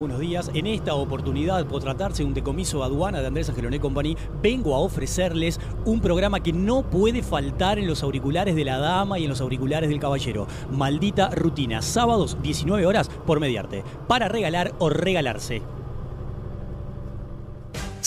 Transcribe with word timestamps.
Buenos 0.00 0.20
días. 0.20 0.48
En 0.54 0.68
esta 0.68 0.94
oportunidad, 0.94 1.66
por 1.66 1.82
tratarse 1.82 2.22
de 2.22 2.28
un 2.28 2.32
decomiso 2.32 2.78
de 2.78 2.84
aduana 2.84 3.20
de 3.20 3.26
Andrés 3.26 3.48
Angeloné 3.48 3.80
Company, 3.80 4.16
vengo 4.40 4.76
a 4.76 4.78
ofrecerles 4.78 5.58
un 5.86 6.00
programa 6.00 6.40
que 6.40 6.52
no 6.52 6.88
puede 6.88 7.20
faltar 7.20 7.80
en 7.80 7.88
los 7.88 8.04
auriculares 8.04 8.54
de 8.54 8.64
la 8.64 8.78
dama 8.78 9.18
y 9.18 9.24
en 9.24 9.30
los 9.30 9.40
auriculares 9.40 9.90
del 9.90 9.98
caballero. 9.98 10.46
Maldita 10.70 11.30
rutina. 11.30 11.82
Sábados, 11.82 12.38
19 12.40 12.86
horas 12.86 13.08
por 13.26 13.40
mediarte. 13.40 13.82
Para 14.06 14.28
regalar 14.28 14.72
o 14.78 14.88
regalarse. 14.88 15.62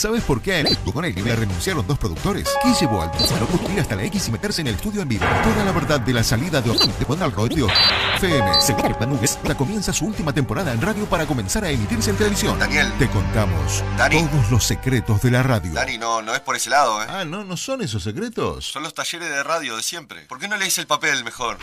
¿Sabes 0.02 0.24
por 0.24 0.42
qué 0.42 0.66
con 0.96 1.04
le 1.06 1.36
renunciaron 1.36 1.86
dos 1.86 2.00
productores? 2.00 2.50
¿Qué 2.64 2.74
llevó 2.74 3.04
al 3.04 3.10
Búfalo 3.10 3.48
ir 3.72 3.80
hasta 3.82 3.96
la 3.96 4.04
X 4.06 4.30
y 4.30 4.32
meterse 4.32 4.62
en 4.62 4.68
el 4.68 4.74
estudio 4.74 5.04
en 5.04 5.08
vivo? 5.08 5.24
Toda 5.44 5.64
la 5.64 5.72
verdad 5.72 6.00
de 6.00 6.12
la 6.12 6.24
salida 6.24 6.60
de 6.60 6.72
de 6.72 7.06
Bonal 7.06 7.32
Radio. 7.32 7.68
FM, 8.16 8.62
Seguir 8.62 8.96
Panugues, 8.96 9.38
la 9.44 9.54
comienza 9.54 9.94
su 9.94 10.08
última 10.08 10.34
temporada 10.34 10.74
en 10.74 10.82
radio 10.82 11.06
para 11.06 11.28
comenzar 11.28 11.66
a 11.66 11.70
emitirse 11.70 12.10
en 12.10 12.16
televisión. 12.16 12.58
Daniel. 12.58 12.92
Te 12.98 13.08
contamos 13.10 13.84
Dani. 13.96 14.24
todos 14.24 14.50
los 14.50 14.64
secretos 14.64 15.22
de 15.22 15.30
la 15.30 15.44
radio. 15.44 15.72
Dani, 15.72 16.00
no, 16.00 16.24
no 16.24 16.34
es 16.34 16.40
por 16.40 16.56
ese 16.56 16.72
lado, 16.72 17.04
¿eh? 17.04 17.06
Ah, 17.08 17.24
no, 17.24 17.44
no 17.44 17.56
son 17.56 17.84
esos 17.84 18.02
secretos. 18.02 18.66
Son 18.66 18.82
los 18.82 18.96
talleres 18.96 19.30
de 19.30 19.44
radio 19.44 19.78
de 19.78 19.84
siempre. 19.84 20.22
¿Por 20.22 20.40
qué 20.40 20.48
no 20.48 20.58
lees 20.58 20.80
el 20.80 20.88
papel 20.88 21.24
mejor? 21.24 21.60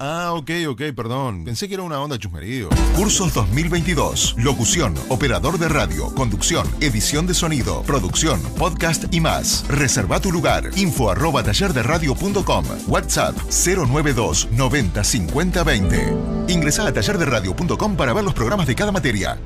Ah, 0.00 0.32
ok, 0.32 0.50
ok, 0.68 0.82
perdón. 0.94 1.44
Pensé 1.44 1.68
que 1.68 1.74
era 1.74 1.82
una 1.84 2.00
onda 2.00 2.18
chusmerío. 2.18 2.68
Cursos 2.96 3.32
2022. 3.32 4.34
Locución, 4.38 4.94
operador 5.08 5.56
de 5.58 5.68
radio, 5.68 6.12
conducción, 6.14 6.66
edición 6.80 7.26
de 7.26 7.34
sonido, 7.34 7.82
producción, 7.82 8.40
podcast 8.58 9.04
y 9.14 9.20
más. 9.20 9.64
Reserva 9.68 10.20
tu 10.20 10.32
lugar. 10.32 10.68
Info 10.76 11.10
arroba 11.10 11.44
tallerderadio.com. 11.44 12.64
WhatsApp 12.88 13.36
092 13.36 14.48
90 14.50 15.04
50 15.04 15.62
20. 15.64 16.16
Ingresa 16.48 16.86
a 16.88 16.92
tallerderadio.com 16.92 17.96
para 17.96 18.12
ver 18.12 18.24
los 18.24 18.34
programas 18.34 18.66
de 18.66 18.74
cada 18.74 18.90
materia. 18.90 19.38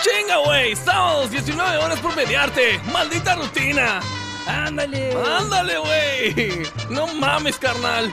¡Chinga, 0.00 0.38
güey! 0.44 0.76
Sábados, 0.76 1.30
19 1.30 1.78
horas 1.78 1.98
por 2.00 2.14
mediarte. 2.16 2.80
¡Maldita 2.92 3.34
rutina! 3.34 4.00
¡Ándale! 4.46 5.12
¡Ándale, 5.38 5.78
güey! 5.78 6.62
¡No 6.90 7.06
mames, 7.14 7.56
carnal! 7.58 8.10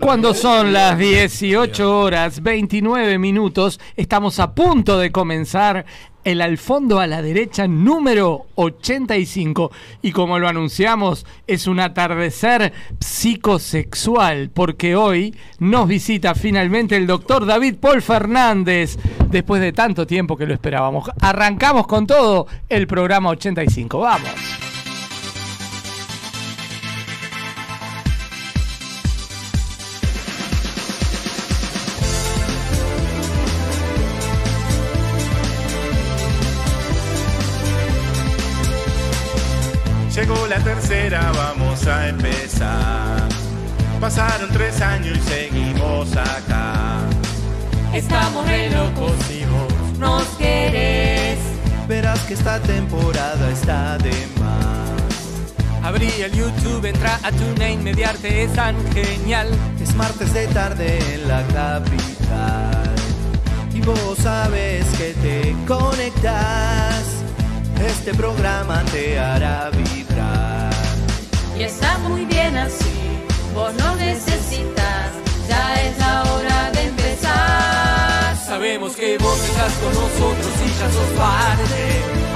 Cuando 0.00 0.32
son 0.32 0.72
las 0.72 0.96
18 0.96 2.00
horas 2.00 2.42
29 2.42 3.18
minutos, 3.18 3.80
estamos 3.96 4.38
a 4.38 4.54
punto 4.54 4.96
de 4.96 5.10
comenzar 5.10 5.84
el 6.22 6.40
al 6.40 6.56
fondo 6.56 7.00
a 7.00 7.06
la 7.08 7.20
derecha 7.20 7.66
número 7.66 8.46
85 8.54 9.72
y 10.02 10.12
como 10.12 10.38
lo 10.38 10.48
anunciamos 10.48 11.26
es 11.46 11.66
un 11.66 11.80
atardecer 11.80 12.72
psicosexual 13.00 14.50
porque 14.50 14.94
hoy 14.94 15.34
nos 15.58 15.88
visita 15.88 16.34
finalmente 16.34 16.96
el 16.96 17.06
doctor 17.06 17.44
David 17.44 17.76
Paul 17.80 18.00
Fernández 18.00 18.98
después 19.30 19.60
de 19.60 19.72
tanto 19.72 20.06
tiempo 20.06 20.36
que 20.36 20.46
lo 20.46 20.54
esperábamos. 20.54 21.10
Arrancamos 21.20 21.86
con 21.88 22.06
todo 22.06 22.46
el 22.68 22.86
programa 22.86 23.30
85, 23.30 23.98
vamos. 23.98 24.67
Tercera, 40.68 41.32
vamos 41.34 41.86
a 41.86 42.08
empezar. 42.08 43.26
Pasaron 44.00 44.50
tres 44.50 44.80
años 44.82 45.16
y 45.16 45.20
seguimos 45.22 46.14
acá. 46.14 47.00
Estamos 47.94 48.46
re 48.46 48.68
locos 48.70 49.16
y 49.30 49.44
vos 49.46 49.98
nos 49.98 50.24
querés. 50.36 51.38
Verás 51.88 52.20
que 52.26 52.34
esta 52.34 52.60
temporada 52.60 53.50
está 53.50 53.96
de 53.96 54.12
más. 54.38 55.82
Abrí 55.82 56.10
el 56.20 56.32
YouTube, 56.32 56.84
entra 56.84 57.18
a 57.22 57.32
TuneIn, 57.32 57.82
mediarte 57.82 58.44
es 58.44 58.52
tan 58.52 58.76
genial. 58.92 59.48
Es 59.80 59.94
martes 59.94 60.34
de 60.34 60.48
tarde 60.48 60.98
en 61.14 61.28
la 61.28 61.42
capital. 61.46 62.94
Y 63.72 63.80
vos 63.80 64.18
sabes 64.18 64.84
que 64.98 65.14
te 65.14 65.56
conectas. 65.66 67.04
Este 67.86 68.12
programa 68.12 68.82
te 68.92 69.18
hará 69.18 69.70
vibrar. 69.70 70.07
Y 71.58 71.64
está 71.64 71.98
muy 71.98 72.24
bien 72.24 72.56
así, 72.56 72.84
vos 73.52 73.74
no 73.74 73.96
necesitas, 73.96 75.10
ya 75.48 75.82
es 75.82 75.98
la 75.98 76.22
hora 76.22 76.70
de 76.70 76.82
empezar. 76.84 78.36
Sabemos 78.46 78.94
que 78.94 79.18
vos 79.18 79.38
estás 79.42 79.72
con 79.82 79.92
nosotros 79.92 80.52
y 80.64 80.68
ya 80.78 80.88
sos 80.88 81.10
parte. 81.18 81.82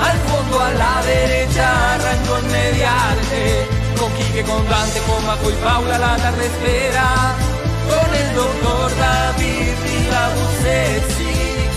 Al 0.09 0.19
fondo 0.27 0.61
a 0.61 0.71
la 0.73 1.03
derecha 1.07 1.95
arrancó 1.95 2.39
en 2.39 2.47
mediarte. 2.51 3.67
Con 3.97 4.13
Quique, 4.15 4.43
con 4.43 4.69
Dante, 4.69 4.99
con 5.07 5.25
Majo 5.25 5.51
y 5.51 5.55
Paula 5.55 5.99
la 5.99 6.17
tarde 6.17 6.47
espera. 6.47 7.37
Con 7.89 8.15
el 8.15 8.35
doctor 8.35 8.91
David 8.99 9.75
y 9.87 10.11
la. 10.11 10.33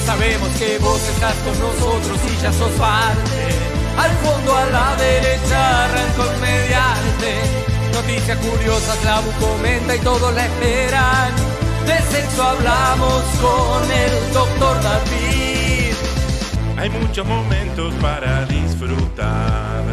Sabemos 0.06 0.50
que 0.58 0.80
vos 0.80 1.02
estás 1.10 1.36
con 1.46 1.60
nosotros 1.60 2.20
y 2.28 2.42
ya 2.42 2.54
sos 2.54 2.72
parte. 2.72 3.65
Al 3.98 4.12
fondo 4.24 4.56
a 4.56 4.66
la 4.66 4.96
derecha 4.98 5.86
arrancó 5.86 6.24
en 6.34 6.42
mediarte. 6.42 7.66
Noticias 7.94 8.38
curiosas, 8.40 9.04
la 9.04 9.20
Bu 9.22 9.32
comenta 9.40 9.96
y 9.96 10.00
todos 10.00 10.34
la 10.34 10.46
esperan. 10.46 11.34
De 11.86 11.98
sexo 12.12 12.44
hablamos 12.44 13.24
con 13.42 13.92
el 13.92 14.34
doctor 14.34 14.82
David. 14.84 15.94
Hay 16.78 16.90
muchos 16.90 17.26
momentos 17.26 17.94
para 18.02 18.46
disfrutar. 18.46 19.84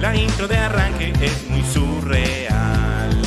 La 0.00 0.14
intro 0.16 0.48
de 0.48 0.56
arranque 0.56 1.12
es 1.20 1.50
muy 1.50 1.62
surreal. 1.64 3.22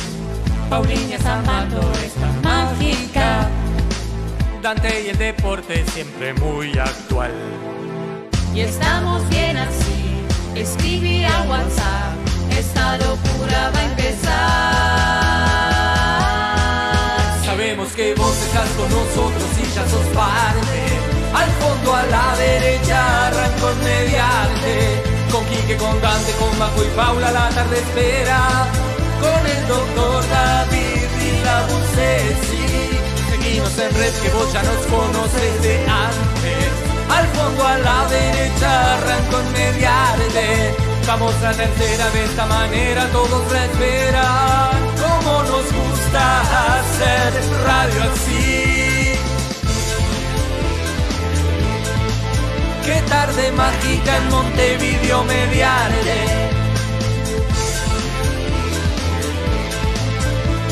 Pauliña 0.68 1.18
Zamato 1.18 1.80
es 2.04 2.14
tan 2.14 2.42
mágica. 2.42 3.48
Dante 4.62 5.04
y 5.04 5.08
el 5.10 5.18
deporte 5.18 5.84
siempre 5.92 6.32
muy 6.34 6.78
actual. 6.78 7.32
Y 8.54 8.60
estamos 8.60 9.26
bien 9.30 9.56
así, 9.56 10.22
escribí 10.54 11.24
a 11.24 11.42
WhatsApp, 11.48 12.12
esta 12.50 12.98
locura 12.98 13.70
va 13.74 13.78
a 13.78 13.84
empezar. 13.84 14.32
Sabemos 17.46 17.88
que 17.92 18.14
vos 18.14 18.36
estás 18.36 18.68
con 18.76 18.90
nosotros 18.90 19.48
y 19.58 19.74
ya 19.74 19.88
sos 19.88 20.04
parte. 20.14 20.80
Al 21.32 21.50
fondo 21.62 21.94
a 21.94 22.02
la 22.02 22.36
derecha 22.36 23.28
arrancó 23.28 23.70
en 23.70 23.84
mediarte. 23.84 25.02
Con 25.32 25.46
Quique, 25.46 25.78
con 25.78 25.98
Dante, 26.02 26.32
con 26.32 26.58
Majo 26.58 26.84
y 26.84 26.88
Paula 26.94 27.32
la 27.32 27.48
tarde 27.48 27.78
espera. 27.78 28.68
Con 29.18 29.46
el 29.46 29.66
doctor 29.66 30.28
David 30.28 31.08
y 31.24 31.42
la 31.42 31.62
Bucesi. 31.68 33.00
Seguimos 33.30 33.78
en 33.78 33.94
red 33.94 34.12
que 34.22 34.28
vos 34.28 34.52
ya 34.52 34.62
nos 34.62 34.86
conoces 34.88 35.62
de 35.62 35.88
antes. 35.88 36.91
Al 37.08 37.26
fondo 37.28 37.66
a 37.66 37.78
la 37.78 38.06
derecha 38.08 38.94
arrancó 38.94 39.40
en 39.40 39.52
mediarte. 39.52 40.74
Vamos 41.06 41.34
a 41.42 41.52
tercera 41.52 42.10
de 42.10 42.24
esta 42.24 42.46
manera, 42.46 43.06
todos 43.12 43.52
la 43.52 43.64
esperan. 43.64 44.70
Como 45.02 45.42
nos 45.42 45.66
gusta 45.72 46.40
hacer 46.76 47.32
radio 47.64 48.02
así. 48.12 49.12
Qué 52.84 53.02
tarde 53.08 53.52
mágica 53.52 54.16
en 54.16 54.28
Montevideo. 54.30 54.92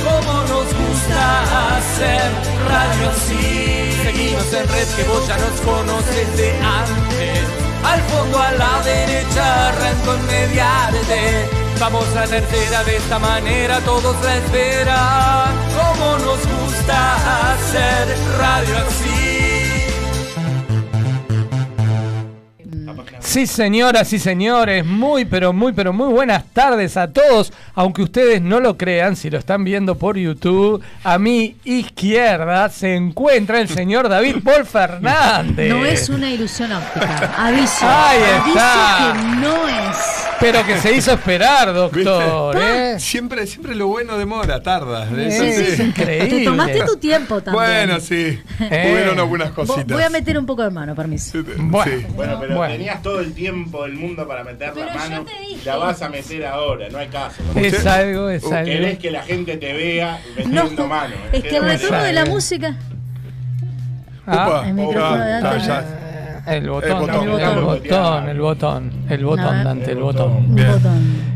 Como 0.05 0.33
nos 0.43 0.69
gusta 0.75 1.77
hacer 1.77 2.31
radio 2.69 3.11
así. 3.11 3.93
Seguimos 4.03 4.53
en 4.53 4.69
red 4.69 4.89
que 4.97 5.05
vos 5.05 5.27
ya 5.27 5.37
nos 5.39 5.61
conoces 5.61 6.37
de 6.37 6.51
antes. 6.59 7.45
Al 7.85 8.01
fondo 8.03 8.39
a 8.39 8.53
la 8.53 8.83
derecha 8.83 9.73
en 10.17 10.27
mediarte. 10.27 11.51
Vamos 11.81 12.07
a 12.15 12.27
tercera 12.27 12.85
de 12.85 12.97
esta 12.97 13.19
manera, 13.19 13.81
todos 13.81 14.15
la 14.23 14.37
esperan. 14.37 15.55
Como 15.79 16.19
nos 16.19 16.41
gusta 16.47 17.53
hacer 17.53 18.17
radio 18.39 18.77
así. 18.87 19.30
Sí, 23.21 23.47
señoras 23.47 24.13
y 24.13 24.19
señores, 24.19 24.85
muy, 24.85 25.25
pero 25.25 25.53
muy, 25.53 25.73
pero 25.73 25.93
muy 25.93 26.09
buenas 26.13 26.45
tardes 26.53 26.97
a 26.97 27.13
todos. 27.13 27.53
Aunque 27.75 28.03
ustedes 28.03 28.41
no 28.43 28.61
lo 28.61 28.77
crean, 28.77 29.17
si 29.17 29.31
lo 29.31 29.39
están 29.39 29.63
viendo 29.65 29.95
por 29.97 30.17
YouTube, 30.17 30.83
a 31.05 31.19
mi 31.19 31.57
izquierda 31.65 32.69
se 32.71 32.97
encuentra 32.97 33.61
el 33.61 33.69
señor 33.69 34.09
David 34.09 34.37
Paul 34.43 34.65
Fernández. 34.67 35.69
No 35.71 35.85
es 35.85 36.09
una 36.09 36.31
ilusión 36.31 36.73
óptica. 36.73 37.33
Aviso. 37.37 37.87
Ahí 37.87 38.23
Aviso 38.41 38.59
está. 38.59 39.13
que 39.13 39.23
no 39.37 39.69
es. 39.69 40.30
Pero 40.41 40.65
que 40.67 40.79
se 40.79 40.95
hizo 40.95 41.13
esperar, 41.13 41.73
doctor. 41.75 42.57
¿eh? 42.59 42.97
Siempre, 42.99 43.47
siempre 43.47 43.75
lo 43.75 43.89
bueno 43.89 44.17
demora, 44.19 44.63
tarda. 44.63 45.07
Sí, 45.09 45.31
sí. 45.31 45.45
es 45.73 45.81
increíble. 45.81 46.29
Te 46.39 46.45
tomaste 46.45 46.81
tu 46.85 46.97
tiempo 46.97 47.43
también. 47.43 47.65
Bueno, 47.65 48.01
sí. 48.01 48.41
Eh. 48.61 48.91
Hubieron 48.93 49.19
algunas 49.19 49.51
cositas. 49.51 49.87
Voy 49.87 50.03
a 50.03 50.11
meter 50.11 50.39
un 50.39 50.47
poco 50.47 50.63
de 50.63 50.71
mano, 50.71 50.95
permiso. 50.95 51.39
Bueno, 51.59 51.91
Sí. 52.01 52.07
Bueno, 52.15 52.39
pero 52.41 52.57
Bueno. 52.57 52.73
tenías 52.75 53.03
todo 53.03 53.21
el 53.21 53.33
tiempo 53.35 53.83
del 53.83 53.93
mundo 53.95 54.27
para 54.27 54.43
meter 54.45 54.73
Pero 54.75 54.87
la 54.87 54.93
yo 54.95 54.99
mano 54.99 55.25
te 55.25 55.41
dije. 55.47 55.61
la 55.65 55.77
vas 55.77 56.01
a 56.03 56.09
meter 56.09 56.47
ahora, 56.47 56.89
no 56.91 56.99
hay 56.99 57.09
caso. 57.09 57.43
Es 57.55 57.85
algo, 57.87 58.29
es 58.31 58.45
algo. 58.51 58.65
Querés 58.65 58.99
que 58.99 59.11
la 59.11 59.23
gente 59.23 59.57
te 59.59 59.73
vea 59.73 60.21
metiendo 60.37 60.65
No, 60.77 60.87
mano. 60.87 61.15
es 61.33 61.43
que 61.43 61.57
el 61.57 61.65
retorno 61.65 62.03
de 62.03 62.13
la 62.13 62.25
música. 62.25 62.77
Ah, 64.27 64.47
Upa, 64.49 64.69
El 64.69 64.75
micrófono 64.75 65.25
de 65.25 65.43
calla. 65.43 65.85
El 66.51 66.69
botón, 66.69 66.91
El 66.91 66.97
botón, 66.99 67.15
el 67.15 68.31
el 68.31 68.41
botón, 68.41 68.93
el 69.09 69.25
botón, 69.25 69.57
el. 69.57 69.65
Dante, 69.65 69.93
el 69.93 69.99
botón. 69.99 70.57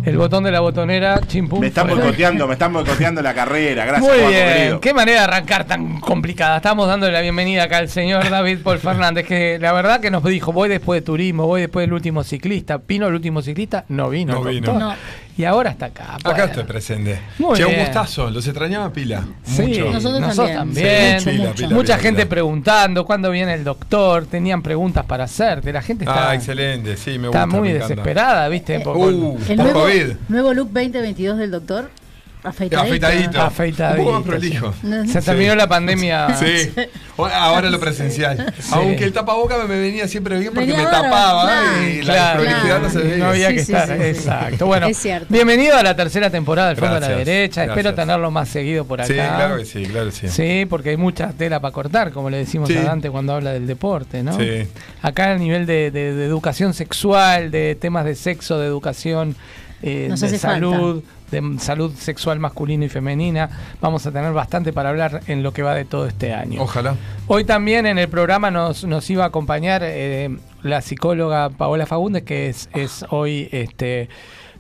El 0.05 0.19
botón 0.19 0.45
de 0.45 0.51
la 0.51 0.61
botonera, 0.61 1.19
chimpum. 1.27 1.61
Me 1.61 1.69
están 1.69 1.89
boicoteando, 1.89 2.47
me 2.47 2.53
están 2.53 2.73
boicoteando 2.73 3.23
la 3.23 3.33
carrera. 3.33 3.87
Gracias, 3.87 4.13
Muy 4.13 4.29
bien, 4.33 4.49
querido. 4.49 4.81
qué 4.81 4.93
manera 4.93 5.21
de 5.21 5.25
arrancar 5.25 5.65
tan 5.65 5.99
complicada. 6.01 6.57
Estamos 6.57 6.87
dándole 6.89 7.13
la 7.13 7.21
bienvenida 7.23 7.63
acá 7.65 7.79
al 7.79 7.89
señor 7.89 8.29
David 8.29 8.59
Paul 8.63 8.79
Fernández, 8.79 9.27
que 9.27 9.59
la 9.59 9.73
verdad 9.73 10.01
que 10.01 10.11
nos 10.11 10.23
dijo, 10.25 10.53
voy 10.53 10.69
después 10.69 11.01
de 11.01 11.07
turismo, 11.07 11.47
voy 11.47 11.63
después 11.63 11.85
del 11.87 11.95
último 11.95 12.23
ciclista. 12.23 12.81
¿Vino 12.87 13.07
el 13.07 13.15
último 13.15 13.41
ciclista? 13.41 13.85
No 13.89 14.11
vino. 14.11 14.35
No 14.35 14.43
vino. 14.45 14.79
No. 14.79 14.95
Y 15.37 15.45
ahora 15.45 15.71
está 15.71 15.87
acá. 15.87 16.15
Acá 16.15 16.31
Bueno. 16.31 16.45
estoy 16.45 16.65
presente. 16.65 17.21
Muy 17.39 17.57
che, 17.57 17.65
un 17.65 17.71
bien. 17.73 17.85
gustazo. 17.85 18.31
Los 18.31 18.47
extrañaba 18.47 18.93
pila. 18.93 19.25
Sí, 19.43 19.63
Mucho. 19.63 19.91
Nosotros 19.91 20.37
también. 20.37 20.57
también. 20.57 21.21
Sí, 21.21 21.31
Pila, 21.31 21.53
pila, 21.55 21.69
Mucha 21.71 21.83
pila, 21.95 21.99
gente 21.99 22.23
pila. 22.23 22.29
preguntando 22.31 23.05
cuándo 23.05 23.31
viene 23.33 23.55
el 23.55 23.65
doctor, 23.65 24.27
tenían 24.27 24.63
preguntas 24.63 25.05
para 25.07 25.25
hacerte, 25.25 25.73
la 25.73 25.83
gente 25.83 26.05
está, 26.05 26.31
Ah, 26.31 26.35
excelente. 26.37 26.97
Sí, 26.97 27.19
me 27.19 27.27
está 27.27 27.45
gusta. 27.45 27.47
muy 27.59 27.69
me 27.69 27.75
desesperada, 27.75 28.49
¿viste? 28.49 28.79
Por- 28.81 28.97
Uh, 28.97 29.37
El 29.49 29.57
por 29.57 29.65
nuevo, 29.67 29.81
COVID. 29.81 30.13
nuevo 30.29 30.55
look 30.55 30.71
2022 30.73 31.39
del 31.39 31.51
doctor. 31.51 31.91
Afeitadito. 32.45 32.81
Afeitadito. 33.07 33.41
Afeitadito, 33.43 34.01
Un 34.03 34.07
poco 34.07 34.13
más 34.13 34.23
sí. 34.23 34.29
prolijo. 34.29 34.75
Se 35.13 35.21
Sí. 35.21 35.27
terminó 35.27 35.55
la 35.55 35.67
pandemia. 35.67 36.35
Sí, 36.37 36.71
ahora 37.17 37.71
lo 37.71 37.81
presencial. 37.81 38.53
Aunque 38.73 39.05
el 39.05 39.13
tapaboca 39.13 39.57
me 39.67 39.79
venía 39.81 40.07
siempre 40.09 40.39
bien 40.39 40.53
porque 40.53 40.67
Venía 40.71 40.85
me 40.85 40.91
tapaba 40.91 41.43
claro. 41.45 41.83
y 41.89 42.03
la 42.03 42.13
Claro, 42.15 42.43
prolijidad 42.43 42.81
no 42.81 42.91
se 42.91 42.99
veía. 42.99 43.17
no 43.17 43.25
había 43.31 43.49
Sí, 43.49 43.55
que 43.57 43.65
sí, 43.65 43.73
estar. 43.73 43.89
sí, 43.89 43.95
sí. 43.97 44.03
Exacto. 44.09 44.67
Bueno, 44.67 44.87
Es 44.89 44.99
cierto. 44.99 45.27
bienvenido 45.31 45.77
a 45.77 45.83
la 45.83 45.97
tercera 45.97 46.29
temporada 46.31 46.69
del 46.69 46.77
Fondo 46.77 46.95
de 46.97 47.01
la 47.01 47.07
Gracias, 47.09 47.27
Derecha. 47.27 47.65
Espero 47.65 47.95
tenerlo 47.95 48.31
más 48.31 48.49
seguido 48.49 48.85
por 48.85 49.01
acá. 49.01 49.09
Sí, 49.09 49.15
claro 49.15 49.57
que 49.57 49.65
sí, 49.65 49.83
claro 49.87 50.07
que 50.07 50.13
sí. 50.13 50.29
Sí, 50.29 50.67
porque 50.69 50.91
hay 50.91 50.97
mucha 50.97 51.33
tela 51.33 51.61
para 51.61 51.73
cortar, 51.73 52.11
como 52.13 52.29
le 52.31 52.37
decimos 52.39 52.69
Sí. 52.69 52.77
a 52.77 52.83
Dante 52.83 53.11
cuando 53.11 53.35
habla 53.35 53.53
del 53.53 53.67
deporte, 53.67 54.23
¿no? 54.23 54.37
Sí. 54.39 54.67
Acá 55.03 55.31
a 55.33 55.39
nivel 55.39 55.67
de, 55.67 55.91
de- 55.91 56.13
de 56.15 56.25
educación 56.27 56.75
sexual, 56.75 57.51
de 57.51 57.75
temas 57.75 58.05
de 58.05 58.15
sexo, 58.15 58.59
de 58.59 58.67
educación, 58.67 59.35
eh, 59.87 60.09
de 60.09 60.39
salud, 60.39 61.03
de 61.31 61.59
salud 61.59 61.93
sexual 61.95 62.41
masculina 62.41 62.87
y 62.87 62.89
femenina, 62.89 63.51
vamos 63.83 64.07
a 64.07 64.13
tener 64.13 64.33
bastante 64.33 64.73
para 64.73 64.89
hablar 64.89 65.21
en 65.27 65.43
lo 65.43 65.53
que 65.53 65.63
va 65.63 65.75
de 65.75 65.85
todo 65.85 66.07
este 66.07 66.33
año. 66.33 66.63
Ojalá. 66.63 66.97
Hoy 67.27 67.45
también 67.45 67.85
en 67.85 67.99
el 67.99 68.09
programa 68.09 68.51
nos, 68.51 68.85
nos 68.85 69.09
iba 69.11 69.25
a 69.25 69.27
acompañar 69.27 69.83
eh, 69.85 70.35
la 70.63 70.81
psicóloga 70.81 71.51
Paola 71.51 71.85
Fagundes, 71.85 72.23
que 72.23 72.49
es, 72.49 72.71
es 72.73 73.05
hoy 73.11 73.51
este, 73.53 74.09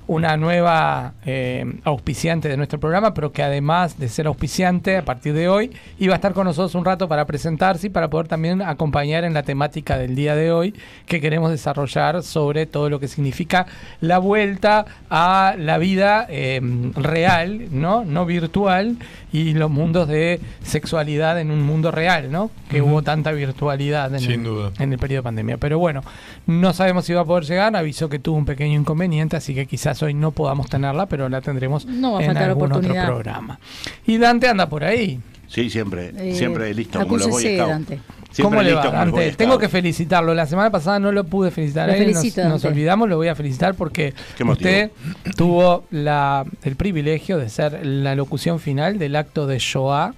una 0.06 0.36
nueva 0.36 1.14
eh, 1.24 1.64
auspiciante 1.84 2.48
de 2.48 2.56
nuestro 2.56 2.78
programa, 2.78 3.14
pero 3.14 3.32
que 3.32 3.42
además 3.42 3.98
de 3.98 4.08
ser 4.08 4.26
auspiciante, 4.26 4.96
a 4.98 5.04
partir 5.04 5.32
de 5.32 5.48
hoy, 5.48 5.70
iba 5.98 6.14
a 6.14 6.16
estar 6.16 6.34
con 6.34 6.44
nosotros 6.46 6.74
un 6.74 6.84
rato 6.84 7.08
para 7.08 7.24
presentarse 7.24 7.86
y 7.86 7.90
para 7.90 8.08
poder 8.10 8.28
también 8.28 8.60
acompañar 8.62 9.24
en 9.24 9.34
la 9.34 9.42
temática 9.42 9.96
del 9.96 10.14
día 10.14 10.34
de 10.34 10.52
hoy 10.52 10.74
que 11.06 11.20
queremos 11.20 11.50
desarrollar 11.50 12.22
sobre 12.22 12.66
todo 12.66 12.90
lo 12.90 13.00
que 13.00 13.08
significa 13.08 13.66
la 14.00 14.18
vuelta 14.18 14.84
a 15.08 15.54
la 15.58 15.78
vida 15.78 16.26
eh, 16.28 16.60
real, 16.96 17.68
¿no? 17.70 18.04
No 18.04 18.26
virtual, 18.26 18.98
y 19.34 19.52
los 19.54 19.68
mundos 19.68 20.06
de 20.06 20.40
sexualidad 20.62 21.40
en 21.40 21.50
un 21.50 21.60
mundo 21.62 21.90
real, 21.90 22.30
¿no? 22.30 22.52
Que 22.70 22.82
hubo 22.82 23.02
tanta 23.02 23.32
virtualidad 23.32 24.14
en, 24.14 24.20
Sin 24.20 24.30
el, 24.30 24.44
duda. 24.44 24.72
en 24.78 24.92
el 24.92 24.98
periodo 25.00 25.18
de 25.18 25.24
pandemia. 25.24 25.56
Pero 25.56 25.80
bueno, 25.80 26.02
no 26.46 26.72
sabemos 26.72 27.04
si 27.04 27.14
va 27.14 27.22
a 27.22 27.24
poder 27.24 27.44
llegar, 27.44 27.74
avisó 27.74 28.08
que 28.08 28.20
tuvo 28.20 28.36
un 28.36 28.44
pequeño 28.44 28.78
inconveniente, 28.78 29.36
así 29.36 29.52
que 29.52 29.66
quizás 29.66 29.93
hoy 30.02 30.14
no 30.14 30.30
podamos 30.32 30.68
tenerla, 30.68 31.06
pero 31.06 31.28
la 31.28 31.40
tendremos 31.40 31.86
No 31.86 32.12
va 32.14 32.20
a 32.20 32.24
en 32.24 32.36
algún 32.36 32.72
otro 32.72 32.92
programa. 33.06 33.58
Y 34.06 34.18
Dante 34.18 34.48
anda 34.48 34.68
por 34.68 34.84
ahí. 34.84 35.20
Sí, 35.46 35.70
siempre, 35.70 36.12
Eh, 36.16 36.34
siempre 36.34 36.72
listo, 36.74 36.98
como 37.00 37.16
los 37.16 37.26
Scouts. 37.40 37.68
Dante. 37.68 38.00
¿Cómo 38.42 38.60
le 38.62 38.74
va, 38.74 38.90
Dante? 38.90 39.32
Tengo 39.32 39.58
que 39.58 39.68
felicitarlo. 39.68 40.34
La 40.34 40.46
semana 40.46 40.70
pasada 40.70 40.98
no 40.98 41.12
lo 41.12 41.22
pude 41.24 41.52
felicitar. 41.52 41.86
Lo 41.88 41.94
a 41.94 41.96
él, 41.96 42.12
nos- 42.12 42.36
nos, 42.36 42.64
olvidamos, 42.64 43.08
lo 43.08 43.16
voy 43.16 43.28
a 43.28 43.34
felicitar 43.36 43.74
porque 43.74 44.12
usted 44.44 44.90
tuvo 45.36 45.84
la, 45.90 46.44
el 46.64 46.74
privilegio 46.76 47.38
de 47.38 47.48
ser 47.48 47.84
la 47.86 48.16
locución 48.16 48.58
final 48.58 48.98
del 48.98 49.14
acto 49.14 49.46
de 49.46 49.58
Shoah, 49.60 50.14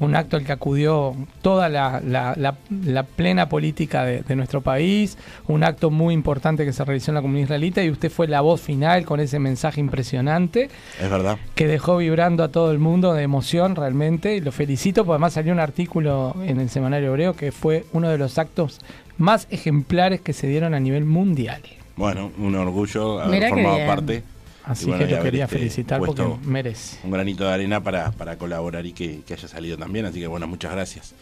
un 0.00 0.16
acto 0.16 0.36
al 0.36 0.44
que 0.44 0.52
acudió 0.52 1.14
toda 1.42 1.68
la, 1.68 2.00
la- 2.04 2.34
la- 2.36 2.56
la 2.84 3.02
plena 3.04 3.48
política 3.48 4.04
de, 4.04 4.22
de 4.22 4.36
nuestro 4.36 4.60
país, 4.62 5.16
un 5.46 5.62
acto 5.62 5.90
muy 5.90 6.12
importante 6.14 6.64
que 6.64 6.72
se 6.72 6.84
realizó 6.84 7.10
en 7.10 7.16
la 7.16 7.20
comunidad 7.22 7.44
israelita 7.44 7.82
y 7.84 7.90
usted 7.90 8.10
fue 8.10 8.26
la 8.26 8.40
voz 8.40 8.60
final 8.60 9.04
con 9.04 9.20
ese 9.20 9.38
mensaje 9.38 9.80
impresionante 9.80 10.68
Es 11.00 11.10
verdad. 11.10 11.38
que 11.54 11.66
dejó 11.66 11.98
vibrando 11.98 12.42
a 12.42 12.48
todo 12.48 12.72
el 12.72 12.78
mundo 12.78 13.14
de 13.14 13.22
emoción 13.22 13.76
realmente. 13.76 14.34
Y 14.36 14.40
lo 14.40 14.52
felicito, 14.52 15.02
porque 15.04 15.14
además 15.16 15.34
salió 15.34 15.52
un 15.52 15.60
artículo 15.60 16.34
en 16.44 16.58
el 16.60 16.68
Semanario 16.70 17.10
Hebreo 17.10 17.34
que 17.34 17.52
fue 17.52 17.84
uno 17.92 18.08
de 18.08 18.18
los 18.18 18.38
actos 18.38 18.80
más 19.18 19.46
ejemplares 19.50 20.20
que 20.20 20.32
se 20.32 20.46
dieron 20.46 20.72
a 20.74 20.80
nivel 20.80 21.04
mundial. 21.04 21.60
Bueno, 21.96 22.30
un 22.38 22.54
orgullo 22.54 23.20
haber 23.20 23.30
Mirá 23.34 23.48
formado 23.50 23.78
parte. 23.86 24.22
Así 24.64 24.86
bueno, 24.86 25.06
que 25.06 25.16
lo 25.16 25.22
quería 25.22 25.44
este, 25.44 25.56
felicitar 25.58 26.00
porque 26.00 26.22
merece. 26.44 26.98
un 27.04 27.10
granito 27.10 27.44
de 27.44 27.52
arena 27.52 27.82
para, 27.82 28.10
para 28.12 28.36
colaborar 28.36 28.84
y 28.86 28.92
que, 28.92 29.22
que 29.22 29.34
haya 29.34 29.48
salido 29.48 29.76
también. 29.78 30.04
Así 30.06 30.20
que 30.20 30.26
bueno, 30.26 30.46
muchas 30.46 30.72
gracias. 30.72 31.14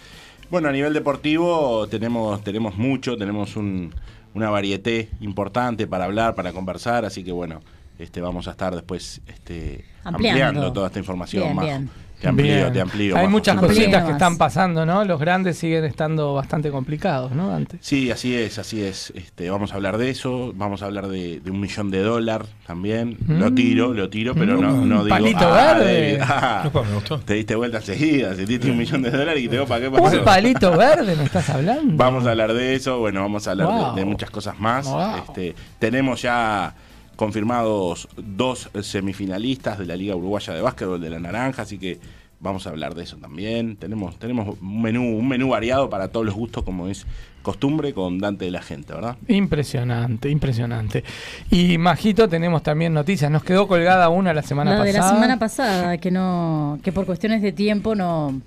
Bueno, 0.51 0.69
a 0.69 0.73
nivel 0.73 0.93
deportivo 0.95 1.87
tenemos, 1.89 2.43
tenemos 2.43 2.77
mucho, 2.77 3.17
tenemos 3.17 3.55
un, 3.57 3.95
una 4.35 4.51
varieté 4.51 5.11
importante 5.21 5.87
para 5.87 6.05
hablar, 6.07 6.35
para 6.35 6.53
conversar, 6.53 7.05
así 7.05 7.23
que 7.23 7.33
bueno, 7.33 7.61
este 7.99 8.21
vamos 8.21 8.49
a 8.49 8.53
estar 8.53 8.75
después 8.75 9.21
este, 9.27 9.85
Ampliando. 10.05 10.45
ampliando. 10.47 10.73
toda 10.73 10.87
esta 10.87 10.99
información 10.99 11.43
Bien, 11.45 11.57
más. 11.57 11.65
bien. 11.65 11.91
Te 12.21 12.29
amplío, 12.29 12.55
Bien. 12.55 12.73
te 12.73 12.81
amplío. 12.81 13.17
Hay 13.17 13.29
muchas 13.29 13.55
cositas 13.57 14.05
que 14.05 14.11
están 14.11 14.37
pasando, 14.39 14.85
¿no? 14.85 15.05
Los 15.05 15.21
grandes 15.21 15.57
siguen 15.57 15.85
estando 15.85 16.35
bastante 16.35 16.71
complicados, 16.71 17.31
¿no, 17.31 17.49
Dante? 17.49 17.79
Sí, 17.81 18.11
así 18.11 18.35
es, 18.35 18.59
así 18.59 18.83
es. 18.83 19.13
Este, 19.15 19.49
vamos 19.51 19.71
a 19.73 19.77
hablar 19.77 19.99
de 19.99 20.11
eso, 20.11 20.53
vamos 20.57 20.83
a 20.83 20.87
hablar 20.87 21.07
de, 21.07 21.39
de 21.39 21.51
un 21.53 21.61
millón 21.61 21.93
de 21.93 22.01
dólares 22.03 22.49
también. 22.67 23.17
Lo 23.29 23.51
Mm. 23.51 23.55
tiro, 23.55 23.95
lo 23.95 24.11
tiro, 24.11 24.35
pero 24.35 24.57
no, 24.61 24.73
no 24.85 25.05
digo. 25.05 25.09
Palito 25.17 25.39
"Ah, 25.47 25.75
verde". 25.79 26.19
Ah, 26.21 26.71
me 26.75 26.95
gustó. 26.95 27.19
te 27.21 27.35
diste 27.35 27.55
vuelta 27.55 27.79
enseguida, 27.79 28.35
se 28.35 28.47
diste 28.47 28.69
un 28.71 28.79
millón 28.79 29.03
de 29.03 29.11
dólares 29.13 29.41
y 29.43 29.47
te 29.47 29.53
digo, 29.53 29.67
¿para 29.67 29.83
qué 29.83 29.91
pasó? 29.91 30.19
Un 30.19 30.25
palito 30.25 30.77
verde, 30.77 31.15
¿me 31.15 31.23
estás 31.25 31.49
hablando? 31.51 31.95
Vamos 31.97 32.27
a 32.27 32.31
hablar 32.31 32.53
de 32.53 32.75
eso, 32.75 32.99
bueno, 32.99 33.21
vamos 33.23 33.47
a 33.47 33.53
hablar 33.53 33.95
de- 33.95 34.05
muchas 34.05 34.31
cosas 34.31 34.59
más. 34.59 34.87
Wow. 34.87 35.17
Este, 35.29 35.55
tenemos 35.79 36.21
ya 36.23 36.75
confirmados 37.19 38.09
dos 38.17 38.71
semifinalistas 38.81 39.77
de 39.77 39.87
la 39.87 39.97
Liga 39.97 40.15
Uruguaya 40.15 40.55
de 40.55 40.63
Básquetbol 40.63 41.01
de 41.01 41.11
la 41.11 41.19
Naranja, 41.19 41.63
así 41.63 41.77
que 41.77 41.99
vamos 42.39 42.65
a 42.69 42.71
hablar 42.71 42.95
de 42.95 43.03
eso 43.03 43.17
también. 43.17 43.75
Tenemos, 43.75 44.17
tenemos 44.21 44.57
un 44.61 44.81
menú, 44.83 45.19
un 45.19 45.27
menú 45.27 45.49
variado 45.49 45.91
para 45.91 46.07
todos 46.13 46.25
los 46.25 46.37
gustos, 46.37 46.63
como 46.63 46.87
es 46.87 47.07
costumbre, 47.43 47.93
con 47.93 48.21
Dante 48.21 48.45
de 48.45 48.53
la 48.53 48.63
gente, 48.63 48.93
¿verdad? 48.95 49.17
Impresionante, 49.27 50.31
impresionante. 50.31 51.03
Y 51.51 51.77
Majito, 51.77 52.29
tenemos 52.29 52.63
también 52.63 52.95
noticias. 52.95 53.33
Nos 53.33 53.43
quedó 53.43 53.67
colgada 53.67 54.09
una 54.11 54.33
la 54.33 54.43
semana 54.43 54.79
La 54.79 54.85
de 54.85 54.93
pasada. 54.93 55.09
la 55.11 55.15
semana 55.17 55.39
pasada, 55.41 55.99
que 55.99 56.13
no, 56.13 56.79
que 56.85 56.93
por 56.93 57.05
cuestiones 57.05 57.43
de 57.43 57.51
tiempo 57.51 57.97
no, 57.97 58.41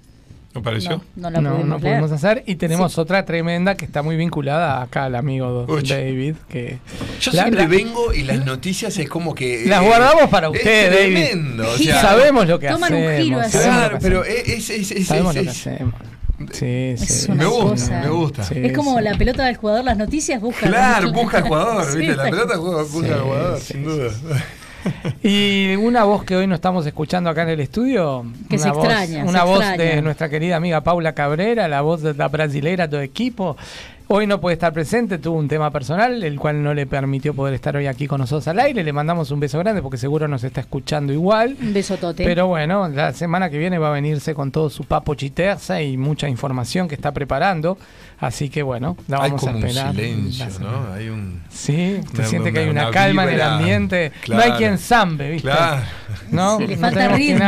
¿No 0.53 0.61
pareció? 0.61 1.01
no, 1.15 1.29
no 1.29 1.29
la 1.29 1.41
no, 1.41 1.49
pudimos 1.51 1.67
no 1.69 1.77
leer. 1.77 1.93
pudimos 2.01 2.11
hacer. 2.11 2.43
Y 2.45 2.55
tenemos 2.55 2.97
otra 2.97 3.23
tremenda 3.25 3.75
que 3.75 3.85
está 3.85 4.01
muy 4.01 4.17
vinculada 4.17 4.81
acá 4.81 5.05
al 5.05 5.15
amigo. 5.15 5.65
David. 5.87 6.35
Que 6.49 6.79
Yo 7.21 7.31
La- 7.31 7.43
siempre 7.43 7.61
la- 7.63 7.67
vengo 7.69 8.13
y 8.13 8.23
las 8.23 8.45
noticias 8.45 8.97
es 8.97 9.07
como 9.07 9.33
que. 9.33 9.63
Las 9.67 9.81
eh, 9.81 9.85
guardamos 9.85 10.29
para 10.29 10.47
es 10.47 10.53
usted, 10.57 10.91
David. 10.91 11.13
tremendo, 11.25 11.69
o 11.69 11.77
sea, 11.77 12.01
sabemos 12.01 12.47
lo 12.47 12.59
que 12.59 12.67
Toman 12.67 12.93
un 12.93 12.99
hacemos. 13.03 13.23
giro 13.23 13.39
así. 13.39 13.57
Claro, 13.59 13.97
pero 14.01 14.25
es. 14.25 14.69
es, 14.69 14.91
es, 14.91 15.07
sabemos 15.07 15.35
lo 15.35 15.41
que 15.43 15.49
es- 15.49 15.57
hacemos. 15.67 15.93
Sí, 16.53 16.65
Es 16.65 17.01
sí. 17.25 17.31
me 17.31 17.45
gusta, 17.45 17.69
cosa. 17.69 18.01
me 18.01 18.09
gusta. 18.09 18.43
Sí, 18.43 18.55
Es 18.57 18.73
como 18.75 18.97
sí. 18.97 19.03
la 19.03 19.13
pelota 19.15 19.45
del 19.45 19.55
jugador, 19.57 19.85
las 19.85 19.95
noticias 19.95 20.41
buscan. 20.41 20.69
Claro, 20.69 21.11
busca 21.13 21.37
al 21.37 21.43
jugador, 21.43 21.85
Sí, 21.91 21.97
¿viste? 21.99 22.15
La 22.15 22.23
pelota 22.23 22.57
busca 22.57 23.07
Sí, 23.07 23.13
al 23.13 23.21
jugador, 23.21 23.59
sí, 23.59 23.73
sin 23.73 23.83
duda. 23.83 24.09
Y 25.23 25.75
una 25.75 26.03
voz 26.03 26.23
que 26.23 26.35
hoy 26.35 26.47
no 26.47 26.55
estamos 26.55 26.85
escuchando 26.85 27.29
acá 27.29 27.43
en 27.43 27.49
el 27.49 27.59
estudio. 27.59 28.25
Que 28.49 28.55
una 28.55 28.63
se 28.63 28.71
voz, 28.71 28.85
extraña, 28.85 29.23
Una 29.25 29.39
se 29.41 29.45
voz 29.45 29.59
extraña. 29.65 29.95
de 29.95 30.01
nuestra 30.01 30.29
querida 30.29 30.55
amiga 30.55 30.81
Paula 30.81 31.13
Cabrera, 31.13 31.67
la 31.67 31.81
voz 31.81 32.01
de 32.01 32.13
la 32.13 32.27
brasilera, 32.27 32.89
tu 32.89 32.97
equipo. 32.97 33.57
Hoy 34.13 34.27
no 34.27 34.41
puede 34.41 34.55
estar 34.55 34.73
presente, 34.73 35.19
tuvo 35.19 35.37
un 35.37 35.47
tema 35.47 35.71
personal, 35.71 36.21
el 36.21 36.37
cual 36.37 36.61
no 36.61 36.73
le 36.73 36.85
permitió 36.85 37.33
poder 37.33 37.53
estar 37.53 37.77
hoy 37.77 37.87
aquí 37.87 38.07
con 38.07 38.19
nosotros 38.19 38.45
al 38.49 38.59
aire. 38.59 38.83
Le 38.83 38.91
mandamos 38.91 39.31
un 39.31 39.39
beso 39.39 39.57
grande 39.59 39.81
porque 39.81 39.97
seguro 39.97 40.27
nos 40.27 40.43
está 40.43 40.59
escuchando 40.59 41.13
igual. 41.13 41.55
Un 41.61 41.71
besotote. 41.73 42.25
Pero 42.25 42.47
bueno, 42.47 42.89
la 42.89 43.13
semana 43.13 43.49
que 43.49 43.57
viene 43.57 43.77
va 43.77 43.87
a 43.87 43.91
venirse 43.91 44.33
con 44.35 44.51
todo 44.51 44.69
su 44.69 44.83
papo 44.83 45.15
chiterza 45.15 45.81
y 45.81 45.95
mucha 45.95 46.27
información 46.27 46.89
que 46.89 46.95
está 46.95 47.13
preparando. 47.13 47.77
Así 48.19 48.49
que 48.49 48.63
bueno, 48.63 48.97
la 49.07 49.15
Hay 49.23 49.29
vamos 49.31 49.39
como 49.39 49.53
a 49.53 49.55
un 49.55 49.63
esperar. 49.65 49.95
silencio, 49.95 50.45
La 50.45 50.51
semana- 50.51 50.77
¿no? 50.89 50.93
Hay 50.93 51.07
un. 51.09 51.41
Sí, 51.49 51.99
Una- 52.13 52.25
siente 52.25 52.51
que 52.51 52.59
hay 52.59 52.69
una- 52.69 52.91
calma 52.91 53.23
en 53.23 53.29
el 53.29 53.41
ambiente. 53.41 54.11
No 54.13 54.21
Claro. 54.23 54.43
hay 54.43 54.51
quien 54.57 54.77
zambe, 54.77 55.31
¿viste? 55.31 55.47
Claro. 55.47 55.83
¿No? 56.31 56.57
Sí, 56.57 56.67
le 56.67 56.75
No 56.75 56.81
falta 56.81 56.97
tenemos 56.99 57.17
ritmo, 57.17 57.39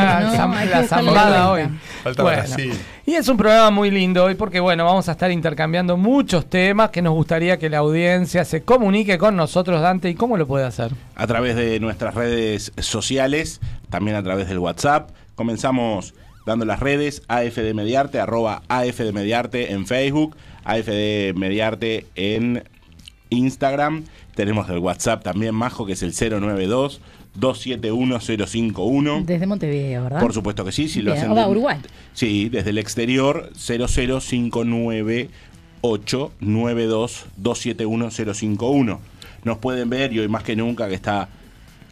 ¿no? 0.48 0.54
Hay 0.58 0.70
la 0.70 0.84
zambada 0.84 1.52
hoy. 1.52 1.64
Falta 2.04 2.24
Bueno, 2.24 2.38
Brasil. 2.44 2.74
Y 3.06 3.16
es 3.16 3.28
un 3.28 3.36
programa 3.36 3.70
muy 3.70 3.92
lindo 3.92 4.24
hoy 4.24 4.36
porque, 4.36 4.62
bueno, 4.62 4.86
vamos 4.86 5.10
a 5.10 5.12
estar 5.12 5.30
intercambiando 5.30 5.98
muchos 5.98 6.50
temas 6.50 6.90
que 6.90 7.02
nos 7.02 7.14
gustaría 7.14 7.60
que 7.60 7.70
la 7.70 7.80
audiencia 7.80 8.46
se 8.46 8.64
comunique 8.64 9.18
con 9.18 9.36
nosotros, 9.36 9.82
Dante. 9.82 10.10
¿Y 10.10 10.16
cómo 10.16 10.38
lo 10.38 10.48
puede 10.48 10.66
hacer? 10.66 10.92
a 11.16 11.28
través 11.28 11.58
de 11.58 11.80
nuestras 11.82 12.16
redes 12.16 12.72
sociales, 12.78 13.60
también 13.90 14.16
a 14.16 14.24
través 14.24 14.48
del 14.48 14.60
WhatsApp. 14.60 15.10
Comenzamos 15.36 16.14
dando 16.46 16.64
las 16.64 16.80
redes 16.80 17.24
AFD 17.28 17.74
Mediarte, 17.74 18.22
arroba 18.22 18.64
AFD 18.70 19.12
Mediarte 19.12 19.74
en 19.74 19.86
Facebook, 19.86 20.38
AFD 20.64 21.34
Mediarte 21.36 22.06
en 22.16 22.64
Instagram. 23.30 24.06
Tenemos 24.34 24.70
el 24.70 24.80
WhatsApp 24.80 25.24
también, 25.24 25.56
Majo, 25.56 25.86
que 25.86 25.94
es 25.94 26.04
el 26.04 26.14
092 26.14 27.02
271 27.36 29.24
Desde 29.26 29.48
Montevideo, 29.48 30.04
¿verdad? 30.04 30.20
Por 30.20 30.34
supuesto 30.34 30.64
que 30.64 30.72
sí, 30.72 30.88
si 30.88 31.02
lo 31.02 31.14
hacen. 31.14 31.32
o 31.32 31.36
va, 31.36 31.46
de- 31.46 31.52
Uruguay. 31.52 31.78
Sí, 32.14 32.50
desde 32.50 32.70
el 32.72 32.78
exterior 32.78 33.50
0059892271051. 37.82 39.00
Nos 39.44 39.58
pueden 39.58 39.90
ver 39.90 40.14
y 40.14 40.20
hoy 40.20 40.28
más 40.28 40.44
que 40.44 40.56
nunca 40.56 40.88
que 40.88 40.94
está 40.96 41.28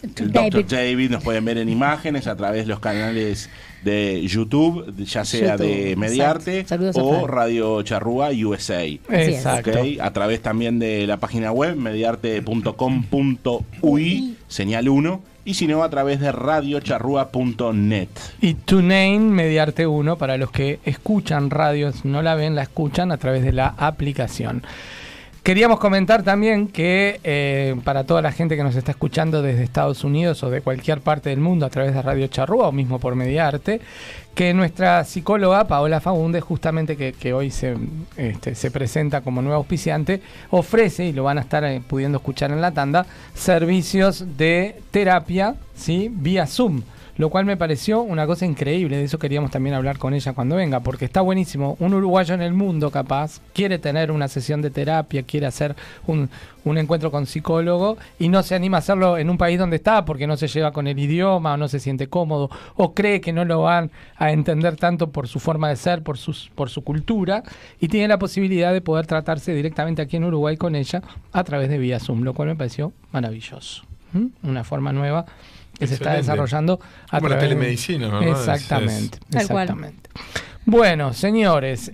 el 0.03 0.31
Dr. 0.31 0.51
David. 0.51 0.65
David, 0.67 1.09
nos 1.11 1.23
pueden 1.23 1.45
ver 1.45 1.57
en 1.59 1.69
imágenes 1.69 2.25
a 2.27 2.35
través 2.35 2.63
de 2.63 2.67
los 2.69 2.79
canales 2.79 3.49
de 3.83 4.25
YouTube, 4.27 4.95
ya 5.05 5.23
sea 5.25 5.57
de 5.57 5.95
Mediarte 5.95 6.65
o. 6.95 7.27
Radio 7.27 7.83
Charrúa 7.83 8.29
USA. 8.31 8.83
Exacto. 8.83 9.71
A 10.01 10.11
través 10.13 10.41
también 10.41 10.79
de 10.79 11.05
la 11.05 11.17
página 11.17 11.51
web 11.51 11.75
mediarte.com.ui, 11.75 14.37
señal 14.47 14.89
1, 14.89 15.21
y 15.43 15.55
si 15.55 15.67
no, 15.67 15.83
a 15.83 15.89
través 15.89 16.19
de 16.19 16.31
radiocharrúa.net. 16.31 18.09
Y 18.41 18.53
TuneIn 18.53 19.31
Mediarte 19.31 19.87
1 19.87 20.17
para 20.17 20.37
los 20.37 20.51
que 20.51 20.79
escuchan 20.85 21.49
radios, 21.49 22.05
no 22.05 22.21
la 22.21 22.35
ven, 22.35 22.55
la 22.55 22.63
escuchan 22.63 23.11
a 23.11 23.17
través 23.17 23.43
de 23.43 23.51
la 23.51 23.73
aplicación. 23.77 24.63
Queríamos 25.43 25.79
comentar 25.79 26.21
también 26.21 26.67
que 26.67 27.19
eh, 27.23 27.75
para 27.83 28.03
toda 28.03 28.21
la 28.21 28.31
gente 28.31 28.55
que 28.55 28.61
nos 28.61 28.75
está 28.75 28.91
escuchando 28.91 29.41
desde 29.41 29.63
Estados 29.63 30.03
Unidos 30.03 30.43
o 30.43 30.51
de 30.51 30.61
cualquier 30.61 31.01
parte 31.01 31.31
del 31.31 31.39
mundo 31.39 31.65
a 31.65 31.71
través 31.71 31.95
de 31.95 32.01
Radio 32.03 32.27
Charrúa 32.27 32.67
o 32.67 32.71
mismo 32.71 32.99
por 32.99 33.15
Mediarte, 33.15 33.81
que 34.35 34.53
nuestra 34.53 35.03
psicóloga 35.03 35.65
Paola 35.65 35.99
Fagundes, 35.99 36.43
justamente 36.43 36.95
que, 36.95 37.13
que 37.13 37.33
hoy 37.33 37.49
se, 37.49 37.75
este, 38.17 38.53
se 38.53 38.69
presenta 38.69 39.21
como 39.21 39.41
nueva 39.41 39.57
auspiciante, 39.57 40.21
ofrece, 40.51 41.05
y 41.05 41.11
lo 41.11 41.23
van 41.23 41.39
a 41.39 41.41
estar 41.41 41.63
eh, 41.63 41.81
pudiendo 41.87 42.19
escuchar 42.19 42.51
en 42.51 42.61
la 42.61 42.71
tanda, 42.71 43.07
servicios 43.33 44.37
de 44.37 44.79
terapia 44.91 45.55
¿sí? 45.75 46.11
vía 46.13 46.45
Zoom. 46.45 46.83
Lo 47.21 47.29
cual 47.29 47.45
me 47.45 47.55
pareció 47.55 48.01
una 48.01 48.25
cosa 48.25 48.47
increíble, 48.47 48.97
de 48.97 49.03
eso 49.03 49.19
queríamos 49.19 49.51
también 49.51 49.75
hablar 49.75 49.99
con 49.99 50.15
ella 50.15 50.33
cuando 50.33 50.55
venga, 50.55 50.79
porque 50.79 51.05
está 51.05 51.21
buenísimo. 51.21 51.77
Un 51.79 51.93
uruguayo 51.93 52.33
en 52.33 52.41
el 52.41 52.51
mundo 52.51 52.89
capaz 52.89 53.41
quiere 53.53 53.77
tener 53.77 54.09
una 54.09 54.27
sesión 54.27 54.63
de 54.63 54.71
terapia, 54.71 55.21
quiere 55.21 55.45
hacer 55.45 55.75
un, 56.07 56.31
un 56.65 56.79
encuentro 56.79 57.11
con 57.11 57.27
psicólogo 57.27 57.99
y 58.17 58.27
no 58.27 58.41
se 58.41 58.55
anima 58.55 58.77
a 58.77 58.79
hacerlo 58.79 59.19
en 59.19 59.29
un 59.29 59.37
país 59.37 59.59
donde 59.59 59.75
está 59.75 60.03
porque 60.03 60.25
no 60.25 60.35
se 60.35 60.47
lleva 60.47 60.71
con 60.71 60.87
el 60.87 60.97
idioma 60.97 61.53
o 61.53 61.57
no 61.57 61.67
se 61.67 61.79
siente 61.79 62.07
cómodo 62.07 62.49
o 62.75 62.95
cree 62.95 63.21
que 63.21 63.33
no 63.33 63.45
lo 63.45 63.61
van 63.61 63.91
a 64.17 64.31
entender 64.31 64.75
tanto 64.77 65.11
por 65.11 65.27
su 65.27 65.39
forma 65.39 65.69
de 65.69 65.75
ser, 65.75 66.01
por, 66.01 66.17
sus, 66.17 66.49
por 66.55 66.71
su 66.71 66.83
cultura 66.83 67.43
y 67.79 67.87
tiene 67.87 68.07
la 68.07 68.17
posibilidad 68.17 68.73
de 68.73 68.81
poder 68.81 69.05
tratarse 69.05 69.53
directamente 69.53 70.01
aquí 70.01 70.17
en 70.17 70.23
Uruguay 70.23 70.57
con 70.57 70.75
ella 70.75 71.03
a 71.33 71.43
través 71.43 71.69
de 71.69 71.77
vía 71.77 71.99
Zoom, 71.99 72.23
lo 72.23 72.33
cual 72.33 72.47
me 72.47 72.55
pareció 72.55 72.93
maravilloso. 73.11 73.83
¿Mm? 74.13 74.25
Una 74.41 74.63
forma 74.63 74.91
nueva 74.91 75.27
que 75.81 75.87
se 75.87 75.95
está 75.95 76.13
desarrollando 76.13 76.79
a 77.09 77.17
Como 77.17 77.29
la 77.29 77.35
través 77.35 77.41
de- 77.41 77.55
telemedicina, 77.55 78.07
¿verdad? 78.07 78.27
Exactamente, 78.29 79.17
Es- 79.31 79.41
exactamente. 79.41 80.09
Bueno, 80.65 81.13
señores, 81.13 81.91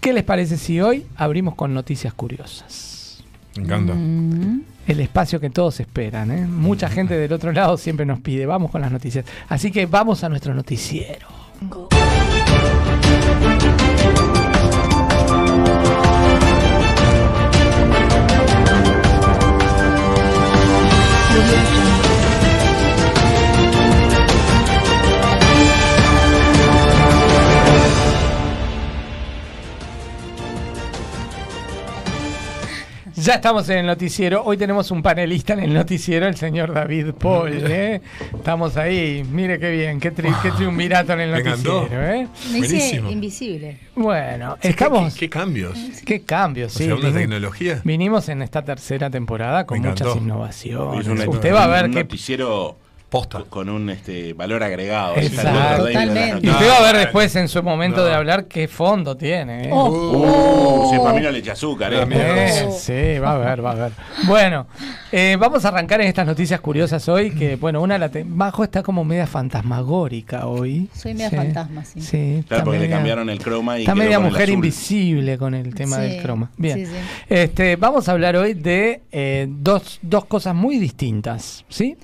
¿qué 0.00 0.12
les 0.12 0.24
parece 0.24 0.56
si 0.56 0.80
hoy 0.80 1.06
abrimos 1.16 1.54
con 1.54 1.72
noticias 1.74 2.14
curiosas? 2.14 3.22
Me 3.56 3.64
encanta. 3.64 3.94
Mm. 3.94 4.62
El 4.86 5.00
espacio 5.00 5.40
que 5.40 5.50
todos 5.50 5.80
esperan, 5.80 6.30
¿eh? 6.30 6.46
Mucha 6.46 6.88
gente 6.88 7.14
del 7.18 7.32
otro 7.32 7.52
lado 7.52 7.76
siempre 7.76 8.06
nos 8.06 8.20
pide, 8.20 8.46
vamos 8.46 8.70
con 8.70 8.80
las 8.80 8.90
noticias. 8.92 9.24
Así 9.48 9.70
que 9.72 9.86
vamos 9.86 10.22
a 10.24 10.28
nuestro 10.28 10.54
noticiero. 10.54 11.26
Ya 33.16 33.34
estamos 33.36 33.66
en 33.70 33.78
el 33.78 33.86
noticiero. 33.86 34.42
Hoy 34.44 34.58
tenemos 34.58 34.90
un 34.90 35.02
panelista 35.02 35.54
en 35.54 35.60
el 35.60 35.72
noticiero, 35.72 36.26
el 36.26 36.36
señor 36.36 36.74
David 36.74 37.12
Paul. 37.18 37.50
¿eh? 37.66 38.02
Estamos 38.34 38.76
ahí. 38.76 39.24
Mire 39.32 39.58
qué 39.58 39.70
bien, 39.70 39.98
qué, 39.98 40.12
tri- 40.14 40.34
qué 40.42 40.50
triunvirato 40.50 41.14
en 41.14 41.20
el 41.20 41.30
noticiero. 41.32 41.88
¿eh? 41.90 42.28
Me 42.52 42.58
hice 42.58 42.68
Buenísimo. 42.76 43.10
invisible. 43.10 43.78
Bueno, 43.94 44.58
Sí, 44.60 44.68
estamos. 44.68 45.14
¿Qué, 45.14 45.20
qué 45.20 45.30
cambios? 45.30 45.78
Qué 46.04 46.20
cambios, 46.22 46.74
O 46.76 46.78
sí. 46.78 46.84
sea, 46.84 46.94
una 46.94 47.10
tecnología. 47.10 47.80
Vinimos 47.84 48.28
en 48.28 48.42
esta 48.42 48.62
tercera 48.62 49.08
temporada 49.08 49.64
con 49.64 49.80
muchas 49.80 50.14
innovaciones. 50.16 51.06
Usted 51.26 51.54
va 51.54 51.64
a 51.64 51.68
ver 51.68 51.86
un 51.86 51.92
que 51.92 52.02
noticiero 52.04 52.76
Posta. 53.08 53.44
con 53.48 53.68
un 53.68 53.88
este 53.90 54.32
valor 54.32 54.62
agregado. 54.64 55.14
Exacto. 55.16 55.84
Totalmente. 55.86 56.46
y 56.46 56.50
usted 56.50 56.68
va 56.68 56.78
a 56.78 56.82
ver 56.92 56.96
después 56.96 57.34
en 57.36 57.48
su 57.48 57.62
momento 57.62 57.98
no. 58.00 58.04
de 58.04 58.14
hablar 58.14 58.46
qué 58.46 58.66
fondo 58.66 59.16
tiene. 59.16 59.68
¿eh? 59.68 59.72
Uh, 59.72 60.90
sí, 60.90 60.98
para 60.98 61.12
mí 61.14 61.20
no 61.20 61.30
le 61.30 61.38
echa 61.38 61.52
azúcar, 61.52 61.92
eh. 61.94 62.04
Eh, 62.10 62.68
sí, 62.76 63.18
va 63.20 63.34
a 63.34 63.38
ver, 63.38 63.64
va 63.64 63.70
a 63.70 63.74
ver. 63.74 63.92
Bueno, 64.26 64.66
eh, 65.12 65.36
vamos 65.38 65.64
a 65.64 65.68
arrancar 65.68 66.00
en 66.00 66.08
estas 66.08 66.26
noticias 66.26 66.60
curiosas 66.60 67.08
hoy, 67.08 67.30
que 67.30 67.54
bueno, 67.56 67.80
una 67.80 67.96
la 67.96 68.10
Bajo 68.24 68.64
está 68.64 68.82
como 68.82 69.04
media 69.04 69.26
fantasmagórica 69.26 70.46
hoy. 70.46 70.88
Soy 70.94 71.12
media 71.14 71.30
Sí. 71.30 71.36
fantasma, 71.36 71.84
sí. 71.84 72.00
Sí, 72.00 72.44
Claro, 72.48 72.64
porque 72.64 72.78
le 72.78 72.84
media- 72.86 72.96
cambiaron 72.96 73.30
el 73.30 73.38
croma 73.38 73.78
y 73.78 73.82
Está 73.82 73.92
quedó 73.92 74.02
media 74.02 74.16
con 74.16 74.26
el 74.26 74.30
mujer 74.32 74.44
azul. 74.44 74.54
invisible 74.54 75.38
con 75.38 75.54
el 75.54 75.74
tema 75.74 75.96
Sí, 75.96 76.02
del 76.02 76.22
croma. 76.22 76.50
Bien. 76.56 76.78
sí, 76.78 76.86
sí. 76.86 76.92
Este, 77.28 77.76
vamos 77.76 78.08
a 78.08 78.12
hablar 78.12 78.36
hoy 78.36 78.54
de 78.54 79.02
eh, 79.12 79.46
dos, 79.48 79.98
dos 80.02 80.24
cosas 80.24 80.54
muy 80.54 80.78
distintas, 80.78 81.64
¿sí? 81.68 81.96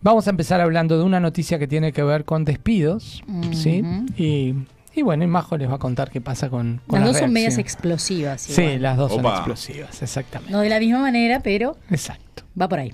Vamos 0.00 0.26
a 0.26 0.30
empezar 0.30 0.60
hablando 0.60 0.96
de 0.96 1.04
una 1.04 1.18
noticia 1.20 1.58
que 1.58 1.66
tiene 1.66 1.92
que 1.92 2.02
ver 2.02 2.24
con 2.24 2.44
despidos, 2.44 3.22
¿sí? 3.52 3.82
Y, 4.16 4.54
y 4.94 5.02
bueno, 5.02 5.24
y 5.24 5.26
Majo 5.26 5.56
les 5.56 5.68
va 5.68 5.74
a 5.74 5.78
contar 5.78 6.10
qué 6.10 6.20
pasa 6.20 6.48
con, 6.48 6.80
con 6.86 7.00
Las 7.00 7.08
la 7.08 7.12
dos 7.12 7.18
son 7.18 7.32
medias 7.32 7.58
explosivas. 7.58 8.40
Sí, 8.42 8.62
igual. 8.62 8.82
las 8.82 8.96
dos 8.96 9.12
son 9.12 9.26
explosivas, 9.26 10.00
exactamente. 10.02 10.52
No 10.52 10.60
de 10.60 10.68
la 10.68 10.78
misma 10.78 11.00
manera, 11.00 11.40
pero 11.40 11.76
Exacto. 11.90 12.44
va 12.60 12.68
por 12.68 12.78
ahí. 12.78 12.92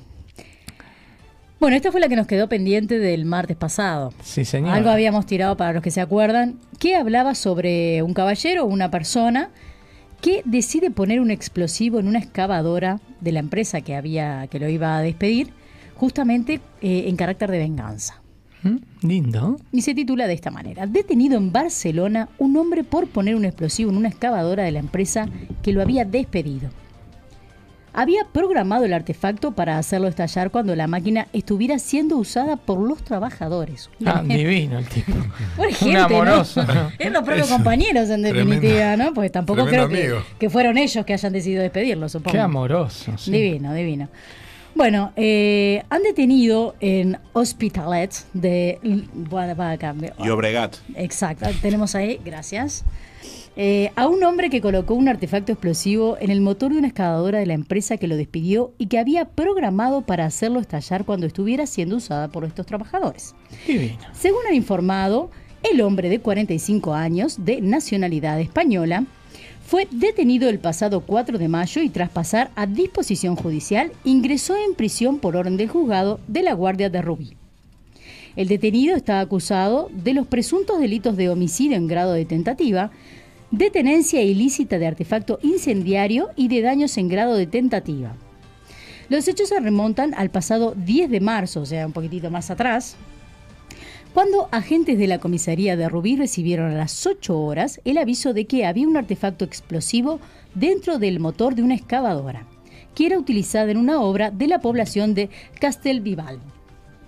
Bueno, 1.61 1.77
esta 1.77 1.93
fue 1.93 2.01
la 2.01 2.09
que 2.09 2.17
nos 2.17 2.27
quedó 2.27 2.49
pendiente 2.49 2.99
del 2.99 3.25
martes 3.27 3.57
pasado. 3.57 4.13
Sí, 4.23 4.45
señor. 4.45 4.71
Algo 4.75 4.91
habíamos 4.91 5.25
tirado 5.27 5.57
para 5.57 5.73
los 5.75 5.83
que 5.83 5.91
se 5.91 6.01
acuerdan, 6.01 6.59
que 6.79 6.97
hablaba 6.97 7.35
sobre 7.35 8.03
un 8.03 8.13
caballero 8.13 8.65
o 8.65 8.67
una 8.67 8.91
persona 8.91 9.51
que 10.21 10.43
decide 10.47 10.91
poner 10.91 11.21
un 11.21 11.31
explosivo 11.31 12.01
en 12.01 12.09
una 12.09 12.19
excavadora 12.19 13.01
de 13.21 13.33
la 13.33 13.41
empresa 13.41 13.83
que 13.83 13.95
había 13.95 14.47
que 14.49 14.59
lo 14.59 14.69
iba 14.69 14.97
a 14.97 15.01
despedir, 15.01 15.53
justamente 15.97 16.61
eh, 16.81 17.05
en 17.07 17.17
carácter 17.17 17.51
de 17.51 17.59
venganza. 17.59 18.21
¿Mm? 18.63 18.77
Lindo. 19.03 19.57
Y 19.73 19.83
se 19.83 19.95
titula 19.95 20.27
de 20.27 20.35
esta 20.35 20.51
manera: 20.51 20.87
Detenido 20.87 21.37
en 21.37 21.53
Barcelona 21.53 22.29
un 22.39 22.57
hombre 22.57 22.83
por 22.83 23.07
poner 23.09 23.37
un 23.37 23.45
explosivo 23.45 23.91
en 23.91 23.97
una 23.97 24.09
excavadora 24.09 24.65
de 24.65 24.73
la 24.73 24.79
empresa 24.79 25.29
que 25.63 25.73
lo 25.73 25.83
había 25.83 26.05
despedido. 26.05 26.71
Había 27.97 28.25
programado 28.33 28.87
el 28.87 28.93
artefacto 28.93 29.53
para 29.53 29.79
hacerlo 29.79 30.09
estallar 30.09 30.51
cuando 30.51 30.75
la 30.75 30.89
máquina 30.89 31.29
estuviera 31.33 31.79
siendo 31.79 32.17
usada 32.17 32.57
por 32.57 32.81
los 32.81 33.05
trabajadores. 33.05 33.89
Ah, 34.05 34.21
divino 34.27 34.81
el 34.81 34.89
tipo. 34.89 35.13
Por 35.57 35.73
gente, 35.73 35.99
amoroso. 35.99 36.67
Es 36.99 37.13
los 37.13 37.23
propios 37.23 37.49
compañeros, 37.49 38.11
en 38.11 38.23
definitiva, 38.23 38.97
¿no? 38.97 39.15
Porque 39.15 39.31
tampoco 39.31 39.65
creo 39.67 39.89
que, 39.89 40.51
fueron 40.51 40.77
ellos 40.77 41.07
que 41.07 41.13
hayan 41.13 41.33
decidido 41.33 41.63
despedirlo, 41.63 42.09
supongo. 42.09 42.33
Qué 42.33 42.41
amoroso. 42.41 43.13
sí. 43.17 43.31
Divino, 43.31 43.73
divino. 43.73 44.09
Bueno, 44.75 45.13
eh, 45.15 45.83
han 45.89 46.03
detenido 46.03 46.75
en 46.81 47.19
Hospitalet 47.33 48.13
de... 48.33 48.79
Bueno, 49.15 49.55
va 49.55 49.71
a 49.71 49.79
cambiar. 49.79 50.15
Y 50.19 50.29
Obregat. 50.29 50.77
Exacto, 50.97 51.47
tenemos 51.63 51.95
ahí, 51.95 52.21
gracias. 52.25 52.85
Eh, 53.57 53.93
a 53.95 54.09
un 54.09 54.25
hombre 54.25 54.51
que 54.51 54.61
colocó 54.61 54.95
un 54.95 55.09
artefacto 55.09 55.53
explosivo 55.53 56.17
en 56.19 56.31
el 56.31 56.41
motor 56.41 56.73
de 56.73 56.79
una 56.79 56.89
excavadora 56.89 57.39
de 57.39 57.47
la 57.47 57.55
empresa 57.55 57.99
que 57.99 58.09
lo 58.09 58.17
despidió 58.17 58.73
y 58.79 58.87
que 58.87 58.99
había 58.99 59.27
programado 59.27 60.03
para 60.03 60.27
hacerlo 60.27 60.59
estallar 60.59 61.05
cuando 61.05 61.27
estuviera 61.27 61.67
siendo 61.67 61.97
usada 61.97 62.29
por 62.29 62.45
estos 62.45 62.67
trabajadores. 62.67 63.37
Divino. 63.69 63.97
Según 64.13 64.41
han 64.49 64.55
informado, 64.55 65.31
el 65.63 65.81
hombre 65.83 66.09
de 66.09 66.19
45 66.19 66.95
años, 66.95 67.45
de 67.45 67.61
nacionalidad 67.61 68.41
española, 68.41 69.05
fue 69.67 69.89
detenido 69.91 70.49
el 70.49 70.59
pasado 70.59 71.01
4 71.01 71.39
de 71.39 71.49
mayo 71.49 71.83
y 71.83 71.89
tras 71.89 72.11
pasar 72.11 72.51
a 72.55 72.67
disposición 72.67 73.35
judicial 73.35 73.93
ingresó 74.05 74.57
en 74.57 74.75
prisión 74.75 75.19
por 75.19 75.37
orden 75.37 75.57
del 75.57 75.69
juzgado 75.69 76.21
de 76.29 76.43
la 76.43 76.53
Guardia 76.53 76.91
de 76.91 77.01
Rubí. 77.01 77.35
El 78.37 78.49
detenido 78.49 78.95
está 78.95 79.21
acusado 79.21 79.91
de 79.93 80.13
los 80.13 80.27
presuntos 80.27 80.81
delitos 80.81 81.17
de 81.17 81.31
homicidio 81.31 81.77
en 81.77 81.87
grado 81.87 82.13
de 82.13 82.27
tentativa, 82.27 82.91
de 83.51 83.71
tenencia 83.71 84.21
ilícita 84.23 84.79
de 84.79 84.87
artefacto 84.87 85.39
incendiario 85.43 86.29
y 86.37 86.49
de 86.49 86.61
daños 86.61 86.99
en 86.99 87.09
grado 87.09 87.35
de 87.35 87.47
tentativa. 87.47 88.15
Los 89.09 89.29
hechos 89.29 89.49
se 89.49 89.61
remontan 89.61 90.15
al 90.15 90.31
pasado 90.31 90.75
10 90.77 91.11
de 91.11 91.21
marzo, 91.21 91.61
o 91.61 91.67
sea, 91.67 91.87
un 91.87 91.93
poquitito 91.93 92.31
más 92.31 92.51
atrás, 92.51 92.97
cuando 94.15 94.49
agentes 94.53 94.97
de 94.97 95.09
la 95.09 95.19
comisaría 95.19 95.77
de 95.77 95.89
Rubí 95.89 96.15
recibieron 96.17 96.71
a 96.71 96.75
las 96.75 97.05
8 97.05 97.37
horas 97.37 97.81
el 97.85 97.99
aviso 97.99 98.33
de 98.33 98.47
que 98.47 98.65
había 98.65 98.87
un 98.87 98.97
artefacto 98.97 99.45
explosivo 99.45 100.21
dentro 100.55 100.99
del 100.99 101.19
motor 101.19 101.57
de 101.57 101.65
una 101.65 101.75
excavadora, 101.75 102.47
que 102.95 103.07
era 103.07 103.19
utilizada 103.19 103.73
en 103.73 103.77
una 103.77 104.01
obra 104.01 104.31
de 104.31 104.47
la 104.47 104.61
población 104.61 105.15
de 105.15 105.31
Castelvival. 105.61 106.39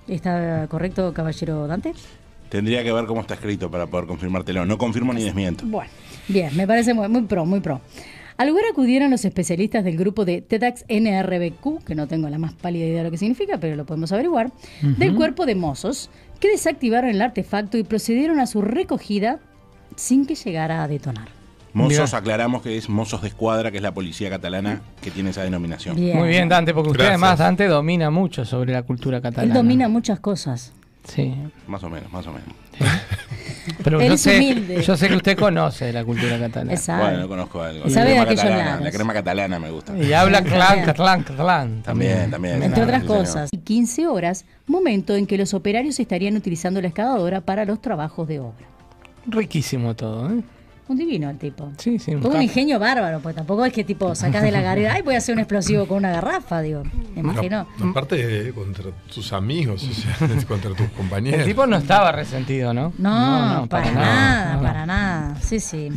¿Está 0.09 0.67
correcto, 0.69 1.15
caballero 1.15 1.69
Dante? 1.69 1.95
Tendría 2.49 2.83
que 2.83 2.93
ver 2.93 3.07
cómo 3.07 3.21
está 3.21 3.35
escrito 3.35 3.71
para 3.71 3.87
poder 3.87 4.07
confirmártelo. 4.07 4.67
No 4.67 4.77
confirmo 4.77 5.13
ni 5.13 5.23
desmiento. 5.23 5.65
Bueno, 5.65 5.91
bien, 6.27 6.57
me 6.57 6.67
parece 6.67 6.93
muy, 6.93 7.09
muy 7.09 7.23
pro, 7.23 7.47
muy 7.47 7.61
pro. 7.61 7.81
Al 8.37 8.49
lugar 8.49 8.65
acudieron 8.71 9.11
los 9.11 9.25
especialistas 9.25 9.83
del 9.83 9.97
grupo 9.97 10.27
de 10.27 10.43
TEDx 10.43 10.85
NRBQ, 10.89 11.85
que 11.85 11.95
no 11.95 12.07
tengo 12.07 12.29
la 12.29 12.37
más 12.37 12.53
pálida 12.53 12.85
idea 12.85 12.99
de 12.99 13.05
lo 13.05 13.11
que 13.11 13.17
significa, 13.17 13.59
pero 13.59 13.77
lo 13.77 13.87
podemos 13.87 14.13
averiguar, 14.13 14.53
del 14.83 15.15
cuerpo 15.15 15.47
de 15.47 15.55
mozos, 15.55 16.11
que 16.39 16.51
desactivaron 16.51 17.11
el 17.11 17.23
artefacto 17.23 17.79
y 17.79 17.83
procedieron 17.83 18.41
a 18.41 18.47
su 18.47 18.63
recogida 18.63 19.41
sin 19.97 20.27
que 20.27 20.35
llegara 20.35 20.83
a 20.83 20.89
detonar. 20.89 21.29
Mozos, 21.73 22.15
aclaramos 22.15 22.63
que 22.63 22.79
es 22.79 22.89
Mozos 22.89 23.21
de 23.21 23.29
Escuadra, 23.29 23.71
que 23.71 23.77
es 23.77 23.83
la 23.83 23.93
policía 23.93 24.31
catalana 24.31 24.81
que 25.03 25.11
tiene 25.11 25.31
esa 25.31 25.43
denominación. 25.43 25.95
Muy 25.95 26.29
bien, 26.29 26.49
Dante, 26.49 26.73
porque 26.73 26.91
usted 26.91 27.05
Gracias. 27.05 27.23
además, 27.23 27.39
Dante, 27.39 27.67
domina 27.67 28.11
mucho 28.11 28.47
sobre 28.47 28.73
la 28.73 28.83
cultura 28.83 29.19
Él 29.19 29.23
catalana. 29.23 29.55
domina 29.55 29.87
muchas 29.89 30.19
cosas. 30.21 30.73
Sí. 31.05 31.35
Más 31.67 31.83
o 31.85 31.91
menos, 31.91 32.11
más 32.11 32.27
o 32.27 32.33
menos. 32.33 32.49
Pero 33.83 34.01
Él 34.01 34.09
yo 34.09 34.15
es 34.15 34.21
sé, 34.21 34.37
humilde. 34.37 34.83
yo 34.83 34.97
sé 34.97 35.09
que 35.09 35.17
usted 35.17 35.37
conoce 35.37 35.93
la 35.93 36.05
cultura 36.05 36.39
catalana. 36.39 36.73
Exacto. 36.73 37.05
Bueno, 37.05 37.19
no 37.21 37.29
conozco 37.29 37.63
algo. 37.63 37.89
Sabe 37.91 38.13
crema 38.13 38.27
catalana, 38.27 38.81
la 38.81 38.91
crema 38.93 39.13
catalana 39.13 39.59
me 39.59 39.71
gusta. 39.71 39.99
Y 39.99 40.13
habla 40.13 40.43
clan, 40.43 40.85
catalán, 40.85 41.23
catalán. 41.25 41.83
También, 41.83 42.31
también. 42.31 42.63
Entre 42.63 42.83
otras 42.83 43.03
Sí, 43.03 43.07
cosas. 43.09 43.49
Y 43.53 43.59
15 43.59 44.07
horas, 44.07 44.45
momento 44.67 45.17
en 45.17 45.27
que 45.27 45.37
los 45.37 45.53
operarios 45.53 45.99
estarían 45.99 46.37
utilizando 46.37 46.81
la 46.81 46.89
excavadora 46.89 47.41
para 47.41 47.65
los 47.65 47.81
trabajos 47.83 48.29
de 48.29 48.39
obra. 48.41 48.67
Riquísimo 49.27 49.95
todo, 49.95 50.31
¿eh? 50.31 50.43
Un 50.89 50.97
divino 50.97 51.29
el 51.29 51.37
tipo. 51.37 51.73
Sí, 51.79 51.99
sí. 51.99 52.15
un 52.15 52.25
un 52.25 52.43
ingenio 52.43 52.79
bárbaro, 52.79 53.21
pues 53.21 53.35
tampoco 53.35 53.65
es 53.65 53.73
que 53.73 53.83
tipo 53.83 54.15
sacás 54.15 54.43
de 54.43 54.53
la 54.53 54.61
garera, 54.61 54.95
ay, 54.95 55.03
voy 55.03 55.15
a 55.15 55.19
hacer 55.19 55.35
un 55.35 55.41
explosivo 55.41 55.87
con 55.87 55.99
una 55.99 56.13
garrafa, 56.13 56.61
digo. 56.61 56.85
Me 57.15 57.21
imagino. 57.21 57.67
No, 57.79 57.91
aparte 57.91 58.49
eh, 58.49 58.53
contra 58.53 58.85
tus 59.13 59.33
amigos, 59.33 59.83
o 59.83 59.93
sea, 59.93 60.17
contra 60.49 60.75
tus 60.75 60.89
compañeros. 60.91 61.41
El 61.41 61.47
tipo 61.47 61.67
no 61.67 61.77
estaba 61.77 62.13
resentido, 62.13 62.73
¿no? 62.73 62.93
No, 62.99 63.67
para, 63.69 63.91
nada, 63.91 64.53
no, 64.53 64.57
no. 64.57 64.63
para 64.63 64.87
nada. 64.87 65.37
Sí, 65.41 65.59
sí. 65.59 65.91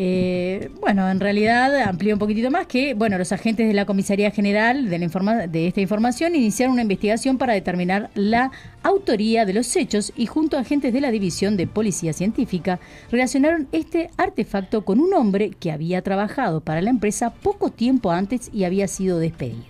Eh, 0.00 0.70
bueno, 0.80 1.10
en 1.10 1.18
realidad 1.18 1.74
amplió 1.82 2.14
un 2.14 2.20
poquitito 2.20 2.52
más 2.52 2.68
que, 2.68 2.94
bueno, 2.94 3.18
los 3.18 3.32
agentes 3.32 3.66
de 3.66 3.74
la 3.74 3.84
Comisaría 3.84 4.30
General 4.30 4.88
de, 4.88 4.96
la 4.96 5.04
informa- 5.04 5.48
de 5.48 5.66
esta 5.66 5.80
información 5.80 6.36
iniciaron 6.36 6.74
una 6.74 6.82
investigación 6.82 7.36
para 7.36 7.52
determinar 7.54 8.08
la 8.14 8.52
autoría 8.84 9.44
de 9.44 9.54
los 9.54 9.74
hechos 9.74 10.12
y 10.16 10.26
junto 10.26 10.56
a 10.56 10.60
agentes 10.60 10.92
de 10.92 11.00
la 11.00 11.10
División 11.10 11.56
de 11.56 11.66
Policía 11.66 12.12
Científica 12.12 12.78
relacionaron 13.10 13.66
este 13.72 14.10
artefacto 14.16 14.84
con 14.84 15.00
un 15.00 15.14
hombre 15.14 15.50
que 15.58 15.72
había 15.72 16.00
trabajado 16.02 16.60
para 16.60 16.80
la 16.80 16.90
empresa 16.90 17.30
poco 17.34 17.70
tiempo 17.70 18.12
antes 18.12 18.50
y 18.54 18.62
había 18.62 18.86
sido 18.86 19.18
despedido. 19.18 19.64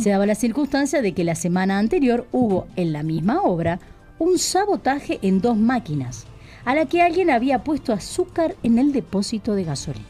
Se 0.00 0.10
daba 0.10 0.26
la 0.26 0.34
circunstancia 0.34 1.00
de 1.00 1.12
que 1.12 1.24
la 1.24 1.34
semana 1.34 1.78
anterior 1.78 2.26
hubo 2.30 2.66
en 2.76 2.92
la 2.92 3.02
misma 3.02 3.40
obra 3.40 3.80
un 4.18 4.38
sabotaje 4.38 5.18
en 5.22 5.40
dos 5.40 5.56
máquinas, 5.56 6.26
a 6.64 6.74
la 6.74 6.86
que 6.86 7.02
alguien 7.02 7.30
había 7.30 7.64
puesto 7.64 7.92
azúcar 7.92 8.54
en 8.62 8.78
el 8.78 8.92
depósito 8.92 9.54
de 9.54 9.64
gasolina. 9.64 10.06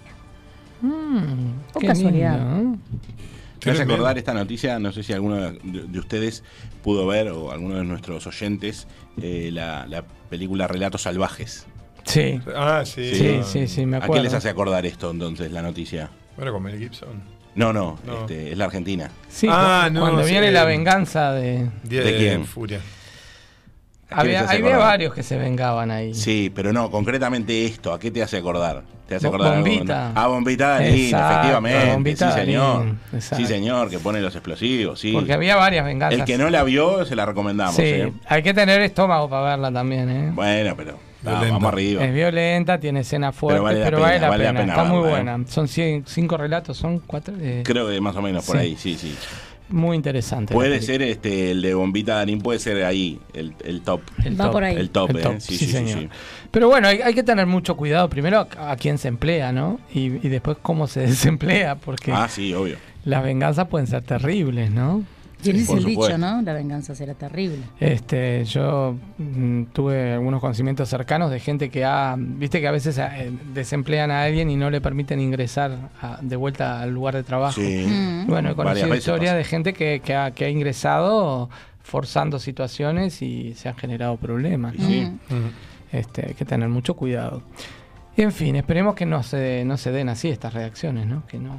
Mm, 0.82 1.52
O 1.74 1.78
qué 1.80 1.86
casualidad. 1.86 2.38
lindo, 2.38 2.74
¿eh? 2.74 2.78
Me 3.66 3.72
hace 3.72 3.82
acordar 3.82 4.16
esta 4.16 4.32
noticia, 4.32 4.78
no 4.78 4.90
sé 4.90 5.02
si 5.02 5.12
alguno 5.12 5.36
de, 5.36 5.58
de 5.62 5.98
ustedes 5.98 6.42
pudo 6.82 7.06
ver, 7.06 7.28
o 7.28 7.50
alguno 7.52 7.74
de 7.76 7.84
nuestros 7.84 8.26
oyentes, 8.26 8.86
eh, 9.20 9.50
la, 9.52 9.86
la 9.86 10.02
película 10.30 10.66
Relatos 10.66 11.02
Salvajes. 11.02 11.66
Sí. 12.04 12.40
Ah, 12.56 12.82
sí. 12.86 13.14
Sí, 13.14 13.40
sí, 13.44 13.68
sí, 13.68 13.84
me 13.84 13.98
¿A 13.98 14.00
qué 14.00 14.04
acuerdo. 14.04 14.24
les 14.24 14.32
hace 14.32 14.48
acordar 14.48 14.86
esto 14.86 15.10
entonces, 15.10 15.52
la 15.52 15.60
noticia? 15.60 16.08
Bueno, 16.36 16.52
con 16.54 16.62
Mel 16.62 16.78
Gibson. 16.78 17.22
No, 17.54 17.72
no, 17.74 17.98
No. 18.06 18.20
este, 18.20 18.52
es 18.52 18.56
la 18.56 18.64
Argentina. 18.64 19.10
Sí, 19.28 19.46
Ah, 19.50 19.84
cu- 19.88 19.94
no, 19.94 20.00
cuando 20.00 20.22
sí. 20.24 20.30
viene 20.30 20.50
la 20.52 20.64
venganza 20.64 21.32
de... 21.32 21.68
Día 21.84 22.00
¿De 22.02 22.12
de, 22.12 22.16
quién? 22.18 22.46
Furia. 22.46 22.80
¿A 24.12 24.22
qué 24.22 24.28
les 24.28 24.36
Había, 24.38 24.50
había 24.50 24.58
acordar? 24.74 24.78
varios 24.80 25.14
que 25.14 25.22
se 25.22 25.36
vengaban 25.38 25.90
ahí. 25.90 26.14
Sí, 26.14 26.50
pero 26.54 26.72
no, 26.72 26.90
concretamente 26.90 27.64
esto, 27.64 27.92
¿a 27.92 27.98
qué 28.00 28.10
te 28.10 28.22
hace 28.22 28.38
acordar? 28.38 28.82
¿Te 29.06 29.16
hace 29.16 29.26
Bo- 29.28 29.34
acordar 29.34 29.54
algo? 29.56 29.68
Bombita. 29.68 30.12
Ah, 30.14 30.26
Bombita 30.28 30.68
Darín, 30.68 31.04
Exacto, 31.06 31.30
efectivamente. 31.32 31.92
Bombita 31.92 32.32
sí, 32.32 32.38
señor. 32.40 32.86
Sí, 33.18 33.46
señor, 33.46 33.90
que 33.90 33.98
pone 33.98 34.20
los 34.20 34.34
explosivos, 34.34 35.00
sí. 35.00 35.12
Porque 35.12 35.32
había 35.32 35.56
varias 35.56 35.84
venganzas. 35.84 36.20
El 36.20 36.24
que 36.26 36.38
no 36.38 36.48
la 36.50 36.62
vio, 36.64 37.04
se 37.04 37.16
la 37.16 37.26
recomendamos. 37.26 37.74
Sí, 37.74 37.82
¿eh? 37.84 38.12
hay 38.26 38.42
que 38.42 38.54
tener 38.54 38.80
estómago 38.82 39.28
para 39.28 39.50
verla 39.50 39.72
también, 39.72 40.08
¿eh? 40.10 40.30
Bueno, 40.32 40.74
pero 40.76 40.98
Violenta. 41.22 41.52
vamos 41.52 41.72
arriba. 41.72 42.04
Es 42.04 42.14
violenta, 42.14 42.78
tiene 42.80 43.00
escenas 43.00 43.34
fuertes, 43.34 43.62
vale 43.62 43.80
pero, 43.84 43.98
la 43.98 44.02
vale, 44.04 44.14
pena, 44.14 44.26
la 44.26 44.30
vale 44.30 44.44
la 44.44 44.50
pena. 44.50 44.60
pena 44.60 44.72
Está 44.74 44.84
muy 44.84 45.06
¿eh? 45.06 45.10
buena. 45.10 45.38
Son 45.48 45.66
cien- 45.66 46.04
cinco 46.06 46.36
relatos, 46.36 46.76
son 46.76 47.00
cuatro. 47.00 47.34
eh, 47.40 47.62
Creo 47.64 47.88
que 47.88 48.00
más 48.00 48.14
o 48.16 48.22
menos 48.22 48.44
por 48.46 48.56
Sí. 48.56 48.62
ahí, 48.62 48.76
sí, 48.76 48.96
sí. 48.96 49.14
Muy 49.70 49.96
interesante. 49.96 50.52
Puede 50.54 50.80
ser 50.82 51.02
este 51.02 51.50
el 51.52 51.62
de 51.62 51.74
Bombita 51.74 52.14
Darín, 52.16 52.40
puede 52.40 52.58
ser 52.58 52.84
ahí, 52.84 53.18
el, 53.34 53.54
el 53.64 53.82
top. 53.82 54.00
El 54.24 54.38
Va 54.40 54.44
top. 54.44 54.52
por 54.52 54.64
ahí. 54.64 54.76
El 54.76 54.90
top, 54.90 55.10
El 55.10 55.16
eh. 55.18 55.22
top, 55.22 55.34
Sí, 55.40 55.56
sí, 55.56 55.58
sí, 55.58 55.66
sí, 55.66 55.72
señor. 55.72 55.98
sí. 56.00 56.08
Pero 56.50 56.68
bueno, 56.68 56.88
hay, 56.88 57.00
hay 57.00 57.14
que 57.14 57.22
tener 57.22 57.46
mucho 57.46 57.76
cuidado. 57.76 58.08
Primero 58.10 58.46
a, 58.58 58.70
a 58.72 58.76
quién 58.76 58.98
se 58.98 59.08
emplea, 59.08 59.52
¿no? 59.52 59.80
Y, 59.94 60.00
y 60.26 60.28
después 60.28 60.56
cómo 60.62 60.86
se 60.86 61.00
desemplea, 61.06 61.76
porque 61.76 62.12
Ah, 62.12 62.28
sí, 62.28 62.52
obvio. 62.54 62.76
las 63.04 63.22
venganzas 63.22 63.68
pueden 63.68 63.86
ser 63.86 64.02
terribles, 64.02 64.70
¿no? 64.70 65.04
Tienes 65.42 65.68
el 65.70 65.84
dicho. 65.84 66.18
¿no? 66.18 66.42
La 66.42 66.52
venganza 66.52 66.94
será 66.94 67.14
terrible. 67.14 67.58
Este, 67.78 68.44
yo 68.44 68.96
mm, 69.18 69.64
tuve 69.72 70.12
algunos 70.14 70.40
conocimientos 70.40 70.88
cercanos 70.88 71.30
de 71.30 71.40
gente 71.40 71.70
que 71.70 71.84
ha, 71.84 72.14
viste 72.18 72.60
que 72.60 72.68
a 72.68 72.70
veces 72.72 72.98
eh, 72.98 73.32
desemplean 73.54 74.10
a 74.10 74.22
alguien 74.24 74.50
y 74.50 74.56
no 74.56 74.70
le 74.70 74.80
permiten 74.80 75.20
ingresar 75.20 75.90
a- 76.00 76.18
de 76.20 76.36
vuelta 76.36 76.80
al 76.80 76.90
lugar 76.92 77.14
de 77.14 77.22
trabajo. 77.22 77.60
Sí. 77.60 77.86
Mm. 77.88 78.26
Bueno, 78.26 78.50
he 78.50 78.54
Varias 78.54 78.84
conocido 78.86 78.94
historias 78.96 79.36
de 79.36 79.44
gente 79.44 79.72
que, 79.72 80.00
que 80.04 80.14
ha, 80.14 80.30
que 80.32 80.44
ha 80.44 80.48
ingresado 80.48 81.48
forzando 81.82 82.38
situaciones 82.38 83.22
y 83.22 83.54
se 83.54 83.68
han 83.68 83.76
generado 83.76 84.16
problemas. 84.16 84.74
¿no? 84.76 84.86
Sí. 84.86 85.00
Mm. 85.30 85.96
Este, 85.96 86.26
hay 86.28 86.34
que 86.34 86.44
tener 86.44 86.68
mucho 86.68 86.94
cuidado. 86.94 87.42
Y 88.16 88.22
en 88.22 88.32
fin, 88.32 88.54
esperemos 88.56 88.94
que 88.94 89.06
no 89.06 89.22
se, 89.22 89.64
no 89.64 89.76
se 89.76 89.90
den 89.92 90.08
así 90.08 90.28
estas 90.28 90.52
reacciones, 90.52 91.06
¿no? 91.06 91.26
Que 91.26 91.38
no, 91.38 91.58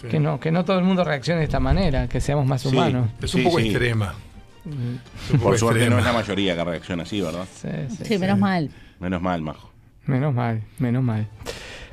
Sí. 0.00 0.08
que 0.08 0.18
no, 0.20 0.40
que 0.40 0.50
no 0.50 0.64
todo 0.64 0.78
el 0.78 0.84
mundo 0.84 1.04
reaccione 1.04 1.40
de 1.40 1.44
esta 1.44 1.60
manera, 1.60 2.08
que 2.08 2.20
seamos 2.20 2.46
más 2.46 2.62
Sí. 2.62 2.68
humanos. 2.68 3.08
Es 3.22 3.34
un 3.34 3.40
Sí, 3.40 3.44
poco 3.46 3.58
sí. 3.60 3.68
extrema. 3.68 4.14
Mm, 4.64 5.36
Por 5.38 5.58
suerte 5.58 5.80
extrema. 5.80 5.96
no 5.96 5.98
es 6.00 6.04
la 6.04 6.12
mayoría 6.12 6.54
que 6.56 6.64
reacciona 6.64 7.02
así, 7.02 7.20
¿verdad? 7.20 7.44
sí, 7.54 7.68
sí, 7.96 8.04
Sí, 8.04 8.18
menos 8.18 8.38
mal. 8.38 8.70
Menos 9.00 9.20
mal, 9.20 9.42
Majo. 9.42 9.70
Menos 10.06 10.32
mal, 10.34 10.62
menos 10.78 11.02
mal. 11.02 11.26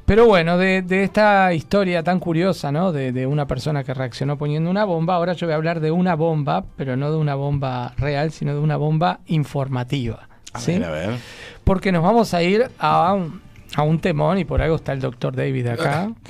Pero 0.05 0.25
bueno, 0.25 0.57
de, 0.57 0.81
de 0.81 1.03
esta 1.03 1.53
historia 1.53 2.01
tan 2.03 2.19
curiosa, 2.19 2.71
¿no? 2.71 2.91
De, 2.91 3.11
de 3.11 3.27
una 3.27 3.45
persona 3.45 3.83
que 3.83 3.93
reaccionó 3.93 4.37
poniendo 4.39 4.69
una 4.71 4.83
bomba, 4.83 5.13
ahora 5.15 5.33
yo 5.33 5.45
voy 5.45 5.53
a 5.53 5.55
hablar 5.55 5.79
de 5.81 5.91
una 5.91 6.15
bomba, 6.15 6.65
pero 6.77 6.95
no 6.97 7.11
de 7.11 7.17
una 7.17 7.35
bomba 7.35 7.93
real, 7.97 8.31
sino 8.31 8.53
de 8.53 8.59
una 8.59 8.75
bomba 8.77 9.19
informativa. 9.27 10.27
A 10.53 10.59
¿sí? 10.59 10.73
ver, 10.73 10.83
a 10.85 10.89
ver. 10.91 11.09
Porque 11.63 11.91
nos 11.91 12.01
vamos 12.01 12.33
a 12.33 12.41
ir 12.41 12.71
a 12.79 13.13
un, 13.13 13.39
a 13.75 13.83
un 13.83 13.99
temón, 13.99 14.39
y 14.39 14.45
por 14.45 14.63
algo 14.63 14.77
está 14.77 14.93
el 14.93 14.99
doctor 14.99 15.35
David 15.35 15.67
acá. 15.67 16.11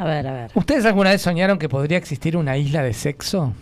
A 0.00 0.04
ver, 0.04 0.26
a 0.26 0.32
ver. 0.32 0.50
¿Ustedes 0.54 0.86
alguna 0.86 1.10
vez 1.10 1.20
soñaron 1.20 1.58
que 1.58 1.68
podría 1.68 1.98
existir 1.98 2.34
una 2.34 2.56
isla 2.56 2.82
de 2.82 2.94
sexo? 2.94 3.52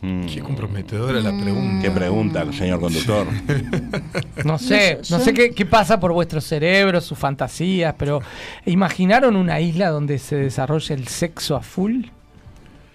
Mm. 0.00 0.26
Qué 0.26 0.40
comprometedora 0.40 1.20
la 1.20 1.30
pregunta. 1.30 1.82
Qué 1.82 1.90
pregunta, 1.92 2.52
señor 2.52 2.80
conductor. 2.80 3.28
No 4.44 4.58
sé, 4.58 4.98
no 5.10 5.20
sé 5.20 5.32
qué, 5.32 5.52
qué 5.52 5.64
pasa 5.66 6.00
por 6.00 6.12
vuestros 6.12 6.44
cerebros, 6.44 7.04
sus 7.04 7.16
fantasías, 7.16 7.94
pero 7.96 8.20
¿imaginaron 8.66 9.36
una 9.36 9.60
isla 9.60 9.90
donde 9.90 10.18
se 10.18 10.34
desarrolle 10.34 10.94
el 10.94 11.06
sexo 11.06 11.54
a 11.54 11.62
full? 11.62 12.06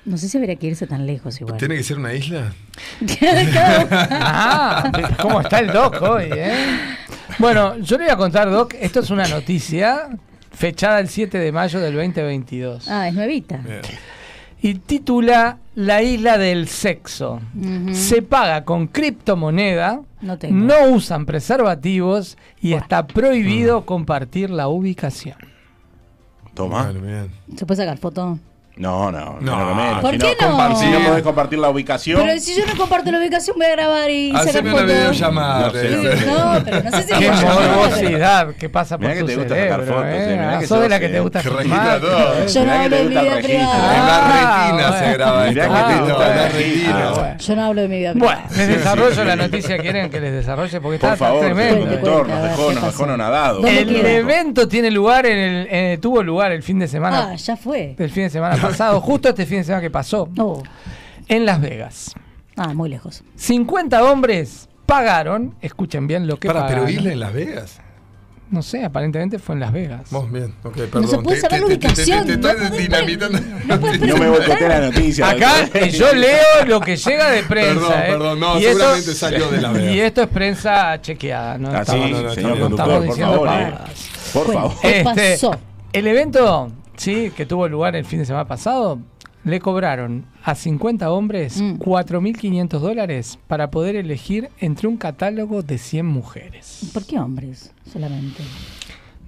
No 0.03 0.17
sé 0.17 0.27
si 0.27 0.37
habría 0.37 0.57
que 0.57 0.67
irse 0.67 0.87
tan 0.87 1.05
lejos 1.07 1.39
igual. 1.39 1.57
¿Tiene 1.57 1.77
que 1.77 1.83
ser 1.83 1.99
una 1.99 2.13
isla? 2.13 2.51
Ah, 4.11 4.91
¿cómo 5.21 5.39
está 5.39 5.59
el 5.59 5.67
doc 5.67 6.01
hoy, 6.01 6.25
eh? 6.33 6.53
Bueno, 7.37 7.77
yo 7.77 7.97
le 7.97 8.03
voy 8.03 8.13
a 8.13 8.17
contar, 8.17 8.51
Doc, 8.51 8.75
esto 8.79 8.99
es 8.99 9.09
una 9.09 9.25
noticia 9.27 10.09
fechada 10.51 10.99
el 10.99 11.09
7 11.09 11.37
de 11.37 11.51
mayo 11.51 11.79
del 11.79 11.93
2022. 11.95 12.87
Ah, 12.89 13.07
es 13.07 13.13
nuevita. 13.13 13.61
Y 14.61 14.73
titula 14.75 15.57
La 15.75 16.01
isla 16.03 16.37
del 16.37 16.67
sexo. 16.67 17.39
Se 17.93 18.21
paga 18.21 18.65
con 18.65 18.87
criptomoneda, 18.87 20.01
No 20.21 20.37
tengo. 20.37 20.55
no 20.55 20.89
usan 20.95 21.25
preservativos 21.25 22.37
y 22.61 22.73
está 22.73 23.07
prohibido 23.07 23.85
compartir 23.85 24.49
la 24.49 24.67
ubicación. 24.67 25.37
Toma. 26.53 26.91
¿Se 27.55 27.65
puede 27.65 27.77
sacar 27.83 27.97
foto? 27.97 28.37
No, 28.79 29.11
no, 29.11 29.37
No. 29.41 29.57
no. 29.65 29.75
menos. 29.75 29.99
¿Por 30.01 30.11
si 30.13 30.17
qué 30.19 30.35
no? 30.39 30.75
Si 30.79 30.85
no 30.89 30.99
podés 30.99 31.21
compartir 31.21 31.59
la 31.59 31.69
ubicación. 31.69 32.21
Pero 32.25 32.39
si 32.39 32.55
yo 32.55 32.65
no 32.65 32.77
comparto 32.77 33.11
la 33.11 33.19
ubicación, 33.19 33.57
voy 33.57 33.65
a 33.65 33.71
grabar 33.71 34.09
y 34.09 34.31
sacar 34.31 34.47
Haceme 34.47 34.69
una 34.73 34.79
fotos. 34.81 34.95
videollamada. 34.95 35.67
No 35.67 35.71
sé, 35.73 35.89
no 36.25 36.63
pero 36.63 36.83
no 36.83 36.91
sé 36.91 37.03
si 37.03 37.13
Qué 37.19 37.31
morbosidad 37.31 38.55
que 38.55 38.69
pasa 38.69 38.97
por 38.97 39.07
Mirá 39.07 39.13
que 39.15 39.19
tu 39.21 39.27
te 39.27 39.35
gusta 39.35 39.49
sacar 39.55 39.69
cerebro, 39.81 39.93
fotos, 39.95 40.05
eh. 40.07 40.35
eh, 40.39 40.57
que 40.61 40.67
sos 40.67 40.81
de 40.81 40.89
la 40.89 40.99
que 41.01 41.09
te 41.09 41.19
gusta 41.19 41.41
que 41.41 41.49
filmar. 41.49 41.99
Yo 42.01 42.07
no 42.07 42.47
que 42.71 42.71
hablo 42.71 42.95
de 42.95 43.03
mi 43.03 43.09
vida 43.09 43.37
privada. 43.41 43.95
En 43.97 44.05
la 44.05 44.19
retina 44.69 44.87
bueno. 44.89 45.05
se 45.05 45.13
graba 45.13 45.45
Mirá 45.45 45.63
esto. 45.65 45.75
que 45.75 45.93
te 45.93 45.99
gusta 45.99 46.29
en 46.31 46.37
la 46.37 46.45
el 46.45 46.51
registro. 46.53 46.93
retina. 46.93 47.11
Bueno. 47.11 47.37
Yo 47.39 47.55
no 47.55 47.65
hablo 47.65 47.81
de 47.81 47.87
mi 47.89 47.97
vida 47.97 48.13
Bueno, 48.15 48.41
privada. 48.47 48.57
les 48.67 48.77
desarrollo 48.77 49.23
la 49.25 49.35
noticia. 49.35 49.77
¿Quieren 49.77 50.09
que 50.09 50.19
les 50.21 50.31
desarrolle? 50.33 50.79
Porque 50.81 50.95
está 50.95 51.09
Por 51.09 51.17
favor, 51.17 51.41
tremendo. 51.45 51.85
Cuente, 51.85 52.09
a 52.09 52.39
nos 52.71 52.83
dejó, 52.87 53.05
nadado. 53.17 53.55
¿Dónde 53.61 53.81
El 53.81 54.05
evento 54.05 54.67
tiene 54.69 54.89
lugar 54.91 55.25
en 55.25 55.37
el, 55.37 55.67
eh, 55.69 55.97
tuvo 56.01 56.23
lugar 56.23 56.51
el 56.53 56.63
fin 56.63 56.79
de 56.79 56.87
semana 56.87 57.29
Ah, 57.31 57.35
ya 57.35 57.57
fue. 57.57 57.95
el 57.97 58.09
fin 58.09 58.23
de 58.23 58.29
semana 58.29 58.55
pasado, 58.71 59.01
justo 59.01 59.29
este 59.29 59.45
fin 59.45 59.57
de 59.59 59.63
semana 59.65 59.81
que 59.81 59.91
pasó, 59.91 60.29
Oh. 60.37 60.63
en 61.27 61.45
Las 61.45 61.61
Vegas. 61.61 62.13
Ah, 62.55 62.73
muy 62.73 62.89
lejos. 62.89 63.23
50 63.35 64.03
hombres 64.03 64.67
pagaron, 64.85 65.55
escuchen 65.61 66.07
bien 66.07 66.27
lo 66.27 66.37
que 66.37 66.47
Para, 66.47 66.67
pero 66.67 66.81
pagaron. 66.81 66.99
isla 66.99 67.13
en 67.13 67.19
Las 67.19 67.33
Vegas. 67.33 67.79
No 68.51 68.63
sé, 68.63 68.83
aparentemente 68.83 69.37
fue 69.37 69.53
en 69.53 69.61
Las 69.61 69.71
Vegas. 69.71 70.09
Vos 70.09 70.31
bien, 70.31 70.55
ok, 70.63 70.73
perdón. 70.75 71.07
se 71.07 71.17
puede 71.19 71.35
Te- 71.35 71.41
saber 71.41 71.61
la 71.61 71.67
te- 71.67 71.77
te- 71.77 71.87
ubicación, 71.87 72.25
Te, 72.25 72.37
no 72.37 72.69
dinamitando. 72.71 73.39
No 73.67 73.77
No 74.07 74.17
me 74.17 74.27
boicotea 74.29 74.67
la 74.69 74.79
noticia. 74.89 75.29
Acá 75.29 75.69
eh, 75.71 75.89
yo 75.91 76.11
leo 76.15 76.65
lo 76.65 76.81
que 76.81 76.97
llega 76.97 77.29
de 77.29 77.43
prensa. 77.43 77.79
Perdón, 77.79 77.93
eh. 77.99 78.05
perdón, 78.07 78.39
no, 78.39 78.59
Y 78.59 78.65
esto- 78.65 78.77
seguramente 78.79 79.13
salió 79.13 79.51
de 79.51 79.61
Las 79.61 79.73
Vegas. 79.73 79.93
Y 79.95 79.99
esto 79.99 80.21
es 80.23 80.27
prensa 80.29 80.99
chequeada. 80.99 81.57
No 81.59 81.69
Ah, 81.69 81.85
sí, 81.85 81.91
estamos, 81.91 82.09
no, 82.11 82.21
no, 82.23 82.33
señor 82.33 82.57
no, 82.57 82.61
conductor, 82.63 82.93
por 82.97 83.03
diciendo 83.07 83.33
favor. 83.33 83.49
eh. 83.51 83.73
Por 84.33 84.53
favor. 84.53 84.73
¿Qué 84.81 84.97
Este, 85.01 85.31
pasó? 85.33 85.51
El 85.93 86.07
evento, 86.07 86.71
sí, 86.99 87.31
que 87.35 87.45
tuvo 87.45 87.67
lugar 87.67 87.95
el 87.95 88.05
fin 88.05 88.19
de 88.19 88.25
semana 88.25 88.45
pasado, 88.47 88.99
le 89.45 89.59
cobraron 89.59 90.25
a 90.43 90.53
50 90.53 91.09
hombres 91.11 91.61
Mm. 91.61 91.77
4.500 91.79 92.79
dólares 92.79 93.39
para 93.47 93.71
poder 93.71 93.95
elegir 93.95 94.49
entre 94.59 94.87
un 94.87 94.97
catálogo 94.97 95.61
de 95.63 95.77
100 95.77 96.05
mujeres. 96.05 96.91
¿Por 96.93 97.05
qué 97.05 97.17
hombres 97.17 97.71
solamente? 97.91 98.43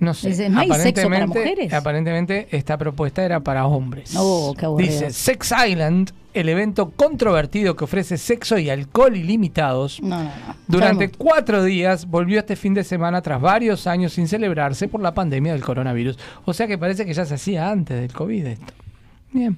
No 0.02 0.14
sé. 0.16 0.30
Dice, 0.30 0.50
¿no 0.50 0.60
hay 0.60 0.68
sexo 0.68 1.08
para 1.08 1.24
aparentemente- 1.26 1.40
mujeres? 1.40 1.74
Aparentemente 1.74 2.48
esta 2.52 2.78
propuesta 2.78 3.24
era 3.24 3.40
para 3.40 3.68
hombres. 3.68 4.14
Oh, 4.18 4.54
qué. 4.58 4.68
Dice 4.84 5.12
Sex 5.12 5.54
Island, 5.70 6.12
el 6.34 6.50
evento 6.50 6.90
controvertido 6.90 7.76
que 7.76 7.84
ofrece 7.84 8.18
sexo 8.18 8.58
y 8.58 8.72
alcohol 8.72 9.16
ilimitados. 9.16 10.02
No, 10.02 10.18
no, 10.18 10.24
no. 10.24 10.32
Durante 10.68 11.10
cuatro 11.12 11.64
días 11.64 12.08
volvió 12.08 12.40
este 12.40 12.56
fin 12.56 12.74
de 12.74 12.84
semana 12.84 13.22
tras 13.22 13.40
varios 13.40 13.86
años 13.86 14.14
sin 14.14 14.28
celebrarse 14.28 14.88
por 14.88 15.02
la 15.02 15.14
pandemia 15.14 15.54
del 15.54 15.64
coronavirus. 15.64 16.18
O 16.46 16.54
sea 16.54 16.66
que 16.66 16.80
parece 16.80 17.06
que 17.06 17.14
ya 17.14 17.26
se 17.26 17.36
hacía 17.36 17.70
antes 17.70 18.00
del 18.00 18.12
COVID 18.12 18.46
esto. 18.48 18.74
Bien. 19.32 19.56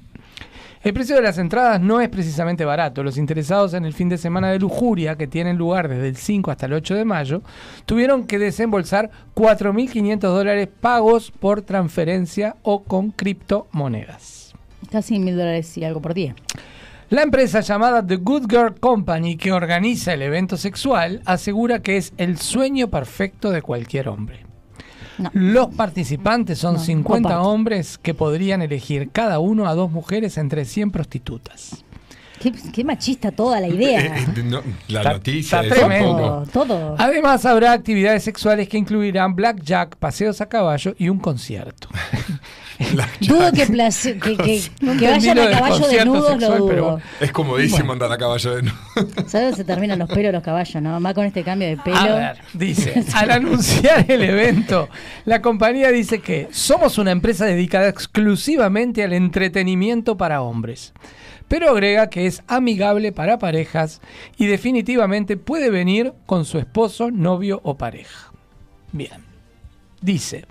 El 0.83 0.93
precio 0.93 1.15
de 1.15 1.21
las 1.21 1.37
entradas 1.37 1.79
no 1.79 2.01
es 2.01 2.09
precisamente 2.09 2.65
barato. 2.65 3.03
Los 3.03 3.17
interesados 3.17 3.73
en 3.73 3.85
el 3.85 3.93
fin 3.93 4.09
de 4.09 4.17
semana 4.17 4.51
de 4.51 4.59
lujuria, 4.59 5.15
que 5.15 5.27
tienen 5.27 5.57
lugar 5.57 5.87
desde 5.87 6.09
el 6.09 6.17
5 6.17 6.51
hasta 6.51 6.65
el 6.65 6.73
8 6.73 6.95
de 6.95 7.05
mayo, 7.05 7.41
tuvieron 7.85 8.27
que 8.27 8.37
desembolsar 8.37 9.09
4.500 9.33 10.19
dólares 10.19 10.67
pagos 10.81 11.31
por 11.31 11.61
transferencia 11.61 12.57
o 12.63 12.83
con 12.83 13.11
criptomonedas. 13.11 14.53
Casi 14.91 15.19
mil 15.19 15.37
dólares 15.37 15.77
y 15.77 15.85
algo 15.85 16.01
por 16.01 16.13
día. 16.13 16.35
La 17.09 17.21
empresa 17.21 17.61
llamada 17.61 18.05
The 18.05 18.17
Good 18.17 18.49
Girl 18.49 18.77
Company, 18.77 19.37
que 19.37 19.53
organiza 19.53 20.13
el 20.13 20.21
evento 20.21 20.57
sexual, 20.57 21.21
asegura 21.23 21.81
que 21.81 21.95
es 21.95 22.11
el 22.17 22.37
sueño 22.37 22.89
perfecto 22.89 23.51
de 23.51 23.61
cualquier 23.61 24.09
hombre. 24.09 24.52
No. 25.17 25.29
Los 25.33 25.67
participantes 25.75 26.57
son 26.59 26.73
No, 26.75 26.79
50 26.79 27.29
comparto. 27.29 27.49
hombres 27.49 27.97
que 27.97 28.13
podrían 28.13 28.61
elegir 28.61 29.09
cada 29.11 29.39
uno 29.39 29.67
a 29.67 29.75
dos 29.75 29.91
mujeres 29.91 30.37
entre 30.37 30.65
100 30.65 30.91
prostitutas. 30.91 31.83
Qué, 32.41 32.51
qué 32.73 32.83
machista 32.83 33.31
toda 33.31 33.61
la 33.61 33.67
idea. 33.69 34.01
Eh, 34.01 34.25
eh, 34.35 34.43
no, 34.43 34.61
la 34.89 34.99
Está- 34.99 35.13
noticia 35.13 35.61
está 35.61 35.75
es 35.75 35.79
tremendo. 35.81 36.45
todo. 36.51 36.95
Además, 36.97 37.45
habrá 37.45 37.71
actividades 37.71 38.23
sexuales 38.23 38.67
que 38.67 38.77
incluirán 38.77 39.35
blackjack, 39.35 39.95
paseos 39.97 40.41
a 40.41 40.47
caballo 40.49 40.93
y 40.97 41.07
un 41.09 41.19
concierto. 41.19 41.87
Dudo 43.21 43.51
que, 43.51 43.65
place- 43.67 44.19
que, 44.19 44.35
que, 44.37 44.61
No 44.81 44.97
que 44.97 45.05
entendí 45.05 45.27
vayan 45.27 45.39
a 45.39 45.51
caballo 45.51 45.87
desnudos, 45.87 46.31
sexual, 46.31 46.59
lo 46.59 46.67
pero 46.67 46.83
dudo. 46.83 47.01
Es 47.19 47.31
comodísimo 47.31 47.91
andar 47.93 48.11
a 48.11 48.17
caballo 48.17 48.55
de 48.55 48.61
nuevo. 48.63 48.77
¿Sabes 49.27 49.31
dónde 49.31 49.55
se 49.57 49.63
terminan 49.63 49.99
los 49.99 50.09
pelos 50.09 50.25
de 50.25 50.31
los 50.33 50.43
caballos, 50.43 50.81
no? 50.81 50.99
Más 50.99 51.13
con 51.13 51.25
este 51.25 51.43
cambio 51.43 51.67
de 51.67 51.77
pelo. 51.77 51.97
A 51.97 52.05
ver, 52.15 52.37
dice, 52.53 53.03
al 53.13 53.31
anunciar 53.31 54.09
el 54.09 54.23
evento, 54.23 54.89
la 55.25 55.41
compañía 55.41 55.89
dice 55.91 56.19
que 56.19 56.47
somos 56.51 56.97
una 56.97 57.11
empresa 57.11 57.45
dedicada 57.45 57.87
exclusivamente 57.89 59.03
al 59.03 59.13
entretenimiento 59.13 60.17
para 60.17 60.41
hombres. 60.41 60.93
Pero 61.47 61.69
agrega 61.69 62.09
que 62.09 62.25
es 62.25 62.41
amigable 62.47 63.11
para 63.11 63.37
parejas 63.37 64.01
y 64.37 64.47
definitivamente 64.47 65.37
puede 65.37 65.69
venir 65.69 66.13
con 66.25 66.45
su 66.45 66.57
esposo, 66.57 67.11
novio 67.11 67.59
o 67.63 67.77
pareja. 67.77 68.31
Bien. 68.91 69.23
Dice, 70.01 70.45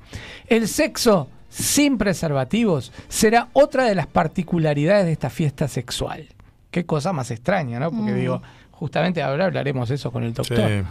el 0.48 0.68
sexo 0.68 1.28
sin 1.52 1.98
preservativos 1.98 2.92
será 3.08 3.48
otra 3.52 3.84
de 3.84 3.94
las 3.94 4.06
particularidades 4.06 5.04
de 5.06 5.12
esta 5.12 5.28
fiesta 5.30 5.68
sexual. 5.68 6.26
Qué 6.70 6.86
cosa 6.86 7.12
más 7.12 7.30
extraña, 7.30 7.78
¿no? 7.78 7.90
Porque 7.90 8.12
Mm. 8.12 8.16
digo, 8.16 8.42
justamente 8.70 9.22
ahora 9.22 9.44
hablaremos 9.44 9.90
eso 9.90 10.10
con 10.10 10.24
el 10.24 10.32
doctor. 10.32 10.56
Sí. 10.56 10.82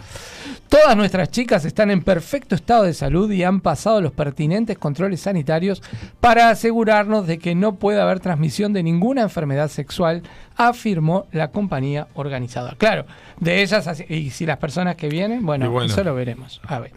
Todas 0.69 0.95
nuestras 0.95 1.29
chicas 1.31 1.65
están 1.65 1.89
en 1.91 2.01
perfecto 2.03 2.55
estado 2.55 2.83
de 2.83 2.93
salud 2.93 3.29
y 3.31 3.43
han 3.43 3.59
pasado 3.59 3.99
los 3.99 4.11
pertinentes 4.13 4.77
controles 4.77 5.19
sanitarios 5.21 5.81
para 6.21 6.49
asegurarnos 6.49 7.25
de 7.27 7.39
que 7.39 7.55
no 7.55 7.75
puede 7.75 7.99
haber 7.99 8.19
transmisión 8.19 8.71
de 8.71 8.83
ninguna 8.83 9.23
enfermedad 9.23 9.67
sexual, 9.67 10.21
afirmó 10.55 11.25
la 11.31 11.49
compañía 11.49 12.07
organizadora. 12.13 12.75
Claro, 12.77 13.05
de 13.39 13.61
ellas, 13.63 13.89
y 14.07 14.29
si 14.29 14.45
las 14.45 14.57
personas 14.59 14.95
que 14.95 15.09
vienen, 15.09 15.45
bueno. 15.45 15.81
eso 15.81 16.03
lo 16.03 16.13
veremos. 16.15 16.61
A 16.67 16.79
ver. 16.79 16.91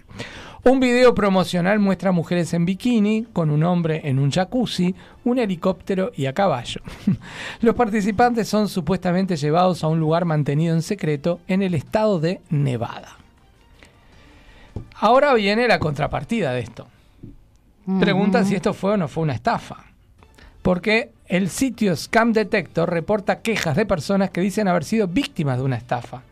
Un 0.66 0.81
video 0.81 1.14
promocional 1.14 1.79
muestra 1.79 2.11
mujeres 2.11 2.55
en 2.55 2.64
bikini, 2.64 3.27
con 3.35 3.50
un 3.50 3.64
hombre 3.64 4.00
en 4.05 4.18
un 4.18 4.31
jacuzzi, 4.31 4.94
un 5.24 5.38
helicóptero 5.38 6.11
y 6.16 6.24
a 6.24 6.33
caballo. 6.33 6.81
Los 7.61 7.74
participantes 7.74 8.48
son 8.48 8.70
supuestamente 8.70 9.37
llevados 9.37 9.85
a 9.85 9.88
un 9.88 10.00
lugar 10.00 10.24
mantenido 10.24 10.74
en 10.74 10.81
secreto 10.81 11.40
en 11.48 11.61
el 11.61 11.74
estado 11.74 12.18
de 12.18 12.40
Nevada. 12.48 13.18
Ahora 14.94 15.35
viene 15.35 15.68
la 15.68 15.79
contrapartida 15.79 16.53
de 16.53 16.61
esto. 16.61 16.88
Preguntan 18.00 18.46
si 18.46 18.55
esto 18.55 18.72
fue 18.72 18.92
o 18.92 18.96
no 18.96 19.07
fue 19.07 19.24
una 19.24 19.35
estafa. 19.35 19.85
Porque 20.62 21.12
el 21.27 21.50
sitio 21.50 21.94
Scam 21.94 22.33
Detector 22.33 22.88
reporta 22.88 23.42
quejas 23.42 23.77
de 23.77 23.85
personas 23.85 24.31
que 24.31 24.40
dicen 24.40 24.66
haber 24.66 24.85
sido 24.85 25.09
víctimas 25.09 25.59
de 25.59 25.64
una 25.64 25.77
estafa. 25.77 26.22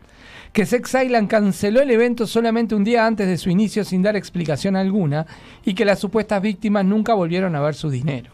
Que 0.53 0.67
Sex 0.67 0.95
Island 1.03 1.29
canceló 1.29 1.81
el 1.81 1.91
evento 1.91 2.27
solamente 2.27 2.75
un 2.75 2.85
día 2.85 3.07
antes 3.07 3.27
de 3.27 3.39
su 3.39 3.49
inicio 3.49 3.85
sin 3.85 4.03
dar 4.03 4.17
explicación 4.17 4.77
alguna 4.77 5.27
y 5.65 5.75
que 5.75 5.87
las 5.87 5.99
supuestas 5.99 6.43
víctimas 6.43 6.85
nunca 6.85 7.15
volvieron 7.15 7.57
a 7.57 7.61
ver 7.61 7.75
su 7.75 7.89
dinero. 7.89 8.31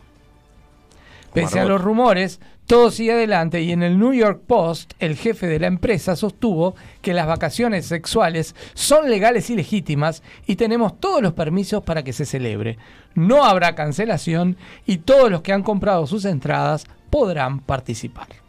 Pese 1.32 1.60
a 1.60 1.64
los 1.64 1.80
rumores, 1.80 2.40
todo 2.66 2.90
sigue 2.90 3.12
adelante 3.12 3.62
y 3.62 3.70
en 3.70 3.82
el 3.82 3.98
New 3.98 4.12
York 4.12 4.42
Post 4.46 4.94
el 4.98 5.16
jefe 5.16 5.46
de 5.46 5.60
la 5.60 5.68
empresa 5.68 6.16
sostuvo 6.16 6.74
que 7.02 7.14
las 7.14 7.26
vacaciones 7.26 7.86
sexuales 7.86 8.56
son 8.74 9.08
legales 9.08 9.48
y 9.50 9.54
legítimas 9.54 10.22
y 10.46 10.56
tenemos 10.56 10.98
todos 10.98 11.22
los 11.22 11.34
permisos 11.34 11.84
para 11.84 12.02
que 12.02 12.12
se 12.12 12.26
celebre. 12.26 12.78
No 13.14 13.44
habrá 13.44 13.74
cancelación 13.74 14.56
y 14.86 14.98
todos 14.98 15.30
los 15.30 15.42
que 15.42 15.52
han 15.52 15.62
comprado 15.62 16.06
sus 16.06 16.24
entradas 16.24 16.86
podrán 17.10 17.60
participar. 17.60 18.47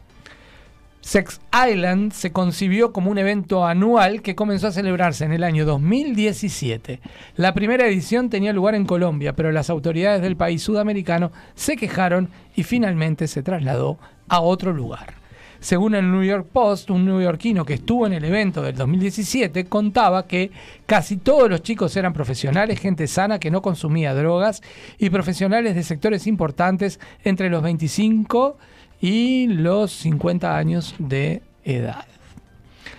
Sex 1.10 1.42
Island 1.68 2.12
se 2.12 2.32
concibió 2.32 2.94
como 2.94 3.10
un 3.10 3.18
evento 3.18 3.66
anual 3.66 4.22
que 4.22 4.36
comenzó 4.36 4.68
a 4.68 4.72
celebrarse 4.72 5.26
en 5.26 5.34
el 5.34 5.44
año 5.44 5.66
2017. 5.66 7.00
La 7.36 7.56
primera 7.56 7.88
edición 7.88 8.30
tenía 8.30 8.54
lugar 8.54 8.76
en 8.76 8.86
Colombia, 8.86 9.34
pero 9.34 9.52
las 9.52 9.72
autoridades 9.72 10.22
del 10.22 10.38
país 10.38 10.62
sudamericano 10.62 11.32
se 11.56 11.78
quejaron 11.78 12.30
y 12.56 12.62
finalmente 12.62 13.28
se 13.28 13.42
trasladó 13.42 13.98
a 14.28 14.42
otro 14.42 14.72
lugar. 14.72 15.16
Según 15.60 15.96
el 15.96 16.12
New 16.12 16.22
York 16.22 16.48
Post, 16.54 16.92
un 16.92 17.06
neoyorquino 17.06 17.66
que 17.66 17.74
estuvo 17.74 18.06
en 18.06 18.14
el 18.14 18.24
evento 18.24 18.62
del 18.62 18.76
2017 18.76 19.66
contaba 19.66 20.28
que 20.28 20.52
casi 20.86 21.18
todos 21.18 21.50
los 21.50 21.64
chicos 21.64 21.98
eran 21.98 22.14
profesionales, 22.14 22.80
gente 22.80 23.08
sana 23.08 23.40
que 23.40 23.50
no 23.50 23.64
consumía 23.64 24.14
drogas 24.14 24.62
y 25.00 25.10
profesionales 25.10 25.74
de 25.74 25.82
sectores 25.82 26.28
importantes 26.28 27.00
entre 27.24 27.50
los 27.50 27.64
25 27.64 28.58
y 28.58 28.79
los 29.02 29.92
50 29.92 30.58
años 30.58 30.96
de 31.00 31.42
edad. 31.64 32.06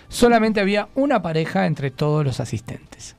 Solamente 0.09 0.59
había 0.59 0.89
una 0.95 1.21
pareja 1.21 1.65
entre 1.65 1.91
todos 1.91 2.25
los 2.25 2.39
asistentes. 2.39 3.15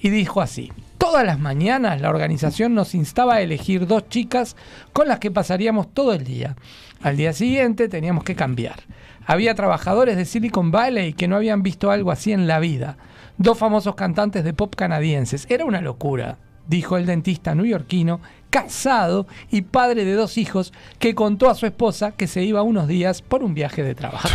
y 0.00 0.10
dijo 0.10 0.42
así. 0.42 0.70
Todas 0.98 1.24
las 1.24 1.38
mañanas 1.38 2.00
la 2.00 2.10
organización 2.10 2.74
nos 2.74 2.94
instaba 2.94 3.34
a 3.34 3.40
elegir 3.40 3.86
dos 3.86 4.08
chicas 4.10 4.54
con 4.92 5.08
las 5.08 5.18
que 5.18 5.30
pasaríamos 5.30 5.94
todo 5.94 6.12
el 6.12 6.24
día. 6.24 6.56
Al 7.02 7.16
día 7.16 7.32
siguiente 7.32 7.88
teníamos 7.88 8.22
que 8.24 8.34
cambiar. 8.34 8.80
Había 9.26 9.54
trabajadores 9.54 10.16
de 10.16 10.26
Silicon 10.26 10.70
Valley 10.70 11.14
que 11.14 11.28
no 11.28 11.36
habían 11.36 11.62
visto 11.62 11.90
algo 11.90 12.10
así 12.10 12.32
en 12.32 12.46
la 12.46 12.58
vida. 12.58 12.98
Dos 13.38 13.56
famosos 13.56 13.94
cantantes 13.94 14.44
de 14.44 14.52
pop 14.52 14.74
canadienses. 14.74 15.46
Era 15.48 15.64
una 15.64 15.80
locura, 15.80 16.36
dijo 16.66 16.98
el 16.98 17.06
dentista 17.06 17.54
neoyorquino, 17.54 18.20
casado 18.54 19.26
y 19.50 19.62
padre 19.62 20.04
de 20.04 20.12
dos 20.14 20.38
hijos, 20.38 20.72
que 21.00 21.16
contó 21.16 21.50
a 21.50 21.56
su 21.56 21.66
esposa 21.66 22.12
que 22.12 22.28
se 22.28 22.44
iba 22.44 22.62
unos 22.62 22.86
días 22.86 23.20
por 23.20 23.42
un 23.42 23.52
viaje 23.52 23.82
de 23.82 23.96
trabajo. 23.96 24.28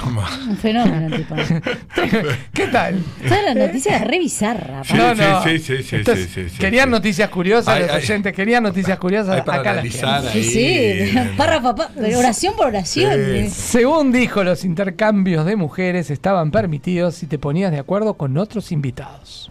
Un 0.49 0.57
fenómeno, 0.57 1.15
tipo. 1.15 1.35
¿Qué 2.53 2.67
tal? 2.67 3.01
Toda 3.25 3.41
la 3.43 3.53
noticia 3.67 3.95
es 3.95 4.01
re 4.05 4.19
bizarra. 4.19 4.83
Sí, 4.83 4.93
No, 4.97 5.15
no. 5.15 5.41
sí, 5.43 5.59
sí, 5.59 5.83
sí, 5.83 5.95
Esto 5.95 6.15
sí, 6.17 6.25
sí, 6.25 6.49
sí, 6.49 6.57
querían 6.57 6.85
sí. 6.89 6.91
noticias 6.91 7.29
curiosas, 7.29 7.73
Hay- 7.75 7.83
los 7.83 7.91
hay- 7.91 8.03
oyentes 8.03 8.33
querían 8.33 8.63
noticias 8.63 8.99
curiosas. 8.99 9.35
Hay 9.37 9.41
para 9.43 9.59
acá 9.61 9.69
las 9.73 9.79
analizar 9.85 10.21
tienen. 10.33 10.43
Sí, 10.51 11.11
sí, 11.13 11.19
párrafo, 11.37 11.73
oración 12.17 12.55
por 12.57 12.67
oración. 12.67 13.13
eh. 13.15 13.49
Según 13.49 14.11
dijo, 14.11 14.43
los 14.43 14.65
intercambios 14.65 15.45
de 15.45 15.55
mujeres 15.55 16.09
estaban 16.11 16.51
permitidos 16.51 17.15
si 17.15 17.25
te 17.25 17.39
ponías 17.39 17.71
de 17.71 17.79
acuerdo 17.79 18.15
con 18.15 18.37
otros 18.37 18.73
invitados. 18.73 19.49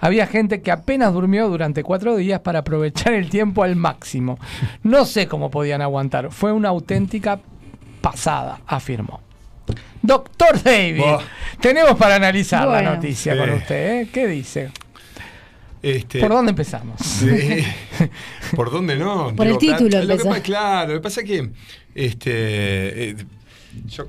Había 0.00 0.26
gente 0.26 0.62
que 0.62 0.70
apenas 0.70 1.12
durmió 1.12 1.48
durante 1.48 1.82
cuatro 1.82 2.16
días 2.16 2.40
para 2.40 2.60
aprovechar 2.60 3.12
el 3.12 3.28
tiempo 3.28 3.62
al 3.62 3.76
máximo. 3.76 4.38
No 4.82 5.04
sé 5.04 5.26
cómo 5.28 5.50
podían 5.50 5.82
aguantar. 5.82 6.30
Fue 6.30 6.52
una 6.52 6.70
auténtica 6.70 7.40
pasada, 8.00 8.60
afirmó. 8.66 9.20
Doctor 10.02 10.62
David, 10.62 10.98
Buah. 11.00 11.20
tenemos 11.60 11.94
para 11.96 12.14
analizar 12.16 12.66
la 12.66 12.80
noticia 12.82 13.34
Sí. 13.34 13.38
con 13.38 13.50
usted. 13.50 14.00
¿eh? 14.00 14.08
¿Qué 14.12 14.26
dice? 14.26 14.70
Este, 15.82 16.20
¿Por 16.20 16.30
dónde 16.30 16.50
empezamos? 16.50 17.00
Sí. 17.00 17.64
¿Por 18.56 18.70
dónde 18.70 18.96
no? 18.96 19.34
Por 19.36 19.46
el 19.46 19.58
título 19.58 19.88
lo 20.00 20.06
que 20.06 20.12
empezó. 20.12 20.28
pa- 20.30 20.40
claro, 20.40 20.88
lo 20.94 20.98
que 20.98 21.02
pasa 21.02 21.20
es 21.20 21.26
que 21.26 21.50
este, 21.94 23.10
eh, 23.10 23.16
yo 23.86 24.06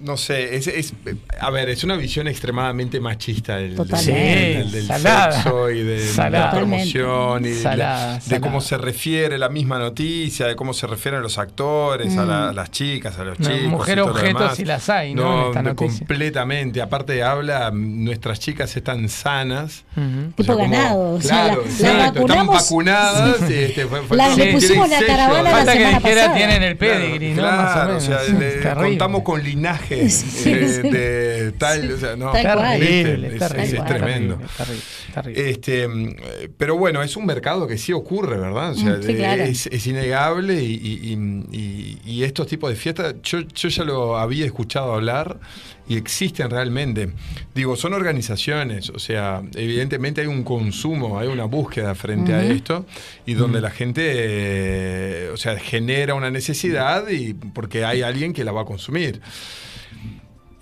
no 0.00 0.16
sé, 0.16 0.56
es, 0.56 0.66
es- 0.66 0.94
a 1.40 1.50
ver, 1.50 1.68
es 1.68 1.84
una 1.84 1.96
visión 1.96 2.26
extremadamente 2.26 3.00
machista 3.00 3.56
del, 3.56 3.68
del- 3.68 3.76
Totalmente. 3.76 4.58
del- 4.58 4.70
del 4.70 4.80
Sí, 4.82 4.86
salada. 4.88 5.32
sexo 5.32 5.70
y 5.70 5.82
de 5.82 6.08
Salada. 6.08 6.44
la 6.46 6.50
promoción 6.52 7.44
y 7.44 7.48
de, 7.50 7.62
Salada, 7.62 8.14
de 8.14 8.20
salada. 8.22 8.40
cómo 8.40 8.60
se 8.62 8.78
refiere 8.78 9.36
la 9.38 9.50
misma 9.50 9.78
noticia, 9.78 10.46
de 10.46 10.56
cómo 10.56 10.72
se 10.72 10.86
refieren 10.86 11.20
los 11.20 11.36
actores, 11.36 12.16
a, 12.16 12.24
la- 12.24 12.48
a 12.48 12.52
las 12.54 12.70
chicas, 12.70 13.18
a 13.18 13.24
los 13.24 13.38
Mm. 13.38 13.42
No, 13.42 13.48
chicos. 13.50 13.68
mujer 13.68 13.98
y 13.98 14.00
todo 14.00 14.12
lo 14.14 14.22
demás. 14.22 14.56
si 14.56 14.64
las 14.64 14.88
hay, 14.88 15.14
¿no? 15.14 15.42
En 15.42 15.46
esta 15.48 15.62
no, 15.62 15.68
noticia. 15.70 15.98
completamente. 15.98 16.80
Aparte 16.82 17.22
habla, 17.22 17.70
nuestras 17.70 18.40
chicas 18.40 18.74
están 18.76 19.06
sanas. 19.10 19.84
Ujú. 19.96 20.32
Tipo 20.34 20.54
como- 20.54 20.70
ganado, 20.70 21.10
o 21.14 21.20
sea, 21.20 21.28
claro, 21.28 21.62
la- 21.62 21.66
la 21.68 21.70
exacto, 21.72 22.20
están 22.20 22.20
vacunamos- 22.46 22.54
vacunadas. 22.62 23.42
este, 23.50 23.86
fue- 23.86 24.00
fue- 24.02 24.16
La- 24.16 24.28
no 24.30 24.36
le 24.36 24.52
pusimos 24.52 24.88
la 24.88 25.00
caravana 25.04 25.42
la 25.42 25.50
Falta 25.50 25.72
que 25.72 25.78
semana 25.78 25.98
dijera 25.98 26.20
pasada. 26.22 26.36
tienen 26.36 26.62
el 26.62 26.76
pedigree, 26.78 27.34
¿no? 27.34 27.42
Claro, 27.42 27.56
Más 27.62 27.76
o 27.76 27.86
menos. 27.88 28.02
o 28.02 28.06
sea, 28.06 28.18
Sí, 28.24 28.32
le- 28.38 28.74
contamos 28.74 29.22
con 29.22 29.42
linaje 29.42 29.73
Sí, 29.88 30.50
eh, 30.50 30.80
sí. 30.82 30.90
de 30.90 31.52
tal, 31.58 31.90
o 31.92 31.98
sea, 31.98 32.16
no. 32.16 32.32
Terrible, 32.32 33.28
es, 33.34 33.38
terrible, 33.38 33.62
es- 33.78 33.84
tremendo. 33.84 34.38
Terrible, 34.56 34.82
terrible. 35.14 35.50
Este, 35.50 35.84
eh, 35.84 36.48
pero 36.56 36.76
bueno, 36.76 37.02
es 37.02 37.16
un 37.16 37.26
mercado 37.26 37.66
que 37.66 37.78
sí 37.78 37.92
ocurre, 37.92 38.36
¿verdad? 38.38 38.70
O 38.70 38.74
sea, 38.74 38.92
Mm, 38.98 39.02
sí, 39.02 39.12
eh, 39.12 39.16
claro. 39.16 39.42
es, 39.44 39.66
es 39.66 39.86
innegable 39.86 40.62
y, 40.62 40.72
y- 40.74 41.12
y- 41.12 41.56
y- 41.58 42.00
y 42.04 42.24
estos 42.24 42.46
tipos 42.46 42.70
de 42.70 42.76
fiestas, 42.76 43.14
yo, 43.22 43.40
yo 43.40 43.68
ya 43.68 43.84
lo 43.84 44.16
había 44.18 44.46
escuchado 44.46 44.92
hablar 44.94 45.38
y 45.88 45.96
existen 45.96 46.50
realmente. 46.50 47.10
Digo, 47.54 47.76
son 47.76 47.92
organizaciones, 47.94 48.90
o 48.90 48.98
sea, 48.98 49.42
evidentemente 49.54 50.22
hay 50.22 50.26
un 50.26 50.42
consumo, 50.42 51.18
hay 51.18 51.28
una 51.28 51.44
búsqueda 51.44 51.94
frente 51.94 52.32
a 52.32 52.44
esto 52.44 52.86
y 53.26 53.34
donde 53.34 53.60
la 53.60 53.70
gente, 53.70 54.02
eh, 54.06 55.30
o 55.32 55.36
sea, 55.36 55.58
genera 55.58 56.14
una 56.14 56.30
necesidad 56.30 57.08
y 57.08 57.34
porque 57.34 57.84
hay 57.84 58.02
alguien 58.02 58.32
que 58.32 58.44
la 58.44 58.52
va 58.52 58.62
a 58.62 58.64
consumir. 58.64 59.20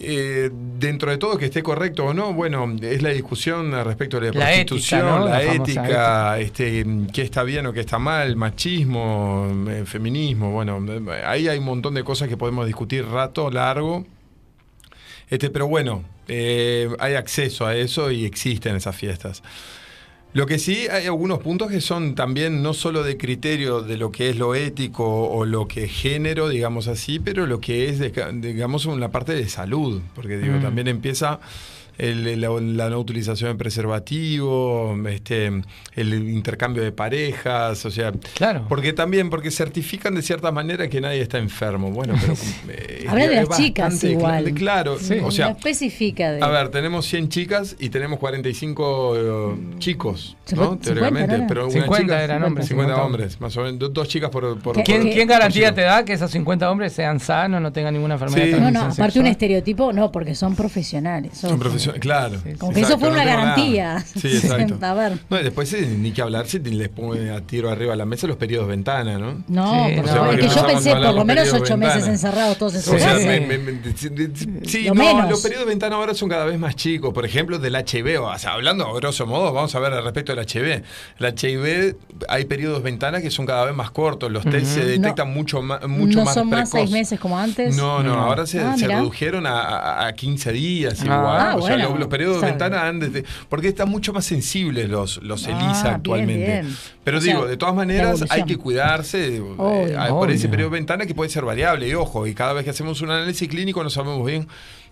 Eh, 0.04 0.50
dentro 0.52 1.12
de 1.12 1.16
todo 1.16 1.38
que 1.38 1.44
esté 1.44 1.62
correcto 1.62 2.06
o 2.06 2.14
no, 2.14 2.32
bueno, 2.32 2.74
es 2.80 3.02
la 3.02 3.10
discusión 3.10 3.70
respecto 3.84 4.18
de 4.18 4.32
la, 4.32 4.40
La 4.40 4.54
ética, 4.54 4.66
prostitución, 4.66 5.06
¿no? 5.06 5.24
la, 5.26 5.38
La 5.38 5.52
famosa 5.52 5.70
ética, 5.70 6.40
este, 6.40 6.86
qué 7.12 7.22
está 7.22 7.44
bien 7.44 7.66
o 7.66 7.72
qué 7.72 7.78
está 7.78 8.00
mal, 8.00 8.34
machismo, 8.34 9.46
eh, 9.68 9.84
feminismo, 9.86 10.50
bueno, 10.50 10.84
ahí 11.24 11.46
hay 11.46 11.58
un 11.58 11.66
montón 11.66 11.94
de 11.94 12.02
cosas 12.02 12.28
que 12.28 12.36
podemos 12.36 12.66
discutir 12.66 13.06
rato, 13.06 13.48
largo. 13.48 14.04
Este, 15.32 15.48
pero 15.48 15.66
bueno, 15.66 16.04
eh, 16.28 16.90
hay 16.98 17.14
acceso 17.14 17.64
a 17.66 17.74
eso 17.74 18.10
y 18.10 18.26
existen 18.26 18.76
esas 18.76 18.94
fiestas. 18.94 19.42
Lo 20.34 20.44
que 20.46 20.58
sí 20.58 20.86
hay 20.90 21.06
algunos 21.06 21.38
puntos 21.38 21.70
que 21.70 21.80
son 21.80 22.14
también 22.14 22.62
no 22.62 22.74
solo 22.74 23.02
de 23.02 23.16
criterio 23.16 23.80
de 23.80 23.96
lo 23.96 24.12
que 24.12 24.28
es 24.28 24.36
lo 24.36 24.54
ético 24.54 25.28
o 25.28 25.44
lo 25.46 25.66
que 25.68 25.84
es 25.84 25.90
género, 25.92 26.48
digamos 26.50 26.86
así, 26.86 27.18
pero 27.18 27.46
lo 27.46 27.60
que 27.60 27.88
es, 27.88 27.98
de 27.98 28.12
digamos, 28.42 28.84
una 28.84 29.10
parte 29.10 29.34
de 29.34 29.48
salud, 29.48 30.02
porque 30.14 30.36
digo, 30.36 30.56
Mm. 30.58 30.62
también 30.62 30.88
empieza 30.88 31.40
el- 31.98 32.40
la, 32.40 32.48
la 32.60 32.90
no 32.90 32.98
utilización 32.98 33.52
de 33.52 33.56
preservativo, 33.56 34.96
este, 35.08 35.50
el 35.94 36.14
intercambio 36.30 36.82
de 36.82 36.92
parejas, 36.92 37.84
o 37.84 37.90
sea, 37.90 38.12
Claro. 38.34 38.66
porque 38.68 38.92
también, 38.92 39.30
porque 39.30 39.50
certifican 39.50 40.14
de 40.14 40.22
cierta 40.22 40.50
manera 40.52 40.88
que 40.88 41.00
nadie 41.00 41.20
está 41.22 41.38
enfermo. 41.38 41.90
Bueno, 41.90 42.14
pero 42.20 42.34
eh, 42.68 43.06
Habla 43.08 43.28
de 43.28 43.34
las 43.36 43.56
chicas 43.56 44.02
igual. 44.04 44.44
cla- 44.46 44.54
Claro, 44.54 44.98
Sí. 44.98 45.18
o 45.22 45.30
sea, 45.30 45.46
no 45.50 45.56
especifica 45.56 46.32
de. 46.32 46.42
a 46.42 46.48
ver, 46.48 46.68
tenemos 46.70 47.06
100 47.06 47.28
chicas 47.28 47.76
y 47.78 47.88
tenemos 47.90 48.18
45 48.18 49.14
eh, 49.16 49.76
chicos, 49.78 50.36
¿no? 50.52 50.78
50 50.78 50.84
Teóricamente, 50.84 51.44
pero 51.48 51.64
una 51.64 51.72
50 51.72 52.02
chica- 52.02 52.22
eran 52.24 52.42
hombres, 52.44 52.68
50 52.68 52.92
50 52.94 53.06
hombres, 53.06 53.40
más 53.40 53.56
o 53.56 53.62
menos, 53.62 53.78
do- 53.78 53.88
dos 53.88 54.08
chicas 54.08 54.30
por, 54.30 54.58
por 54.60 54.76
¿Qué- 54.76 54.82
¿Quién, 54.82 55.26
garantía 55.28 55.68
por 55.68 55.74
te 55.76 55.80
da 55.82 56.04
que 56.04 56.12
esos 56.14 56.30
50 56.30 56.70
hombres 56.70 56.92
sean 56.92 57.20
sanos, 57.20 57.60
no 57.60 57.72
tengan 57.72 57.94
ninguna 57.94 58.14
enfermedad? 58.14 58.44
Sí. 58.44 58.52
no, 58.60 58.70
no, 58.70 58.80
aparte 58.80 59.02
un 59.02 59.06
sexual? 59.10 59.26
estereotipo, 59.26 59.92
no, 59.92 60.10
porque 60.12 60.34
son 60.34 60.54
profesionales. 60.54 61.36
Son 61.38 61.52
ojo. 61.54 61.60
claro. 62.00 62.38
Como 62.58 62.72
que 62.72 62.80
eso 62.80 62.98
fue 62.98 63.08
no 63.08 63.14
una 63.14 63.24
nada. 63.24 63.36
garantía. 63.38 64.04
Sí, 64.20 64.28
exacto. 64.36 64.78
A 64.82 64.94
ver. 64.94 65.18
No, 65.30 65.40
y 65.40 65.42
después 65.44 65.72
eh, 65.74 65.86
ni 65.98 66.12
que 66.12 66.22
hablar 66.22 66.46
si 66.46 66.58
les 66.58 66.88
pone 66.88 67.30
a 67.30 67.40
tiro 67.40 67.70
arriba 67.70 67.92
a 67.94 67.96
la 67.96 68.04
mesa 68.04 68.26
los 68.26 68.36
periodos 68.36 68.68
ventana, 68.68 69.18
¿no? 69.18 69.42
No, 69.48 69.86
Sí, 69.88 69.94
porque 69.96 70.10
es 70.46 70.52
que 70.52 70.54
yo 70.60 70.66
pensé 70.66 70.90
por 70.94 71.14
lo 71.14 71.24
menos 71.24 71.52
ocho 71.52 71.76
meses 71.76 72.06
encerrados 72.06 72.58
todos 72.58 72.74
en 72.74 72.82
su 72.82 72.94
O 72.94 72.98
sea, 72.98 73.14
casa. 73.14 73.26
me- 73.26 73.40
me- 73.40 73.58
me- 73.58 73.96
sí, 73.96 74.08
sí, 74.66 74.82
Lo 74.84 74.94
no, 74.94 75.04
menos. 75.04 75.30
los 75.30 75.40
periodos 75.42 75.66
de 75.66 75.70
ventana 75.70 75.96
ahora 75.96 76.14
son 76.14 76.28
cada 76.28 76.44
vez 76.44 76.58
más 76.58 76.76
chicos. 76.76 77.12
Por 77.12 77.24
ejemplo, 77.24 77.58
del 77.58 77.74
HIV, 77.74 78.20
o 78.22 78.38
sea, 78.38 78.52
hablando 78.54 78.86
a 78.86 78.94
grosso 78.94 79.26
modo, 79.26 79.52
vamos 79.52 79.74
a 79.74 79.78
ver 79.78 79.92
al 79.92 80.04
respecto 80.04 80.34
del 80.34 80.44
HIV. 80.46 80.82
El 81.18 81.26
HIV, 81.38 81.96
hay 82.28 82.44
periodos 82.44 82.82
ventana 82.82 83.20
que 83.20 83.30
son 83.30 83.46
cada 83.46 83.64
vez 83.64 83.74
más 83.74 83.90
cortos. 83.90 84.30
Los 84.30 84.44
test 84.44 84.66
se 84.66 84.84
detectan 84.84 85.32
mucho 85.32 85.62
más, 85.62 85.86
mucho 85.88 86.18
no 86.18 86.24
más 86.24 86.34
son 86.34 86.48
más 86.50 86.70
seis 86.70 86.90
meses 86.90 87.18
como 87.20 87.38
antes. 87.38 87.76
No, 87.76 88.02
no, 88.02 88.14
ahora 88.14 88.46
se, 88.46 88.60
Ah, 88.60 88.76
se 88.76 88.86
redujeron 88.86 89.46
a, 89.46 89.60
a- 89.60 90.06
a 90.06 90.12
15 90.12 90.52
días 90.52 91.00
Ah, 91.00 91.04
igual. 91.04 91.40
ah, 91.40 91.56
o 91.56 91.62
sea, 91.66 91.71
bueno, 91.76 91.98
los, 91.98 92.08
periodos 92.08 92.40
de 92.40 92.46
ventana 92.48 92.86
han 92.86 93.00
desde- 93.00 93.24
porque 93.48 93.68
están 93.68 93.88
mucho 93.88 94.12
más 94.12 94.24
sensibles 94.24 94.88
los, 94.88 95.22
los 95.22 95.46
Ah, 95.46 95.50
ELISA 95.50 95.82
bien, 95.82 95.94
actualmente. 95.94 96.46
bien. 96.46 96.76
Pero 97.04 97.18
O 97.18 97.20
sea, 97.20 97.34
digo, 97.34 97.46
de 97.46 97.56
todas 97.56 97.74
maneras 97.74 98.24
hay 98.30 98.44
que 98.44 98.56
cuidarse 98.56 99.36
eh, 99.36 99.42
por 100.10 100.30
ese 100.30 100.48
periodo 100.48 100.70
de 100.70 100.76
ventana 100.78 101.06
que 101.06 101.14
puede 101.14 101.30
ser 101.30 101.44
variable. 101.44 101.88
Y 101.88 101.94
ojo, 101.94 102.26
y 102.26 102.34
cada 102.34 102.52
vez 102.52 102.64
que 102.64 102.70
hacemos 102.70 103.00
un 103.00 103.10
análisis 103.10 103.48
clínico 103.48 103.82
no 103.82 103.90
sabemos 103.90 104.26
bien 104.26 104.46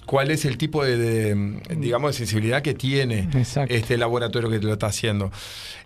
cuál 0.06 0.30
es 0.32 0.44
el 0.44 0.56
tipo 0.58 0.82
de, 0.84 0.96
de, 0.96 1.60
digamos, 1.76 2.10
de 2.12 2.18
sensibilidad 2.18 2.62
que 2.62 2.74
tiene 2.74 3.28
Exacto. 3.34 3.72
este 3.72 3.96
laboratorio 3.96 4.50
que 4.50 4.58
lo 4.58 4.72
está 4.72 4.86
haciendo. 4.86 5.30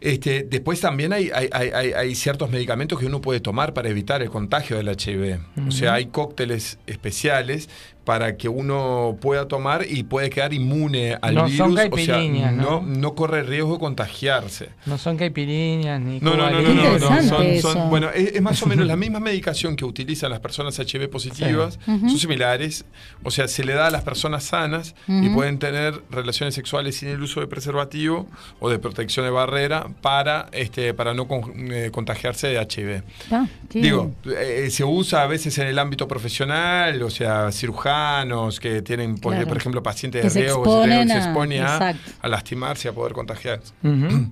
Este, 0.05 0.43
después 0.43 0.81
también 0.81 1.13
hay, 1.15 1.31
hay, 1.35 1.49
hay- 1.51 1.71
hay- 1.75 1.93
hay 1.93 2.15
ciertos 2.15 2.51
medicamentos 2.51 2.99
que 3.01 3.07
uno 3.07 3.21
puede 3.23 3.41
tomar 3.41 3.73
para 3.73 3.89
evitar 3.89 4.21
el 4.23 4.29
contagio 4.29 4.77
del 4.77 4.89
HIV. 4.89 5.39
O 5.67 5.71
sea, 5.71 5.95
hay 5.95 6.07
cócteles 6.07 6.79
especiales 6.87 7.71
para 8.05 8.37
que 8.37 8.51
uno 8.51 9.17
pueda 9.19 9.49
tomar 9.49 9.87
y 9.89 10.03
puede 10.03 10.29
quedar 10.29 10.53
inmune 10.53 11.17
al 11.23 11.35
No 11.37 11.49
son 11.49 11.75
virus. 11.75 11.89
o 11.91 11.97
sea, 11.97 12.19
no, 12.53 12.83
¿no? 12.83 12.83
no 12.83 13.15
corre 13.15 13.43
riesgo 13.45 13.73
de 13.73 13.79
contagiarse. 13.79 14.69
No 14.85 14.99
son 14.99 15.17
caipiriñas 15.17 16.03
ni 16.03 16.21
No, 16.21 16.37
no, 16.37 16.51
no, 16.51 16.61
no, 16.61 16.99
no, 16.99 17.61
son- 17.63 17.89
bueno, 17.89 18.11
es, 18.15 18.35
es 18.35 18.43
más 18.43 18.63
o 18.63 18.67
menos 18.67 18.87
la 18.87 18.97
misma 19.05 19.21
medicación 19.21 19.75
que 19.75 19.87
utilizan 19.87 20.29
las 20.31 20.41
personas 20.41 20.79
HIV 20.79 21.09
positivas, 21.09 21.79
son 21.87 22.19
similares, 22.19 22.85
o 23.23 23.31
sea, 23.31 23.49
se 23.49 23.65
le 23.65 23.73
da 23.73 23.87
a 23.87 23.91
las 23.91 24.03
personas 24.03 24.45
sanas 24.45 24.95
y 25.09 25.31
pueden 25.31 25.59
tener 25.59 26.03
relaciones 26.11 26.55
sexuales 26.55 26.97
sin 26.97 27.09
el 27.09 27.23
uso 27.23 27.41
de 27.41 27.47
preservativo 27.47 28.29
o 28.61 28.69
de 28.69 28.79
protección 28.79 29.25
de 29.25 29.31
barrera 29.31 29.87
para, 30.01 30.47
este, 30.53 30.95
para 30.95 31.15
no 31.15 31.27
con- 31.27 31.53
eh, 31.73 31.91
contagiarse 31.91 32.49
de 32.49 32.59
HIV. 32.61 33.03
Ah, 33.31 33.47
Digo, 33.71 34.13
eh, 34.27 34.69
se 34.71 34.85
usa 34.85 35.23
a 35.23 35.27
veces 35.27 35.57
en 35.59 35.67
el 35.67 35.79
ámbito 35.79 36.07
profesional, 36.07 37.03
o 37.03 37.11
sea, 37.11 37.51
cirujanos 37.53 38.61
que 38.61 38.83
tienen, 38.83 39.19
por, 39.19 39.33
Claro. 39.33 39.49
por 39.49 39.57
ejemplo, 39.57 39.83
pacientes 39.83 40.21
Que 40.23 40.29
de 40.29 40.31
se 40.31 40.41
riesgo, 40.43 40.65
se- 40.65 40.71
exponen 40.71 41.09
se 41.09 41.15
a- 41.15 41.19
exponen 41.19 41.63
a, 42.23 42.29
lastimarse, 42.29 42.89
a 42.89 42.93
poder 42.93 43.13
contagiarse. 43.13 43.73
Ujú. 43.83 44.29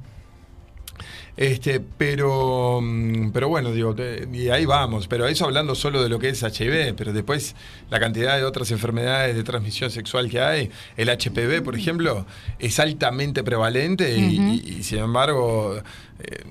Este, 1.37 1.81
pero, 1.81 2.81
mm, 2.83 3.31
pero 3.33 3.49
bueno, 3.49 3.73
digo, 3.73 3.95
y 4.33 4.49
ahí 4.51 4.67
vamos. 4.67 5.09
Pero 5.09 5.27
eso 5.27 5.47
hablando 5.47 5.75
solo 5.75 6.03
de 6.03 6.09
lo 6.11 6.19
que 6.19 6.29
es 6.29 6.43
HIV, 6.43 6.95
pero 6.95 7.13
después 7.13 7.55
la 7.91 7.99
cantidad 8.01 8.37
de 8.37 8.45
otras 8.45 8.71
enfermedades 8.71 9.35
de 9.35 9.43
transmisión 9.43 9.91
sexual 9.91 10.29
que 10.29 10.41
hay, 10.41 10.71
el 10.97 11.09
HPV, 11.09 11.63
por 11.63 11.75
ejemplo, 11.77 12.27
es 12.59 12.79
altamente 12.79 13.43
prevalente 13.43 14.15
y- 14.17 14.39
y 14.79 14.83
sin 14.83 14.99
embargo, 14.99 15.77
eh, 16.21 16.45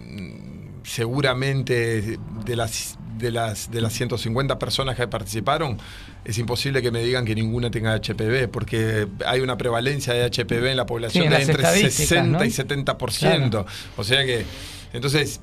seguramente 0.84 2.18
de 2.46 2.56
las 2.56 2.98
de 3.18 3.32
las 3.32 3.70
de 3.70 3.82
las 3.82 3.94
150 3.94 4.58
personas 4.58 4.96
que 4.96 5.08
participaron, 5.08 5.78
es 6.26 6.38
imposible 6.38 6.82
que 6.82 6.92
me 6.92 7.04
digan 7.04 7.26
que 7.26 7.36
ninguna 7.36 7.70
tenga 7.70 7.96
HPV, 7.96 8.48
porque 8.50 9.08
hay 9.26 9.42
una 9.42 9.58
prevalencia 9.58 10.14
de 10.14 10.26
HPV 10.26 10.72
en 10.72 10.78
la 10.78 10.86
población 10.86 11.24
Sí, 11.24 11.28
en 11.28 11.34
de 11.34 11.42
entre 11.42 11.54
estadísticas, 11.56 12.08
60 12.08 12.40
¿no? 12.40 12.46
y 12.46 12.50
70%. 12.50 13.50
Claro. 13.50 13.66
O 13.98 14.04
sea 14.04 14.26
que, 14.26 14.46
entonces, 14.94 15.42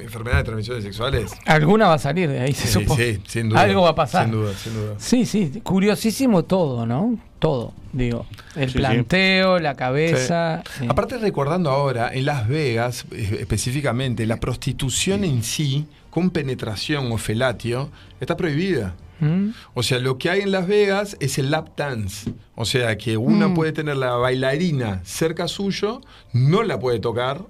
enfermedades 0.00 0.40
de 0.40 0.44
transmisiones 0.44 0.84
sexuales. 0.84 1.32
Alguna 1.46 1.88
va 1.88 1.94
a 1.94 1.98
salir 1.98 2.28
de 2.28 2.40
ahí, 2.40 2.52
se 2.52 2.66
Sí, 2.66 2.72
supone. 2.84 3.04
sí, 3.14 3.20
sin 3.26 3.48
duda. 3.48 3.60
Algo 3.60 3.82
va 3.82 3.90
a 3.90 3.94
pasar. 3.94 4.24
Sin 4.24 4.32
duda, 4.32 4.52
sin 4.54 4.74
duda. 4.74 4.94
Sí, 4.98 5.26
sí, 5.26 5.60
curiosísimo 5.62 6.44
todo, 6.44 6.86
¿no? 6.86 7.18
Todo, 7.38 7.72
digo. 7.92 8.26
El 8.56 8.68
Sí, 8.68 8.72
sí. 8.72 8.78
planteo, 8.78 9.58
la 9.58 9.74
cabeza. 9.74 10.62
Sí. 10.78 10.86
Aparte 10.88 11.18
recordando 11.18 11.70
ahora, 11.70 12.10
en 12.12 12.24
Las 12.26 12.48
Vegas 12.48 13.04
eh, 13.12 13.38
específicamente, 13.40 14.26
la 14.26 14.38
prostitución 14.38 15.24
en 15.24 15.42
sí, 15.42 15.86
con 16.10 16.30
penetración 16.30 17.12
o 17.12 17.18
felatio, 17.18 17.90
está 18.20 18.36
prohibida. 18.36 18.94
¿Mm? 19.20 19.48
O 19.74 19.82
sea, 19.82 19.98
lo 19.98 20.16
que 20.18 20.30
hay 20.30 20.40
en 20.40 20.50
Las 20.52 20.66
Vegas 20.66 21.16
es 21.20 21.38
el 21.38 21.50
lap 21.50 21.76
dance. 21.76 22.32
O 22.54 22.64
sea, 22.64 22.96
que 22.98 23.16
una 23.16 23.48
Mm. 23.48 23.54
puede 23.54 23.72
tener 23.72 23.96
la 23.96 24.12
bailarina 24.16 25.00
cerca 25.04 25.48
suyo, 25.48 26.00
no 26.32 26.62
la 26.62 26.78
puede 26.78 26.98
tocar, 27.00 27.42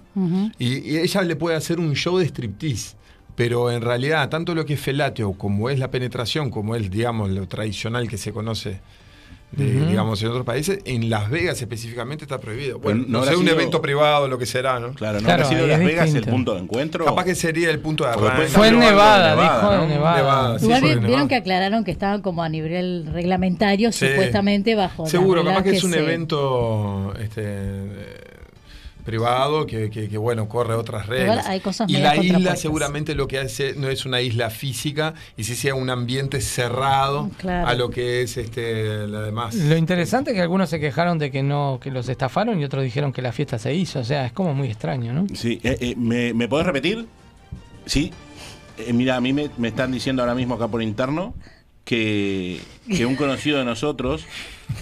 y 0.59 0.97
ella 0.99 1.23
le 1.23 1.37
puede 1.37 1.57
hacer 1.57 1.79
un 1.81 1.95
show 1.95 2.19
de 2.19 2.25
striptease. 2.27 2.97
Pero 3.37 3.71
en 3.71 3.83
realidad, 3.83 4.29
tanto 4.31 4.55
lo 4.55 4.65
que 4.67 4.75
es 4.75 4.81
felatio, 4.81 5.33
como 5.35 5.71
es 5.71 5.79
la 5.79 5.91
penetración, 5.93 6.51
como 6.51 6.75
es, 6.75 6.91
digamos, 6.91 7.31
lo 7.31 7.47
tradicional 7.47 8.09
que 8.09 8.19
se 8.19 8.33
conoce, 8.33 8.81
de, 9.51 9.87
digamos, 9.87 10.21
en 10.23 10.29
otros 10.29 10.45
países, 10.45 10.81
en 10.85 11.09
Las 11.09 11.31
Vegas 11.31 11.61
específicamente 11.61 12.25
está 12.25 12.39
prohibido. 12.39 12.79
Bueno, 12.79 13.05
no 13.09 13.25
no, 13.25 13.39
un 13.39 13.49
evento 13.49 13.81
privado, 13.81 14.29
lo 14.29 14.39
que 14.39 14.45
será, 14.47 14.79
¿no? 14.79 14.93
Claro, 14.93 15.21
¿no 15.21 15.31
habrá 15.31 15.45
sido 15.47 15.67
Las 15.67 15.81
Vegas 15.81 16.15
el 16.15 16.25
punto 16.25 16.55
de 16.55 16.61
encuentro? 16.61 17.05
Capaz 17.05 17.25
que 17.25 17.35
sería 17.35 17.71
el 17.71 17.79
punto 17.81 18.05
de 18.05 18.11
arranque. 18.11 18.43
de 18.43 18.73
¿no? 19.79 19.87
Nevada, 19.87 20.59
sí, 20.59 20.65
Igual 20.67 20.81
fue 20.81 20.89
vi- 20.91 20.95
de 20.95 21.01
vieron 21.01 21.11
Nevada. 21.13 21.29
que 21.29 21.35
aclararon 21.37 21.85
que 21.85 21.91
estaban 21.91 22.21
como 22.21 22.43
a 22.43 22.49
nivel 22.49 23.07
reglamentario, 23.13 23.91
Sí. 23.91 24.07
supuestamente 24.09 24.75
bajo. 24.75 25.07
Seguro, 25.07 25.43
capaz 25.45 25.63
que 25.63 25.71
es 25.71 25.85
un 25.85 25.93
se- 25.93 25.99
evento 26.01 27.15
este, 27.19 27.43
eh, 27.45 28.21
privado 29.09 29.65
que, 29.67 29.89
que- 29.91 30.09
que, 30.09 30.19
bueno, 30.19 30.49
corre 30.49 30.75
otras 30.75 31.05
Igual 31.07 31.19
reglas. 31.21 31.47
hay 31.47 31.61
cosas 31.61 31.89
y 31.89 31.97
la 31.97 32.15
isla 32.17 32.57
seguramente 32.57 33.15
lo 33.15 33.27
que 33.27 33.39
hace 33.39 33.75
no 33.75 33.89
es 33.89 34.05
una 34.05 34.21
isla 34.21 34.51
física 34.51 35.15
y 35.37 35.45
sí 35.45 35.55
sea 35.57 35.75
un 35.75 35.89
ambiente 35.89 36.41
cerrado 36.43 37.31
Claro. 37.39 37.67
a 37.69 37.75
lo 37.75 37.89
que 37.89 38.21
es 38.23 38.37
este 38.37 39.07
la 39.07 39.23
demás. 39.23 39.55
Lo 39.55 39.77
interesante 39.77 40.31
es 40.33 40.35
que 40.37 40.43
algunos 40.43 40.69
se 40.69 40.79
quejaron 40.79 41.19
de 41.19 41.31
que 41.31 41.43
no, 41.43 41.79
que 41.83 41.91
los 41.91 42.09
estafaron 42.09 42.61
y 42.61 42.65
otros 42.65 42.85
dijeron 42.85 43.13
que 43.13 43.23
la 43.23 43.33
fiesta 43.33 43.59
se 43.59 43.75
hizo. 43.75 44.01
O 44.01 44.05
sea, 44.05 44.27
es 44.27 44.33
como 44.33 44.53
muy 44.55 44.69
extraño, 44.69 45.13
¿no? 45.15 45.27
Sí, 45.35 45.59
eh, 45.65 45.77
eh, 45.81 45.95
¿me, 45.97 46.35
me 46.35 46.47
podés 46.49 46.67
repetir? 46.67 47.07
Sí. 47.87 48.13
Eh, 48.77 48.93
mira, 48.93 49.17
a 49.17 49.21
mí 49.23 49.33
me, 49.33 49.49
me 49.57 49.69
están 49.69 49.91
diciendo 49.91 50.23
ahora 50.23 50.35
mismo 50.35 50.55
acá 50.57 50.69
por 50.69 50.83
interno 50.83 51.35
que, 51.85 52.61
que 52.95 53.07
un 53.07 53.17
conocido 53.17 53.59
de 53.59 53.65
nosotros, 53.65 54.25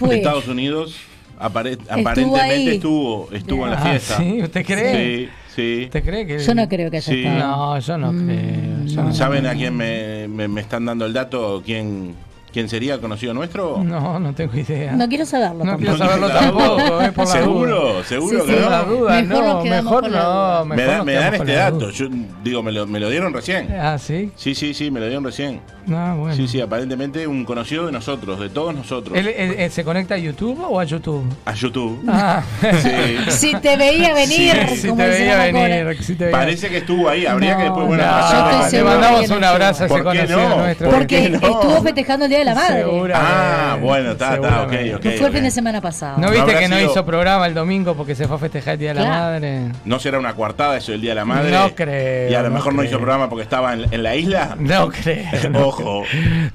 de 0.01 0.15
Estados 0.17 0.47
Unidos, 0.47 0.97
apare- 1.39 1.77
aparentemente 1.89 2.39
ahí. 2.41 2.67
estuvo, 2.69 3.29
estuvo 3.31 3.65
en 3.65 3.71
la 3.71 3.77
Ah, 3.77 3.81
fiesta. 3.89 4.17
¿sí? 4.17 4.41
¿Usted 4.41 4.65
cree? 4.65 5.17
Sí, 5.25 5.29
sí. 5.55 5.81
¿Usted 5.85 6.03
cree 6.03 6.25
que.? 6.27 6.39
Yo 6.39 6.55
no 6.55 6.67
creo 6.67 6.91
que 6.91 6.97
haya 6.97 7.11
Sí. 7.13 7.23
estado. 7.25 7.39
No, 7.39 7.79
yo 7.79 7.97
no 7.97 8.11
creo. 8.11 8.85
yo 8.85 9.03
no 9.03 9.13
¿Saben 9.13 9.45
a 9.47 9.53
quién 9.55 9.75
me, 9.75 10.27
me- 10.27 10.47
me 10.47 10.61
están 10.61 10.85
dando 10.85 11.05
el 11.05 11.13
dato? 11.13 11.61
¿Quién, 11.65 12.15
quién 12.51 12.69
sería 12.69 12.99
conocido 12.99 13.33
nuestro? 13.33 13.83
No, 13.83 14.19
no 14.19 14.33
tengo 14.33 14.55
idea. 14.57 14.91
No 14.93 15.07
quiero 15.07 15.25
saberlo. 15.25 15.63
No 15.63 15.77
quiero 15.77 15.97
saberlo 15.97 16.29
tampoco, 16.29 17.01
eh, 17.01 17.11
por 17.11 17.25
la 17.27 17.31
¿Seguro? 17.33 17.79
duda. 17.93 18.03
¿Seguro 18.03 18.39
Sí, 18.41 18.45
que 18.47 18.53
sí. 18.53 18.59
no? 18.59 18.63
Por 18.63 18.71
la 18.71 18.83
duda, 18.83 19.21
Mejor 19.21 19.43
no, 19.43 19.63
mejor 19.63 20.09
la 20.09 20.19
no. 20.59 20.65
Me, 20.65 20.83
da- 20.83 21.03
dan 21.03 21.33
este 21.35 21.53
dato. 21.53 21.89
Yo 21.91 22.07
digo, 22.43 22.63
me 22.63 22.71
lo, 22.71 22.87
me 22.87 22.99
lo 22.99 23.09
dieron 23.09 23.33
recién. 23.33 23.67
Ah, 23.79 23.97
sí. 23.97 24.31
Sí, 24.35 24.55
sí, 24.55 24.73
sí, 24.73 24.89
me 24.91 24.99
lo 24.99 25.05
dieron 25.07 25.23
recién. 25.23 25.61
Ah, 25.91 26.15
bueno. 26.17 26.35
Sí, 26.35 26.47
sí, 26.47 26.59
aparentemente 26.59 27.25
un 27.27 27.45
conocido 27.45 27.85
de 27.85 27.91
nosotros, 27.91 28.39
de 28.39 28.49
todos 28.49 28.73
nosotros. 28.75 29.17
¿Él, 29.17 29.27
él- 29.27 29.55
él 29.57 29.71
se 29.71 29.83
conecta 29.83 30.15
a 30.15 30.17
YouTube 30.17 30.59
o 30.67 30.79
a 30.79 30.83
YouTube? 30.83 31.23
A 31.45 31.53
YouTube. 31.53 32.01
Ah. 32.07 32.41
Sí. 32.77 32.91
Si 33.29 33.55
te 33.55 33.77
veía 33.77 34.13
venir, 34.13 34.53
Sí, 34.75 34.87
como 34.87 35.01
te 35.01 35.09
dice 35.09 35.19
veía 35.21 35.37
venir. 35.51 36.03
sí 36.03 36.15
te 36.15 36.25
veía. 36.25 36.37
Parece 36.37 36.69
que 36.69 36.77
estuvo 36.77 37.07
ahí. 37.09 37.25
Habría 37.25 37.51
No, 37.53 37.57
que 37.57 37.63
después, 37.63 37.87
bueno, 37.87 38.03
no, 38.03 38.69
segura 38.69 38.93
mandamos 38.95 39.29
un 39.29 39.43
abrazo 39.43 39.83
a 39.83 39.85
ese 39.85 39.87
¿Por 39.87 39.97
qué 39.99 40.03
conocido 40.19 40.49
no? 40.49 40.57
nuestro. 40.57 40.89
¿Por 40.89 40.97
Porque 40.99 41.25
estuvo 41.25 41.81
festejando 41.81 42.25
el 42.25 42.29
Día 42.31 42.36
de 42.39 42.45
la 42.45 42.55
Madre. 42.55 42.85
Ah, 43.13 43.77
bueno, 43.81 44.11
está, 44.11 44.35
está, 44.35 44.63
ok, 44.63 44.73
ok. 44.95 45.01
Que 45.01 45.11
fue 45.13 45.27
el 45.27 45.33
fin 45.33 45.43
de 45.43 45.51
semana 45.51 45.81
pasado. 45.81 46.17
¿No 46.19 46.31
viste 46.31 46.55
que 46.55 46.67
no 46.67 46.79
hizo 46.79 47.05
programa 47.05 47.45
el 47.47 47.53
domingo 47.53 47.95
porque 47.95 48.15
se 48.15 48.27
fue 48.27 48.35
a 48.37 48.39
festejar 48.39 48.73
el 48.73 48.79
Día 48.79 48.93
de 48.93 48.99
la. 49.01 49.07
Madre? 49.07 49.61
¿No 49.85 49.99
será 49.99 50.19
una 50.19 50.33
coartada 50.33 50.77
eso 50.77 50.91
del 50.91 51.01
Día 51.01 51.11
de 51.11 51.15
la 51.15 51.25
Madre? 51.25 51.51
No 51.51 51.75
creo, 51.75 52.31
Y 52.31 52.33
a 52.33 52.41
lo 52.41 52.49
no 52.49 52.55
mejor 52.55 52.73
no 52.73 52.83
hizo 52.83 52.97
programa 52.97 53.29
porque 53.29 53.43
estaba 53.43 53.73
en, 53.73 53.85
en 53.91 54.03
la 54.03 54.15
isla. 54.15 54.55
No 54.59 54.89
creo. 54.89 55.25
no 55.49 55.67
Ojo. 55.67 56.03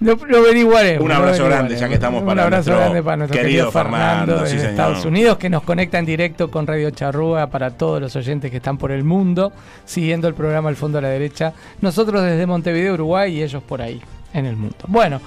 Lo, 0.00 0.16
lo 0.16 0.38
averiguaremos. 0.38 1.04
Un 1.04 1.12
abrazo 1.12 1.44
grande, 1.44 1.76
ya 1.76 1.88
que 1.88 1.94
estamos 1.94 2.22
Un 2.22 2.26
para 2.26 2.44
abrazo 2.44 2.70
nuestro 2.70 2.78
grande 2.78 3.02
para 3.02 3.16
nuestro 3.16 3.40
querido 3.40 3.70
querido 3.70 3.72
Fernando, 3.72 4.38
de. 4.38 4.56
Estados 4.56 5.04
Unidos, 5.04 5.38
que 5.38 5.50
nos 5.50 5.62
conecta 5.62 5.98
en 5.98 6.06
directo 6.06 6.50
con 6.50 6.66
Radio 6.66 6.90
Charrúa 6.90 7.48
para 7.48 7.70
todos 7.70 8.00
los 8.00 8.14
oyentes 8.16 8.50
que 8.50 8.58
están 8.58 8.78
por 8.78 8.90
el 8.92 9.04
mundo, 9.04 9.52
siguiendo 9.84 10.28
el 10.28 10.34
programa 10.34 10.68
al 10.68 10.76
fondo 10.76 10.98
a 10.98 11.00
la 11.02 11.08
derecha. 11.08 11.52
Nosotros 11.80 12.22
desde 12.22 12.46
Montevideo, 12.46 12.94
Uruguay, 12.94 13.36
y 13.38 13.42
ellos 13.42 13.62
por 13.62 13.82
ahí, 13.82 14.00
en 14.32 14.46
el 14.46 14.56
mundo. 14.56 14.76
Bueno, 14.86 15.20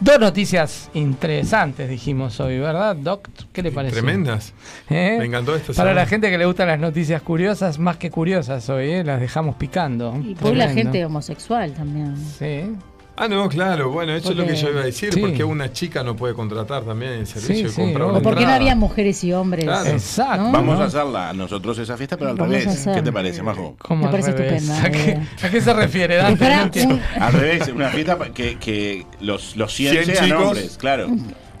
dos 0.00 0.18
noticias 0.18 0.90
interesantes 0.94 1.88
dijimos 1.88 2.38
hoy, 2.40 2.58
¿verdad, 2.58 2.96
Doc? 2.96 3.28
¿Qué 3.52 3.62
le 3.62 3.72
parece? 3.72 3.94
Tremendas. 3.94 4.52
¿Eh? 4.88 5.16
Me 5.18 5.26
encantó 5.26 5.54
esto. 5.54 5.68
Para 5.68 5.90
¿sabes? 5.90 5.94
la 5.94 6.06
gente 6.06 6.30
que 6.30 6.38
le 6.38 6.46
gustan 6.46 6.68
las 6.68 6.78
noticias 6.78 7.22
curiosas, 7.22 7.78
más 7.78 7.96
que 7.96 8.10
curiosas 8.10 8.68
hoy, 8.68 8.90
¿eh? 8.90 9.04
las 9.04 9.20
dejamos 9.20 9.56
picando. 9.56 10.16
Y 10.22 10.34
por 10.34 10.54
la 10.54 10.68
gente 10.68 11.04
homosexual 11.04 11.72
también. 11.72 12.16
Sí. 12.16 12.76
Ah, 13.18 13.28
no, 13.28 13.48
claro, 13.48 13.90
bueno, 13.90 14.12
eso 14.14 14.30
es 14.32 14.36
lo 14.36 14.42
que 14.44 14.50
Porque- 14.50 14.60
yo 14.62 14.70
iba 14.70 14.80
a 14.82 14.84
decir, 14.84 15.12
Sí. 15.14 15.20
porque 15.20 15.42
una 15.42 15.72
chica 15.72 16.02
no 16.02 16.14
puede 16.16 16.34
contratar 16.34 16.82
también 16.84 17.12
el 17.12 17.26
servicio 17.26 17.54
Sí, 17.56 17.62
de 17.62 17.68
sí, 17.70 17.80
comprar 17.80 18.02
o 18.02 18.08
una 18.10 18.18
O 18.18 18.22
porque 18.22 18.44
no 18.44 18.52
había 18.52 18.76
mujeres 18.76 19.24
y 19.24 19.32
hombres. 19.32 19.64
Claro. 19.64 19.88
Exacto. 19.88 20.42
¿No? 20.44 20.52
Vamos 20.52 20.76
¿no? 20.76 20.84
a 20.84 20.86
hacerla 20.86 21.32
nosotros 21.32 21.78
esa 21.78 21.96
fiesta, 21.96 22.16
pero 22.18 22.32
al 22.32 22.36
Vamos 22.36 22.54
revés. 22.54 22.86
¿Qué 22.94 23.00
te 23.02 23.12
parece, 23.12 23.42
Majo? 23.42 23.74
¿Cómo 23.78 24.00
Me 24.00 24.06
al 24.06 24.10
parece 24.10 24.32
revés? 24.32 24.62
estupenda 24.64 24.86
¿A 24.86 24.90
qué, 24.90 24.98
idea. 25.02 25.26
a 25.42 25.48
qué 25.48 25.60
se 25.62 25.72
refiere, 25.72 26.16
Dante? 26.16 27.00
Al 27.18 27.32
revés, 27.32 27.68
una 27.74 27.88
fiesta 27.88 28.18
que, 28.34 28.58
que 28.58 29.06
los, 29.20 29.56
los 29.56 29.72
100, 29.72 29.92
100 30.04 30.04
sean 30.04 30.24
chicos. 30.26 30.42
hombres, 30.44 30.76
claro. 30.78 31.08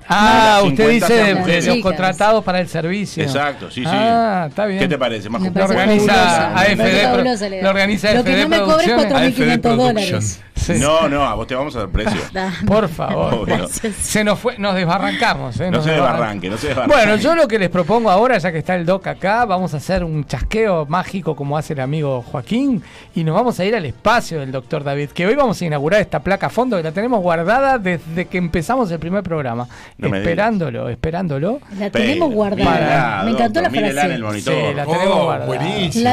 Ah, 0.08 0.60
usted 0.64 0.88
50 0.90 1.06
dice 1.06 1.34
de, 1.34 1.60
de 1.60 1.66
los 1.66 1.78
contratados 1.78 2.44
para 2.44 2.60
el 2.60 2.68
servicio. 2.68 3.22
Exacto, 3.22 3.70
sí, 3.70 3.82
sí. 3.82 3.90
Ah, 3.90 4.46
está 4.48 4.66
bien. 4.66 4.78
¿Qué 4.80 4.88
te 4.88 4.98
parece, 4.98 5.28
Lo 5.28 5.36
organiza 5.64 6.56
AFD, 6.56 7.62
lo 7.62 7.68
organiza 7.70 8.12
Lo 8.14 8.24
que 8.24 8.36
no 8.42 8.48
me 8.48 8.60
cobres 8.60 8.88
Producciones. 8.88 9.36
4.500 9.62 9.76
dólares. 9.76 10.42
Sí. 10.56 10.72
No, 10.80 11.08
no, 11.08 11.22
a 11.24 11.34
vos 11.34 11.46
te 11.46 11.54
vamos 11.54 11.76
a 11.76 11.80
dar 11.80 11.88
precio. 11.90 12.18
Por 12.66 12.88
favor. 12.88 13.46
Se 13.68 14.24
nos 14.24 14.38
fue, 14.38 14.58
nos 14.58 14.74
desbarrancamos. 14.74 15.60
¿eh? 15.60 15.66
No 15.70 15.76
Nos 15.78 15.84
se 15.84 15.90
desbarran- 15.92 16.12
desbarranque, 16.12 16.50
no 16.50 16.56
se 16.56 16.66
desbarranque. 16.68 16.96
Bueno, 16.96 17.16
yo 17.16 17.34
lo 17.36 17.46
que 17.46 17.58
les 17.58 17.68
propongo 17.68 18.10
ahora, 18.10 18.38
ya 18.38 18.50
que 18.50 18.58
está 18.58 18.74
el 18.74 18.84
doc 18.86 19.06
acá, 19.06 19.44
vamos 19.44 19.74
a 19.74 19.76
hacer 19.76 20.02
un 20.02 20.24
chasqueo 20.24 20.86
mágico 20.86 21.36
como 21.36 21.56
hace 21.58 21.74
el 21.74 21.80
amigo 21.80 22.22
Joaquín 22.22 22.82
y 23.14 23.22
nos 23.22 23.34
vamos 23.36 23.60
a 23.60 23.64
ir 23.64 23.76
al 23.76 23.84
espacio 23.84 24.40
del 24.40 24.50
doctor 24.50 24.82
David, 24.82 25.10
que 25.10 25.26
hoy 25.26 25.34
vamos 25.36 25.60
a 25.60 25.64
inaugurar 25.66 26.00
esta 26.00 26.20
placa 26.20 26.46
a 26.46 26.50
fondo 26.50 26.76
que 26.78 26.82
la 26.82 26.92
tenemos 26.92 27.20
guardada 27.20 27.78
desde 27.78 28.24
que 28.26 28.38
empezamos 28.38 28.90
el 28.90 28.98
primer 28.98 29.22
programa. 29.22 29.68
No 29.98 30.14
esperándolo, 30.14 30.88
esperándolo. 30.90 31.60
La 31.78 31.88
tenemos 31.90 32.30
guardada. 32.32 33.22
Me 33.24 33.30
encantó 33.30 33.62
la 33.62 33.68
en 33.68 33.74
frase. 33.92 34.14
el 34.14 34.22
monitor. 34.22 34.54
Sí, 34.54 34.74
la 34.74 34.84
tenemos 34.84 35.16
Oh, 35.16 35.24
guardada. 35.24 35.56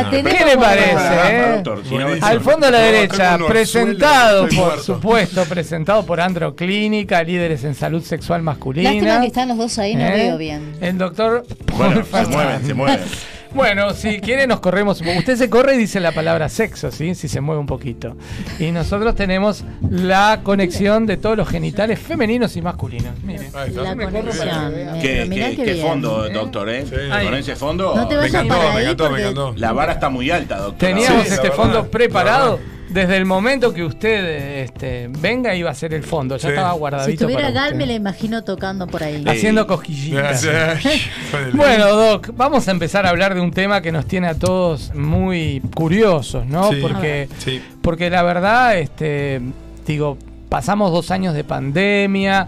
tenemos 0.10 0.34
¿Qué 0.34 0.46
le 0.46 0.58
parece? 0.58 0.96
eh? 1.30 1.52
Doctor, 1.56 1.84
si 1.86 1.96
no- 1.96 2.02
Buenísimo. 2.06 2.28
Al 2.28 2.40
fondo 2.40 2.68
a 2.68 2.72
la 2.72 2.78
No, 2.80 2.84
derecha, 2.86 3.38
presentado, 3.48 4.44
por 4.48 4.54
muerto. 4.54 4.84
supuesto, 4.84 5.44
presentado 5.46 6.06
por 6.06 6.22
Androclínica, 6.22 7.22
líderes 7.24 7.64
en 7.66 7.76
salud 7.76 8.02
sexual 8.04 8.42
masculina. 8.42 8.92
Lástima 8.92 9.20
que 9.22 9.28
están 9.28 9.48
los 9.50 9.58
dos 9.58 9.78
ahí, 9.80 9.96
no 9.96 10.02
¿Eh? 10.06 10.12
veo 10.14 10.38
bien. 10.38 10.76
El 10.80 10.98
doctor 10.98 11.46
Bueno, 11.78 12.04
se 12.06 12.26
mueven, 12.28 12.66
se 12.66 12.74
mueven. 12.74 13.00
Bueno, 13.54 13.94
si 13.94 14.20
quiere 14.20 14.48
nos 14.48 14.60
corremos. 14.60 15.00
un 15.02 15.08
poco. 15.08 15.20
Usted 15.20 15.36
se 15.38 15.50
corre 15.50 15.76
y 15.76 15.78
dice 15.78 16.00
la 16.00 16.12
palabra 16.12 16.50
sexo, 16.50 16.92
¿sí? 16.92 17.16
Si 17.16 17.28
se 17.28 17.40
mueve 17.42 17.60
un 17.60 17.68
poquito. 17.68 18.16
Y 18.60 18.72
nosotros 18.72 19.16
tenemos 19.16 19.64
la 19.90 20.40
conexión 20.44 21.06
de 21.06 21.18
todos 21.18 21.38
los 21.38 21.48
genitales 21.48 22.00
femeninos 22.00 22.56
y 22.58 22.62
masculinos. 22.62 23.14
Mire. 23.24 23.50
La 23.54 23.96
conexión. 23.96 24.74
¿Qué, 25.02 25.28
qué- 25.56 25.64
qué 25.64 25.76
fondo, 25.76 26.30
doctor, 26.30 26.70
eh? 26.70 26.86
Sí. 26.88 26.96
Con 27.26 27.34
ese 27.36 27.56
fondo, 27.56 27.96
No 27.96 28.08
te 28.08 28.16
Me 28.18 28.28
encantó, 28.28 28.56
me 28.74 28.82
encantó, 28.82 29.10
me 29.12 29.20
encantó. 29.22 29.54
la 29.58 29.72
vara 29.72 29.94
está 29.94 30.10
muy 30.10 30.30
alta, 30.32 30.58
doctor. 30.58 30.78
Teníamos 30.90 31.24
Sí, 31.24 31.30
este 31.30 31.42
verdad, 31.44 31.56
fondo 31.56 31.80
la 31.80 31.86
preparado. 31.86 32.60
Desde 32.94 33.18
el 33.18 33.26
momento 33.26 33.74
que 33.74 33.84
usted 33.84 34.64
este, 34.64 35.10
venga 35.20 35.56
iba 35.56 35.70
a 35.72 35.74
ser 35.76 35.94
el 35.94 36.04
fondo, 36.04 36.38
ya 36.38 36.42
Sí. 36.50 36.54
estaba 36.54 36.74
Si 36.74 36.80
guardadito. 36.80 37.12
estuviera 37.26 37.42
para 37.42 37.52
Gal, 37.52 37.76
me 37.76 37.86
la 37.86 37.94
imagino 37.94 38.44
tocando 38.44 38.88
por 38.88 39.04
ahí. 39.04 39.24
Haciendo 39.28 39.66
cosquillitas. 39.68 40.48
Bueno, 41.54 41.88
Doc, 41.96 42.30
vamos 42.36 42.68
a 42.68 42.72
empezar 42.72 43.06
a 43.06 43.10
hablar 43.10 43.34
de 43.36 43.42
un 43.42 43.52
tema 43.52 43.82
que 43.82 43.92
nos 43.92 44.06
tiene 44.06 44.28
a 44.28 44.36
todos 44.36 44.94
muy 44.94 45.62
curiosos, 45.76 46.46
¿no? 46.46 46.72
Sí. 46.72 46.80
Porque, 46.82 47.28
Sí. 47.40 47.62
porque 47.82 48.10
la 48.10 48.24
verdad, 48.24 48.78
este, 48.78 49.42
digo, 49.86 50.18
pasamos 50.50 50.92
dos 50.92 51.10
años 51.12 51.34
de 51.34 51.44
pandemia. 51.44 52.48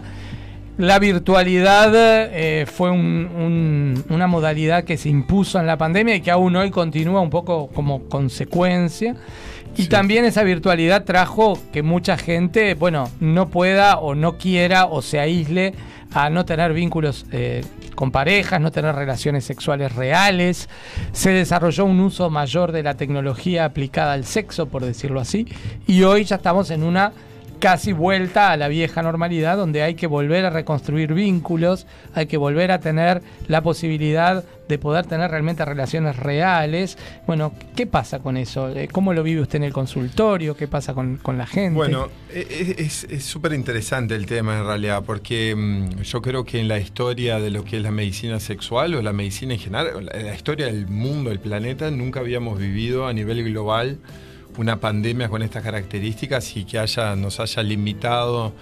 La 0.78 0.98
virtualidad 0.98 1.90
eh, 1.94 2.66
fue 2.66 2.90
un- 2.90 3.30
un- 3.34 4.04
una 4.10 4.26
modalidad 4.26 4.84
que 4.84 4.96
se 4.98 5.08
impuso 5.08 5.58
en 5.58 5.66
la 5.66 5.78
pandemia 5.78 6.14
y 6.16 6.20
que 6.20 6.30
aún 6.30 6.54
hoy 6.54 6.70
continúa 6.70 7.20
un 7.20 7.30
poco 7.30 7.68
como 7.68 8.04
consecuencia. 8.08 9.16
Y 9.76 9.86
también 9.88 10.24
esa 10.24 10.42
virtualidad 10.42 11.04
trajo 11.04 11.58
que 11.72 11.82
mucha 11.82 12.16
gente, 12.16 12.74
bueno, 12.74 13.10
no 13.20 13.48
pueda 13.48 13.98
o 13.98 14.14
no 14.14 14.38
quiera 14.38 14.86
o 14.86 15.02
se 15.02 15.18
aísle 15.18 15.74
a 16.12 16.30
no 16.30 16.44
tener 16.44 16.72
vínculos 16.72 17.26
eh, 17.32 17.62
con 17.94 18.10
parejas, 18.10 18.60
no 18.60 18.70
tener 18.70 18.94
relaciones 18.94 19.44
sexuales 19.44 19.94
reales. 19.94 20.68
Se 21.12 21.30
desarrolló 21.30 21.84
un 21.84 22.00
uso 22.00 22.30
mayor 22.30 22.72
de 22.72 22.82
la 22.82 22.94
tecnología 22.94 23.64
aplicada 23.64 24.14
al 24.14 24.24
sexo, 24.24 24.66
por 24.66 24.84
decirlo 24.84 25.20
así. 25.20 25.46
Y 25.86 26.02
hoy 26.04 26.24
ya 26.24 26.36
estamos 26.36 26.70
en 26.70 26.82
una 26.82 27.12
casi 27.58 27.92
vuelta 27.92 28.52
a 28.52 28.56
la 28.56 28.68
vieja 28.68 29.02
normalidad 29.02 29.56
donde 29.56 29.82
hay 29.82 29.94
que 29.94 30.06
volver 30.06 30.44
a 30.44 30.50
reconstruir 30.50 31.14
vínculos, 31.14 31.86
hay 32.14 32.26
que 32.26 32.36
volver 32.36 32.70
a 32.70 32.80
tener 32.80 33.22
la 33.48 33.62
posibilidad 33.62 34.44
de 34.68 34.78
poder 34.78 35.06
tener 35.06 35.30
realmente 35.30 35.64
relaciones 35.64 36.16
reales. 36.16 36.98
Bueno, 37.26 37.52
¿qué 37.74 37.86
pasa 37.86 38.18
con 38.18 38.36
eso? 38.36 38.68
Eh, 38.70 38.88
¿Cómo 38.90 39.12
lo 39.12 39.22
vive 39.22 39.40
usted 39.40 39.56
en 39.56 39.64
el 39.64 39.72
consultorio? 39.72 40.56
¿Qué 40.56 40.66
pasa 40.66 40.92
con, 40.94 41.18
con 41.18 41.38
la 41.38 41.46
gente? 41.46 41.76
Bueno, 41.76 42.08
e- 42.32 42.74
e- 42.78 42.82
es 42.84 43.24
súper 43.24 43.52
interesante 43.52 44.14
el 44.14 44.26
tema 44.26 44.58
en 44.58 44.66
realidad, 44.66 45.02
porque 45.04 45.54
mm, 45.54 46.02
yo 46.02 46.20
creo 46.20 46.44
que 46.44 46.60
en 46.60 46.68
la 46.68 46.78
historia 46.78 47.38
de 47.38 47.50
lo 47.50 47.64
que 47.64 47.76
es 47.76 47.82
la 47.82 47.90
medicina 47.90 48.40
sexual 48.40 48.94
o 48.94 49.02
la 49.02 49.12
medicina 49.12 49.54
en 49.54 49.60
general, 49.60 50.06
la, 50.06 50.34
historia 50.34 50.66
del 50.66 50.86
mundo, 50.88 51.30
del 51.30 51.40
planeta, 51.40 51.90
nunca 51.90 52.20
habíamos 52.20 52.58
vivido 52.58 53.06
a 53.06 53.12
nivel 53.12 53.44
global 53.44 53.98
una 54.56 54.80
pandemia 54.80 55.28
con 55.28 55.42
estas 55.42 55.62
características 55.62 56.56
y 56.56 56.64
que 56.64 56.78
haya, 56.78 57.14
nos 57.16 57.40
haya 57.40 57.62
limitado 57.62 58.52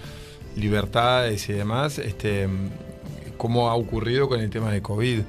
libertades 0.55 1.49
y 1.49 1.53
demás, 1.53 1.97
este, 1.99 2.47
como 3.37 3.69
ha 3.69 3.75
ocurrido 3.75 4.27
con 4.27 4.39
el 4.39 4.49
tema 4.49 4.71
de 4.71 4.81
COVID. 4.81 5.21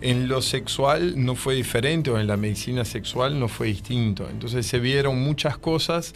En 0.00 0.28
lo 0.28 0.42
sexual 0.42 1.14
no 1.24 1.34
fue 1.34 1.54
diferente, 1.54 2.10
o 2.10 2.18
en 2.18 2.26
la 2.26 2.36
medicina 2.36 2.84
sexual 2.84 3.38
no 3.40 3.48
fue 3.48 3.68
distinto. 3.68 4.28
Entonces 4.30 4.66
se 4.66 4.78
vieron 4.78 5.22
muchas 5.22 5.56
cosas. 5.56 6.14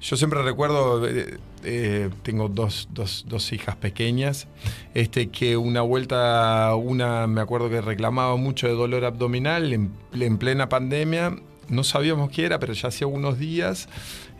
Yo 0.00 0.16
siempre 0.16 0.42
recuerdo, 0.42 1.06
eh, 1.06 1.38
eh, 1.64 2.10
tengo 2.22 2.48
dos, 2.48 2.88
dos- 2.92 3.24
dos 3.28 3.52
hijas 3.52 3.76
pequeñas, 3.76 4.46
este, 4.94 5.28
que 5.28 5.56
una 5.56 5.82
vuelta, 5.82 6.74
una 6.76 7.26
me 7.26 7.40
acuerdo 7.40 7.68
que 7.68 7.80
reclamaba 7.80 8.36
mucho 8.36 8.68
de 8.68 8.74
dolor 8.74 9.04
abdominal 9.04 9.72
en, 9.72 9.90
en 10.18 10.38
plena 10.38 10.68
pandemia. 10.68 11.36
No 11.68 11.84
sabíamos 11.84 12.30
qué 12.30 12.44
era, 12.46 12.58
pero 12.58 12.72
ya 12.72 12.88
hacía 12.88 13.06
unos 13.06 13.38
días. 13.38 13.88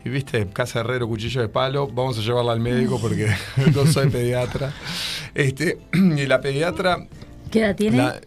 Y 0.05 0.09
viste, 0.09 0.47
casa 0.47 0.79
herrero, 0.81 1.07
cuchillo 1.07 1.41
de 1.41 1.49
palo, 1.49 1.87
vamos 1.87 2.17
a 2.17 2.21
llevarla 2.21 2.53
al 2.53 2.59
médico 2.59 2.99
porque 3.01 3.27
no 3.75 3.85
soy 3.85 4.09
pediatra. 4.09 4.73
Este, 5.35 5.77
y 5.93 6.25
la 6.25 6.39
pediatra 6.41 7.07
¿Qué 7.51 7.59
edad 7.59 7.75
tiene? 7.75 7.97
la- 7.97 8.21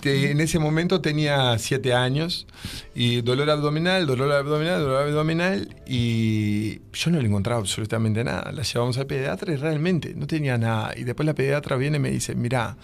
te- 0.00 0.30
en 0.30 0.40
ese 0.40 0.58
momento 0.58 1.02
tenía 1.02 1.58
siete 1.58 1.92
años 1.92 2.46
y 2.94 3.20
dolor 3.20 3.50
abdominal, 3.50 4.06
dolor 4.06 4.32
abdominal, 4.32 4.80
dolor 4.80 5.02
abdominal 5.02 5.76
y 5.86 6.80
yo 6.94 7.10
no 7.10 7.20
le 7.20 7.28
encontraba 7.28 7.60
absolutamente 7.60 8.24
nada. 8.24 8.50
La 8.52 8.62
llevamos 8.62 8.96
al 8.96 9.06
pediatra 9.06 9.52
y 9.52 9.56
realmente 9.56 10.14
no 10.16 10.26
tenía 10.26 10.56
nada. 10.56 10.94
Y 10.96 11.04
después 11.04 11.26
la 11.26 11.34
pediatra 11.34 11.76
viene 11.76 11.98
y 11.98 12.00
me 12.00 12.10
dice, 12.10 12.34
mira, 12.34 12.78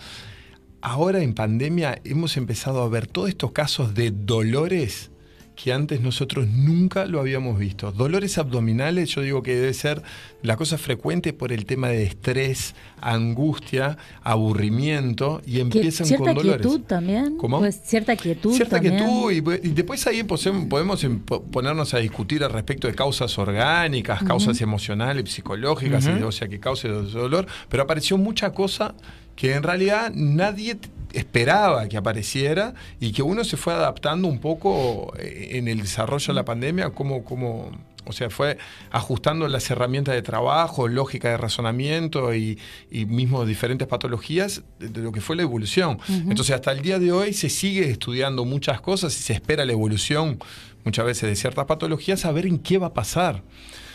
ahora 0.82 1.22
en 1.22 1.32
pandemia 1.34 2.00
hemos 2.04 2.36
empezado 2.36 2.82
a 2.82 2.88
ver 2.90 3.06
todos 3.06 3.30
estos 3.30 3.52
casos 3.52 3.94
de 3.94 4.10
dolores 4.10 5.10
que 5.56 5.72
antes 5.72 6.02
nosotros 6.02 6.46
nunca 6.48 7.06
lo 7.06 7.18
habíamos 7.18 7.58
visto. 7.58 7.90
Dolores 7.90 8.36
abdominales, 8.36 9.08
yo 9.08 9.22
digo 9.22 9.42
que 9.42 9.54
debe 9.56 9.72
ser 9.72 10.02
la 10.42 10.56
cosa 10.56 10.76
frecuente 10.76 11.32
por 11.32 11.50
el 11.50 11.64
tema 11.64 11.88
de 11.88 12.04
estrés, 12.04 12.74
angustia, 13.00 13.96
aburrimiento 14.22 15.40
y 15.46 15.60
empiezan 15.60 16.06
cierta 16.06 16.26
con 16.26 16.34
dolores. 16.36 16.60
quietud 16.66 16.80
también. 16.82 17.36
¿Cómo? 17.38 17.58
Pues 17.58 17.80
cierta 17.84 18.16
quietud 18.16 18.54
Cierta 18.54 18.76
también. 18.76 18.98
quietud 18.98 19.32
y, 19.62 19.68
y 19.68 19.70
después 19.72 20.06
ahí 20.06 20.22
podemos 20.24 21.02
em- 21.04 21.20
po- 21.20 21.42
ponernos 21.42 21.94
a 21.94 21.98
discutir 21.98 22.44
al 22.44 22.52
respecto 22.52 22.86
de 22.86 22.94
causas 22.94 23.36
orgánicas, 23.38 24.22
causas 24.24 24.60
emocionales, 24.60 25.30
psicológicas, 25.30 26.06
Ujú. 26.06 26.18
y- 26.18 26.22
o 26.22 26.32
sea, 26.32 26.48
que 26.48 26.60
cause 26.60 26.88
dolor, 26.88 27.46
pero 27.68 27.82
apareció 27.82 28.18
mucha 28.18 28.52
cosa 28.52 28.94
que 29.34 29.54
en 29.54 29.62
realidad 29.62 30.12
nadie 30.14 30.76
esperaba 31.12 31.88
que 31.88 31.96
apareciera 31.96 32.74
y 33.00 33.12
que 33.12 33.22
uno 33.22 33.44
se 33.44 33.56
fue 33.56 33.72
adaptando 33.72 34.28
un 34.28 34.38
poco 34.38 35.12
eh, 35.18 35.50
en 35.52 35.68
el 35.68 35.80
desarrollo 35.80 36.26
de 36.28 36.34
la 36.34 36.44
pandemia, 36.44 36.90
como, 36.90 37.24
como 37.24 37.70
o 38.06 38.12
sea, 38.12 38.30
fue 38.30 38.56
ajustando 38.90 39.48
las 39.48 39.68
herramientas 39.70 40.14
de 40.14 40.22
trabajo, 40.22 40.86
lógica 40.86 41.30
de 41.30 41.36
razonamiento 41.36 42.34
y, 42.34 42.58
y 42.90 43.04
mismo 43.04 43.44
diferentes 43.44 43.88
patologías 43.88 44.62
de, 44.78 45.00
lo 45.00 45.10
que 45.10 45.20
fue 45.20 45.34
la 45.34 45.42
evolución. 45.42 45.98
Entonces, 46.08 46.54
hasta 46.54 46.70
el 46.70 46.82
día 46.82 46.98
de 46.98 47.10
hoy 47.10 47.32
se 47.32 47.48
sigue 47.48 47.90
estudiando 47.90 48.44
muchas 48.44 48.80
cosas 48.80 49.18
y 49.18 49.22
se 49.22 49.32
espera 49.32 49.64
la 49.64 49.72
evolución 49.72 50.38
muchas 50.84 51.04
veces 51.04 51.28
de 51.28 51.34
ciertas 51.34 51.64
patologías 51.66 52.24
a 52.24 52.32
ver 52.32 52.46
en 52.46 52.58
qué 52.60 52.78
va 52.78 52.88
a 52.88 52.94
pasar. 52.94 53.42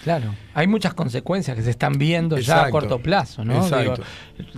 Claro, 0.04 0.34
hay 0.54 0.68
muchas 0.68 0.93
consecuencias 0.93 1.56
que 1.56 1.64
se 1.64 1.70
están 1.70 1.93
viendo 1.93 2.38
ya 2.39 2.66
a 2.66 2.70
corto 2.72 2.99
plazo, 2.99 3.45
¿no? 3.45 3.56
Exacto. 3.64 4.04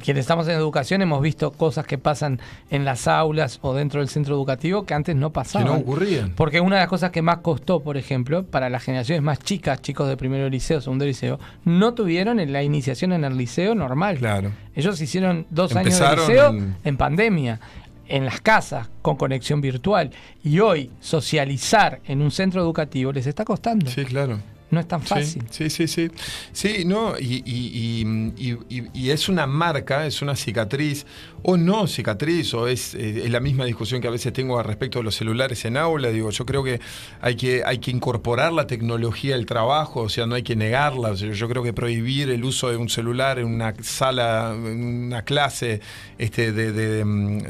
quienes 0.02 0.22
estamos 0.22 0.48
en 0.48 0.54
educación 0.56 1.02
hemos 1.02 1.22
visto 1.22 1.52
cosas 1.52 1.86
que 1.86 1.98
pasan 1.98 2.40
en 2.70 2.86
las 2.86 3.08
aulas 3.08 3.60
o 3.62 3.74
dentro 3.74 4.00
del 4.00 4.08
centro 4.10 4.36
educativo 4.36 4.86
que 4.86 4.94
antes 4.94 5.16
no 5.16 5.32
pasaban. 5.34 5.68
Que 5.68 5.74
no 5.74 5.80
ocurrían. 5.80 6.34
Porque 6.36 6.62
una 6.62 6.78
de 6.78 6.82
las 6.84 6.90
cosas 6.90 7.12
que 7.12 7.22
más 7.22 7.38
costó, 7.40 7.82
por 7.82 7.98
ejemplo, 7.98 8.44
para 8.46 8.70
las 8.70 8.84
generaciones 8.84 9.22
más 9.22 9.40
chicas, 9.40 9.82
chicos 9.82 10.08
de 10.08 10.16
primero 10.18 10.48
liceo, 10.50 10.80
segundo 10.80 11.04
liceo, 11.06 11.40
no 11.66 11.94
tuvieron 11.94 12.38
la 12.52 12.64
iniciación 12.64 13.12
en 13.14 13.24
el 13.26 13.38
liceo 13.38 13.76
normal. 13.76 14.18
Claro. 14.20 14.52
Ellos 14.76 15.00
hicieron 15.02 15.46
dos 15.50 15.76
Empezaron 15.76 16.14
años 16.20 16.28
de 16.28 16.34
liceo 16.34 16.50
en- 16.52 16.76
en 16.84 16.98
pandemia 16.98 17.60
en 18.08 18.26
las 18.26 18.42
casas 18.42 18.90
con 19.02 19.16
conexión 19.16 19.62
virtual 19.62 20.12
y 20.44 20.60
hoy 20.60 20.92
socializar 21.00 22.00
en 22.06 22.22
un 22.22 22.32
centro 22.32 22.62
educativo 22.62 23.12
les 23.12 23.28
está 23.28 23.46
costando. 23.46 23.90
Sí, 23.90 24.04
claro. 24.06 24.40
No 24.74 24.80
es 24.80 24.88
tan 24.88 25.02
fácil. 25.04 25.44
Sí, 25.52 25.70
sí, 25.70 25.88
sí. 25.88 26.10
Sí, 26.52 26.84
no, 26.86 27.14
y, 27.20 27.44
y- 27.46 28.04
y- 28.06 28.50
y- 28.52 28.58
y- 28.78 28.90
y 28.94 29.10
es 29.12 29.30
una 29.30 29.46
marca, 29.46 30.06
es 30.08 30.22
una 30.22 30.36
cicatriz, 30.36 31.06
o 31.44 31.58
no 31.58 31.88
cicatriz, 31.88 32.54
o 32.54 32.68
es, 32.68 32.96
eh, 32.96 33.24
es 33.26 33.30
la 33.30 33.40
misma 33.40 33.66
discusión 33.66 34.02
que 34.02 34.08
a 34.08 34.12
veces 34.12 34.32
tengo 34.34 34.58
al 34.60 34.66
respecto 34.66 35.00
de 35.00 35.04
los 35.04 35.16
celulares 35.16 35.64
en 35.66 35.78
aula. 35.78 36.10
Digo, 36.10 36.30
yo 36.32 36.46
creo 36.46 36.64
que 36.64 36.80
hay 37.22 37.36
que, 37.36 37.64
hay 37.66 37.80
que 37.80 37.92
incorporar 37.92 38.54
la 38.54 38.66
tecnología 38.68 39.36
al 39.36 39.46
trabajo, 39.46 40.02
o 40.02 40.10
sea, 40.10 40.26
no 40.26 40.36
hay 40.36 40.44
que 40.44 40.56
negarla. 40.56 41.14
Yo 41.14 41.50
creo 41.50 41.64
que 41.64 41.74
prohibir 41.74 42.30
el 42.30 42.44
uso 42.44 42.70
de 42.70 42.78
un 42.78 42.90
celular 42.90 43.40
en 43.40 43.48
una 43.48 43.74
sala, 43.82 44.54
en 44.56 45.06
una 45.08 45.24
clase 45.24 45.82
este, 46.18 46.52
de, 46.52 46.72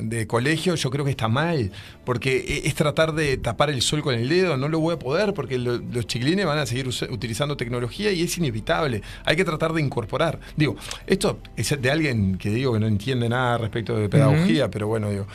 de 0.01 0.27
colegio, 0.27 0.75
yo 0.75 0.89
creo 0.89 1.05
que 1.05 1.11
está 1.11 1.27
mal, 1.27 1.71
porque 2.05 2.37
e- 2.37 2.67
es 2.67 2.75
tratar 2.75 3.13
de 3.13 3.37
tapar 3.37 3.69
el 3.69 3.81
sol 3.81 4.01
con 4.01 4.15
el 4.15 4.27
dedo, 4.27 4.57
no 4.57 4.69
lo 4.69 4.79
voy 4.79 4.95
a 4.95 4.99
poder, 4.99 5.33
porque 5.33 5.57
lo- 5.57 5.77
los 5.77 6.07
chiquilines 6.07 6.45
van 6.45 6.57
a 6.57 6.65
seguir 6.65 6.87
utilizando 7.09 7.57
tecnología 7.57 8.11
y 8.11 8.21
es 8.23 8.37
inevitable. 8.37 9.01
Hay 9.25 9.35
que 9.35 9.45
tratar 9.45 9.73
de 9.73 9.81
incorporar. 9.81 10.39
Digo, 10.55 10.75
esto 11.05 11.39
es 11.55 11.79
de 11.81 11.91
alguien 11.91 12.37
que 12.37 12.49
digo 12.49 12.73
que 12.73 12.79
no 12.79 12.87
entiende 12.87 13.29
nada 13.29 13.57
respecto 13.57 13.82
de 13.84 14.09
pedagogía, 14.09 14.69
pero 14.69 14.88
bueno, 14.88 15.09
digo. 15.09 15.27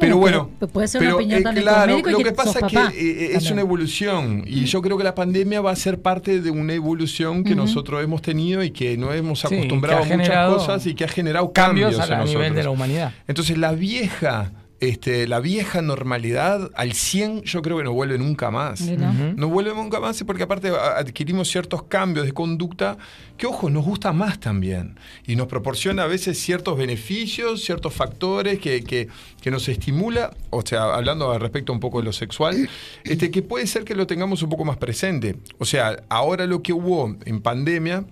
Pero 0.00 0.16
bueno, 0.16 0.50
pero 0.58 0.72
puede 0.72 0.88
ser 0.88 1.02
una 1.02 1.10
pero, 1.10 1.16
opinión 1.16 1.58
eh, 1.58 1.60
claro, 1.60 1.98
lo 1.98 2.18
que 2.18 2.24
que 2.24 2.32
pasa 2.32 2.60
es 2.60 2.66
que 2.66 2.76
papá 2.76 2.92
eh, 2.94 3.32
es 3.34 3.50
una 3.50 3.60
evolución 3.60 4.42
y 4.46 4.64
yo 4.64 4.80
creo 4.80 4.96
que 4.96 5.04
la 5.04 5.14
pandemia 5.14 5.60
va 5.60 5.70
a 5.70 5.76
ser 5.76 6.00
parte 6.00 6.40
de 6.40 6.50
una 6.50 6.72
evolución 6.72 7.44
que 7.44 7.54
nosotros 7.54 8.02
hemos 8.02 8.22
tenido 8.22 8.62
y 8.62 8.70
que 8.70 8.96
no 8.96 9.12
hemos 9.12 9.44
acostumbrado 9.44 10.02
a 10.02 10.16
muchas 10.16 10.48
cosas 10.48 10.86
y 10.86 10.94
que 10.94 11.04
ha 11.04 11.08
generado 11.08 11.52
cambios 11.52 11.96
cambios, 11.96 12.10
a 12.10 12.10
la 12.10 12.24
nivel 12.24 12.34
nosotros. 12.34 12.56
de 12.56 12.62
la 12.62 12.70
humanidad. 12.70 13.12
Entonces 13.28 13.58
la 13.58 13.72
vieja, 13.72 14.52
este, 14.82 15.28
la 15.28 15.38
vieja 15.38 15.80
normalidad 15.80 16.70
al 16.74 16.92
100 16.92 17.42
yo 17.42 17.62
creo 17.62 17.78
que 17.78 17.84
no 17.84 17.92
vuelve 17.92 18.18
nunca 18.18 18.50
más. 18.50 18.80
Ujú. 18.80 19.34
No 19.36 19.48
vuelve 19.48 19.72
nunca 19.74 20.00
más 20.00 20.22
porque 20.24 20.42
aparte 20.42 20.70
adquirimos 20.70 21.48
ciertos 21.48 21.84
cambios 21.84 22.26
de 22.26 22.32
conducta 22.32 22.98
que, 23.36 23.46
ojo, 23.46 23.70
nos 23.70 23.84
gusta 23.84 24.12
más 24.12 24.40
también. 24.40 24.96
Y 25.26 25.36
nos 25.36 25.46
proporciona 25.46 26.02
a 26.02 26.06
veces 26.08 26.36
ciertos 26.38 26.76
beneficios, 26.76 27.64
ciertos 27.64 27.94
factores 27.94 28.58
que, 28.58 28.82
que- 28.82 29.06
que 29.40 29.50
nos 29.52 29.68
estimula, 29.68 30.34
o 30.50 30.62
sea, 30.62 30.94
hablando 30.94 31.30
al 31.30 31.40
respecto 31.40 31.72
un 31.72 31.80
poco 31.80 31.98
de 32.00 32.04
lo 32.04 32.12
sexual, 32.12 32.68
este, 33.04 33.30
que 33.30 33.42
puede 33.42 33.66
ser 33.68 33.84
que 33.84 33.94
lo 33.94 34.06
tengamos 34.08 34.42
un 34.42 34.48
poco 34.50 34.64
más 34.64 34.78
presente. 34.78 35.36
O 35.58 35.64
sea, 35.64 36.02
ahora 36.08 36.46
lo 36.46 36.60
que 36.62 36.72
hubo 36.72 37.16
en 37.24 37.40
pandemia 37.40 38.04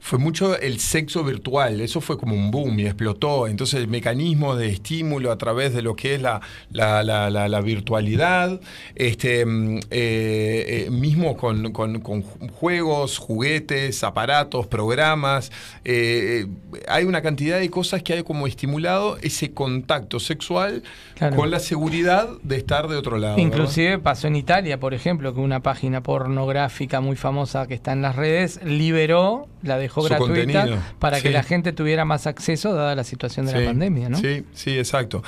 fue 0.00 0.18
mucho 0.18 0.58
el 0.58 0.80
sexo 0.80 1.22
virtual. 1.24 1.80
Eso 1.80 2.00
fue 2.00 2.18
como 2.18 2.34
un 2.34 2.50
boom 2.50 2.78
y 2.80 2.86
explotó. 2.86 3.46
Entonces, 3.46 3.80
el 3.80 3.88
mecanismo 3.88 4.56
de 4.56 4.68
estímulo 4.70 5.30
a 5.30 5.38
través 5.38 5.72
de 5.74 5.82
lo 5.82 5.94
que 5.94 6.14
es 6.14 6.22
la, 6.22 6.40
la, 6.72 7.02
la, 7.02 7.30
la- 7.30 7.48
la 7.48 7.60
virtualidad, 7.60 8.60
este, 8.94 9.44
mm, 9.46 9.78
eh, 9.90 10.84
eh, 10.86 10.90
mismo 10.90 11.36
con, 11.36 11.72
con- 11.72 12.00
con 12.00 12.22
juegos, 12.22 13.18
juguetes, 13.18 14.02
aparatos, 14.04 14.66
programas. 14.66 15.52
eh, 15.84 16.46
hay 16.88 17.04
una 17.04 17.22
cantidad 17.22 17.58
de 17.60 17.70
cosas 17.70 18.02
que 18.02 18.14
hay 18.14 18.22
como 18.22 18.46
estimulado 18.46 19.16
ese 19.22 19.52
contacto 19.52 20.18
sexual 20.20 20.82
Claro. 21.16 21.36
con 21.36 21.50
la 21.50 21.58
seguridad 21.60 22.28
de 22.42 22.56
estar 22.56 22.88
de 22.88 22.96
otro 22.96 23.18
lado. 23.18 23.36
¿verdad? 23.36 23.46
Inclusive 23.46 23.98
pasó 23.98 24.26
en 24.28 24.36
Italia, 24.36 24.80
por 24.80 24.94
ejemplo, 24.94 25.34
que 25.34 25.40
una 25.40 25.60
página 25.60 26.02
pornográfica 26.02 27.00
muy 27.02 27.16
famosa 27.16 27.66
que 27.66 27.74
está 27.74 27.92
en 27.92 28.00
las 28.00 28.16
redes 28.16 28.58
liberó, 28.64 29.46
la 29.62 29.76
dejó 29.90 30.02
Su 30.02 30.08
gratuita 30.08 30.62
contenido, 30.62 30.78
para 30.98 31.20
que 31.20 31.30
la 31.30 31.42
gente 31.42 31.72
tuviera 31.72 32.04
más 32.04 32.26
acceso 32.26 32.72
dada 32.72 32.94
la 32.94 33.04
situación 33.04 33.46
de 33.46 33.52
Sí, 33.52 33.58
la 33.58 33.66
pandemia, 33.66 34.08
¿no? 34.08 34.18
Sí, 34.18 34.44
sí, 34.54 34.78
exacto. 34.78 35.22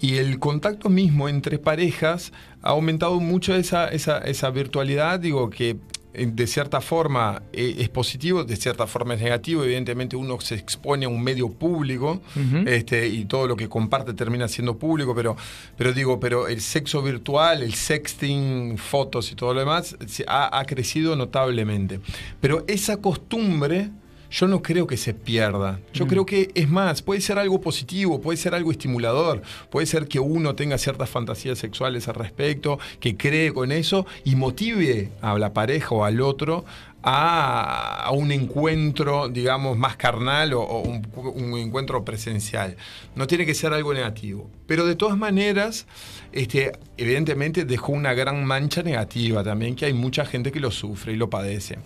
Y 0.00 0.16
el 0.16 0.38
contacto 0.38 0.88
mismo 0.88 1.28
entre 1.28 1.58
parejas 1.58 2.32
ha 2.62 2.70
aumentado 2.70 3.20
mucho 3.20 3.54
esa, 3.54 3.88
esa, 3.88 4.18
esa 4.18 4.50
virtualidad, 4.50 5.18
digo 5.20 5.50
que 5.50 5.76
eh, 6.14 6.28
de 6.32 6.46
cierta 6.46 6.80
forma 6.80 7.42
eh, 7.52 7.74
es 7.78 7.88
positivo, 7.88 8.44
de 8.44 8.54
cierta 8.56 8.86
forma 8.86 9.14
es 9.14 9.20
negativo, 9.20 9.64
evidentemente 9.64 10.14
uno 10.14 10.40
se 10.40 10.54
expone 10.54 11.06
a 11.06 11.08
un 11.08 11.22
medio 11.22 11.50
público 11.50 12.22
este, 12.66 13.08
y 13.08 13.24
todo 13.24 13.48
lo 13.48 13.56
que 13.56 13.68
comparte 13.68 14.14
termina 14.14 14.46
siendo 14.46 14.78
público, 14.78 15.14
pero, 15.14 15.36
pero 15.76 15.92
digo, 15.92 16.20
pero 16.20 16.46
el 16.46 16.60
sexo 16.60 17.02
virtual, 17.02 17.62
el 17.62 17.74
sexting, 17.74 18.78
fotos 18.78 19.32
y 19.32 19.34
todo 19.34 19.54
lo 19.54 19.60
demás 19.60 19.96
ha 20.28 20.64
crecido 20.66 21.16
notablemente. 21.16 22.00
Pero 22.40 22.64
esa 22.68 22.98
costumbre 22.98 23.90
yo 24.34 24.48
no 24.48 24.62
creo 24.62 24.88
que 24.88 24.96
se 24.96 25.14
pierda. 25.14 25.78
Yo 25.92 26.08
creo 26.08 26.26
que 26.26 26.50
es 26.56 26.68
más, 26.68 27.02
puede 27.02 27.20
ser 27.20 27.38
algo 27.38 27.60
positivo, 27.60 28.20
puede 28.20 28.36
ser 28.36 28.52
algo 28.56 28.72
estimulador, 28.72 29.42
puede 29.70 29.86
ser 29.86 30.08
que 30.08 30.18
uno 30.18 30.56
tenga 30.56 30.76
ciertas 30.76 31.08
fantasías 31.08 31.56
sexuales 31.56 32.08
al 32.08 32.16
respecto, 32.16 32.80
que 32.98 33.16
cree 33.16 33.52
con 33.52 33.70
eso 33.70 34.06
y 34.24 34.34
motive 34.34 35.12
a 35.22 35.38
la 35.38 35.52
pareja 35.52 35.94
o 35.94 36.04
al 36.04 36.20
otro 36.20 36.64
a, 37.04 38.06
a 38.06 38.10
un 38.10 38.32
encuentro, 38.32 39.28
digamos, 39.28 39.78
más 39.78 39.96
carnal 39.96 40.54
o, 40.54 40.62
o 40.62 40.80
un, 40.80 41.06
un 41.14 41.56
encuentro 41.56 42.04
presencial. 42.04 42.76
No 43.14 43.28
tiene 43.28 43.46
que 43.46 43.54
ser 43.54 43.72
algo 43.72 43.94
negativo. 43.94 44.50
Pero 44.66 44.84
de 44.84 44.96
todas 44.96 45.16
maneras, 45.16 45.86
este, 46.32 46.72
evidentemente 46.96 47.64
dejó 47.64 47.92
una 47.92 48.14
gran 48.14 48.44
mancha 48.44 48.82
negativa 48.82 49.44
también, 49.44 49.76
que 49.76 49.84
hay 49.84 49.92
mucha 49.92 50.24
gente 50.24 50.50
que 50.50 50.58
lo 50.58 50.72
sufre 50.72 51.12
y 51.12 51.16
lo 51.16 51.30
padece. 51.30 51.78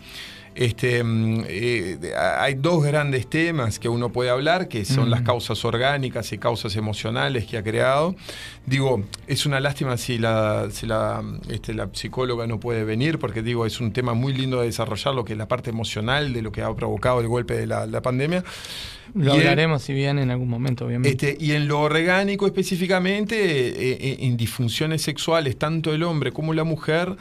Este, 0.60 1.04
mm, 1.04 1.44
eh, 1.46 1.98
hay 2.38 2.54
dos 2.54 2.82
grandes 2.82 3.30
temas 3.30 3.78
que 3.78 3.88
uno 3.88 4.10
puede 4.10 4.30
hablar, 4.30 4.66
que 4.66 4.84
son 4.84 5.06
Mm. 5.06 5.10
las 5.10 5.22
causas 5.22 5.64
orgánicas 5.64 6.32
y 6.32 6.38
causas 6.38 6.74
emocionales 6.74 7.46
que 7.46 7.56
ha 7.58 7.62
creado. 7.62 8.16
Digo, 8.66 9.04
es 9.28 9.46
una 9.46 9.60
lástima 9.60 9.96
si 9.96 10.18
la, 10.18 10.66
si 10.72 10.84
la, 10.86 11.22
este, 11.48 11.74
la 11.74 11.88
psicóloga 11.92 12.48
no 12.48 12.58
puede 12.58 12.82
venir, 12.82 13.20
porque 13.20 13.40
digo, 13.42 13.66
es 13.66 13.80
un 13.80 13.92
tema 13.92 14.14
muy 14.14 14.32
lindo 14.34 14.58
de 14.60 14.66
desarrollar, 14.66 15.14
lo 15.14 15.24
que 15.24 15.34
es 15.34 15.38
la 15.38 15.46
parte 15.46 15.70
emocional 15.70 16.32
de 16.32 16.42
lo 16.42 16.50
que 16.50 16.60
ha 16.62 16.74
provocado 16.74 17.20
el 17.20 17.28
golpe 17.28 17.54
de 17.54 17.68
la, 17.68 17.86
la 17.86 18.02
pandemia. 18.02 18.42
Lo 19.14 19.32
Y 19.34 19.36
el- 19.36 19.42
hablaremos 19.48 19.82
si 19.82 19.94
bien 19.94 20.18
en 20.18 20.30
algún 20.32 20.48
momento, 20.48 20.86
obviamente. 20.86 21.30
este, 21.30 21.42
y 21.42 21.52
en 21.52 21.66
lo 21.68 21.80
orgánico 21.80 22.46
específicamente, 22.46 23.36
eh, 23.38 23.98
eh, 24.00 24.16
en 24.22 24.36
disfunciones 24.36 25.02
sexuales, 25.02 25.56
tanto 25.56 25.94
el 25.94 26.02
hombre 26.02 26.32
como 26.32 26.52
la 26.52 26.64
mujer, 26.64 27.16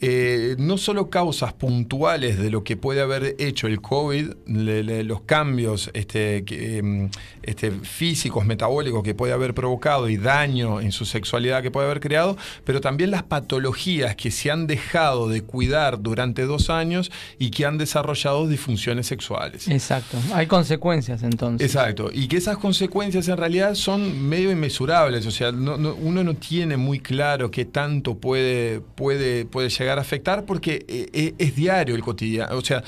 eh, 0.00 0.56
no 0.58 0.78
solo 0.78 1.10
causas 1.10 1.52
puntuales 1.52 2.38
de 2.38 2.50
lo 2.50 2.64
que 2.64 2.76
puede 2.76 3.00
haber 3.02 3.36
hecho 3.38 3.66
el 3.66 3.80
COVID, 3.80 4.30
le- 4.46 4.82
le- 4.82 5.04
los 5.04 5.20
cambios 5.22 5.90
este, 5.94 6.44
que, 6.44 6.78
em, 6.78 7.10
este, 7.42 7.70
físicos, 7.70 8.44
metabólicos 8.46 9.02
que 9.02 9.14
puede 9.14 9.32
haber 9.32 9.54
provocado 9.54 10.08
y 10.08 10.16
daño 10.16 10.80
en 10.80 10.92
su 10.92 11.04
sexualidad 11.04 11.62
que 11.62 11.70
puede 11.70 11.86
haber 11.86 12.00
creado, 12.00 12.36
pero 12.64 12.80
también 12.80 13.10
las 13.10 13.22
patologías 13.24 14.16
que 14.16 14.30
se 14.30 14.50
han 14.50 14.66
dejado 14.66 15.28
de 15.28 15.42
cuidar 15.42 16.00
durante 16.02 16.42
dos 16.46 16.70
años 16.70 17.10
y 17.38 17.50
que 17.50 17.66
han 17.66 17.76
desarrollado 17.78 18.48
disfunciones 18.48 19.06
sexuales. 19.06 19.68
Exacto. 19.68 20.16
Hay 20.32 20.46
consecuencias 20.46 21.22
entonces. 21.22 21.66
Exacto, 21.66 22.10
y 22.12 22.26
que 22.28 22.36
esas 22.38 22.56
consecuencias 22.58 23.28
en 23.28 23.36
realidad 23.36 23.74
son 23.74 24.28
medio 24.28 24.50
inmesurables, 24.50 25.26
o 25.26 25.30
sea, 25.30 25.52
no- 25.52 25.76
no- 25.76 25.94
uno 25.94 26.24
no 26.24 26.34
tiene 26.34 26.76
muy 26.76 27.00
claro 27.00 27.50
qué 27.50 27.64
tanto 27.64 28.16
puede, 28.18 28.80
puede, 28.80 29.44
puede 29.44 29.68
llegar 29.90 29.98
afectar 29.98 30.44
porque 30.44 30.84
eh, 30.88 31.08
eh, 31.12 31.34
es 31.38 31.56
diario 31.56 31.94
el 31.94 32.02
cotidiano, 32.02 32.56
o 32.56 32.62
sea, 32.62 32.82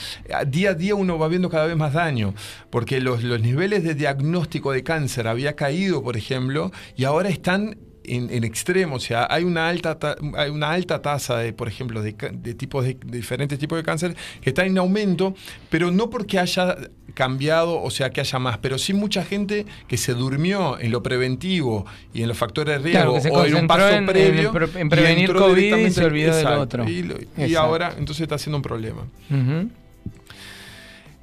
día 0.47 0.71
a 0.71 0.75
día 0.75 0.95
uno 0.95 1.19
va 1.19 1.29
viendo 1.29 1.51
cada 1.51 1.67
vez 1.67 1.77
más 1.77 1.93
daño, 1.93 2.35
porque 2.71 3.01
los, 3.01 3.23
los 3.25 3.41
niveles 3.41 3.83
de 3.83 3.95
diagnóstico 3.95 4.73
de 4.73 4.83
cáncer 4.83 5.27
había 5.27 5.55
caído, 5.55 6.03
por 6.03 6.17
ejemplo, 6.17 6.71
y 6.97 7.05
ahora 7.05 7.29
están 7.29 7.77
en, 8.05 8.31
en 8.31 8.43
extremo, 8.45 8.97
o 8.97 9.01
sea, 9.01 9.27
hay 9.31 9.45
una 9.45 9.69
alta 9.69 9.99
ta- 9.99 10.17
hay 10.37 10.51
una 10.51 10.71
alta 10.73 11.01
tasa 11.03 11.39
de, 11.39 11.53
por 11.53 11.69
ejemplo, 11.69 12.03
de, 12.03 12.13
tipos 12.55 12.85
de 12.85 12.97
diferentes 13.07 13.59
tipos 13.59 13.77
de 13.79 13.85
cáncer 13.85 14.17
que 14.41 14.51
está 14.51 14.65
en 14.65 14.77
aumento, 14.79 15.35
pero 15.71 15.91
no 15.91 16.11
porque 16.11 16.39
haya 16.41 16.77
cambiado, 17.15 17.81
o 17.83 17.91
sea, 17.91 18.11
que 18.11 18.21
haya 18.21 18.39
más, 18.39 18.59
pero 18.59 18.79
sí 18.79 18.93
mucha 18.95 19.25
gente 19.25 19.67
que 19.89 19.97
se 19.97 20.15
durmió 20.15 20.79
en 20.79 20.91
lo 20.93 21.03
preventivo 21.03 21.85
y 22.15 22.23
en 22.23 22.29
los 22.29 22.39
factores 22.39 22.77
de 22.77 22.83
riesgo 22.83 22.99
Claro, 23.01 23.15
que 23.15 23.21
se 23.21 23.31
o 23.31 23.45
en 23.45 23.55
un 23.55 23.67
paso 23.67 23.89
en- 23.89 23.95
en 23.97 24.07
previo 24.07 24.53
en 24.77 24.87
y 24.87 24.91
prevenir 24.91 25.33
COVID 25.33 25.77
y 25.77 25.91
se 25.91 26.05
olvidó 26.05 26.35
del 26.37 26.47
otro. 26.47 26.89
Y, 26.89 27.03
lo- 27.03 27.17
y 27.21 27.25
Exacto. 27.37 27.59
ahora 27.61 27.95
entonces 27.99 28.23
está 28.23 28.39
siendo 28.39 28.57
un 28.57 28.63
problema. 28.63 29.03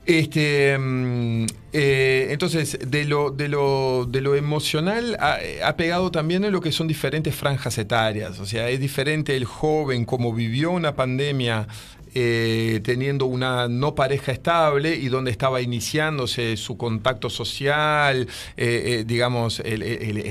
Este, 0.05 0.75
mm, 0.79 1.45
eh, 1.71 2.27
entonces, 2.31 2.79
de 2.87 3.05
lo, 3.05 3.29
de 3.29 3.47
lo, 3.47 4.07
de 4.09 4.21
lo 4.21 4.33
emocional 4.35 5.15
ha, 5.19 5.37
ha 5.63 5.75
pegado 5.75 6.09
también 6.09 6.43
en 6.43 6.51
lo 6.51 6.61
que 6.61 6.71
son 6.71 6.87
diferentes 6.87 7.35
franjas 7.35 7.77
etarias. 7.77 8.39
O 8.39 8.45
sea, 8.47 8.69
es 8.69 8.79
diferente 8.79 9.35
el 9.35 9.45
joven 9.45 10.05
como 10.05 10.33
vivió 10.33 10.71
una 10.71 10.95
pandemia 10.95 11.67
eh, 12.13 12.81
teniendo 12.83 13.25
una 13.25 13.67
no 13.67 13.95
pareja 13.95 14.31
estable 14.31 14.95
y 14.95 15.09
donde 15.09 15.31
estaba 15.31 15.61
iniciándose 15.61 16.57
su 16.57 16.77
contacto 16.77 17.29
social, 17.29 18.27
eh, 18.57 18.99
eh, 18.99 19.03
digamos, 19.05 19.59
el, 19.59 19.79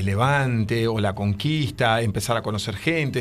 levante 0.05 0.89
o 0.89 0.99
la 1.01 1.15
conquista, 1.15 2.01
empezar 2.03 2.37
a 2.37 2.43
conocer 2.43 2.77
gente, 2.77 3.21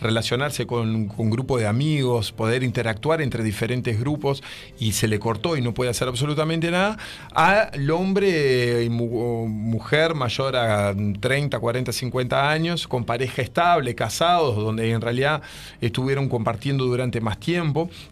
relacionarse 0.00 0.66
con 0.66 1.10
un 1.16 1.30
grupo 1.30 1.58
de 1.58 1.66
amigos, 1.66 2.32
poder 2.32 2.62
interactuar 2.62 3.22
entre 3.22 3.42
diferentes 3.42 3.98
grupos 3.98 4.42
y 4.78 4.92
se 4.92 5.08
le 5.08 5.18
cortó 5.18 5.56
y 5.56 5.62
no 5.62 5.72
puede 5.72 5.90
hacer 5.90 6.08
absolutamente 6.08 6.70
nada, 6.70 6.98
al 7.34 7.90
hombre 7.90 8.84
y 8.84 8.88
mujer 8.90 10.14
mayor 10.14 10.56
a 10.56 10.94
30, 11.20 11.58
40, 11.58 11.92
50 11.92 12.50
años, 12.50 12.86
con 12.86 13.04
pareja 13.04 13.42
estable, 13.42 13.94
casados, 13.94 14.56
donde 14.56 14.90
en 14.90 15.00
realidad 15.00 15.42
estuvieron 15.80 16.28
compartiendo 16.28 16.84
durante 16.84 17.20
más 17.20 17.38
tiempo, 17.38 17.45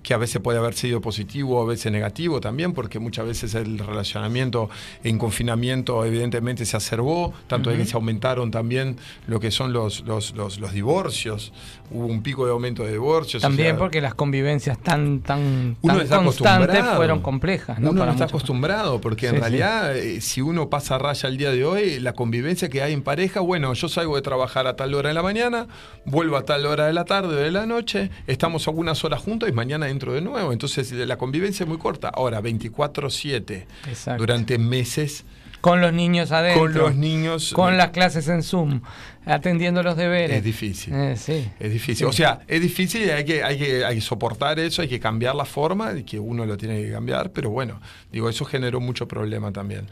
que 0.03 0.15
a 0.15 0.17
veces 0.17 0.41
puede 0.41 0.59
haber 0.59 0.75
sido 0.75 1.01
positivo, 1.01 1.61
a 1.61 1.65
veces 1.67 1.91
negativo 1.91 2.41
también, 2.41 2.73
porque 2.73 2.99
muchas 3.01 3.27
veces 3.27 3.55
el 3.55 3.79
relacionamiento 3.79 4.71
en 5.03 5.19
confinamiento 5.19 6.05
evidentemente 6.05 6.65
se 6.65 6.77
acervó, 6.77 7.33
tanto 7.49 7.71
de 7.71 7.77
que 7.79 7.85
se 7.85 7.97
aumentaron 7.97 8.51
también 8.51 8.97
lo 9.27 9.41
que 9.41 9.51
son 9.51 9.73
los, 9.73 10.03
los, 10.07 10.35
los, 10.37 10.59
los 10.61 10.73
divorcios, 10.73 11.53
hubo 11.91 12.07
un 12.07 12.23
pico 12.23 12.47
de 12.47 12.53
aumento 12.53 12.85
de 12.85 12.93
divorcios. 12.93 13.43
o 13.43 13.47
También 13.47 13.71
sea, 13.71 13.79
porque 13.79 14.01
las 14.01 14.15
convivencias 14.15 14.79
tan, 14.79 15.21
tan, 15.21 15.77
constantes 15.83 16.85
fueron 16.97 17.21
complejas. 17.21 17.79
¿no? 17.81 17.91
Uno 17.91 17.99
Para 18.01 18.07
no 18.07 18.13
está 18.13 18.25
muchos. 18.27 18.35
acostumbrado, 18.41 19.01
porque 19.01 19.29
en 19.29 19.35
Sí, 19.35 19.41
realidad, 19.41 19.97
eh, 19.97 20.21
si 20.21 20.41
uno 20.41 20.71
pasa 20.71 20.99
raya 20.99 21.29
al 21.29 21.37
día 21.37 21.51
de 21.51 21.65
hoy, 21.65 21.99
la 22.01 22.13
convivencia 22.13 22.69
que 22.69 22.83
hay 22.83 22.93
en 22.93 23.03
pareja, 23.03 23.41
bueno, 23.41 23.73
yo 23.75 23.89
salgo 23.89 24.17
de 24.17 24.23
trabajar 24.23 24.67
a 24.67 24.77
tal 24.77 24.95
hora 24.95 25.09
de 25.09 25.15
la 25.15 25.23
mañana, 25.23 25.67
vuelvo 26.05 26.37
a 26.37 26.45
tal 26.45 26.67
hora 26.67 26.87
de 26.87 26.93
la 26.93 27.05
tarde 27.05 27.35
o 27.35 27.39
de 27.41 27.51
la 27.51 27.67
noche, 27.67 28.11
estamos 28.27 28.67
algunas 28.69 29.03
horas 29.05 29.21
juntos 29.25 29.49
y 29.49 29.53
mañana 29.53 29.89
entro 29.89 30.13
de 30.13 30.21
nuevo. 30.21 30.53
Entonces, 30.53 30.93
la 30.93 31.17
convivencia 31.17 31.65
es 31.65 31.69
muy 31.69 31.79
corta. 31.79 32.09
Ahora, 32.09 32.41
24-7, 32.41 33.67
Exacto. 33.89 34.21
durante 34.21 34.59
meses. 34.59 35.25
Con 35.61 35.81
los 35.81 35.95
niños 35.95 36.31
adentro. 36.31 36.63
Con 36.63 36.75
los 36.75 36.95
niños. 36.95 37.53
Con 37.55 37.79
las 37.79 37.89
clases 37.91 38.29
en 38.29 38.43
Zoom. 38.43 38.83
Atendiendo 39.25 39.83
los 39.83 39.97
deberes. 39.97 40.37
Es 40.37 40.45
difícil. 40.45 40.93
Eh, 40.93 41.17
sí. 41.17 41.49
Es 41.59 41.73
difícil. 41.73 41.97
Sí. 41.97 42.05
O 42.05 42.13
sea, 42.13 42.41
es 42.47 42.61
difícil 42.61 43.03
y 43.03 43.11
hay 43.11 43.25
que, 43.25 43.43
hay, 43.43 43.57
que, 43.57 43.85
hay 43.85 43.95
que 43.95 44.01
soportar 44.03 44.59
eso, 44.59 44.83
hay 44.83 44.89
que 44.89 45.01
cambiar 45.01 45.35
la 45.35 45.47
forma, 45.47 45.95
y 45.95 46.03
que 46.03 46.19
uno 46.21 46.45
lo 46.45 46.59
tiene 46.59 46.83
que 46.83 46.93
cambiar, 46.93 47.31
pero 47.33 47.49
bueno, 47.49 47.81
digo, 48.13 48.29
eso 48.29 48.45
generó 48.45 48.79
mucho 48.81 49.09
problema 49.09 49.53
también. 49.53 49.87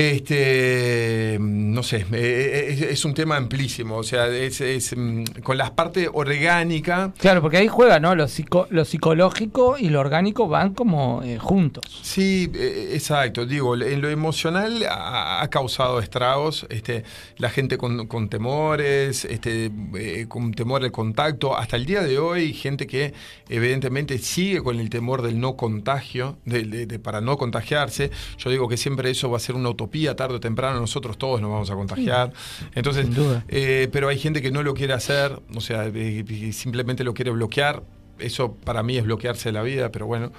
Este, 0.00 1.36
no 1.40 1.82
sé, 1.82 2.06
eh, 2.12 2.68
es, 2.70 2.82
es 2.82 3.04
un 3.04 3.14
tema 3.14 3.36
amplísimo, 3.36 3.96
o 3.96 4.02
sea, 4.02 4.28
es, 4.28 4.60
es, 4.60 4.96
mm, 4.96 5.24
con 5.42 5.58
la 5.58 5.74
parte 5.74 6.08
orgánica. 6.12 7.12
Claro, 7.18 7.42
porque 7.42 7.58
ahí 7.58 7.68
juega, 7.68 8.00
¿no? 8.00 8.14
Lo, 8.14 8.26
psico- 8.26 8.66
lo 8.70 8.84
psicológico 8.84 9.76
y 9.78 9.88
lo 9.90 10.00
orgánico 10.00 10.48
van 10.48 10.74
como 10.74 11.22
eh, 11.22 11.38
juntos. 11.38 11.84
Sí, 12.02 12.50
eh, 12.54 12.92
exacto. 12.94 13.44
Digo, 13.44 13.74
en 13.76 14.00
lo 14.00 14.08
emocional 14.08 14.84
ha, 14.88 15.42
ha 15.42 15.50
causado 15.50 16.00
estragos. 16.00 16.66
Este, 16.70 17.04
la 17.36 17.50
gente 17.50 17.76
con, 17.76 18.06
con 18.06 18.28
temores, 18.28 19.24
este, 19.24 19.70
eh, 19.96 20.26
con 20.28 20.52
temor 20.52 20.82
al 20.82 20.92
contacto. 20.92 21.56
Hasta 21.56 21.76
el 21.76 21.84
día 21.86 22.02
de 22.02 22.18
hoy, 22.18 22.52
gente 22.52 22.86
que 22.86 23.12
evidentemente 23.48 24.16
sigue 24.18 24.62
con 24.62 24.80
el 24.80 24.88
temor 24.90 25.22
del 25.22 25.38
no 25.40 25.56
contagio, 25.56 26.38
de, 26.44 26.62
de- 26.64 26.86
de- 26.86 26.98
para 26.98 27.20
no 27.20 27.36
contagiarse. 27.36 28.10
Yo 28.38 28.50
digo 28.50 28.68
que 28.68 28.76
siempre 28.76 29.10
eso 29.10 29.30
va 29.30 29.36
a 29.36 29.40
ser 29.40 29.54
una 29.56 29.68
utopía, 29.90 30.14
tarde 30.14 30.36
o 30.36 30.40
temprano 30.40 30.78
nosotros 30.78 31.18
todos 31.18 31.40
nos 31.40 31.50
vamos 31.50 31.70
a 31.70 31.74
contagiar. 31.74 32.32
Entonces, 32.74 33.06
eh, 33.48 33.88
pero 33.90 34.08
hay 34.08 34.18
gente 34.18 34.40
que 34.40 34.50
no 34.52 34.62
lo 34.62 34.72
quiere 34.74 34.92
hacer, 34.92 35.40
o 35.54 35.60
sea, 35.60 35.86
eh, 35.86 36.24
eh, 36.28 36.52
simplemente 36.52 37.02
lo 37.02 37.12
quiere 37.12 37.32
bloquear. 37.32 37.82
Eso 38.20 38.52
para 38.54 38.82
mí 38.82 38.98
es 38.98 39.04
bloquearse 39.04 39.50
la 39.50 39.62
vida, 39.62 39.90
pero 39.90 40.06
bueno. 40.06 40.30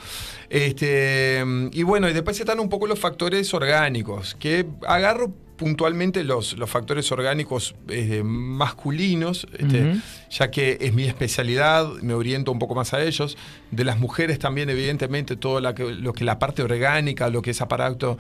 Este, 0.50 1.44
y 1.74 1.84
bueno, 1.84 2.08
y 2.10 2.14
después 2.14 2.40
están 2.40 2.60
un 2.60 2.70
poco 2.70 2.86
los 2.88 3.00
factores 3.00 3.52
orgánicos, 3.54 4.36
que 4.40 4.66
agarro 4.88 5.34
puntualmente 5.58 6.24
los, 6.24 6.58
los 6.58 6.70
factores 6.70 7.12
orgánicos 7.12 7.76
eh, 7.90 8.22
masculinos, 8.24 9.48
este, 9.58 9.96
ya 10.32 10.50
que 10.52 10.78
es 10.82 10.94
mi 10.94 11.04
especialidad, 11.06 11.88
me 12.02 12.14
oriento 12.16 12.52
un 12.52 12.58
poco 12.60 12.74
más 12.76 12.94
a 12.94 13.04
ellos. 13.04 13.38
De 13.72 13.84
las 13.84 14.00
mujeres 14.00 14.38
también, 14.40 14.70
evidentemente, 14.70 15.36
todo 15.36 15.60
la 15.60 15.74
que- 15.76 15.92
lo 15.92 16.14
que 16.14 16.24
la 16.24 16.38
parte 16.40 16.62
orgánica, 16.64 17.30
lo 17.30 17.42
que 17.44 17.52
es 17.52 17.62
aparato 17.62 18.18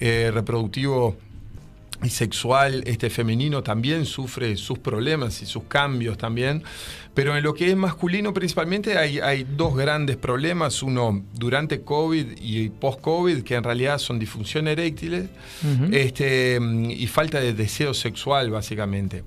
eh, 0.00 0.30
reproductivo 0.32 1.16
y 2.02 2.08
sexual 2.08 2.82
este 2.86 3.10
femenino 3.10 3.62
también 3.62 4.06
sufre 4.06 4.56
sus 4.56 4.78
problemas 4.78 5.42
y 5.42 5.46
sus 5.46 5.64
cambios 5.64 6.16
también. 6.16 6.62
Pero 7.12 7.36
en 7.36 7.42
lo 7.42 7.54
que 7.54 7.70
es 7.70 7.76
masculino 7.76 8.32
principalmente 8.32 8.96
hay, 8.96 9.18
hay 9.18 9.44
dos 9.44 9.76
grandes 9.76 10.16
problemas, 10.16 10.82
uno 10.82 11.22
durante 11.34 11.82
COVID 11.82 12.38
y 12.40 12.70
post-COVID, 12.70 13.42
que 13.42 13.56
en 13.56 13.64
realidad 13.64 13.98
son 13.98 14.18
disfunción 14.18 14.68
eréctiles 14.68 15.28
Ujú. 15.62 15.92
este, 15.92 16.58
y 16.88 17.06
falta 17.06 17.40
de 17.40 17.52
deseo 17.52 17.92
sexual 17.92 18.50
básicamente. 18.50 19.24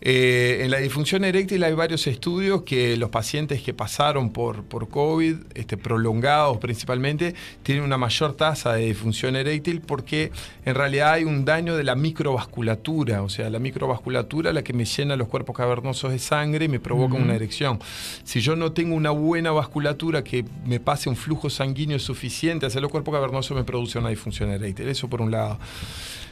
Eh, 0.00 0.60
en 0.62 0.70
la 0.70 0.78
disfunción 0.78 1.24
eréctil 1.24 1.64
hay 1.64 1.72
varios 1.72 2.06
estudios 2.06 2.62
que 2.62 2.96
los 2.96 3.08
pacientes 3.10 3.62
que 3.62 3.72
pasaron 3.72 4.30
por, 4.30 4.62
por 4.62 4.88
COVID, 4.88 5.36
este, 5.54 5.76
prolongados 5.76 6.58
principalmente, 6.58 7.34
tienen 7.62 7.82
una 7.82 7.96
mayor 7.96 8.34
tasa 8.34 8.74
de 8.74 8.86
disfunción 8.86 9.36
eréctil 9.36 9.80
porque 9.80 10.32
en 10.64 10.74
realidad 10.74 11.14
hay 11.14 11.24
un 11.24 11.44
daño 11.44 11.76
de 11.76 11.84
la 11.84 11.94
microvasculatura, 11.94 13.22
o 13.22 13.28
sea, 13.28 13.48
la 13.48 13.58
microvasculatura 13.58 14.52
la 14.52 14.62
que 14.62 14.72
me 14.72 14.84
llena 14.84 15.16
los 15.16 15.28
cuerpos 15.28 15.56
cavernosos 15.56 16.12
de 16.12 16.18
sangre 16.18 16.66
y 16.66 16.68
me 16.68 16.80
provoca 16.80 17.14
una 17.16 17.34
erección. 17.34 17.78
Si 18.24 18.40
yo 18.40 18.54
no 18.54 18.72
tengo 18.72 18.94
una 18.94 19.10
buena 19.10 19.50
vasculatura 19.50 20.22
que 20.22 20.44
me 20.66 20.78
pase 20.78 21.08
un 21.08 21.16
flujo 21.16 21.48
sanguíneo 21.48 21.98
suficiente 21.98 22.66
hacia 22.66 22.80
los 22.80 22.90
cuerpos 22.90 23.14
cavernosos, 23.14 23.56
me 23.56 23.64
produce 23.64 23.98
una 23.98 24.10
disfunción 24.10 24.50
eréctil. 24.50 24.88
Eso 24.88 25.08
por 25.08 25.22
un 25.22 25.30
lado. 25.30 25.58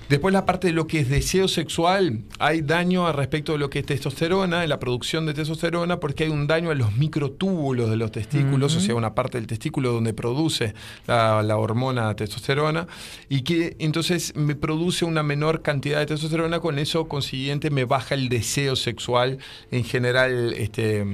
Después 0.08 0.34
la 0.34 0.44
parte 0.44 0.66
de 0.66 0.72
lo 0.74 0.86
que 0.86 1.00
es 1.00 1.08
deseo 1.08 1.48
sexual, 1.48 2.20
hay 2.38 2.60
daño 2.60 3.06
al 3.06 3.14
respecto 3.14 3.52
de 3.52 3.58
lo 3.58 3.70
que 3.70 3.78
es 3.78 3.86
testosterona, 3.86 4.62
en 4.62 4.68
la 4.68 4.78
producción 4.78 5.24
de 5.24 5.32
testosterona, 5.32 5.98
porque 5.98 6.24
hay 6.24 6.30
un 6.30 6.46
daño 6.46 6.70
a 6.70 6.74
los 6.74 6.94
microtúbulos 6.96 7.88
de 7.88 7.96
los 7.96 8.12
testículos, 8.12 8.76
o 8.76 8.80
sea, 8.80 8.94
una 8.94 9.14
parte 9.14 9.38
del 9.38 9.46
testículo 9.46 9.92
donde 9.92 10.12
produce 10.12 10.74
la, 11.06 11.42
la 11.42 11.56
hormona 11.56 12.14
testosterona, 12.14 12.86
y 13.30 13.42
que 13.42 13.76
entonces 13.78 14.36
me 14.36 14.54
produce 14.54 15.04
una 15.06 15.22
menor 15.22 15.62
cantidad 15.62 16.00
de 16.00 16.06
testosterona, 16.06 16.60
con 16.60 16.78
eso 16.78 17.08
consiguiente 17.08 17.70
me 17.70 17.84
baja 17.84 18.14
el 18.14 18.28
deseo 18.28 18.76
sexual 18.76 19.38
en 19.70 19.84
general 19.84 20.52
este, 20.52 21.04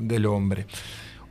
del 0.00 0.26
hombre. 0.26 0.66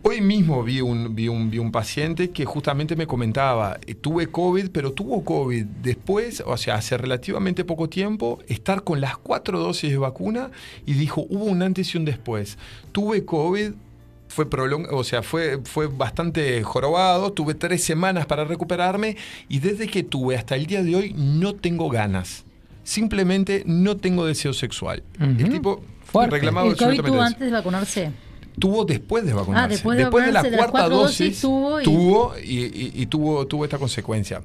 Hoy 0.09 0.21
mismo 0.21 0.63
vi 0.63 0.79
un, 0.79 1.15
vi, 1.15 1.27
un, 1.27 1.49
vi 1.51 1.59
un 1.59 1.69
paciente 1.69 2.29
que 2.29 2.45
justamente 2.45 2.95
me 2.95 3.05
comentaba, 3.05 3.77
eh, 3.85 3.93
tuve 3.93 4.27
COVID, 4.27 4.69
pero 4.69 4.93
tuvo 4.93 5.25
COVID 5.25 5.65
después, 5.65 6.41
o 6.45 6.55
sea, 6.55 6.75
hace 6.75 6.97
relativamente 6.97 7.65
poco 7.65 7.89
tiempo, 7.89 8.39
estar 8.47 8.85
con 8.85 9.01
las 9.01 9.17
cuatro 9.17 9.59
dosis 9.59 9.91
de 9.91 9.97
vacuna 9.97 10.49
y 10.85 10.93
dijo, 10.93 11.25
hubo 11.29 11.43
un 11.43 11.61
antes 11.61 11.93
y 11.93 11.97
un 11.97 12.05
después. 12.05 12.57
Tuve 12.93 13.25
COVID, 13.25 13.73
fue 14.29 14.49
prolong 14.49 14.87
o 14.91 15.03
sea, 15.03 15.23
fue, 15.23 15.59
fue 15.65 15.87
bastante 15.87 16.63
jorobado, 16.63 17.33
tuve 17.33 17.53
tres 17.53 17.83
semanas 17.83 18.25
para 18.27 18.45
recuperarme 18.45 19.17
y 19.49 19.59
desde 19.59 19.87
que 19.87 20.03
tuve 20.03 20.37
hasta 20.37 20.55
el 20.55 20.67
día 20.67 20.83
de 20.83 20.95
hoy 20.95 21.15
no 21.17 21.53
tengo 21.53 21.89
ganas. 21.89 22.45
Simplemente 22.85 23.63
no 23.65 23.97
tengo 23.97 24.25
deseo 24.25 24.53
sexual. 24.53 25.03
El 25.19 25.49
tipo 25.49 25.83
Fuerte. 26.05 26.37
reclamaba 26.37 26.69
¿El 26.69 26.77
COVID 26.77 26.85
absolutamente 26.85 27.11
tuvo 27.11 27.17
eso. 27.17 27.27
antes 27.27 27.45
de 27.47 27.51
vacunarse? 27.51 28.26
Tuvo 28.59 28.85
después 28.85 29.23
de 29.25 29.33
vacunarse. 29.33 29.65
Ah, 29.65 29.67
después 29.67 29.97
de 29.97 30.03
la 30.03 30.09
vacunarse, 30.41 30.49
de 30.49 30.57
cuarta 30.57 30.89
dosis 30.89 31.17
dosis, 31.29 31.41
tuvo 31.41 31.81
y- 31.81 31.83
tuvo 31.83 32.33
y, 32.43 32.57
y- 32.65 32.91
y 32.95 33.05
tuvo, 33.05 33.45
tuvo 33.45 33.63
esta 33.65 33.77
consecuencia. 33.77 34.41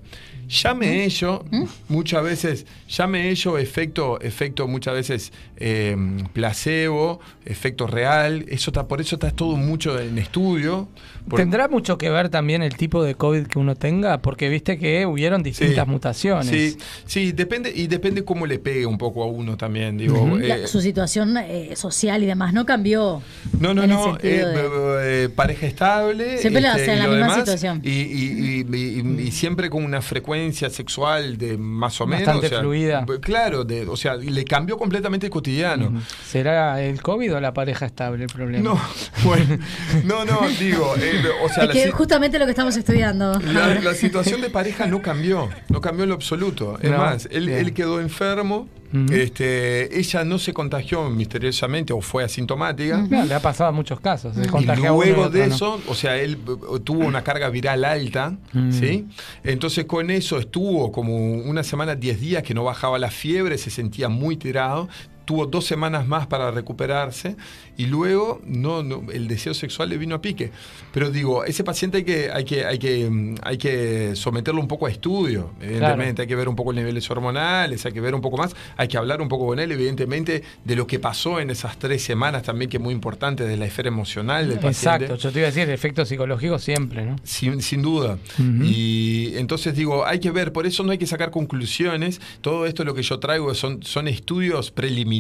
Ya 0.53 0.75
me 0.75 1.05
ello, 1.07 1.45
muchas 1.89 2.23
veces, 2.23 2.67
ya 2.87 3.07
me 3.07 3.31
ello 3.31 3.57
efecto, 3.57 4.21
efecto 4.21 4.69
muchas 4.69 4.93
veces 4.93 5.33
eh, 5.57 5.97
placebo, 6.35 7.21
efecto 7.47 7.87
real. 7.87 8.45
Eso 8.49 8.71
está, 8.71 8.87
por 8.87 9.01
eso 9.01 9.17
está 9.17 9.31
todo 9.31 9.57
mucho 9.57 9.99
en 9.99 10.19
estudio. 10.19 10.89
Por- 11.27 11.39
¿Tendrá 11.41 11.69
mucho 11.69 11.97
que 11.97 12.11
ver 12.11 12.29
también 12.29 12.63
el 12.63 12.77
tipo 12.77 13.03
de 13.03 13.15
COVID 13.15 13.47
que 13.47 13.59
uno 13.59 13.77
tenga? 13.77 14.19
Porque 14.21 14.51
viste 14.51 14.79
que 14.79 15.07
hubieron 15.07 15.43
distintas 15.43 15.87
Sí, 15.87 15.91
mutaciones. 15.91 16.47
Sí, 16.49 16.77
sí, 17.07 17.33
depende, 17.33 17.73
y 17.75 17.87
depende 17.87 18.23
cómo 18.25 18.45
le 18.45 18.59
pegue 18.59 18.85
un 18.85 18.99
poco 18.99 19.23
a 19.23 19.27
uno 19.27 19.57
también. 19.57 19.97
Digo, 19.97 20.39
eh, 20.39 20.49
La- 20.49 20.67
su 20.67 20.83
situación 20.83 21.35
eh, 21.39 21.75
social 21.77 22.23
y 22.23 22.27
demás 22.27 22.53
no 22.53 22.67
cambió. 22.67 23.23
No, 23.59 23.73
no, 23.73 23.87
no. 23.87 24.19
eh, 24.23 24.45
de- 24.45 25.29
pareja 25.31 25.67
estable. 25.67 26.37
Siempre 26.39 26.61
la- 26.61 26.77
este, 26.77 26.83
o 26.83 26.85
sea, 26.85 26.95
y 26.95 26.99
en 26.99 27.03
la 27.05 27.09
misma 27.09 27.27
demás, 27.29 27.39
situación. 27.39 27.81
Y, 27.83 27.91
y- 27.91 28.67
y- 28.71 28.77
y- 28.77 29.23
y 29.29 29.31
siempre 29.31 29.71
con 29.71 29.83
una 29.85 30.03
frecuencia 30.03 30.42
sexual 30.71 31.39
de 31.39 31.57
más 31.57 32.01
o 32.01 32.07
menos. 32.07 32.27
Bastante 32.27 32.47
o 32.47 32.51
sea, 32.51 32.61
fluida. 32.61 33.07
Claro, 33.21 33.65
de, 33.65 33.87
o 33.87 33.97
sea, 33.97 34.17
le 34.17 34.45
cambió 34.45 34.77
completamente 34.77 35.27
el 35.27 35.31
cotidiano. 35.33 36.01
¿Será 36.27 36.83
el 36.83 37.01
COVID 37.01 37.35
o 37.37 37.41
la 37.41 37.53
pareja 37.55 37.87
estable 37.87 38.25
el 38.25 38.31
problema? 38.31 38.65
No, 38.71 38.81
bueno, 39.25 39.59
no, 40.05 40.25
no, 40.25 40.41
digo, 40.59 40.95
eh, 40.99 41.23
o 41.45 41.49
sea, 41.49 41.63
es 41.65 41.69
la, 41.69 41.73
que 41.75 41.85
si- 41.85 41.91
justamente 41.91 42.39
lo 42.39 42.45
que 42.45 42.51
estamos 42.53 42.77
estudiando. 42.77 43.39
la- 43.41 43.95
situación 43.95 44.41
de 44.41 44.51
pareja 44.51 44.87
no 44.87 45.01
cambió, 45.03 45.49
no 45.69 45.81
cambió 45.81 46.03
en 46.05 46.09
lo 46.09 46.15
absoluto. 46.17 46.79
Es 46.81 46.91
No, 46.91 46.99
más, 46.99 47.29
él 47.31 47.73
quedó 47.75 48.01
enfermo. 48.01 48.69
Este, 49.11 49.99
ella 49.99 50.25
no 50.25 50.39
se 50.39 50.53
contagió 50.53 51.09
misteriosamente 51.09 51.93
o 51.93 52.01
fue 52.01 52.25
asintomática. 52.25 53.07
Le 53.11 53.35
ha 53.35 53.41
pasado 53.41 53.71
a 53.71 53.73
muchos 53.73 54.01
casos. 54.01 54.35
Se 54.35 54.43
Y 54.43 54.65
luego 54.77 54.99
otro 55.23 55.31
de 55.31 55.47
no. 55.49 55.55
eso, 55.55 55.81
o 55.89 55.95
sea, 55.95 56.17
él 56.19 56.39
eh, 56.47 56.81
tuvo 56.85 57.07
una 57.07 57.23
carga 57.25 57.49
viral 57.49 57.85
alta, 57.85 58.37
Mm. 58.53 58.73
¿sí? 58.73 59.07
Entonces 59.45 59.87
con 59.87 60.11
eso 60.11 60.39
estuvo 60.39 60.93
como 60.93 61.17
una 61.17 61.63
semana, 61.63 61.95
10 61.95 62.21
días 62.21 62.43
que 62.43 62.55
no 62.55 62.65
bajaba 62.65 62.99
la 62.99 63.11
fiebre, 63.11 63.57
se 63.59 63.71
sentía 63.71 64.09
muy 64.09 64.37
tirado. 64.37 64.89
Tuvo 65.25 65.47
dos 65.47 65.65
semanas 65.65 66.07
más 66.07 66.27
para 66.27 66.51
recuperarse 66.51 67.37
y 67.77 67.87
luego 67.87 68.41
no, 68.45 68.83
no, 68.83 69.11
el 69.13 69.29
deseo 69.29 69.55
sexual 69.55 69.89
le 69.89 69.99
vino 69.99 70.15
a 70.15 70.23
pique. 70.23 70.51
Pero 70.93 71.11
digo, 71.11 71.45
ese 71.45 71.65
paciente 71.65 71.99
hay 71.99 72.05
que, 72.05 72.31
hay 72.31 72.45
que, 72.45 72.65
hay 72.65 72.79
que, 72.79 73.09
mm, 73.09 73.35
hay 73.43 73.59
que 73.59 74.13
someterlo 74.15 74.61
un 74.61 74.69
poco 74.69 74.87
a 74.87 74.91
estudio, 74.91 75.51
evidentemente. 75.61 76.23
Hay 76.23 76.29
que 76.29 76.37
ver 76.37 76.49
un 76.49 76.57
poco 76.57 76.73
los 76.73 76.81
niveles 76.81 77.11
hormonales, 77.11 77.85
hay 77.87 77.93
que 77.93 78.01
ver 78.01 78.15
un 78.15 78.21
poco 78.21 78.37
más, 78.37 78.55
hay 78.77 78.89
que 78.89 78.99
hablar 78.99 79.21
un 79.21 79.29
poco 79.29 79.47
con 79.47 79.59
él, 79.59 79.73
evidentemente, 79.73 80.43
de 80.65 80.77
lo 80.77 80.87
que 80.87 80.99
pasó 80.99 81.41
en 81.41 81.51
esas 81.51 81.79
tres 81.79 82.03
semanas 82.03 82.43
también, 82.43 82.71
que 82.71 82.77
es 82.77 82.83
muy 82.83 82.93
importante, 82.93 83.45
de 83.45 83.57
la 83.57 83.67
esfera 83.67 83.89
emocional 83.89 84.49
del 84.49 84.59
paciente. 84.59 85.05
Exacto, 85.05 85.17
yo 85.17 85.33
te 85.33 85.39
iba 85.39 85.49
a 85.49 85.51
decir, 85.51 85.71
efecto 85.71 86.05
psicológico 86.05 86.59
siempre, 86.59 87.05
¿no? 87.05 87.17
Sin, 87.23 87.63
sin 87.63 87.83
duda. 87.83 88.19
Y 88.39 89.37
entonces 89.37 89.75
digo, 89.75 90.07
hay 90.07 90.21
que 90.21 90.31
ver, 90.31 90.53
por 90.53 90.67
eso 90.67 90.83
no 90.83 90.93
hay 90.93 90.99
que 90.99 91.07
sacar 91.07 91.31
conclusiones. 91.31 92.21
Todo 92.41 92.67
esto 92.67 92.85
lo 92.85 92.95
que 92.95 93.03
yo 93.03 93.19
traigo 93.19 93.55
son, 93.55 93.83
son 93.83 94.09
estudios 94.09 94.71
preliminares, 94.71 95.12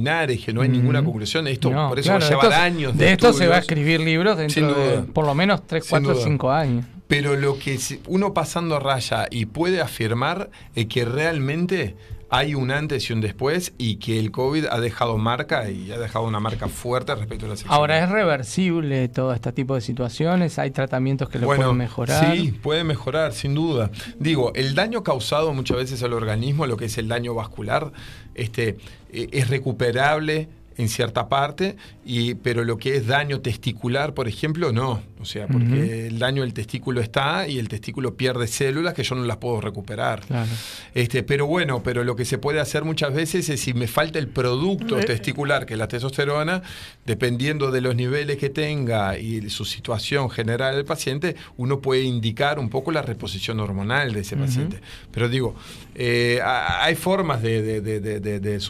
que 0.44 0.52
no 0.52 0.62
hay 0.62 0.68
ninguna 0.68 1.04
conclusión. 1.04 1.46
Esto 1.46 1.70
No, 1.70 1.88
por 1.90 1.98
eso 1.98 2.08
claro, 2.08 2.20
va 2.20 2.26
a 2.26 2.30
llevar 2.30 2.46
esto- 2.52 2.62
años. 2.62 2.96
De, 2.98 3.12
esto 3.12 3.32
se 3.32 3.46
va 3.46 3.56
a 3.56 3.58
escribir 3.58 4.00
libros 4.00 4.38
dentro 4.38 4.72
de 4.74 5.02
por 5.02 5.26
lo 5.26 5.34
menos 5.34 5.66
3, 5.66 5.84
Sin 5.84 5.90
4, 5.90 6.14
duda. 6.14 6.24
5 6.24 6.50
años. 6.50 6.84
Pero 7.08 7.36
lo 7.36 7.58
que 7.58 7.78
uno 8.06 8.32
pasando 8.32 8.78
raya 8.78 9.26
y 9.30 9.44
puede 9.46 9.80
afirmar 9.82 10.48
es 10.74 10.86
que 10.86 11.04
realmente 11.04 11.94
hay 12.34 12.54
un 12.54 12.70
antes 12.70 13.10
y 13.10 13.12
un 13.12 13.20
después 13.20 13.74
y 13.76 13.96
que 13.96 14.18
el 14.18 14.30
COVID 14.30 14.64
ha 14.70 14.80
dejado 14.80 15.18
marca 15.18 15.68
y 15.68 15.92
ha 15.92 15.98
dejado 15.98 16.24
una 16.26 16.40
marca 16.40 16.66
fuerte 16.68 17.14
respecto 17.14 17.44
a 17.44 17.50
la 17.50 17.56
sexualidad. 17.56 17.78
Ahora, 17.78 18.02
¿es 18.02 18.08
reversible 18.08 19.06
todo 19.08 19.34
este 19.34 19.52
tipo 19.52 19.74
de 19.74 19.82
situaciones? 19.82 20.58
¿Hay 20.58 20.70
tratamientos 20.70 21.28
que 21.28 21.38
lo 21.38 21.44
pueden 21.46 21.76
mejorar? 21.76 22.34
Sí, 22.34 22.52
puede 22.62 22.84
mejorar, 22.84 23.34
sin 23.34 23.54
duda. 23.54 23.90
Digo, 24.18 24.50
el 24.54 24.74
daño 24.74 25.02
causado 25.02 25.52
muchas 25.52 25.76
veces 25.76 26.02
al 26.02 26.14
organismo, 26.14 26.66
lo 26.66 26.78
que 26.78 26.86
es 26.86 26.96
el 26.96 27.08
daño 27.08 27.34
vascular, 27.34 27.92
este, 28.34 28.76
eh, 29.12 29.28
es 29.32 29.48
recuperable 29.48 30.48
en 30.76 30.88
cierta 30.88 31.28
parte, 31.28 31.76
y, 32.04 32.34
pero 32.34 32.64
lo 32.64 32.78
que 32.78 32.96
es 32.96 33.06
daño 33.06 33.40
testicular, 33.40 34.14
por 34.14 34.28
ejemplo, 34.28 34.72
no. 34.72 35.02
O 35.22 35.24
sea, 35.24 35.46
porque 35.46 36.08
el 36.08 36.18
daño 36.18 36.42
del 36.42 36.52
testículo 36.52 37.00
está 37.00 37.46
y 37.48 37.58
el 37.58 37.68
testículo 37.68 38.16
pierde 38.16 38.46
células 38.46 38.92
que 38.92 39.02
yo 39.04 39.14
no 39.14 39.24
las 39.24 39.36
puedo 39.38 39.60
recuperar. 39.60 40.20
Claro. 40.26 40.50
Este, 40.94 41.22
pero 41.22 41.46
bueno, 41.46 41.82
pero 41.82 42.04
lo 42.04 42.16
que 42.16 42.24
se 42.24 42.38
puede 42.38 42.60
hacer 42.60 42.84
muchas 42.84 43.14
veces 43.14 43.48
es 43.48 43.60
si 43.60 43.72
me 43.72 43.86
falta 43.86 44.18
el 44.18 44.28
producto 44.28 44.98
Eh. 44.98 45.04
testicular, 45.04 45.64
que 45.64 45.74
es 45.74 45.78
la 45.78 45.88
testosterona, 45.88 46.62
dependiendo 47.06 47.70
de 47.70 47.80
los 47.80 47.94
niveles 47.94 48.36
que 48.38 48.50
tenga 48.50 49.16
y 49.18 49.48
su 49.48 49.64
situación 49.64 50.28
general 50.30 50.74
del 50.76 50.84
paciente, 50.84 51.36
uno 51.56 51.80
puede 51.80 52.02
indicar 52.02 52.58
un 52.58 52.68
poco 52.68 52.90
la 52.92 53.02
reposición 53.02 53.60
hormonal 53.60 54.12
de 54.12 54.20
ese 54.20 54.36
paciente. 54.36 54.78
Pero 55.12 55.28
digo, 55.28 55.54
eh, 55.94 56.40
ha- 56.42 56.84
hay 56.84 56.94
formas 56.96 57.42
de, 57.42 57.62
de, 57.62 57.80
de, 57.80 58.00
de- 58.00 58.60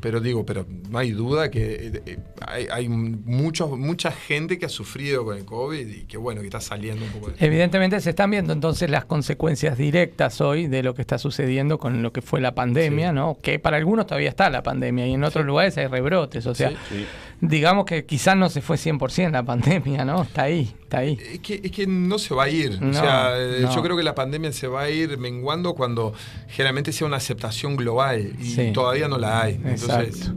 pero 0.00 0.20
digo, 0.20 0.44
pero 0.44 0.66
no 0.88 0.98
hay 0.98 1.12
duda 1.12 1.50
que 1.50 2.00
eh, 2.06 2.18
hay, 2.46 2.66
hay 2.72 2.88
muchos, 2.88 3.78
mucha 3.78 4.10
gente 4.10 4.58
que 4.58 4.66
ha 4.66 4.68
sufrido 4.68 5.24
con 5.24 5.36
el 5.36 5.44
COVID 5.44 5.59
y 5.72 6.04
que 6.08 6.16
bueno, 6.16 6.40
que 6.40 6.46
está 6.46 6.60
saliendo 6.60 7.04
un 7.04 7.10
poco 7.10 7.30
de 7.30 7.34
Evidentemente 7.46 8.00
se 8.00 8.10
están 8.10 8.30
viendo 8.30 8.52
entonces 8.52 8.88
las 8.90 9.04
consecuencias 9.04 9.76
directas 9.76 10.40
hoy 10.40 10.66
de 10.66 10.82
lo 10.82 10.94
que 10.94 11.02
está 11.02 11.18
sucediendo 11.18 11.78
con 11.78 12.02
lo 12.02 12.12
que 12.12 12.22
fue 12.22 12.40
la 12.40 12.54
pandemia, 12.54 13.12
¿no? 13.12 13.38
Que 13.42 13.58
para 13.58 13.76
algunos 13.76 14.06
todavía 14.06 14.30
está 14.30 14.48
la 14.50 14.62
pandemia 14.62 15.06
y 15.06 15.14
en 15.14 15.24
otros 15.24 15.44
lugares 15.44 15.76
hay 15.78 15.86
rebrotes, 15.86 16.46
o 16.46 16.54
sea, 16.54 16.70
Sí. 16.70 17.06
digamos 17.40 17.84
que 17.84 18.04
quizás 18.04 18.36
no 18.36 18.48
se 18.48 18.60
fue 18.60 18.76
100% 18.76 19.30
la 19.32 19.42
pandemia, 19.42 20.04
¿no? 20.04 20.22
Está 20.22 20.42
ahí, 20.42 20.72
está 20.82 20.98
ahí. 20.98 21.18
Es 21.32 21.40
que, 21.40 21.60
es 21.62 21.70
que 21.70 21.86
no 21.86 22.18
se 22.18 22.34
va 22.34 22.44
a 22.44 22.48
ir. 22.48 22.80
No, 22.80 22.90
o 22.90 22.94
sea, 22.94 23.32
eh, 23.36 23.58
no. 23.62 23.74
yo 23.74 23.82
creo 23.82 23.96
que 23.96 24.02
la 24.02 24.14
pandemia 24.14 24.52
se 24.52 24.66
va 24.66 24.82
a 24.82 24.90
ir 24.90 25.18
menguando 25.18 25.74
cuando 25.74 26.12
generalmente 26.48 26.92
sea 26.92 27.06
una 27.06 27.16
aceptación 27.18 27.76
global 27.76 28.32
y 28.38 28.72
todavía 28.72 29.08
no 29.08 29.18
la 29.18 29.42
hay. 29.42 29.54
Entonces, 29.64 30.20
Exacto. 30.30 30.34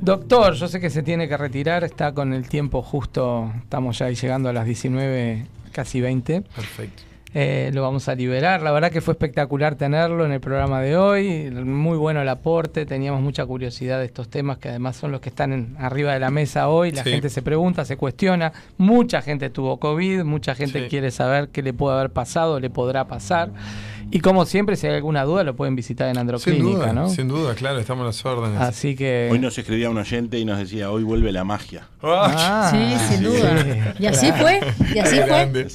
Doctor, 0.00 0.54
yo 0.54 0.66
sé 0.68 0.80
que 0.80 0.88
se 0.90 1.02
tiene 1.02 1.28
que 1.28 1.36
retirar, 1.36 1.84
está 1.84 2.12
con 2.14 2.32
el 2.32 2.48
tiempo 2.48 2.80
justo, 2.82 3.52
estamos 3.62 3.98
ya 3.98 4.06
ahí 4.06 4.14
llegando 4.14 4.48
a 4.48 4.52
las 4.52 4.64
19, 4.64 5.46
casi 5.72 6.00
20. 6.00 6.42
perfecto. 6.42 7.02
Eh, 7.32 7.70
lo 7.72 7.82
vamos 7.82 8.08
a 8.08 8.16
liberar. 8.16 8.60
La 8.60 8.72
verdad 8.72 8.90
que 8.90 9.00
fue 9.00 9.12
espectacular 9.12 9.76
tenerlo 9.76 10.26
en 10.26 10.32
el 10.32 10.40
programa 10.40 10.80
de 10.80 10.96
hoy. 10.96 11.48
Muy 11.52 11.96
bueno 11.96 12.20
el 12.22 12.28
aporte. 12.28 12.86
Teníamos 12.86 13.20
mucha 13.22 13.46
curiosidad 13.46 14.00
de 14.00 14.06
estos 14.06 14.28
temas 14.28 14.58
que 14.58 14.68
además 14.68 14.96
son 14.96 15.12
los 15.12 15.20
que 15.20 15.28
están 15.28 15.52
en- 15.52 15.76
arriba 15.78 16.12
de 16.12 16.18
la 16.18 16.30
mesa 16.32 16.68
hoy. 16.68 16.90
La 16.90 17.04
Sí. 17.04 17.10
gente 17.10 17.28
se 17.30 17.40
pregunta, 17.42 17.84
se 17.84 17.96
cuestiona. 17.96 18.52
Mucha 18.78 19.22
gente 19.22 19.48
tuvo 19.48 19.76
COVID. 19.78 20.24
Mucha 20.24 20.56
gente 20.56 20.82
Sí. 20.82 20.88
quiere 20.88 21.12
saber 21.12 21.50
qué 21.50 21.62
le 21.62 21.72
puede 21.72 21.96
haber 21.98 22.10
pasado, 22.10 22.58
le 22.58 22.68
podrá 22.68 23.04
pasar. 23.06 23.50
Y 24.10 24.20
como 24.20 24.44
siempre, 24.46 24.76
si 24.76 24.86
hay 24.86 24.94
alguna 24.96 25.24
duda, 25.24 25.44
lo 25.44 25.54
pueden 25.54 25.76
visitar 25.76 26.08
en 26.08 26.14
Sin 26.14 26.20
Androclínica, 26.20 26.64
duda, 26.64 26.92
¿no? 26.92 27.08
sin 27.08 27.28
duda, 27.28 27.54
claro, 27.54 27.78
estamos 27.78 28.02
a 28.02 28.06
las 28.06 28.24
órdenes. 28.24 28.60
Así 28.60 28.96
que. 28.96 29.28
Hoy 29.30 29.38
nos 29.38 29.56
escribía 29.56 29.90
un 29.90 29.98
oyente 29.98 30.38
y 30.38 30.44
nos 30.44 30.58
decía, 30.58 30.90
hoy 30.90 31.04
vuelve 31.04 31.32
la 31.32 31.44
magia. 31.44 31.88
Ah, 32.02 32.70
Sí, 32.70 33.14
sin 33.14 33.24
duda. 33.24 33.94
Y 33.98 34.06
así 34.06 34.32
fue, 34.32 34.60
y 34.94 34.98
así 34.98 35.16
Qué 35.16 35.68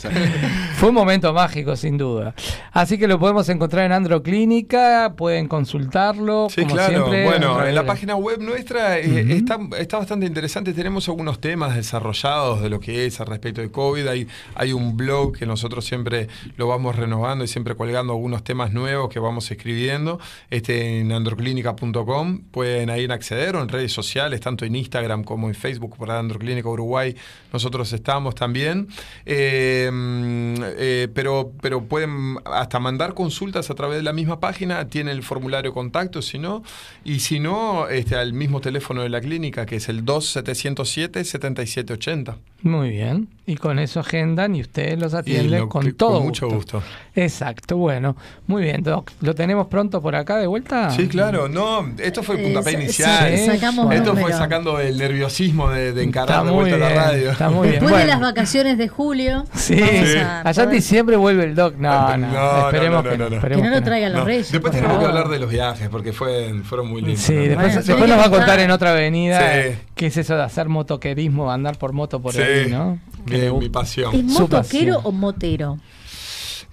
fue. 0.75 0.89
un 0.89 0.95
momento 0.95 1.31
mágico, 1.33 1.75
sin 1.75 1.97
duda. 1.97 2.33
Así 2.71 2.97
que 2.97 3.07
lo 3.07 3.19
podemos 3.19 3.47
encontrar 3.49 3.85
en 3.85 3.91
Androclínica, 3.91 5.13
pueden 5.15 5.47
consultarlo. 5.47 6.47
Sí, 6.49 6.63
como 6.63 6.75
claro. 6.75 6.93
siempre, 6.93 7.25
bueno, 7.25 7.65
en 7.65 7.75
la 7.75 7.85
página 7.85 8.15
web 8.15 8.41
nuestra 8.41 8.99
eh, 8.99 9.33
está, 9.37 9.59
está 9.77 9.97
bastante 9.97 10.25
interesante. 10.25 10.73
Tenemos 10.73 11.07
algunos 11.07 11.39
temas 11.39 11.75
desarrollados 11.75 12.61
de 12.61 12.69
lo 12.69 12.79
que 12.79 13.05
es 13.05 13.19
al 13.19 13.27
respecto 13.27 13.61
de 13.61 13.71
COVID. 13.71 14.07
Hay, 14.07 14.27
hay 14.55 14.73
un 14.73 14.97
blog 14.97 15.37
que 15.37 15.45
nosotros 15.45 15.85
siempre 15.85 16.27
lo 16.57 16.67
vamos 16.67 16.95
renovando 16.95 17.43
y 17.43 17.47
siempre 17.47 17.75
colgando 17.75 18.15
algunos 18.25 18.43
temas 18.43 18.73
nuevos 18.73 19.07
que 19.09 19.19
vamos 19.19 19.51
escribiendo 19.51 20.19
este, 20.49 20.99
en 20.99 21.11
androclínica.com. 21.11 22.39
Pueden 22.49 22.89
ahí 22.89 23.05
acceder 23.05 23.55
o 23.55 23.61
en 23.61 23.69
redes 23.69 23.93
sociales, 23.93 24.39
tanto 24.39 24.65
en 24.65 24.75
Instagram 24.75 25.23
como 25.23 25.47
en 25.47 25.53
Facebook 25.53 25.95
por 25.95 26.09
Androclínica 26.09 26.67
Uruguay. 26.67 27.15
Nosotros 27.53 27.93
estamos 27.93 28.33
también. 28.33 28.87
Mm, 29.27 29.27
eh, 29.27 31.07
pero, 31.13 31.51
pero 31.61 31.83
pueden 31.83 32.37
hasta 32.45 32.79
mandar 32.79 33.13
consultas 33.13 33.69
a 33.69 33.75
través 33.75 33.97
de 33.97 34.03
la 34.03 34.13
misma 34.13 34.39
página. 34.39 34.87
Tiene 34.87 35.11
el 35.11 35.21
formulario 35.21 35.69
de 35.69 35.75
contacto, 35.75 36.23
si 36.23 36.39
no. 36.39 36.63
Y 37.03 37.19
si 37.19 37.39
no, 37.39 37.87
este, 37.89 38.15
al 38.15 38.33
mismo 38.33 38.59
teléfono 38.59 39.03
de 39.03 39.09
la 39.09 39.21
clínica, 39.21 39.67
que 39.67 39.75
es 39.75 39.87
el 39.87 40.03
2707-7780. 40.03 42.37
Muy 42.63 42.89
bien. 42.89 43.34
Y 43.47 43.57
con 43.57 43.77
eso 43.77 43.99
agendan 43.99 44.55
y 44.55 44.61
usted 44.61 44.97
los 44.97 45.13
Y 45.13 45.17
atiende 45.17 45.59
lo- 45.59 45.69
con 45.69 45.91
todo 45.93 46.19
mucho 46.19 46.49
gusto. 46.49 46.81
Exacto, 47.15 47.77
bueno. 47.77 48.15
Muy 48.47 48.63
bien, 48.63 48.81
Doc. 48.81 49.11
¿Lo 49.21 49.35
tenemos 49.35 49.67
pronto 49.67 50.01
por 50.01 50.15
acá 50.15 50.37
de 50.37 50.47
vuelta? 50.47 50.89
Sí, 50.89 51.07
claro. 51.07 51.47
No, 51.47 51.87
esto 51.99 52.23
fue 52.23 52.35
el 52.35 52.41
Eh, 52.41 52.43
puntapié 52.45 52.73
sa- 52.73 52.79
inicial. 52.81 53.37
sí, 53.37 53.45
sacamos 53.45 53.93
esto 53.93 54.15
fue 54.15 54.33
sacando 54.33 54.79
el 54.79 54.97
nerviosismo 54.97 55.69
de, 55.69 55.93
de 55.93 56.03
encarar 56.03 56.29
Está 56.29 56.43
de 56.43 56.51
muy 56.51 56.61
vuelta 56.71 56.77
bien, 56.87 56.89
la 56.97 57.03
radio. 57.05 57.31
está 57.31 57.49
muy 57.51 57.67
bien. 57.69 57.79
Después 57.81 58.01
de 58.01 58.07
las 58.07 58.19
vacaciones 58.19 58.77
de 58.79 58.87
julio, 58.87 59.45
Sí, 59.53 59.75
vamos 59.79 60.09
Sí. 60.09 60.17
a 60.17 60.41
allá 60.43 60.63
en 60.63 60.69
diciembre 60.71 61.15
vuelve 61.15 61.43
el 61.43 61.53
Doc. 61.55 61.75
No, 61.77 62.17
no, 62.17 62.27
No, 62.27 62.27
no, 62.33 62.65
esperemos 62.65 63.03
no, 63.03 63.09
que 63.11 63.17
no, 63.19 63.29
no. 63.29 63.35
esperemos 63.35 63.61
que 63.63 63.69
no 63.69 63.75
lo 63.75 63.81
que 63.81 63.85
traigan 63.85 64.13
los 64.13 64.25
reyes. 64.25 64.51
Después 64.51 64.73
tenemos 64.73 64.97
que 64.99 65.05
hablar 65.05 65.29
de 65.29 65.37
los 65.39 65.49
viajes, 65.51 65.87
porque 65.89 66.13
fue, 66.13 66.51
fueron 66.63 66.87
muy 66.89 67.01
lindos. 67.01 67.19
Sí, 67.21 67.33
¿no? 67.33 67.41
después, 67.41 67.57
Bueno, 67.57 67.75
después 67.85 67.99
nos 68.09 68.09
que 68.09 68.15
va 68.21 68.25
a 68.25 68.39
contar 68.39 68.59
en 68.59 68.71
otra 68.71 68.91
avenida 68.91 69.39
Sí. 69.63 69.77
qué 69.93 70.07
es 70.07 70.17
eso 70.17 70.35
de 70.35 70.41
hacer 70.43 70.67
motoquerismo, 70.67 71.51
andar 71.51 71.77
por 71.77 71.93
moto 71.93 72.19
por 72.21 72.33
Sí, 72.33 72.41
ahí, 72.41 72.71
¿no? 72.71 72.97
Que 73.25 73.34
le 73.37 73.51
mi, 73.51 73.69
pasión. 73.69 74.13
¿Es 74.15 74.23
motoquero 74.23 74.95
pasión. 74.95 75.01
o 75.03 75.11
motero? 75.11 75.79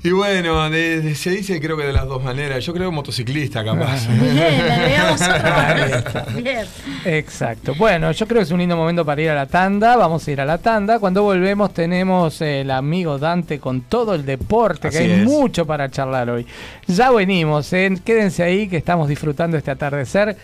Y 0.05 0.11
bueno, 0.11 0.69
de- 0.69 1.01
de- 1.01 1.15
se 1.15 1.31
dice 1.31 1.61
creo 1.61 1.77
que 1.77 1.85
de 1.85 1.93
las 1.93 2.09
dos 2.09 2.25
maneras. 2.25 2.65
Yo 2.65 2.73
creo 2.75 2.91
motociclista 2.91 3.65
capaz. 3.65 4.09
Bien, 4.09 5.01
otra. 5.15 5.87
está. 5.87 6.27
Bien. 6.35 6.67
Exacto. 7.05 7.77
Bueno, 7.77 8.11
yo 8.11 8.27
creo 8.27 8.41
que 8.41 8.43
es 8.45 8.51
un 8.51 8.59
lindo 8.59 8.77
momento 8.77 9.05
para 9.05 9.23
ir 9.23 9.31
a 9.31 9.35
la 9.37 9.47
tanda. 9.47 9.97
Vamos 9.97 10.27
a 10.27 10.31
ir 10.33 10.41
a 10.41 10.45
la 10.45 10.59
tanda. 10.59 10.99
Cuando 10.99 11.23
volvemos 11.23 11.73
tenemos 11.73 12.41
el 12.41 12.73
amigo 12.73 13.17
Dante 13.19 13.61
con 13.61 13.83
todo 13.83 14.17
el 14.17 14.27
deporte, 14.27 14.91
que 14.91 14.99
hay 14.99 15.11
es. 15.13 15.25
mucho 15.25 15.67
para 15.67 15.89
charlar 15.89 16.31
hoy. 16.31 16.49
Ya 16.89 17.13
venimos, 17.13 17.73
¿eh? 17.73 17.93
quédense 18.05 18.43
ahí 18.43 18.67
que 18.69 18.79
estamos 18.79 19.09
disfrutando 19.09 19.57
este 19.57 19.71
atardecer 19.71 20.37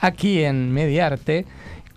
aquí 0.00 0.42
en 0.44 0.70
Mediarte 0.74 1.46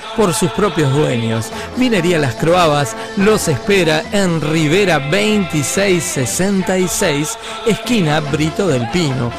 por 0.15 0.33
sus 0.33 0.49
propios 0.51 0.93
dueños. 0.93 1.51
Vinería 1.77 2.19
Las 2.19 2.35
Croabas 2.35 2.95
los 3.17 3.47
espera 3.47 4.03
en 4.11 4.41
Rivera 4.41 4.99
2666, 4.99 7.37
esquina 7.65 8.19
Brito 8.19 8.67
del 8.67 8.87
Pino. 8.89 9.31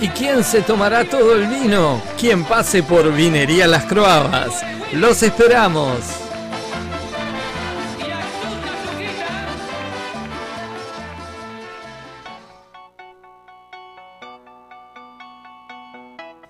¿Y 0.00 0.08
quién 0.08 0.42
se 0.44 0.62
tomará 0.62 1.04
todo 1.04 1.34
el 1.34 1.46
vino? 1.46 2.00
Quien 2.18 2.44
pase 2.44 2.82
por 2.82 3.12
Vinería 3.12 3.66
Las 3.66 3.84
Croabas. 3.84 4.64
Los 4.92 5.22
esperamos. 5.22 5.98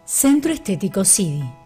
Centro 0.04 0.52
Estético 0.52 1.04
CIDI. 1.04 1.65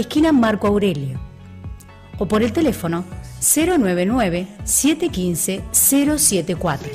esquina 0.00 0.32
Marco 0.32 0.66
Aurelio. 0.66 1.20
O 2.18 2.26
por 2.26 2.42
el 2.42 2.52
teléfono 2.52 3.04
099 3.40 4.48
715 4.64 5.64
074. 5.72 6.88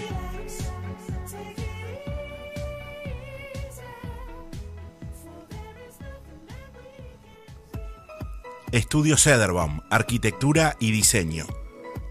Estudio 8.72 9.18
Cederbaum, 9.18 9.82
Arquitectura 9.92 10.76
y 10.80 10.92
Diseño. 10.92 11.46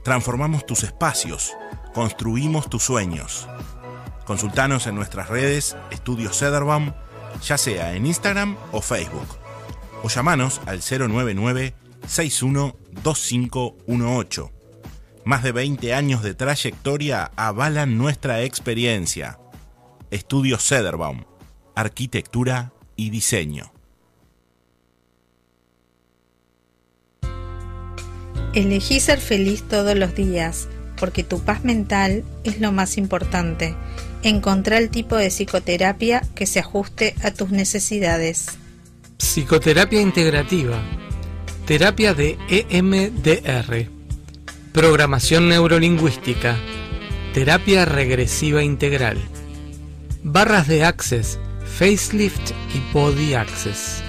Transformamos 0.05 0.65
tus 0.65 0.85
espacios, 0.85 1.53
construimos 1.93 2.71
tus 2.71 2.85
sueños. 2.85 3.49
Consultanos 4.27 4.87
en 4.87 4.95
nuestras 4.95 5.29
redes 5.29 5.77
Estudio 5.91 6.33
Cederbaum, 6.33 6.93
ya 7.43 7.59
sea 7.59 7.95
en 7.95 8.07
Instagram 8.07 8.57
o 8.71 8.81
Facebook. 8.81 9.42
O 10.03 10.09
llamanos 10.09 10.61
al 10.67 10.81
099 10.81 11.75
612518. 12.07 14.51
Más 15.25 15.45
de 15.45 15.53
20 15.53 15.95
años 15.95 16.23
de 16.23 16.35
trayectoria 16.35 17.31
avalan 17.37 17.97
nuestra 17.97 18.43
experiencia. 18.43 19.39
Estudio 20.11 20.59
Cederbaum, 20.59 21.23
Arquitectura 21.77 22.73
y 22.97 23.11
Diseño. 23.11 23.73
Elegí 28.55 29.01
ser 29.01 29.21
feliz 29.21 29.63
todos 29.63 29.97
los 29.97 30.15
días, 30.15 30.69
porque 30.99 31.23
tu 31.23 31.41
paz 31.41 31.65
mental 31.65 32.25
es 32.45 32.61
lo 32.61 32.73
más 32.73 32.99
importante. 32.99 33.75
Encontrá 34.23 34.77
el 34.77 34.91
tipo 34.91 35.17
de 35.17 35.31
psicoterapia 35.31 36.21
que 36.35 36.45
se 36.47 36.61
ajuste 36.61 37.15
a 37.23 37.31
tus 37.31 37.51
necesidades. 37.51 38.59
Psicoterapia 39.23 40.01
integrativa. 40.01 40.83
Terapia 41.65 42.13
de 42.13 42.37
EMDR. 42.49 43.89
Programación 44.73 45.49
neurolingüística. 45.49 46.57
Terapia 47.33 47.85
regresiva 47.87 48.63
integral. 48.65 49.17
Barras 50.25 50.67
de 50.67 50.85
Access, 50.85 51.39
Facelift 51.79 52.51
y 52.75 52.93
Body 52.93 53.35
Access. 53.35 54.03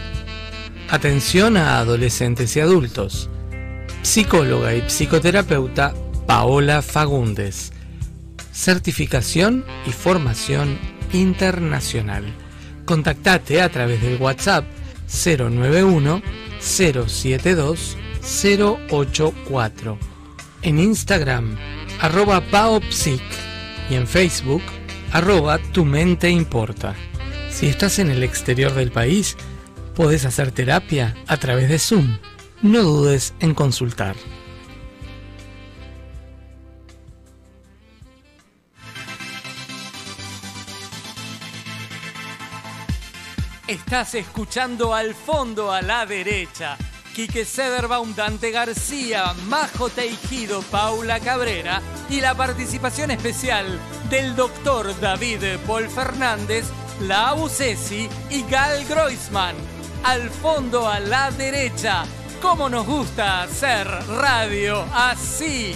Atención 0.90 1.58
a 1.58 1.78
adolescentes 1.78 2.58
y 2.58 2.60
adultos. 2.60 3.30
Psicóloga 4.02 4.76
y 4.76 4.82
psicoterapeuta 4.90 5.94
Paola 6.26 6.82
Fagundes. 6.82 7.72
Certificación 8.52 9.64
y 9.86 9.92
formación 9.92 10.78
internacional. 11.14 12.26
Contactate 12.84 13.62
a 13.62 13.70
través 13.70 14.02
del 14.02 14.20
WhatsApp 14.20 14.66
091 15.08 16.22
072 16.60 17.98
084. 18.22 19.98
En 20.62 20.80
Instagram, 20.80 21.58
arroba 22.00 22.42
paopsic 22.42 23.22
y 23.90 23.96
en 23.96 24.08
Facebook, 24.08 24.62
arroba 25.12 25.60
tu 25.60 25.86
mente 25.86 26.30
importa. 26.30 26.96
Si 27.52 27.68
estás 27.68 28.00
en 28.00 28.10
el 28.10 28.24
exterior 28.24 28.74
del 28.74 28.92
país, 28.92 29.36
podés 29.96 30.26
hacer 30.26 30.52
terapia 30.52 31.16
a 31.28 31.38
través 31.38 31.70
de 31.70 31.80
Zoom. 31.80 32.18
No 32.62 32.82
dudes 32.82 33.34
en 33.40 33.54
consultar. 33.54 34.16
Estás 43.74 44.14
escuchando 44.14 44.94
al 44.94 45.16
fondo 45.16 45.72
a 45.72 45.82
la 45.82 46.06
derecha. 46.06 46.78
Quique 47.16 47.44
Sederbaum, 47.44 48.14
Dante 48.14 48.52
García, 48.52 49.34
Majo 49.48 49.90
Teijido, 49.90 50.62
Paula 50.62 51.20
Cabrera 51.20 51.82
y 52.08 52.22
la 52.22 52.36
participación 52.36 53.10
especial 53.10 53.66
del 54.12 54.36
doctor 54.36 54.94
David 55.02 55.58
Paul 55.66 55.90
Fernández, 55.90 56.66
la 57.02 57.30
Abusesi 57.30 58.08
y 58.30 58.44
Gal 58.44 58.86
Groisman. 58.86 59.56
Al 60.04 60.30
fondo 60.30 60.88
a 60.88 61.00
la 61.00 61.32
derecha. 61.32 62.04
¿Cómo 62.44 62.70
nos 62.70 62.86
gusta 62.86 63.42
hacer 63.42 63.88
radio 63.88 64.86
así? 64.94 65.76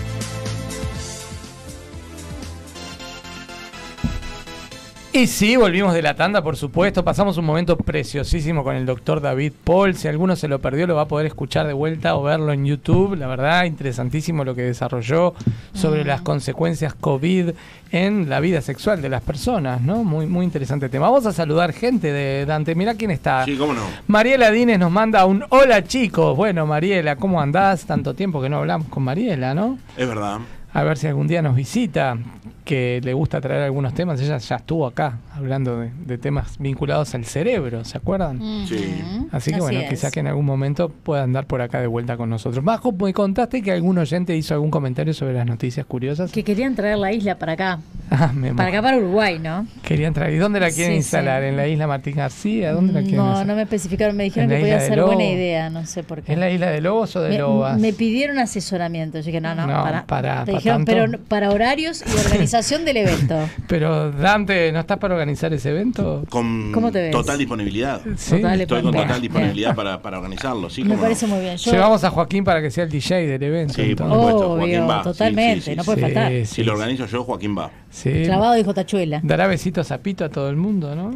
Y 5.13 5.27
sí, 5.27 5.57
volvimos 5.57 5.93
de 5.93 6.01
la 6.01 6.15
tanda, 6.15 6.41
por 6.41 6.55
supuesto. 6.55 7.03
Pasamos 7.03 7.37
un 7.37 7.43
momento 7.43 7.75
preciosísimo 7.75 8.63
con 8.63 8.77
el 8.77 8.85
doctor 8.85 9.19
David 9.19 9.51
Paul. 9.65 9.93
Si 9.93 10.07
alguno 10.07 10.37
se 10.37 10.47
lo 10.47 10.59
perdió, 10.59 10.87
lo 10.87 10.95
va 10.95 11.01
a 11.01 11.07
poder 11.09 11.27
escuchar 11.27 11.67
de 11.67 11.73
vuelta 11.73 12.15
o 12.15 12.23
verlo 12.23 12.53
en 12.53 12.65
YouTube. 12.65 13.17
La 13.17 13.27
verdad, 13.27 13.65
interesantísimo 13.65 14.45
lo 14.45 14.55
que 14.55 14.61
desarrolló 14.61 15.33
sobre 15.73 16.05
las 16.05 16.21
consecuencias 16.21 16.93
COVID 16.93 17.49
en 17.91 18.29
la 18.29 18.39
vida 18.39 18.61
sexual 18.61 19.01
de 19.01 19.09
las 19.09 19.21
personas, 19.21 19.81
¿no? 19.81 20.05
Muy, 20.05 20.27
muy 20.27 20.45
interesante 20.45 20.87
tema. 20.87 21.09
Vamos 21.09 21.25
a 21.25 21.33
saludar 21.33 21.73
gente 21.73 22.13
de 22.13 22.45
Dante. 22.45 22.73
Mirá 22.73 22.95
quién 22.95 23.11
está. 23.11 23.43
Sí, 23.43 23.57
cómo 23.57 23.73
no. 23.73 23.83
Mariela 24.07 24.49
Dines 24.49 24.79
nos 24.79 24.91
manda 24.91 25.25
un 25.25 25.43
hola 25.49 25.83
chicos. 25.83 26.37
Bueno, 26.37 26.65
Mariela, 26.65 27.17
¿cómo 27.17 27.41
andás? 27.41 27.83
Tanto 27.83 28.13
tiempo 28.13 28.41
que 28.41 28.47
no 28.47 28.59
hablamos 28.59 28.87
con 28.87 29.03
Mariela, 29.03 29.53
¿no? 29.53 29.77
Es 29.97 30.07
verdad. 30.07 30.39
A 30.73 30.83
ver 30.83 30.97
si 30.97 31.07
algún 31.07 31.27
día 31.27 31.41
nos 31.41 31.53
visita, 31.53 32.17
que 32.63 33.01
le 33.03 33.13
gusta 33.13 33.41
traer 33.41 33.63
algunos 33.63 33.93
temas. 33.93 34.21
Ella 34.21 34.37
ya 34.37 34.55
estuvo 34.57 34.85
acá 34.85 35.17
hablando 35.35 35.79
de, 35.79 35.89
de 36.05 36.17
temas 36.17 36.57
vinculados 36.59 37.13
al 37.15 37.25
cerebro, 37.25 37.83
¿se 37.85 37.97
acuerdan? 37.97 38.39
Sí. 38.67 39.01
Así 39.31 39.51
que 39.51 39.55
Así 39.57 39.61
bueno, 39.61 39.79
es. 39.81 39.89
quizás 39.89 40.11
que 40.11 40.19
en 40.19 40.27
algún 40.27 40.45
momento 40.45 40.89
pueda 40.89 41.23
andar 41.23 41.45
por 41.45 41.61
acá 41.61 41.81
de 41.81 41.87
vuelta 41.87 42.17
con 42.17 42.29
nosotros. 42.29 42.63
Bajo, 42.63 42.91
me 42.91 43.13
contaste 43.13 43.61
que 43.61 43.71
algún 43.71 43.97
oyente 43.97 44.35
hizo 44.35 44.53
algún 44.53 44.69
comentario 44.71 45.13
sobre 45.13 45.33
las 45.33 45.45
noticias 45.45 45.85
curiosas. 45.85 46.31
Que 46.31 46.43
querían 46.43 46.75
traer 46.75 46.97
la 46.97 47.11
isla 47.11 47.35
para 47.35 47.53
acá. 47.53 47.79
Ah, 48.13 48.29
me 48.35 48.53
Para 48.53 48.67
acá, 48.67 48.81
para 48.81 48.97
Uruguay, 48.97 49.39
¿no? 49.39 49.65
Querían 49.83 50.13
traer. 50.13 50.33
¿Y 50.33 50.37
dónde 50.37 50.59
la 50.59 50.69
quieren 50.69 50.91
Sí, 50.91 50.97
instalar? 50.97 51.43
sí. 51.43 51.47
¿En 51.47 51.55
la 51.55 51.65
isla 51.69 51.87
Martín 51.87 52.15
García? 52.17 52.73
¿Dónde 52.73 52.91
la 52.91 52.99
quieren 52.99 53.15
No, 53.15 53.31
hacer? 53.31 53.47
no 53.47 53.55
me 53.55 53.61
especificaron. 53.61 54.17
Me 54.17 54.25
dijeron 54.25 54.51
¿En 54.51 54.51
la 54.51 54.55
que 54.57 54.61
podía 54.73 54.79
ser 54.85 55.01
buena 55.01 55.23
idea. 55.23 55.69
No 55.69 55.85
sé 55.85 56.03
por 56.03 56.21
qué. 56.21 56.33
¿En 56.33 56.41
la 56.41 56.49
isla 56.49 56.69
de 56.71 56.81
Lobos 56.81 57.15
o 57.15 57.21
de 57.21 57.29
me, 57.29 57.37
Lobas? 57.37 57.79
me 57.79 57.93
pidieron 57.93 58.37
asesoramiento. 58.37 59.17
Yo 59.19 59.23
dije, 59.27 59.39
no, 59.39 59.55
no, 59.55 59.65
No, 59.65 59.81
para. 59.81 60.05
para- 60.05 60.39
Te 60.43 60.51
para 60.51 60.57
dijeron, 60.57 60.83
tanto. 60.83 60.91
pero 61.13 61.23
para 61.23 61.51
horarios 61.51 62.03
y 62.05 62.19
organización 62.25 62.60
del 62.61 62.97
evento. 62.97 63.49
Pero 63.67 64.11
Dante, 64.11 64.71
¿no 64.71 64.79
estás 64.81 64.97
para 64.99 65.15
organizar 65.15 65.51
ese 65.53 65.71
evento? 65.71 66.23
Con 66.29 66.71
¿Cómo 66.71 66.91
te 66.91 67.01
ves? 67.03 67.11
total 67.11 67.37
disponibilidad. 67.37 68.01
Sí. 68.15 68.35
Total 68.37 68.61
Estoy 68.61 68.81
con 68.83 68.93
total 68.93 69.19
disponibilidad 69.21 69.75
para, 69.75 70.01
para 70.01 70.17
organizarlo. 70.19 70.69
Sí, 70.69 70.83
Me 70.83 70.95
no. 70.95 71.01
parece 71.01 71.25
muy 71.27 71.39
bien. 71.39 71.57
Yo, 71.57 71.71
Llevamos 71.71 72.03
a 72.03 72.09
Joaquín 72.11 72.43
para 72.43 72.61
que 72.61 72.69
sea 72.69 72.83
el 72.83 72.89
DJ 72.91 73.27
del 73.27 73.43
evento. 73.43 73.73
Sí, 73.73 73.95
por 73.95 74.07
supuesto. 74.07 74.51
Obvio, 74.51 74.57
Joaquín 74.57 74.89
va. 74.89 75.01
Totalmente, 75.03 75.61
sí, 75.61 75.71
sí, 75.71 75.75
no 75.75 75.83
sí. 75.83 75.85
puede 75.87 76.01
faltar. 76.01 76.31
Sí, 76.31 76.45
Si 76.45 76.63
lo 76.63 76.73
organizo 76.73 77.05
yo, 77.07 77.23
Joaquín 77.23 77.57
va. 77.57 77.71
sí. 77.89 78.21
Clavado 78.25 78.53
dijo 78.53 78.73
Tachuela. 78.73 79.19
Dará 79.23 79.47
besitos 79.47 79.91
a 79.91 79.97
Pito 79.97 80.23
a 80.25 80.29
todo 80.29 80.49
el 80.49 80.55
mundo, 80.55 80.95
¿no? 80.95 81.11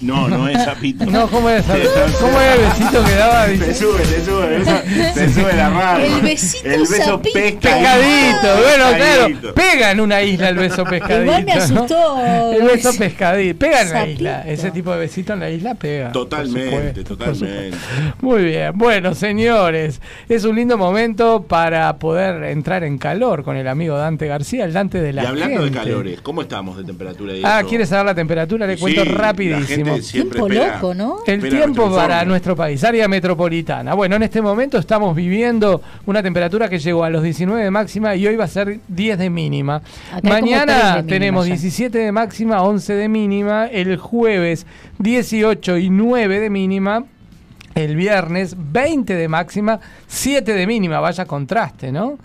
No, 0.00 0.28
no 0.28 0.48
es 0.48 0.64
Zapito. 0.64 1.04
No, 1.10 1.28
¿cómo 1.28 1.50
es? 1.50 1.62
¿Cómo 1.64 2.40
era 2.40 2.54
el 2.54 2.60
besito 2.62 3.04
que 3.04 3.14
daba? 3.14 3.46
Se 3.46 3.74
sube, 3.74 4.04
se 4.04 4.24
sube, 4.24 4.64
se 5.14 5.32
sube 5.32 5.52
la 5.54 5.70
mano. 5.70 6.04
El 6.04 6.20
besito 6.22 6.68
El 6.68 6.80
beso 6.80 7.04
sapito. 7.04 7.34
Pescadito, 7.34 8.48
bueno, 8.62 8.84
Pescadito. 8.98 9.40
claro. 9.40 9.54
Pega 9.54 9.90
en 9.90 10.00
una 10.00 10.22
isla 10.22 10.48
el 10.48 10.56
beso 10.60 10.84
pescadito. 10.84 11.22
Igual 11.22 11.44
me 11.44 11.54
¿no? 11.54 11.60
asustó. 11.62 12.52
El 12.52 12.62
beso 12.62 12.90
pescadito. 12.98 13.58
Pega 13.58 13.82
en 13.82 13.92
la 13.92 14.06
isla. 14.06 14.42
Ese 14.46 14.70
tipo 14.70 14.92
de 14.92 14.98
besito 15.00 15.32
en 15.32 15.40
la 15.40 15.50
isla 15.50 15.74
pega. 15.74 16.12
Totalmente, 16.12 17.04
totalmente. 17.04 17.76
Muy 18.20 18.44
bien, 18.44 18.72
bueno 18.76 19.14
señores, 19.14 20.00
es 20.28 20.44
un 20.44 20.56
lindo 20.56 20.76
momento 20.78 21.42
para 21.42 21.96
poder 21.98 22.44
entrar 22.44 22.84
en 22.84 22.98
calor 22.98 23.42
con 23.42 23.56
el 23.56 23.66
amigo 23.68 23.96
Dante 23.96 24.26
García, 24.26 24.64
el 24.64 24.72
Dante 24.72 25.00
de 25.00 25.12
la 25.12 25.24
Y 25.24 25.26
hablando 25.26 25.60
gente. 25.62 25.78
de 25.78 25.84
calores, 25.84 26.20
¿cómo 26.20 26.42
estamos 26.42 26.76
de 26.76 26.84
temperatura 26.84 27.34
y 27.34 27.42
Ah, 27.44 27.60
eso? 27.60 27.68
¿quieres 27.68 27.88
saber 27.88 28.06
la 28.06 28.14
temperatura? 28.14 28.66
Le 28.66 28.76
Sí, 28.76 28.80
cuento 28.80 29.04
rapidísimo. 29.04 29.98
Tiempo 29.98 30.46
espera- 30.46 30.74
loco, 30.76 30.94
¿no? 30.94 31.18
El 31.26 31.40
tiempo 31.40 31.82
nuestro 31.82 31.96
para 31.96 32.24
nuestro 32.24 32.56
país, 32.56 32.82
área 32.84 33.08
metropolitana. 33.08 33.94
Bueno, 33.94 34.16
en 34.16 34.22
este 34.22 34.40
momento 34.42 34.78
estamos 34.78 35.14
viviendo 35.16 35.80
una 36.06 36.22
temperatura 36.22 36.68
que 36.68 36.78
llegó 36.78 37.04
a 37.04 37.10
los 37.10 37.22
19 37.22 37.62
de 37.64 37.70
máxima 37.70 38.14
y 38.16 38.26
hoy 38.26 38.36
va 38.36 38.44
a 38.44 38.48
ser 38.48 38.80
10 38.88 39.18
de 39.18 39.30
mínima. 39.30 39.76
Acá 40.12 40.20
tres 40.20 40.42
Mañana 40.50 41.04
tenemos 41.06 41.46
ya. 41.46 41.54
17 41.54 41.98
de 41.98 42.12
máxima, 42.12 42.62
11 42.62 42.94
de 42.94 43.08
mínima. 43.08 43.66
El 43.66 43.96
jueves 43.96 44.66
18 44.98 45.78
y 45.78 45.90
9 45.90 46.40
de 46.40 46.50
mínima. 46.50 47.04
El 47.74 47.94
viernes 47.94 48.56
20 48.58 49.14
de 49.14 49.28
máxima, 49.28 49.78
7 50.08 50.52
de 50.54 50.66
mínima, 50.66 50.98
vaya 50.98 51.24
contraste, 51.24 51.92
¿no? 51.92 52.18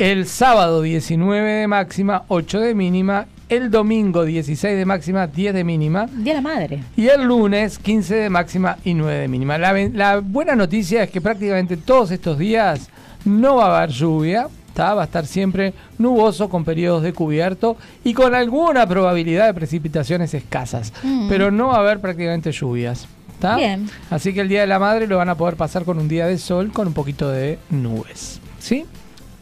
El 0.00 0.26
sábado 0.26 0.82
19 0.82 1.52
de 1.52 1.68
máxima, 1.68 2.24
8 2.28 2.60
de 2.60 2.74
mínima. 2.74 3.26
El 3.48 3.70
domingo 3.70 4.24
16 4.24 4.76
de 4.76 4.84
máxima, 4.84 5.26
10 5.26 5.54
de 5.54 5.64
mínima. 5.64 6.06
Día 6.06 6.34
de 6.34 6.42
la 6.42 6.48
madre. 6.48 6.82
Y 6.96 7.06
el 7.08 7.22
lunes 7.22 7.78
15 7.78 8.14
de 8.14 8.30
máxima 8.30 8.78
y 8.84 8.94
9 8.94 9.20
de 9.20 9.28
mínima. 9.28 9.58
La 9.58 10.20
buena 10.20 10.54
noticia 10.54 11.04
es 11.04 11.10
que 11.10 11.20
prácticamente 11.20 11.76
todos 11.76 12.10
estos 12.10 12.38
días 12.38 12.90
no 13.24 13.56
va 13.56 13.66
a 13.66 13.78
haber 13.78 13.90
lluvia. 13.90 14.48
¿Tá? 14.80 14.94
Va 14.94 15.02
a 15.02 15.04
estar 15.04 15.26
siempre 15.26 15.74
nuboso 15.98 16.48
con 16.48 16.64
periodos 16.64 17.02
de 17.02 17.12
cubierto 17.12 17.76
y 18.02 18.14
con 18.14 18.34
alguna 18.34 18.86
probabilidad 18.86 19.44
de 19.44 19.52
precipitaciones 19.52 20.32
escasas. 20.32 20.94
Mm. 21.02 21.28
Pero 21.28 21.50
no 21.50 21.66
va 21.68 21.76
a 21.76 21.80
haber 21.80 22.00
prácticamente 22.00 22.50
lluvias. 22.50 23.06
¿tá? 23.40 23.56
Bien. 23.56 23.90
Así 24.08 24.32
que 24.32 24.40
el 24.40 24.48
Día 24.48 24.62
de 24.62 24.66
la 24.66 24.78
Madre 24.78 25.06
lo 25.06 25.18
van 25.18 25.28
a 25.28 25.34
poder 25.34 25.56
pasar 25.56 25.84
con 25.84 25.98
un 25.98 26.08
día 26.08 26.26
de 26.26 26.38
sol 26.38 26.72
con 26.72 26.86
un 26.86 26.94
poquito 26.94 27.28
de 27.28 27.58
nubes. 27.68 28.40
¿Sí? 28.58 28.86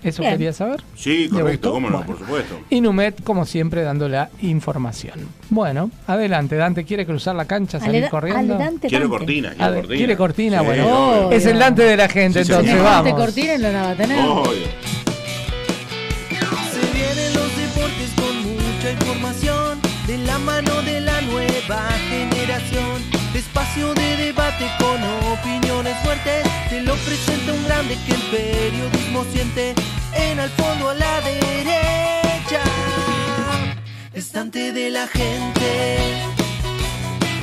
¿Eso 0.00 0.22
Bien. 0.22 0.34
quería 0.34 0.52
saber? 0.52 0.80
Sí, 0.94 1.24
¿Le 1.28 1.40
correcto, 1.40 1.72
cómo 1.72 1.90
no, 1.90 1.98
Bueno. 1.98 2.06
por 2.12 2.18
supuesto. 2.20 2.60
Y 2.70 2.80
Numet, 2.80 3.20
como 3.24 3.44
siempre, 3.44 3.82
dando 3.82 4.08
la 4.08 4.30
información. 4.42 5.14
Bueno, 5.50 5.90
adelante, 6.06 6.54
Dante, 6.54 6.84
¿quiere 6.84 7.04
cruzar 7.04 7.34
la 7.34 7.46
cancha, 7.46 7.80
salir 7.80 8.08
corriendo? 8.08 8.54
adelante, 8.54 8.86
Quiero 8.86 9.08
Dante. 9.08 9.18
cortina, 9.18 9.48
quiero 9.56 9.74
cortina. 9.74 9.96
¿Quiere 9.96 10.16
cortina? 10.16 10.58
Sí, 10.60 10.64
bueno, 10.66 11.26
obvio. 11.26 11.32
es 11.36 11.46
el 11.46 11.58
Dante 11.58 11.82
de 11.82 11.96
la 11.96 12.08
gente, 12.08 12.44
Sí, 12.44 12.52
entonces 12.52 12.80
vamos. 12.80 13.12
cortina 13.14 13.58
no 13.58 13.72
la 13.72 13.82
va 13.82 13.90
a 13.90 13.94
tener. 13.96 14.24
Obvio. 14.24 14.52
De 20.08 20.16
la 20.16 20.38
mano 20.38 20.80
de 20.82 21.02
la 21.02 21.20
nueva 21.20 21.86
generación. 22.08 23.04
Espacio 23.34 23.92
de 23.92 24.16
debate 24.16 24.66
con 24.78 24.98
opiniones 25.32 25.94
fuertes. 26.02 26.46
Te 26.70 26.80
lo 26.80 26.94
presenta 26.96 27.52
un 27.52 27.64
grande 27.64 27.94
que 28.06 28.14
el 28.14 28.22
periodismo 28.30 29.24
siente. 29.30 29.74
En 30.14 30.40
al 30.40 30.48
fondo 30.50 30.88
a 30.88 30.94
la 30.94 31.20
derecha. 31.20 32.62
Estante 34.14 34.72
de 34.72 34.90
la 34.90 35.06
gente. 35.06 35.98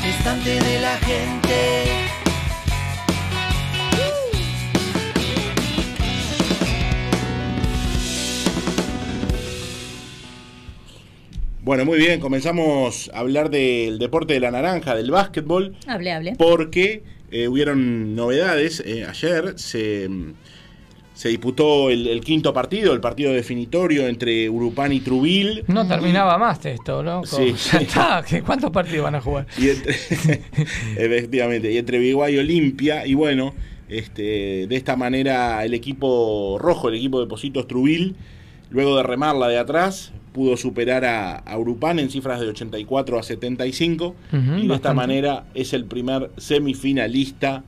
Estante 0.03 0.59
de 0.59 0.79
la 0.79 0.97
gente. 0.97 2.04
Bueno, 11.65 11.83
muy 11.83 11.97
bien, 11.97 12.19
comenzamos 12.19 13.09
a 13.11 13.19
hablar 13.19 13.49
del 13.49 13.97
deporte 13.97 14.35
de 14.35 14.39
la 14.39 14.51
naranja, 14.51 14.93
del 14.95 15.09
básquetbol, 15.09 15.75
Hable, 15.87 16.11
hable. 16.11 16.35
porque 16.37 17.01
eh, 17.31 17.47
hubieron 17.47 18.15
novedades. 18.15 18.83
Eh, 18.85 19.03
ayer 19.03 19.53
se, 19.57 20.07
se 21.15 21.29
disputó 21.29 21.89
el, 21.89 22.05
el 22.05 22.21
quinto 22.21 22.53
partido, 22.53 22.93
el 22.93 23.01
partido 23.01 23.33
definitorio 23.33 24.07
entre 24.07 24.47
Urupán 24.47 24.91
y 24.93 24.99
Trubil. 24.99 25.63
No 25.67 25.87
terminaba 25.87 26.37
más 26.37 26.63
esto, 26.67 27.01
¿no? 27.01 27.25
Sí, 27.25 27.53
ya 27.71 27.79
sí. 27.79 27.85
está, 27.85 28.23
¿qué- 28.29 28.43
¿cuántos 28.43 28.69
partidos 28.69 29.05
van 29.05 29.15
a 29.15 29.21
jugar? 29.21 29.47
Y 29.57 29.69
entre, 29.69 29.95
efectivamente, 30.97 31.71
y 31.71 31.77
entre 31.79 31.97
Biguay 31.97 32.35
y 32.35 32.37
Olimpia. 32.37 33.07
Y 33.07 33.15
bueno, 33.15 33.55
este, 33.89 34.67
de 34.67 34.75
esta 34.75 34.95
manera 34.95 35.65
el 35.65 35.73
equipo 35.73 36.57
rojo, 36.61 36.89
el 36.89 36.95
equipo 36.95 37.19
de 37.19 37.25
Positos 37.25 37.67
Trubil, 37.67 38.15
luego 38.69 38.97
de 38.97 39.03
remarla 39.03 39.47
de 39.47 39.57
atrás, 39.57 40.11
pudo 40.33 40.57
superar 40.57 41.05
a, 41.05 41.37
a 41.37 41.57
Urupán 41.57 41.97
en 41.99 42.09
cifras 42.09 42.39
de 42.41 42.47
84 42.47 43.17
a 43.19 43.23
75. 43.23 44.07
Ujú, 44.33 44.57
y 44.57 44.67
de 44.67 44.75
esta 44.75 44.93
manera 44.93 45.45
es 45.53 45.73
el 45.73 45.85
primer 45.85 46.29
semifinalista 46.37 47.63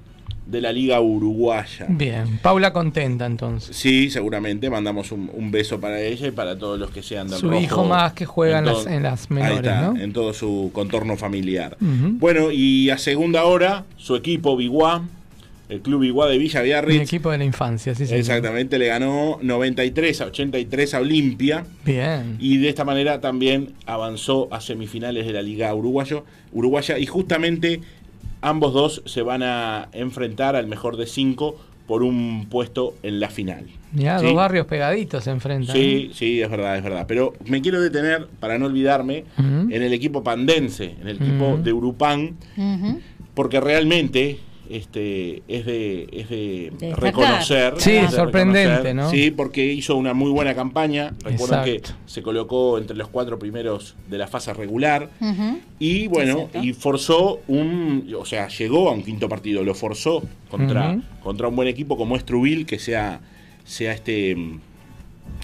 de 0.45 0.61
la 0.61 0.71
Liga 0.71 1.01
Uruguaya. 1.01 1.87
Bien, 1.89 2.39
Paula 2.41 2.71
contenta 2.71 3.25
entonces. 3.25 3.75
Sí, 3.75 4.09
seguramente 4.09 4.69
mandamos 4.69 5.11
un, 5.11 5.29
un 5.33 5.51
beso 5.51 5.79
para 5.81 5.99
ella 6.01 6.27
y 6.27 6.31
para 6.31 6.57
todos 6.57 6.79
los 6.79 6.89
que 6.91 7.03
sean 7.03 7.27
del 7.27 7.37
Su 7.39 7.49
rojo 7.49 7.61
hijo 7.61 7.83
más 7.85 8.13
que 8.13 8.25
juega 8.25 8.59
en 8.59 8.65
las- 8.65 8.83
todo- 8.85 8.87
en 8.89 9.03
las 9.03 9.21
ahí 9.29 9.33
menores, 9.35 9.57
está, 9.57 9.81
¿no? 9.91 9.97
En 9.99 10.13
todo 10.13 10.33
su 10.33 10.71
contorno 10.73 11.17
familiar. 11.17 11.75
Bueno, 11.81 12.49
y 12.51 12.89
a 12.89 12.97
segunda 12.97 13.43
hora, 13.43 13.83
su 13.97 14.15
equipo 14.15 14.55
Biguá, 14.55 15.03
el 15.69 15.81
club 15.81 16.01
Biguá 16.01 16.27
de 16.27 16.37
Villa 16.37 16.61
Mi 16.61 16.67
Biarritz, 16.67 17.01
equipo 17.01 17.31
de 17.31 17.37
la 17.39 17.43
infancia, 17.43 17.93
sí, 17.93 18.05
sí. 18.05 18.15
exactamente, 18.15 18.79
le 18.79 18.87
ganó 18.87 19.39
93 19.41 20.21
a 20.21 20.25
83 20.25 20.93
a 20.93 20.99
Olimpia. 20.99 21.65
Bien. 21.83 22.37
Y 22.39 22.57
de 22.57 22.69
esta 22.69 22.85
manera 22.85 23.19
también 23.19 23.73
avanzó 23.85 24.47
a 24.51 24.61
semifinales 24.61 25.25
de 25.25 25.33
la 25.33 25.41
Liga 25.41 25.73
Uruguayo, 25.73 26.23
Uruguaya. 26.53 26.97
Y 26.97 27.05
justamente 27.05 27.81
ambos 28.41 28.73
dos 28.73 29.01
se 29.05 29.21
van 29.21 29.43
a 29.43 29.89
enfrentar 29.91 30.55
al 30.55 30.67
mejor 30.67 30.97
de 30.97 31.05
cinco 31.05 31.59
por 31.87 32.03
un 32.03 32.47
puesto 32.49 32.95
en 33.01 33.19
la 33.19 33.29
final. 33.29 33.65
Ya, 33.93 34.19
¿Sí? 34.19 34.25
dos 34.25 34.35
barrios 34.35 34.67
pegaditos 34.67 35.23
se 35.23 35.31
enfrentan. 35.31 35.73
Sí, 35.75 36.11
sí, 36.13 36.41
es 36.41 36.49
verdad, 36.49 36.77
es 36.77 36.83
verdad. 36.83 37.05
Pero 37.07 37.33
me 37.45 37.61
quiero 37.61 37.81
detener, 37.81 38.27
para 38.39 38.59
no 38.59 38.65
olvidarme, 38.65 39.23
en 39.37 39.81
el 39.81 39.93
equipo 39.93 40.23
pandense, 40.23 40.95
en 41.01 41.07
el 41.07 41.15
equipo 41.15 41.57
de 41.57 41.71
Urupán, 41.71 42.35
porque 43.33 43.61
realmente 43.61 44.39
este, 44.69 45.43
es 45.47 45.65
de, 45.65 46.07
es 46.11 46.29
de, 46.29 46.93
reconocer. 46.95 47.73
Sí, 47.77 47.91
es 47.91 48.11
de 48.11 48.17
sorprendente, 48.17 48.69
reconocer, 48.69 48.95
¿no? 48.95 49.09
Sí, 49.09 49.31
porque 49.31 49.65
hizo 49.65 49.95
una 49.95 50.13
muy 50.13 50.31
buena 50.31 50.55
campaña. 50.55 51.13
Recuerden 51.23 51.63
que 51.63 51.81
se 52.05 52.21
colocó 52.21 52.77
entre 52.77 52.95
los 52.95 53.07
cuatro 53.07 53.39
primeros 53.39 53.95
de 54.09 54.17
la 54.17 54.27
fase 54.27 54.53
regular. 54.53 55.09
Y 55.79 56.07
bueno, 56.07 56.49
y 56.61 56.73
forzó 56.73 57.39
un, 57.47 58.13
o 58.17 58.25
sea, 58.25 58.47
llegó 58.47 58.89
a 58.89 58.93
un 58.93 59.03
quinto 59.03 59.29
partido, 59.29 59.63
lo 59.63 59.73
forzó 59.73 60.23
contra, 60.49 60.99
contra 61.23 61.47
un 61.47 61.55
buen 61.55 61.67
equipo 61.67 61.97
como 61.97 62.15
es 62.15 62.25
Trubil, 62.25 62.65
que 62.65 62.79
sea, 62.79 63.21
sea 63.63 63.93
este 63.93 64.35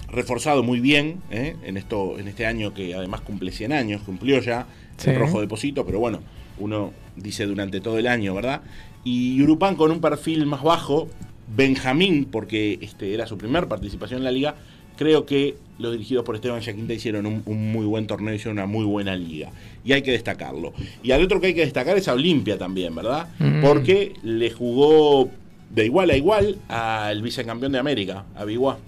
reforzado 0.08 0.62
muy 0.62 0.78
bien 0.78 1.20
¿eh? 1.30 1.56
en 1.64 1.76
esto, 1.76 2.18
en 2.18 2.28
este 2.28 2.46
año 2.46 2.72
que 2.72 2.94
además 2.94 3.20
cumple 3.20 3.50
100 3.50 3.72
años, 3.72 4.02
cumplió 4.02 4.40
ya 4.40 4.66
Sí. 4.96 5.10
el 5.10 5.18
rojo 5.18 5.40
deposito, 5.40 5.84
pero 5.84 5.98
bueno, 5.98 6.20
uno 6.58 6.92
dice 7.16 7.46
durante 7.46 7.80
todo 7.80 7.98
el 7.98 8.06
año, 8.06 8.34
¿verdad? 8.34 8.62
Y 9.04 9.40
Urupán 9.42 9.76
con 9.76 9.90
un 9.90 10.00
perfil 10.00 10.46
más 10.46 10.62
bajo, 10.62 11.08
Benjamín, 11.54 12.26
porque 12.30 12.78
este 12.80 13.12
era 13.14 13.26
su 13.26 13.36
primer 13.38 13.68
participación 13.68 14.18
en 14.18 14.24
la 14.24 14.30
liga, 14.32 14.54
creo 14.96 15.26
que 15.26 15.56
los 15.78 15.92
dirigidos 15.92 16.24
por 16.24 16.36
Esteban 16.36 16.60
Yaquinta 16.60 16.94
hicieron 16.94 17.26
un, 17.26 17.42
un 17.46 17.70
muy 17.72 17.84
buen 17.84 18.06
torneo, 18.06 18.32
hicieron 18.34 18.58
una 18.58 18.66
muy 18.66 18.84
buena 18.84 19.14
liga. 19.16 19.50
Y 19.84 19.92
hay 19.92 20.02
que 20.02 20.12
destacarlo. 20.12 20.72
Y 21.02 21.10
al 21.10 21.22
otro 21.22 21.40
que 21.40 21.48
hay 21.48 21.54
que 21.54 21.60
destacar 21.64 21.96
es 21.98 22.08
a 22.08 22.14
Olimpia 22.14 22.56
también, 22.58 22.94
¿verdad? 22.94 23.28
Mm. 23.38 23.60
Porque 23.60 24.14
le 24.22 24.50
jugó 24.50 25.28
de 25.70 25.84
igual 25.84 26.10
a 26.10 26.16
igual 26.16 26.56
al 26.68 27.20
vicecampeón 27.22 27.72
de 27.72 27.78
América, 27.78 28.24
a 28.36 28.44
Biguá. 28.44 28.78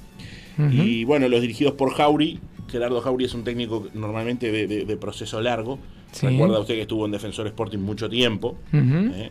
Y 0.72 1.04
bueno, 1.04 1.28
los 1.28 1.42
dirigidos 1.42 1.74
por 1.74 1.92
Jauri, 1.92 2.38
Gerardo 2.70 3.02
Jauri 3.02 3.26
es 3.26 3.34
un 3.34 3.44
técnico 3.44 3.88
normalmente 3.92 4.50
de, 4.50 4.66
de- 4.66 4.84
de 4.86 4.96
proceso 4.96 5.40
largo. 5.42 5.78
Sí. 6.12 6.26
Recuerda 6.28 6.58
usted 6.60 6.74
que 6.76 6.82
estuvo 6.82 7.04
en 7.04 7.12
Defensor 7.12 7.46
Sporting 7.48 7.78
mucho 7.78 8.08
tiempo. 8.08 8.56
¿eh? 8.72 9.28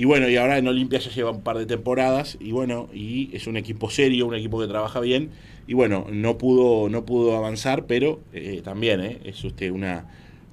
Y 0.00 0.06
bueno, 0.06 0.30
y 0.30 0.36
ahora 0.38 0.56
en 0.56 0.66
Olimpia 0.66 0.98
ya 0.98 1.10
lleva 1.10 1.30
un 1.30 1.42
par 1.42 1.58
de 1.58 1.66
temporadas. 1.66 2.38
Y 2.40 2.52
bueno, 2.52 2.88
y 2.90 3.28
es 3.36 3.46
un 3.46 3.58
equipo 3.58 3.90
serio, 3.90 4.26
un 4.26 4.34
equipo 4.34 4.58
que 4.58 4.66
trabaja 4.66 4.98
bien. 4.98 5.28
Y 5.66 5.74
bueno, 5.74 6.06
no 6.10 6.38
pudo, 6.38 6.88
no 6.88 7.04
pudo 7.04 7.36
avanzar, 7.36 7.84
pero 7.84 8.18
eh, 8.32 8.62
también 8.64 9.02
¿eh? 9.02 9.18
es 9.24 9.44
usted 9.44 9.70
una, 9.70 10.06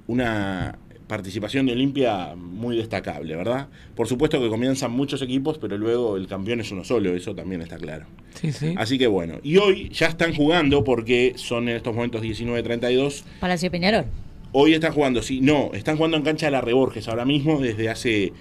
una 0.06 0.78
participación 1.06 1.64
de 1.64 1.72
Olimpia 1.72 2.34
muy 2.36 2.76
destacable, 2.76 3.36
¿verdad? 3.36 3.68
Por 3.96 4.06
supuesto 4.06 4.38
que 4.38 4.50
comienzan 4.50 4.90
muchos 4.90 5.22
equipos, 5.22 5.56
pero 5.56 5.78
luego 5.78 6.18
el 6.18 6.26
campeón 6.26 6.60
es 6.60 6.70
uno 6.70 6.84
solo, 6.84 7.14
eso 7.14 7.34
también 7.34 7.62
está 7.62 7.78
claro. 7.78 8.04
Sí, 8.34 8.52
sí. 8.52 8.74
Así 8.76 8.98
que 8.98 9.06
bueno, 9.06 9.40
y 9.42 9.56
hoy 9.56 9.88
ya 9.88 10.08
están 10.08 10.34
jugando 10.34 10.84
porque 10.84 11.32
son 11.36 11.70
en 11.70 11.76
estos 11.76 11.94
momentos 11.94 12.20
19.32. 12.20 13.22
Palacio 13.40 13.70
Peñarol. 13.70 14.04
Hoy 14.52 14.72
están 14.72 14.92
jugando, 14.92 15.22
sí, 15.22 15.40
no, 15.40 15.70
están 15.74 15.96
jugando 15.96 16.16
en 16.16 16.22
cancha 16.22 16.46
de 16.46 16.52
la 16.52 16.60
Reborges 16.60 17.08
ahora 17.08 17.24
mismo, 17.24 17.60
desde 17.60 17.88
hace 17.90 18.32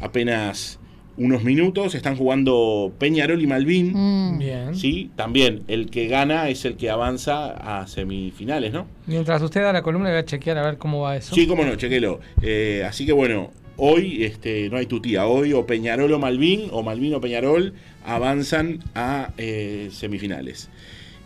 apenas 0.00 0.78
unos 1.16 1.42
minutos. 1.44 1.94
Están 1.94 2.16
jugando 2.16 2.92
Peñarol 2.98 3.40
y 3.40 3.46
Malvin. 3.46 3.92
Mm. 3.94 4.38
Bien. 4.38 4.74
Sí, 4.74 5.10
también 5.16 5.62
el 5.68 5.90
que 5.90 6.08
gana 6.08 6.48
es 6.48 6.64
el 6.64 6.76
que 6.76 6.90
avanza 6.90 7.80
a 7.80 7.86
semifinales, 7.86 8.72
¿no? 8.72 8.86
Mientras 9.06 9.40
usted 9.42 9.62
da 9.62 9.72
la 9.72 9.82
columna, 9.82 10.10
voy 10.10 10.18
a 10.18 10.24
chequear 10.24 10.58
a 10.58 10.62
ver 10.62 10.78
cómo 10.78 11.00
va 11.00 11.16
eso. 11.16 11.34
Sí, 11.34 11.46
cómo 11.46 11.64
no, 11.64 11.76
chequelo. 11.76 12.20
Eh, 12.42 12.84
así 12.86 13.06
que 13.06 13.12
bueno, 13.12 13.50
hoy 13.76 14.24
este, 14.24 14.68
no 14.70 14.76
hay 14.76 14.86
tutía. 14.86 15.26
Hoy 15.26 15.52
o 15.52 15.66
Peñarol 15.66 16.12
o 16.12 16.18
Malvin, 16.18 16.68
o 16.72 16.82
Malvin 16.82 17.14
o 17.14 17.20
Peñarol, 17.20 17.74
avanzan 18.04 18.80
a 18.94 19.32
eh, 19.38 19.88
semifinales. 19.92 20.68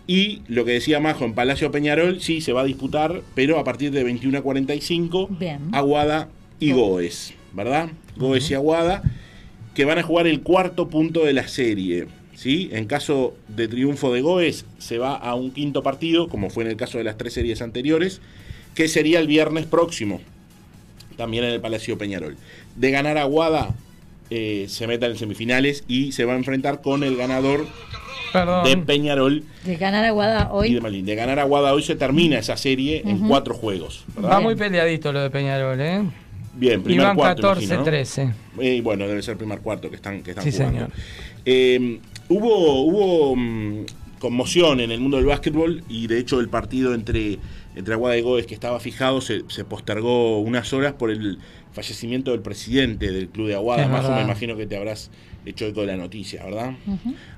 Y 0.09 0.41
lo 0.49 0.65
que 0.65 0.73
decía 0.73 1.01
Majo, 1.01 1.27
en 1.27 1.35
Palacio 1.35 1.71
Peñarol 1.71 2.23
sí 2.23 2.41
se 2.41 2.55
va 2.55 2.63
a 2.63 2.65
disputar, 2.65 3.21
pero 3.35 3.59
a 3.59 3.65
partir 3.65 3.91
de 3.91 4.03
21 4.03 4.39
a 4.39 4.41
45, 4.41 5.29
Bien. 5.39 5.69
Aguada 5.73 6.31
y 6.59 6.73
Goes, 6.73 7.35
¿verdad? 7.53 7.91
Goes 8.17 8.51
y 8.51 8.55
Aguada, 8.55 9.03
que 9.75 9.85
van 9.85 9.99
a 9.99 10.03
jugar 10.03 10.27
el 10.27 10.41
cuarto 10.41 10.89
punto 10.89 11.27
de 11.27 11.35
la 11.35 11.47
serie. 11.47 12.07
¿sí? 12.35 12.71
En 12.73 12.87
caso 12.87 13.37
de 13.49 13.69
triunfo 13.69 14.11
de 14.15 14.23
Goes, 14.23 14.65
se 14.79 14.97
va 14.97 15.15
a 15.15 15.35
un 15.35 15.51
quinto 15.51 15.83
partido, 15.83 16.31
como 16.31 16.49
fue 16.49 16.65
en 16.65 16.71
el 16.71 16.77
caso 16.79 16.97
de 16.97 17.05
las 17.05 17.19
tres 17.19 17.35
series 17.35 17.61
anteriores, 17.61 18.23
que 18.75 18.89
sería 18.89 19.19
el 19.19 19.27
viernes 19.27 19.67
próximo, 19.67 20.23
también 21.19 21.45
en 21.45 21.51
el 21.51 21.61
Palacio 21.61 21.99
Peñarol. 21.99 22.39
De 22.77 22.91
ganar 22.91 23.19
Aguada, 23.19 23.75
eh, 24.31 24.65
se 24.71 24.87
meta 24.87 25.05
en 25.05 25.19
semifinales 25.19 25.85
y 25.87 26.13
se 26.13 26.25
va 26.25 26.33
a 26.33 26.37
enfrentar 26.37 26.81
con 26.81 27.05
el 27.05 27.15
ganador 27.15 27.67
Perdón. 28.33 28.65
de 28.65 28.77
Peñarol 28.79 29.45
De 29.65 29.77
ganar 29.77 30.05
Aguada 30.05 30.51
y 30.65 30.77
hoy. 30.77 31.03
de 31.03 31.15
ganar 31.15 31.39
Aguada 31.39 31.73
hoy 31.75 31.83
se 31.83 31.95
termina 31.97 32.39
esa 32.39 32.57
serie 32.57 33.03
en 33.05 33.27
cuatro 33.29 33.55
juegos. 33.55 34.05
¿verdad? 34.15 34.31
Va 34.33 34.41
muy 34.41 34.55
peleadito 34.57 35.13
lo 35.13 35.21
de 35.21 35.31
Peñarol, 35.31 35.81
¿eh? 35.81 36.03
Bien, 36.55 36.83
primer 36.83 37.03
Iban 37.05 37.17
cuarto, 37.17 37.43
14, 37.43 37.65
imagino, 37.65 37.79
¿no? 37.81 37.85
13. 37.85 38.35
Eh, 38.61 38.81
bueno, 38.83 39.07
debe 39.07 39.23
ser 39.23 39.37
primer 39.37 39.61
cuarto 39.61 39.89
que 39.91 39.97
están, 39.97 40.23
que 40.23 40.31
están 40.31 40.45
Sí, 40.45 40.51
jugando. 40.51 40.75
señor. 40.75 40.91
Eh, 41.47 42.01
hubo 42.29 42.83
hubo 42.83 43.37
mm, 43.37 43.85
conmoción 44.19 44.81
en 44.81 44.91
el 44.91 45.01
mundo 45.01 45.19
del 45.19 45.27
básquetbol 45.27 45.85
y 45.89 46.09
de 46.09 46.19
hecho 46.19 46.41
el 46.41 46.49
partido 46.49 46.95
entre, 46.95 47.39
entre 47.77 47.95
Aguada 47.95 48.17
y 48.19 48.23
Goes 48.23 48.47
que 48.47 48.55
estaba 48.55 48.81
fijado 48.81 49.21
se, 49.21 49.43
se 49.49 49.65
postergó 49.65 50.41
unas 50.41 50.73
horas 50.73 50.95
por 50.95 51.11
el 51.13 51.39
fallecimiento 51.83 52.33
del 52.33 52.41
presidente 52.41 53.13
del 53.13 53.29
club 53.29 53.47
de 53.47 53.55
Aguada. 53.55 53.85
Es 53.85 54.11
me 54.11 54.23
imagino 54.23 54.57
que 54.57 54.67
te 54.67 54.77
habrás 54.77 55.11
hecho 55.47 55.65
eco 55.67 55.83
de 55.83 55.87
la 55.87 55.97
noticia, 55.97 56.45
¿verdad? 56.45 56.73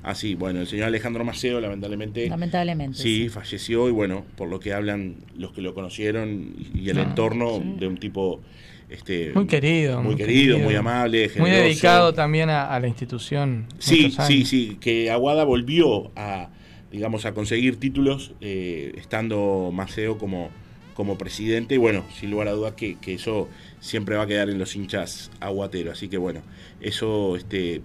Así, 0.02 0.34
bueno, 0.34 0.60
el 0.60 0.66
señor 0.66 0.86
Alejandro 0.86 1.24
Maceo 1.24 1.60
lamentablemente... 1.60 2.26
Lamentablemente. 2.28 2.96
Sí, 2.98 3.28
falleció 3.28 3.86
y 3.88 3.92
bueno, 3.92 4.24
por 4.36 4.48
lo 4.48 4.58
que 4.58 4.72
hablan 4.72 5.16
los 5.36 5.52
que 5.52 5.60
lo 5.60 5.74
conocieron 5.74 6.54
y, 6.74 6.88
el 6.88 6.98
Ah, 6.98 7.02
entorno 7.02 7.62
de 7.78 7.86
un 7.86 7.98
tipo 7.98 8.40
este 8.88 9.32
Muy 9.34 9.46
querido. 9.46 10.02
muy 10.02 10.16
querido, 10.16 10.58
muy 10.58 10.74
amable, 10.74 11.26
Muy 11.26 11.28
generoso. 11.50 11.62
dedicado 11.62 12.14
también 12.14 12.48
a, 12.48 12.66
a 12.74 12.80
la 12.80 12.88
institución. 12.88 13.66
Sí, 13.78 14.10
sí, 14.26 14.46
sí, 14.46 14.78
que 14.80 15.10
Aguada 15.10 15.44
volvió 15.44 16.10
a 16.16 16.48
digamos 16.90 17.24
a 17.26 17.34
conseguir 17.34 17.76
títulos 17.78 18.32
eh, 18.40 18.92
estando 18.96 19.70
Maceo 19.72 20.16
como 20.18 20.48
como 20.94 21.16
presidente 21.18 21.74
y 21.74 21.78
bueno, 21.78 22.04
sin 22.18 22.30
lugar 22.30 22.48
a 22.48 22.52
dudas 22.52 22.74
que, 22.74 22.96
que 22.98 23.14
eso 23.14 23.48
siempre 23.80 24.16
va 24.16 24.24
a 24.24 24.26
quedar 24.26 24.50
en 24.50 24.58
los 24.58 24.74
hinchas 24.76 25.30
aguateros, 25.40 25.94
así 25.94 26.08
que 26.08 26.18
bueno, 26.18 26.42
eso 26.80 27.36
este 27.36 27.76
eh, 27.76 27.82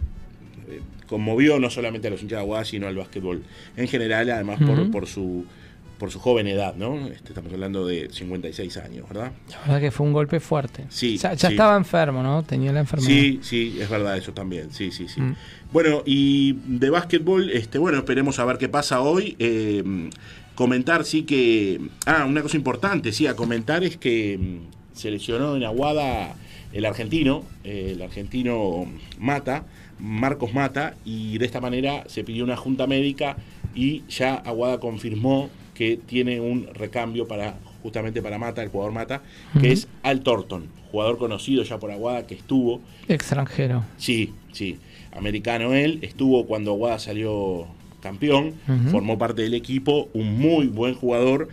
conmovió 1.08 1.60
no 1.60 1.70
solamente 1.70 2.08
a 2.08 2.12
los 2.12 2.22
hinchas 2.22 2.38
de 2.38 2.42
Aguada, 2.42 2.66
sino 2.66 2.88
al 2.88 2.96
básquetbol 2.96 3.44
en 3.78 3.88
general, 3.88 4.30
además 4.30 4.60
por, 4.92 5.08
su 5.08 5.46
por 5.98 6.12
su 6.12 6.20
joven 6.20 6.48
edad, 6.48 6.76
¿no? 6.76 7.08
Este, 7.08 7.30
estamos 7.30 7.54
hablando 7.54 7.88
de 7.88 8.10
56 8.12 8.78
años, 8.78 9.08
¿verdad? 9.08 9.32
La 9.50 9.60
verdad 9.60 9.80
que 9.80 9.92
fue 9.92 10.06
un 10.06 10.14
golpe 10.14 10.40
fuerte. 10.40 10.86
Sí, 10.90 11.18
Ya, 11.18 11.34
ya 11.34 11.48
sí. 11.48 11.54
estaba 11.54 11.78
enfermo, 11.78 12.22
¿no? 12.22 12.44
Tenía 12.44 12.74
la 12.74 12.82
enfermedad. 12.82 13.08
Sí, 13.10 13.40
sí, 13.42 13.78
es 13.80 13.90
verdad 13.90 14.18
eso 14.18 14.34
también. 14.34 14.72
Sí, 14.72 14.92
sí, 14.92 15.08
sí. 15.08 15.22
Mm. 15.22 15.36
Bueno, 15.72 16.04
y 16.06 16.54
de 16.66 16.90
básquetbol, 16.90 17.50
este, 17.52 17.78
bueno, 17.78 18.00
esperemos 18.00 18.40
a 18.40 18.46
ver 18.46 18.58
qué 18.58 18.68
pasa 18.68 19.00
hoy. 19.02 19.36
Eh, 19.40 19.84
comentar, 20.56 21.06
sí 21.06 21.24
que. 21.24 21.80
Ah, 22.06 22.26
una 22.26 22.42
cosa 22.42 22.58
importante, 22.58 23.12
sí, 23.12 23.28
a 23.28 23.36
comentar 23.36 23.84
es 23.84 23.98
que 23.98 24.38
mm, 24.38 24.96
se 24.98 25.12
lesionó 25.12 25.56
en 25.56 25.64
Aguada 25.64 26.36
el 26.74 26.86
argentino, 26.86 27.44
eh, 27.64 27.92
el 27.94 28.02
argentino 28.02 28.86
Mata, 29.20 29.66
Marcos 30.00 30.54
Mata, 30.54 30.96
y 31.06 31.38
de 31.38 31.46
esta 31.46 31.62
manera 31.62 32.04
se 32.08 32.24
pidió 32.24 32.44
una 32.44 32.58
junta 32.58 32.88
médica 32.88 33.38
y 33.74 34.04
ya 34.10 34.36
Aguada 34.36 34.80
confirmó 34.80 35.50
que 35.74 35.98
tiene 35.98 36.40
un 36.40 36.68
recambio 36.74 37.28
para 37.28 37.56
justamente 37.84 38.22
para 38.22 38.40
Mata, 38.40 38.64
el 38.64 38.70
jugador 38.70 38.94
Mata, 38.94 39.22
que 39.62 39.72
es 39.72 39.88
Al 40.02 40.22
Thornton, 40.22 40.68
jugador 40.92 41.20
conocido 41.20 41.62
ya 41.62 41.78
por 41.78 41.92
Aguada 41.92 42.26
que 42.26 42.34
estuvo 42.34 42.82
Extranjero. 43.08 43.84
Sí, 43.98 44.34
sí. 44.54 44.80
Americano 45.12 45.74
él, 45.74 46.00
estuvo 46.02 46.46
cuando 46.48 46.72
Aguada 46.72 46.98
salió 46.98 47.68
campeón, 48.06 48.54
formó 48.92 49.18
parte 49.18 49.42
del 49.42 49.56
equipo, 49.56 50.10
un 50.14 50.38
muy 50.38 50.68
buen 50.68 50.94
jugador 50.94 51.48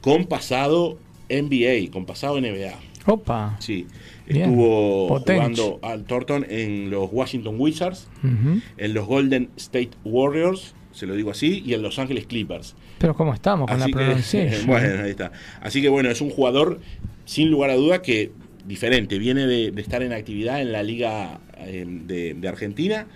con 0.00 0.24
pasado 0.24 0.98
NBA, 1.28 1.90
con 1.92 2.06
pasado 2.06 2.40
NBA. 2.40 2.72
Opa. 3.04 3.56
Sí, 3.60 3.86
estuvo 4.26 5.18
jugando 5.20 5.78
al 5.82 6.04
Thornton 6.04 6.46
en 6.48 6.88
los 6.90 7.10
Washington 7.12 7.56
Wizards, 7.58 8.08
en 8.22 8.94
los 8.94 9.06
Golden 9.06 9.50
State 9.56 9.90
Warriors, 10.04 10.74
se 10.92 11.06
lo 11.06 11.14
digo 11.14 11.30
así, 11.32 11.62
y 11.66 11.74
en 11.74 11.82
Los 11.82 11.98
Ángeles 11.98 12.26
Clippers. 12.26 12.74
Pero 12.98 13.14
¿cómo 13.14 13.34
estamos 13.34 13.70
con 13.70 13.80
Así 13.82 13.92
la 13.92 13.98
que, 13.98 14.04
pronunciación? 14.06 14.66
bueno, 14.66 15.04
ahí 15.04 15.10
está. 15.10 15.32
Así 15.60 15.82
que 15.82 15.90
bueno, 15.90 16.10
es 16.10 16.22
un 16.22 16.30
jugador 16.30 16.80
sin 17.26 17.50
lugar 17.50 17.68
a 17.70 17.74
duda 17.74 18.00
que 18.00 18.32
diferente, 18.66 19.18
viene 19.18 19.46
de, 19.46 19.70
de 19.70 19.82
estar 19.82 20.02
en 20.02 20.12
actividad 20.14 20.62
en 20.62 20.72
la 20.72 20.82
liga 20.82 21.40
eh, 21.58 21.84
de, 21.86 22.34
de 22.34 22.48
Argentina 22.48 23.06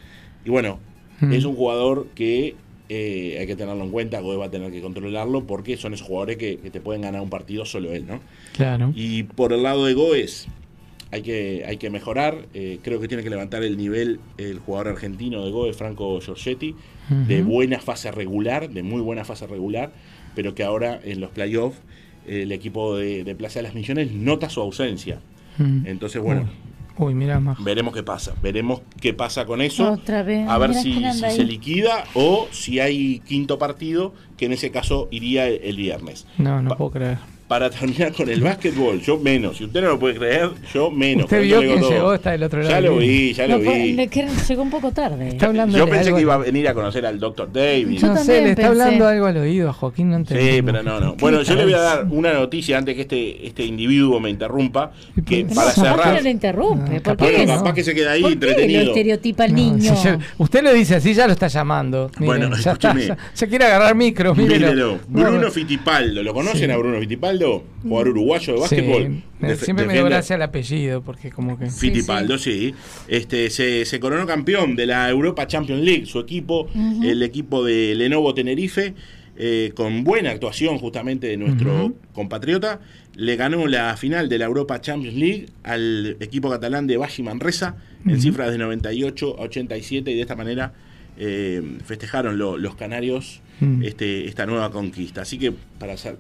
y 0.45 0.51
bueno, 0.51 0.79
Mm. 1.21 1.33
es 1.33 1.45
un 1.45 1.55
jugador 1.55 2.09
que 2.17 2.57
eh, 2.89 3.37
hay 3.39 3.47
que 3.47 3.57
tenerlo 3.57 3.85
en 3.85 3.91
cuenta, 3.91 4.21
Goe 4.21 4.37
va 4.37 4.47
a 4.47 4.51
tener 4.51 4.71
que 4.71 4.81
controlarlo 4.81 5.45
porque 5.45 5.77
son 5.77 5.95
esos 5.95 6.07
jugadores 6.07 6.37
que, 6.37 6.59
que 6.59 6.71
te 6.71 6.81
pueden 6.81 7.03
ganar 7.03 7.21
un 7.23 7.31
partido 7.31 7.65
solo 7.65 7.93
él, 7.93 8.07
¿no? 8.07 8.21
Claro. 8.57 8.93
Y 8.95 9.23
por 9.23 9.53
el 9.53 9.63
lado 9.63 9.87
de 9.87 9.95
Goes, 9.95 10.49
hay 11.11 11.23
que, 11.23 11.65
hay 11.67 11.77
que 11.77 11.91
mejorar. 11.91 12.47
eh, 12.55 12.79
creo 12.83 13.01
que 13.01 13.09
tiene 13.09 13.23
que 13.23 13.31
levantar 13.31 13.63
el 13.63 13.77
nivel 13.77 14.21
el 14.37 14.59
jugador 14.59 14.89
argentino 14.89 15.45
de 15.45 15.51
Goes, 15.51 15.77
Franco 15.77 16.21
Giorgetti, 16.21 16.75
de 17.09 17.43
buena 17.43 17.81
fase 17.81 18.11
regular, 18.11 18.71
de 18.71 18.83
muy 18.83 19.01
buena 19.01 19.25
fase 19.25 19.47
regular, 19.47 19.93
pero 20.35 20.55
que 20.55 20.65
ahora 20.65 21.01
en 21.05 21.21
los 21.21 21.31
playoffs 21.31 21.79
el 22.27 22.51
equipo 22.51 22.97
de, 22.97 23.25
de 23.25 23.35
Plaza 23.35 23.59
de 23.59 23.65
las 23.65 23.75
Misiones 23.75 24.11
nota 24.13 24.49
su 24.49 24.61
ausencia. 24.61 25.21
Entonces, 25.85 26.21
bueno, 26.21 26.49
Uy, 26.97 27.15
mira 27.15 27.41
más. 27.41 27.63
Veremos 27.63 27.93
qué 27.93 28.03
pasa. 28.03 28.35
Veremos 28.43 28.83
qué 29.01 29.13
pasa 29.15 29.47
con 29.47 29.61
eso. 29.61 29.93
Otra 29.93 30.23
vez. 30.23 30.49
A 30.49 30.59
ver 30.59 30.75
si, 30.75 31.03
se 31.13 31.45
liquida 31.45 32.05
o 32.15 32.47
si 32.53 32.81
hay 32.81 33.21
quinto 33.21 33.59
partido, 33.59 34.15
que 34.37 34.47
en 34.47 34.53
ese 34.53 34.71
caso 34.71 35.09
iría 35.11 35.47
el, 35.47 35.61
el 35.63 35.77
viernes. 35.77 36.27
No, 36.39 36.63
no 36.63 36.77
puedo 36.77 36.93
creer. 36.93 37.34
Para 37.49 37.69
terminar 37.69 38.11
con 38.15 38.29
el 38.31 38.41
básquetbol, 38.41 39.03
yo 39.03 39.19
menos. 39.19 39.59
Si 39.59 39.65
usted 39.65 39.83
no 39.83 39.89
lo 39.89 39.99
puede 39.99 40.15
creer, 40.15 40.51
yo 40.73 40.91
menos. 40.91 41.25
Usted 41.25 41.43
vio 41.43 41.61
quién 41.61 41.79
todo. 41.79 41.91
llegó, 41.91 42.15
está 42.15 42.31
del 42.31 42.43
otro 42.45 42.61
lado. 42.63 42.71
Ya 42.71 42.81
lo 42.81 42.97
vi, 42.97 43.35
ya 43.35 43.47
lo 43.47 43.59
No, 43.59 43.71
vi. 43.71 43.93
le- 43.93 44.09
que 44.09 44.27
llegó 44.49 44.63
un 44.63 44.71
poco 44.71 44.93
tarde. 44.93 45.29
Está 45.29 45.47
hablando 45.47 45.77
Yo 45.77 45.85
pensé 45.87 46.07
algo- 46.07 46.17
que 46.17 46.23
iba 46.23 46.35
a 46.35 46.39
venir 46.39 46.67
a 46.69 46.73
conocer 46.75 47.05
al 47.05 47.21
Dr. 47.21 47.53
David. 47.53 48.01
No 48.03 48.17
sé, 48.17 48.41
le 48.41 48.51
está 48.53 48.69
hablando 48.69 49.07
algo 49.07 49.27
al 49.27 49.37
oído 49.37 49.69
a 49.69 49.73
Joaquín, 49.75 50.09
no 50.09 50.17
entendí. 50.17 50.43
Sí, 50.53 50.63
pero 50.63 50.83
no, 50.83 50.99
no. 51.01 51.17
Bueno, 51.17 51.43
yo 51.43 51.55
le 51.55 51.65
voy 51.65 51.75
a 51.75 51.81
dar 51.81 52.07
una 52.09 52.33
noticia 52.33 52.79
antes 52.79 52.95
que 52.95 53.03
este, 53.03 53.47
este 53.47 53.63
individuo 53.65 54.19
me 54.21 54.31
interrumpa. 54.31 54.93
Que 55.27 55.45
No, 55.45 55.55
para 55.55 55.69
capaz 55.75 55.75
que 55.75 55.81
cerrar. 55.91 56.15
no 56.15 56.21
le 56.23 56.31
interrumpe. 56.31 57.01
¿Por 57.03 57.17
qué? 57.19 57.33
que 57.35 57.47
no. 57.47 57.57
Capaz 57.59 57.75
que 57.75 57.85
se 57.85 57.95
queda 57.95 58.13
ahí 58.13 58.23
¿Por 58.23 58.31
qué 58.31 58.37
lo 58.37 58.51
entretenido. 58.53 58.83
estereotipa 58.85 59.45
al 59.45 59.51
No, 59.51 59.57
niño? 59.59 59.97
si 59.97 60.09
usted 60.39 60.63
le 60.63 60.73
dice 60.73 60.95
así, 60.97 61.13
ya 61.13 61.27
lo 61.27 61.35
está 61.35 61.49
llamando. 61.49 62.11
Mire, 62.19 62.27
Bueno, 62.27 62.49
ya 62.57 62.73
está, 62.73 62.89
escúcheme. 62.89 63.07
ya- 63.07 63.19
se 63.35 63.49
quiere 63.49 63.67
agarrar 63.67 63.95
micro, 63.95 64.35
mírelo. 64.35 64.67
Mírelo. 64.67 64.99
Bruno 65.09 65.39
No, 65.43 65.51
Fittipaldo. 65.51 66.23
¿Lo 66.23 66.33
conocen 66.33 66.67
Sí. 66.67 66.71
a 66.71 66.77
Bruno 66.79 66.99
Fittipaldo? 67.01 67.34
Jugador 67.83 68.09
uruguayo 68.09 68.55
de 68.55 68.61
básquetbol. 68.61 69.03
Sí, 69.57 69.65
siempre 69.65 69.87
me 69.87 69.93
dio 69.95 70.03
gracia 70.11 70.37
el 70.37 70.43
apellido, 70.43 71.03
porque 71.03 71.31
como 71.31 71.59
que... 71.59 71.67
Fittipaldo, 71.71 72.39
sí. 72.39 72.75
Este, 73.09 73.51
se, 73.51 73.85
se 73.85 74.01
coronó 74.01 74.27
campeón 74.27 74.75
de 74.77 74.87
la 74.87 75.09
Europa 75.11 75.47
Champions 75.47 75.83
League, 75.83 76.07
su 76.07 76.19
equipo, 76.21 76.69
el 77.03 77.23
equipo 77.23 77.65
de 77.65 77.95
Lenovo 77.95 78.33
Tenerife, 78.35 78.95
eh, 79.37 79.73
con 79.75 80.05
buena 80.05 80.31
actuación 80.31 80.79
justamente 80.79 81.27
de 81.27 81.37
nuestro 81.37 81.93
compatriota, 82.13 82.81
le 83.17 83.35
ganó 83.37 83.67
la 83.67 83.97
final 83.97 84.29
de 84.29 84.39
la 84.39 84.45
Europa 84.45 84.81
Champions 84.81 85.17
League 85.17 85.47
al 85.65 86.17
equipo 86.21 86.49
catalán 86.51 86.87
de 86.87 86.97
Bashi 86.97 87.23
Manresa 87.25 87.77
en 88.07 88.21
cifras 88.21 88.51
de 88.53 88.59
98 88.59 89.37
a 89.39 89.43
87 89.43 90.11
y 90.11 90.15
de 90.15 90.21
esta 90.21 90.37
manera 90.37 90.73
eh, 91.19 91.63
festejaron 91.85 92.39
lo- 92.39 92.57
los 92.59 92.75
canarios 92.77 93.41
este, 93.83 94.27
esta 94.29 94.47
nueva 94.47 94.71
conquista. 94.71 95.23
Así 95.23 95.39
que 95.39 95.53
para 95.79 95.95
cer- 95.95 96.17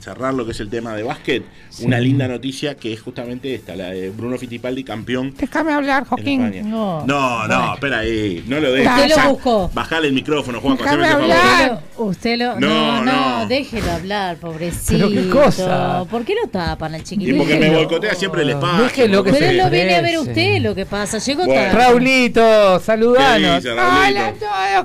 cerrar 0.00 0.34
lo 0.34 0.44
que 0.44 0.52
es 0.52 0.60
el 0.60 0.68
tema 0.70 0.94
de 0.94 1.02
básquet, 1.02 1.42
una 1.82 1.98
linda 2.00 2.26
noticia 2.28 2.74
que 2.74 2.92
es 2.92 3.00
justamente 3.00 3.54
esta, 3.54 3.76
la 3.76 3.90
de 3.90 4.10
Bruno 4.10 4.38
Fittipaldi, 4.38 4.84
campeón 4.84 5.34
Déjame 5.38 5.72
hablar, 5.72 6.04
Joaquín. 6.06 6.68
No, 6.70 7.04
no, 7.06 7.74
espera 7.74 7.98
ahí, 8.00 8.44
no 8.46 8.60
lo 8.60 8.72
dejes. 8.72 8.90
Usted 8.92 9.08
lo 9.08 9.14
Sa- 9.14 9.28
buscó. 9.28 9.70
Bajale 9.74 10.08
el 10.08 10.14
micrófono, 10.14 10.60
Juan, 10.60 10.76
Déjame 10.76 11.06
hablar. 11.06 11.68
favor. 11.68 12.08
Usted 12.10 12.38
lo. 12.38 12.58
No, 12.60 12.68
No, 12.68 13.04
no, 13.04 13.38
no. 13.40 13.46
déjelo 13.48 13.90
hablar, 13.92 14.36
pobrecito. 14.36 15.08
Pero 15.08 15.10
qué 15.10 15.28
cosa. 15.30 16.04
¿Por 16.10 16.24
qué 16.24 16.34
lo 16.42 16.48
tapan 16.48 16.94
al 16.94 17.00
Y 17.00 17.04
chiquitito? 17.04 17.38
porque 17.38 17.58
me 17.58 17.70
boicotea 17.70 18.14
siempre 18.14 18.42
el 18.42 18.50
espacio. 18.50 18.84
Déjelo 18.84 19.24
que 19.24 19.32
Pero 19.32 19.46
se 19.46 19.52
lo 19.54 19.70
viene 19.70 19.94
a 19.96 20.00
ver 20.02 20.18
usted, 20.18 20.60
lo 20.62 20.74
que 20.74 20.86
pasa. 20.86 21.18
Llegó 21.18 21.44
Bueno. 21.44 21.60
tarde. 21.72 21.78
Raulito, 21.84 22.80
saludanos. 22.80 23.50
¿Qué 23.62 23.68
dice, 23.68 23.74
Raulito? 23.74 24.08
Hola 24.08 24.26
a 24.28 24.32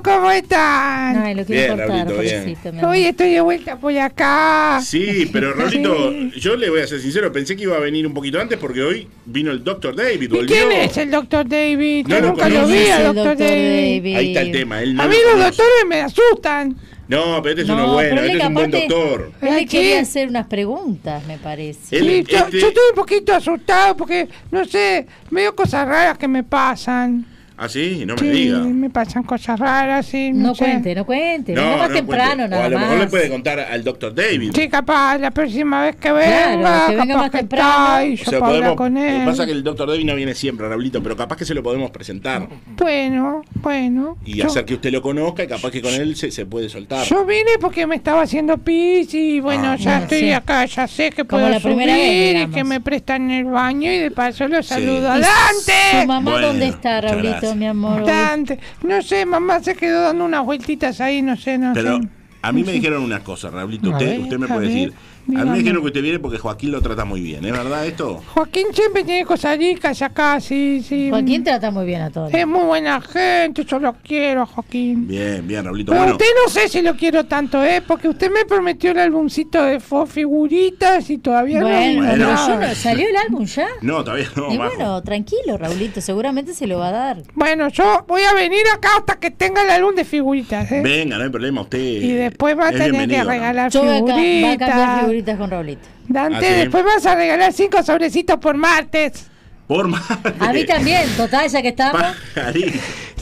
¿cómo 0.16 0.30
están? 0.30 1.16
Ay, 1.24 1.34
lo 1.34 1.44
quiero 1.44 1.76
Bien, 1.76 1.86
cortar, 1.88 2.06
pobrecito. 2.06 2.88
Hoy 2.88 3.04
estoy 3.04 3.30
de 3.34 3.40
vuelta 3.40 3.76
por 3.76 3.96
acá. 3.98 4.73
Sí, 4.80 5.28
pero 5.32 5.52
Raulito, 5.54 6.10
yo 6.36 6.56
le 6.56 6.70
voy 6.70 6.80
a 6.80 6.86
ser 6.86 7.00
sincero, 7.00 7.30
pensé 7.32 7.56
que 7.56 7.62
iba 7.64 7.76
a 7.76 7.80
venir 7.80 8.06
un 8.06 8.14
poquito 8.14 8.40
antes 8.40 8.58
porque 8.58 8.82
hoy 8.82 9.08
vino 9.26 9.50
el 9.50 9.62
Dr. 9.64 9.94
David, 9.96 10.22
¿Y 10.22 10.26
volvió. 10.28 10.46
quién 10.46 10.72
es 10.72 10.96
el 10.96 11.10
doctor 11.10 11.48
David? 11.48 12.06
No 12.08 12.20
nunca 12.20 12.48
lo 12.48 12.66
vi 12.66 12.86
al 12.88 13.00
El 13.00 13.06
doctor 13.14 13.36
Dr. 13.36 13.38
David. 13.48 14.16
Ahí 14.16 14.28
está 14.28 14.40
el 14.42 14.52
tema, 14.52 14.82
él 14.82 14.94
no 14.94 15.02
a 15.02 15.04
lo 15.06 15.10
mí 15.10 15.16
los 15.32 15.38
doctores 15.44 15.84
me 15.88 16.00
asustan. 16.00 16.76
No, 17.06 17.42
pero 17.42 17.50
este 17.50 17.62
es 17.62 17.68
No, 17.68 17.74
uno 17.74 17.92
bueno, 17.92 18.22
este 18.22 18.38
es 18.38 18.44
un 18.46 18.54
buen 18.54 18.70
doctor. 18.70 19.32
Él 19.42 19.54
le 19.56 19.66
quería 19.66 20.00
hacer 20.00 20.26
unas 20.28 20.46
preguntas, 20.46 21.22
me 21.26 21.36
parece. 21.36 21.98
Él- 21.98 22.04
Sí, 22.26 22.32
yo, 22.32 22.38
este- 22.38 22.60
yo 22.60 22.68
estoy 22.68 22.82
un 22.90 22.96
poquito 22.96 23.34
asustado 23.34 23.94
porque, 23.94 24.26
no 24.50 24.64
sé, 24.64 25.06
veo 25.30 25.54
cosas 25.54 25.86
raras 25.86 26.16
que 26.16 26.28
me 26.28 26.42
pasan. 26.44 27.26
Ah, 27.56 27.68
sí, 27.68 28.02
no 28.04 28.14
me 28.14 28.20
Sí, 28.20 28.26
diga. 28.30 28.58
me 28.58 28.90
pasan 28.90 29.22
cosas 29.22 29.60
raras, 29.60 30.06
sí. 30.06 30.32
No, 30.32 30.48
No 30.48 30.54
sé. 30.56 30.64
cuente, 30.64 30.94
no 30.94 31.06
cuente. 31.06 31.54
Venga 31.54 31.76
más 31.76 31.88
no 31.88 31.94
temprano, 31.94 32.34
cuente. 32.34 32.48
nada 32.48 32.62
O 32.62 32.66
a 32.66 32.68
lo 32.68 32.78
mejor 32.80 32.98
le 32.98 33.06
puede 33.06 33.28
contar 33.30 33.60
al 33.60 33.84
Dr. 33.84 34.12
David. 34.14 34.50
Sí, 34.54 34.68
capaz, 34.68 35.18
la 35.18 35.30
próxima 35.30 35.82
vez 35.82 35.94
que 35.94 36.08
Claro, 36.08 36.18
venga, 36.56 36.86
que 36.88 36.96
venga 36.96 37.06
capaz 37.06 37.20
más 37.22 37.30
que 37.30 37.38
temprano. 37.38 37.70
está 37.70 38.04
y 38.06 38.12
O 38.12 38.16
yo 38.16 38.24
sea, 38.24 38.38
puedo 38.40 38.44
hablar 38.54 38.74
podemos, 38.74 38.76
con 38.76 38.94
lo 38.94 39.00
que 39.00 39.16
él. 39.16 39.24
pasa 39.24 39.42
es 39.42 39.46
que 39.46 39.52
el 39.52 39.62
Dr. 39.62 39.88
David 39.88 40.04
no 40.04 40.14
viene 40.16 40.34
siempre, 40.34 40.68
Raulito, 40.68 41.00
pero 41.02 41.16
capaz 41.16 41.36
que 41.36 41.44
se 41.44 41.54
lo 41.54 41.62
podemos 41.62 41.90
presentar 41.92 42.48
Bueno, 42.76 43.42
bueno. 43.62 44.16
y 44.24 44.34
yo, 44.36 44.46
hacer 44.46 44.64
que 44.64 44.74
usted 44.74 44.90
lo 44.92 45.00
conozca 45.00 45.44
y 45.44 45.46
capaz 45.46 45.70
que 45.70 45.80
con 45.80 45.94
él 45.94 46.16
se, 46.16 46.30
se 46.32 46.46
puede 46.46 46.68
soltar. 46.68 47.06
yo 47.06 47.24
vine 47.24 47.52
porque 47.60 47.86
me 47.86 47.94
estaba 47.94 48.22
haciendo 48.22 48.58
pis 48.58 49.14
y 49.14 49.38
bueno, 49.40 49.68
Ah. 49.72 49.76
ya 49.76 49.90
Bueno, 49.92 50.02
estoy 50.04 50.18
sí. 50.20 50.32
acá, 50.32 50.64
ya 50.66 50.86
sé 50.88 51.10
que 51.10 51.24
Como 51.24 51.40
puedo 51.42 51.48
la 51.48 51.60
primera 51.60 51.94
subir 51.94 52.34
vez, 52.34 52.48
y 52.48 52.50
que 52.50 52.64
me 52.64 52.80
prestan 52.80 53.30
el 53.30 53.44
baño 53.44 53.92
y 53.92 53.98
de 53.98 54.10
paso 54.10 54.48
lo 54.48 54.60
saludo. 54.62 55.16
¿Y 55.16 55.20
¡Dante! 55.20 56.00
¿Su 56.02 56.06
mamá 56.08 56.30
Bueno, 56.32 56.46
dónde 56.48 56.66
está, 56.68 57.00
Raulito, 57.00 57.43
mi 57.54 57.66
amor? 57.66 58.04
Dante. 58.04 58.58
No 58.82 59.02
sé, 59.02 59.26
mamá 59.26 59.60
se 59.60 59.74
quedó 59.74 60.02
dando 60.02 60.24
unas 60.24 60.44
vueltitas 60.44 61.00
ahí, 61.00 61.22
no 61.22 61.36
sé, 61.36 61.58
no 61.58 61.72
Pero 61.74 61.98
sé. 62.00 62.08
a 62.42 62.52
mí 62.52 62.62
me 62.64 62.72
dijeron 62.72 63.02
una 63.02 63.20
cosa, 63.20 63.50
Raulito, 63.50 63.90
usted, 63.90 64.06
ver, 64.06 64.20
usted 64.20 64.38
me 64.38 64.46
puede 64.46 64.60
ver, 64.60 64.68
decir. 64.68 64.92
A 65.26 65.30
mí 65.30 65.34
me 65.36 65.40
dígame. 65.42 65.58
dijeron 65.58 65.80
que 65.82 65.86
usted 65.88 66.02
viene 66.02 66.18
porque 66.18 66.38
Joaquín 66.38 66.70
lo 66.72 66.82
trata 66.82 67.04
muy 67.04 67.20
bien, 67.20 67.44
¿es 67.44 67.52
verdad 67.52 67.86
esto? 67.86 68.22
Joaquín 68.34 68.66
siempre 68.72 69.04
tiene 69.04 69.24
cosas 69.24 69.56
ricas 69.58 70.02
acá, 70.02 70.38
sí, 70.40 70.84
sí. 70.86 71.08
Joaquín 71.10 71.42
trata 71.42 71.70
muy 71.70 71.86
bien 71.86 72.02
a 72.02 72.10
todos. 72.10 72.32
Es 72.34 72.46
muy 72.46 72.64
buena 72.64 73.00
gente, 73.00 73.64
yo 73.64 73.78
lo 73.78 73.94
quiero, 74.02 74.42
a 74.42 74.46
Joaquín. 74.46 75.06
Bien, 75.08 75.46
bien, 75.46 75.64
Raulito. 75.64 75.92
Pero 75.92 76.02
Bueno, 76.02 76.16
usted 76.16 76.26
no 76.44 76.50
sé 76.50 76.68
si 76.68 76.82
lo 76.82 76.94
quiero 76.96 77.24
tanto, 77.24 77.62
¿eh? 77.64 77.82
Porque 77.86 78.08
usted 78.08 78.30
me 78.30 78.44
prometió 78.44 78.90
el 78.90 78.98
álbumcito 78.98 79.62
de 79.62 79.80
fo 79.80 80.04
figuritas 80.06 81.08
y 81.10 81.18
todavía 81.18 81.60
Bueno, 81.62 82.02
no. 82.02 82.06
Bueno. 82.08 82.12
pero 82.12 82.46
yo 82.60 82.60
no- 82.68 82.74
¿salió 82.74 83.08
el 83.08 83.16
álbum 83.16 83.44
ya? 83.46 83.68
no, 83.80 84.04
todavía 84.04 84.26
no, 84.36 84.52
y 84.52 84.56
bueno, 84.58 85.02
tranquilo, 85.02 85.56
Raulito, 85.56 86.00
seguramente 86.00 86.52
se 86.54 86.66
lo 86.66 86.78
va 86.78 86.88
a 86.88 86.92
dar. 86.92 87.22
Bueno, 87.34 87.68
yo 87.68 88.04
voy 88.06 88.22
a 88.22 88.34
venir 88.34 88.62
acá 88.74 88.88
hasta 88.98 89.16
que 89.16 89.30
tenga 89.30 89.62
el 89.62 89.70
álbum 89.70 89.94
de 89.94 90.04
figuritas, 90.04 90.70
¿eh? 90.70 90.82
Venga, 90.82 91.16
no 91.16 91.24
hay 91.24 91.30
problema, 91.30 91.62
usted. 91.62 91.78
Y 91.78 92.12
después 92.12 92.58
va 92.58 92.68
a 92.68 92.72
tener 92.72 92.90
que 92.90 92.96
bienvenido, 92.98 93.24
¿no? 93.24 93.30
regalar 93.30 93.70
Yo 93.70 93.84
va 93.84 93.96
a 93.96 93.98
cambiar 94.04 94.98
figuritas. 95.00 95.13
Figuritas 95.14 95.38
con 95.38 95.50
Raulito. 95.50 95.82
Dante, 96.08 96.46
¿Ah, 96.48 96.56
después 96.58 96.84
vas 96.84 97.06
a 97.06 97.14
regalar 97.14 97.52
cinco 97.52 97.82
sobrecitos 97.82 98.38
por 98.38 98.56
martes. 98.56 99.30
Por 99.66 99.88
más. 99.88 100.02
A 100.40 100.52
mí 100.52 100.66
también, 100.66 101.08
total, 101.16 101.48
ya 101.48 101.62
que 101.62 101.68
estamos. 101.68 102.02
Pajarín. 102.34 102.72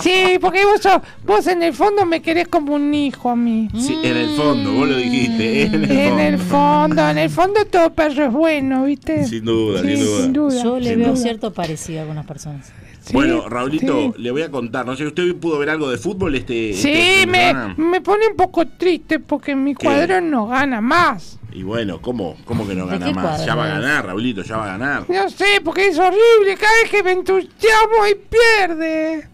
Sí, 0.01 0.39
porque 0.40 0.64
vos, 0.64 0.81
sos- 0.81 1.01
vos 1.24 1.47
en 1.47 1.62
el 1.62 1.73
fondo 1.73 2.05
me 2.05 2.20
querés 2.20 2.48
como 2.48 2.74
un 2.74 2.93
hijo 2.93 3.31
a 3.31 3.36
mí. 3.36 3.69
Sí, 3.78 3.97
en 4.02 4.16
el 4.16 4.31
fondo, 4.31 4.73
vos 4.73 4.89
lo 4.89 4.97
dijiste. 4.97 5.62
En 5.66 5.74
el 5.85 5.90
En 5.93 5.98
fondo. 6.09 6.23
el 6.23 6.39
fondo, 6.39 7.09
en 7.10 7.19
el 7.19 7.31
fondo 7.31 7.64
todo 7.66 7.94
perro 7.94 8.24
es 8.27 8.32
bueno, 8.32 8.85
¿viste? 8.86 9.24
Sin 9.24 9.44
duda, 9.44 9.82
Sí, 9.82 9.97
sin 9.97 10.05
duda. 10.05 10.23
sin 10.23 10.32
duda. 10.32 10.62
Yo 10.64 10.78
le 10.81 10.90
Sin 10.90 10.98
veo 10.98 11.09
duda. 11.10 11.23
cierto 11.23 11.52
parecido 11.52 11.98
a 12.01 12.02
algunas 12.02 12.27
personas. 12.27 12.73
Sí, 13.02 13.12
bueno, 13.14 13.48
Raulito, 13.48 14.12
sí. 14.16 14.23
le 14.23 14.31
voy 14.32 14.43
a 14.43 14.51
contar. 14.51 14.85
No 14.86 14.97
sé, 14.97 15.06
¿usted 15.06 15.35
pudo 15.36 15.59
ver 15.59 15.70
algo 15.70 15.90
de 15.90 15.98
fútbol 15.98 16.35
este, 16.35 16.70
este 16.70 16.82
Sí, 16.82 16.94
fin 16.94 17.20
de 17.20 17.27
me, 17.27 17.47
semana? 17.48 17.74
me 17.77 18.01
pone 18.01 18.27
un 18.28 18.36
poco 18.36 18.66
triste 18.66 19.20
porque 19.20 19.55
mi 19.55 19.74
¿Qué? 19.77 19.85
cuadro 19.86 20.20
no 20.20 20.48
gana 20.48 20.81
más. 20.81 21.39
Y 21.55 21.62
bueno, 21.62 22.01
¿cómo, 22.01 22.37
cómo 22.45 22.66
que 22.66 22.74
no 22.74 22.87
¿De 22.87 22.99
gana 22.99 23.12
más? 23.12 23.45
Ya 23.45 23.55
va 23.55 23.65
a 23.66 23.69
ganar, 23.79 24.07
Raulito, 24.07 24.43
ya 24.43 24.57
va 24.57 24.65
a 24.65 24.79
ganar. 24.79 25.05
No 25.09 25.29
sé, 25.31 25.61
porque 25.65 25.89
es 25.89 25.99
horrible. 25.99 26.57
Cada 26.59 26.73
vez 26.83 26.91
que 26.91 27.03
me 27.03 27.12
entusiasmo 27.12 28.07
y 28.11 28.15
pierde. 28.15 29.29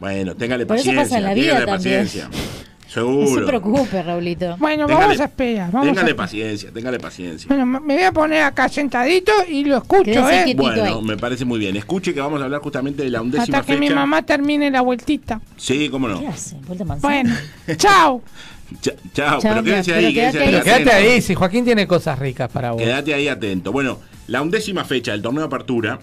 Bueno, 0.00 0.34
téngale 0.34 0.66
Por 0.66 0.76
eso 0.76 0.86
paciencia. 0.86 1.04
pasa 1.04 1.18
en 1.18 1.24
la 1.24 1.34
vida 1.34 1.46
téngale 1.60 1.66
también. 1.66 2.02
paciencia. 2.04 2.28
No 2.94 3.00
se 3.00 3.00
Seguro. 3.26 3.46
preocupe, 3.46 4.02
Raulito. 4.02 4.54
Bueno, 4.58 4.86
Téngale- 4.86 5.00
vamos 5.00 5.20
a 5.20 5.24
esperar. 5.24 5.70
Vamos 5.72 5.88
téngale 5.88 6.14
paciencia, 6.14 6.70
téngale 6.74 7.00
paciencia. 7.00 7.48
Bueno, 7.48 7.64
me 7.64 7.94
voy 7.94 8.02
a 8.02 8.12
poner 8.12 8.42
acá 8.42 8.68
sentadito 8.68 9.32
y 9.48 9.64
lo 9.64 9.78
escucho, 9.78 10.02
Quédese 10.04 10.50
¿eh? 10.50 10.54
Bueno, 10.54 10.84
ahí. 10.84 11.02
me 11.02 11.16
parece 11.16 11.46
muy 11.46 11.58
bien. 11.58 11.74
Escuche 11.74 12.12
que 12.12 12.20
vamos 12.20 12.42
a 12.42 12.44
hablar 12.44 12.60
justamente 12.60 13.02
de 13.02 13.08
la 13.08 13.22
undécima 13.22 13.60
Hasta 13.60 13.72
que 13.72 13.78
mi 13.80 13.88
mamá 13.88 14.20
termine 14.20 14.70
la 14.70 14.82
vueltita. 14.82 15.40
Sí, 15.56 15.88
cómo 15.88 16.06
no. 16.06 16.20
¿Qué 16.20 16.28
hace? 16.28 16.56
¿Vuelta 16.66 16.84
manzana? 16.84 17.14
Bueno, 17.14 17.34
chao. 17.78 18.20
Ch- 18.80 18.94
chao, 19.12 19.40
Chao, 19.40 19.40
pero 19.42 19.62
quédese 19.64 19.92
pero 19.92 20.06
ahí, 20.06 20.14
quédate 20.14 20.38
ahí. 20.42 20.60
quédate 20.62 20.90
ahí, 20.92 21.20
si 21.22 21.34
Joaquín 21.34 21.64
tiene 21.64 21.86
cosas 21.86 22.18
ricas 22.18 22.50
para 22.50 22.72
vos. 22.72 22.80
Quédate 22.82 23.14
ahí 23.14 23.28
atento. 23.28 23.72
Bueno, 23.72 23.98
la 24.28 24.40
undécima 24.42 24.84
fecha 24.84 25.12
del 25.12 25.22
torneo 25.22 25.40
de 25.42 25.46
apertura 25.46 26.00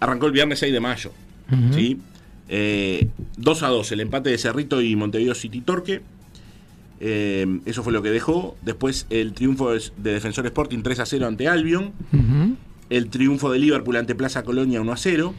arrancó 0.00 0.26
el 0.26 0.32
viernes 0.32 0.58
6 0.58 0.72
de 0.72 0.80
mayo. 0.80 1.12
¿sí? 1.72 1.98
Eh, 2.48 3.08
2 3.38 3.62
a 3.62 3.68
2, 3.68 3.92
el 3.92 4.00
empate 4.00 4.30
de 4.30 4.38
Cerrito 4.38 4.80
y 4.82 4.94
Montevideo 4.96 5.34
City 5.34 5.60
Torque. 5.60 6.02
Eh, 7.00 7.60
eso 7.66 7.82
fue 7.82 7.92
lo 7.92 8.02
que 8.02 8.10
dejó. 8.10 8.56
Después 8.62 9.06
el 9.10 9.32
triunfo 9.32 9.72
de 9.72 9.82
de 9.98 10.12
Defensor 10.14 10.46
Sporting 10.46 10.82
3 10.82 11.00
a 11.00 11.06
0 11.06 11.26
ante 11.26 11.48
Albion. 11.48 11.92
Ujú. 12.12 12.56
El 12.88 13.08
triunfo 13.10 13.50
de 13.50 13.58
Liverpool 13.58 13.96
ante 13.96 14.14
Plaza 14.14 14.42
Colonia 14.44 14.80
1 14.80 14.92
a 14.92 14.96
0. 14.96 15.34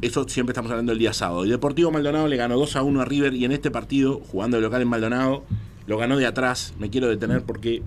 Eso 0.00 0.28
siempre 0.28 0.52
estamos 0.52 0.70
hablando 0.70 0.92
del 0.92 0.98
día 0.98 1.12
sábado. 1.12 1.44
Y 1.44 1.50
Deportivo 1.50 1.90
Maldonado 1.90 2.28
le 2.28 2.36
ganó 2.36 2.56
2 2.56 2.76
a 2.76 2.82
1 2.82 3.00
a 3.00 3.04
River 3.04 3.34
y 3.34 3.44
en 3.44 3.52
este 3.52 3.70
partido, 3.70 4.20
jugando 4.30 4.56
de 4.56 4.62
local 4.62 4.82
en 4.82 4.88
Maldonado, 4.88 5.44
lo 5.86 5.98
ganó 5.98 6.16
de 6.16 6.26
atrás. 6.26 6.74
Me 6.78 6.88
quiero 6.90 7.08
detener 7.08 7.42
porque 7.42 7.82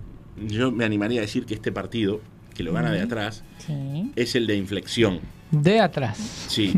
yo 0.47 0.71
me 0.71 0.83
animaría 0.85 1.19
a 1.19 1.21
decir 1.21 1.45
que 1.45 1.53
este 1.53 1.71
partido, 1.71 2.19
que 2.53 2.63
lo 2.63 2.73
gana 2.73 2.91
de 2.91 3.01
atrás, 3.01 3.43
Sí. 3.65 4.11
es 4.15 4.35
el 4.35 4.45
de 4.47 4.55
inflexión. 4.57 5.19
De 5.51 5.79
atrás. 5.79 6.17
Sí, 6.47 6.73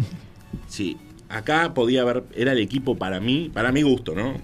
sí. 0.67 0.97
acá 1.29 1.73
podía 1.73 2.01
haber, 2.03 2.23
era 2.35 2.51
el 2.51 2.59
equipo 2.59 2.95
para 2.95 3.19
mí, 3.19 3.49
para 3.51 3.71
mi 3.71 3.81
gusto, 3.81 4.13
¿no? 4.13 4.35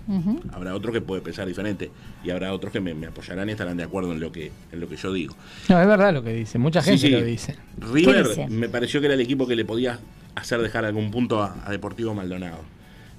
Habrá 0.52 0.74
otro 0.74 0.91
que 0.91 1.02
puede 1.02 1.22
pensar 1.22 1.48
diferente 1.48 1.91
y 2.24 2.32
habrá 2.32 2.52
otros 2.52 2.74
que 2.74 2.80
me, 2.80 2.95
me 2.95 3.06
apoyarán 3.06 3.48
y 3.49 3.52
estarán 3.52 3.78
de 3.78 3.84
acuerdo 3.84 4.11
en 4.11 4.20
lo 4.20 4.32
que, 4.32 4.52
en 4.72 4.80
lo 4.80 4.90
que 4.90 4.95
yo 4.95 5.14
digo. 5.14 5.36
No, 5.68 5.80
es 5.80 5.88
verdad 5.88 6.11
lo 6.14 6.24
que 6.24 6.34
dice. 6.34 6.57
Mucha 6.57 6.82
gente 6.82 6.99
sí. 7.07 7.10
lo 7.11 7.24
dice. 7.24 7.56
River 7.78 8.49
me 8.49 8.70
pareció 8.70 8.99
que 9.02 9.06
era 9.06 9.14
el 9.14 9.22
equipo 9.22 9.45
que 9.45 9.56
le 9.56 9.66
podía 9.66 9.99
hacer 10.40 10.61
dejar 10.61 10.86
algún 10.86 11.11
punto 11.11 11.41
a, 11.41 11.56
a 11.66 11.72
Deportivo 11.72 12.14
Maldonado. 12.14 12.60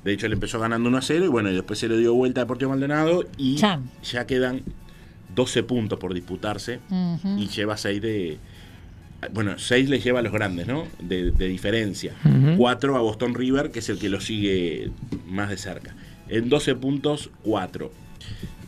De 0.05 0.13
hecho, 0.13 0.27
él 0.27 0.33
empezó 0.33 0.59
ganando 0.59 0.89
1 0.89 0.99
a 0.99 1.03
0 1.03 1.25
y 1.27 1.29
bueno, 1.29 1.51
y 1.51 1.55
después 1.55 1.79
se 1.79 1.89
le 1.89 1.97
dio 1.99 2.15
vuelta 2.15 2.41
a 2.41 2.45
Deportivo 2.45 2.71
Maldonado 2.71 3.25
y 3.37 3.57
Chan. 3.57 3.91
ya 4.03 4.27
quedan 4.27 4.63
12 5.35 5.63
puntos 5.63 5.99
por 5.99 6.15
disputarse 6.15 6.81
y 7.37 7.47
lleva 7.49 7.77
6 7.77 8.01
de... 8.03 8.39
Bueno, 9.35 9.59
6 9.59 9.91
le 9.91 10.01
lleva 10.01 10.21
a 10.21 10.23
los 10.23 10.33
grandes, 10.33 10.67
¿no? 10.67 10.85
De, 10.99 11.31
de 11.31 11.47
diferencia. 11.49 12.15
Ujú. 12.25 12.57
4 12.57 12.97
a 12.97 13.01
Boston 13.01 13.35
River, 13.35 13.71
que 13.71 13.81
es 13.81 13.89
el 13.91 13.99
que 13.99 14.09
lo 14.09 14.21
sigue 14.21 14.91
más 15.27 15.51
de 15.51 15.59
cerca. 15.59 15.95
En 16.31 16.49
12 16.49 16.75
puntos, 16.77 17.31
4. 17.43 17.93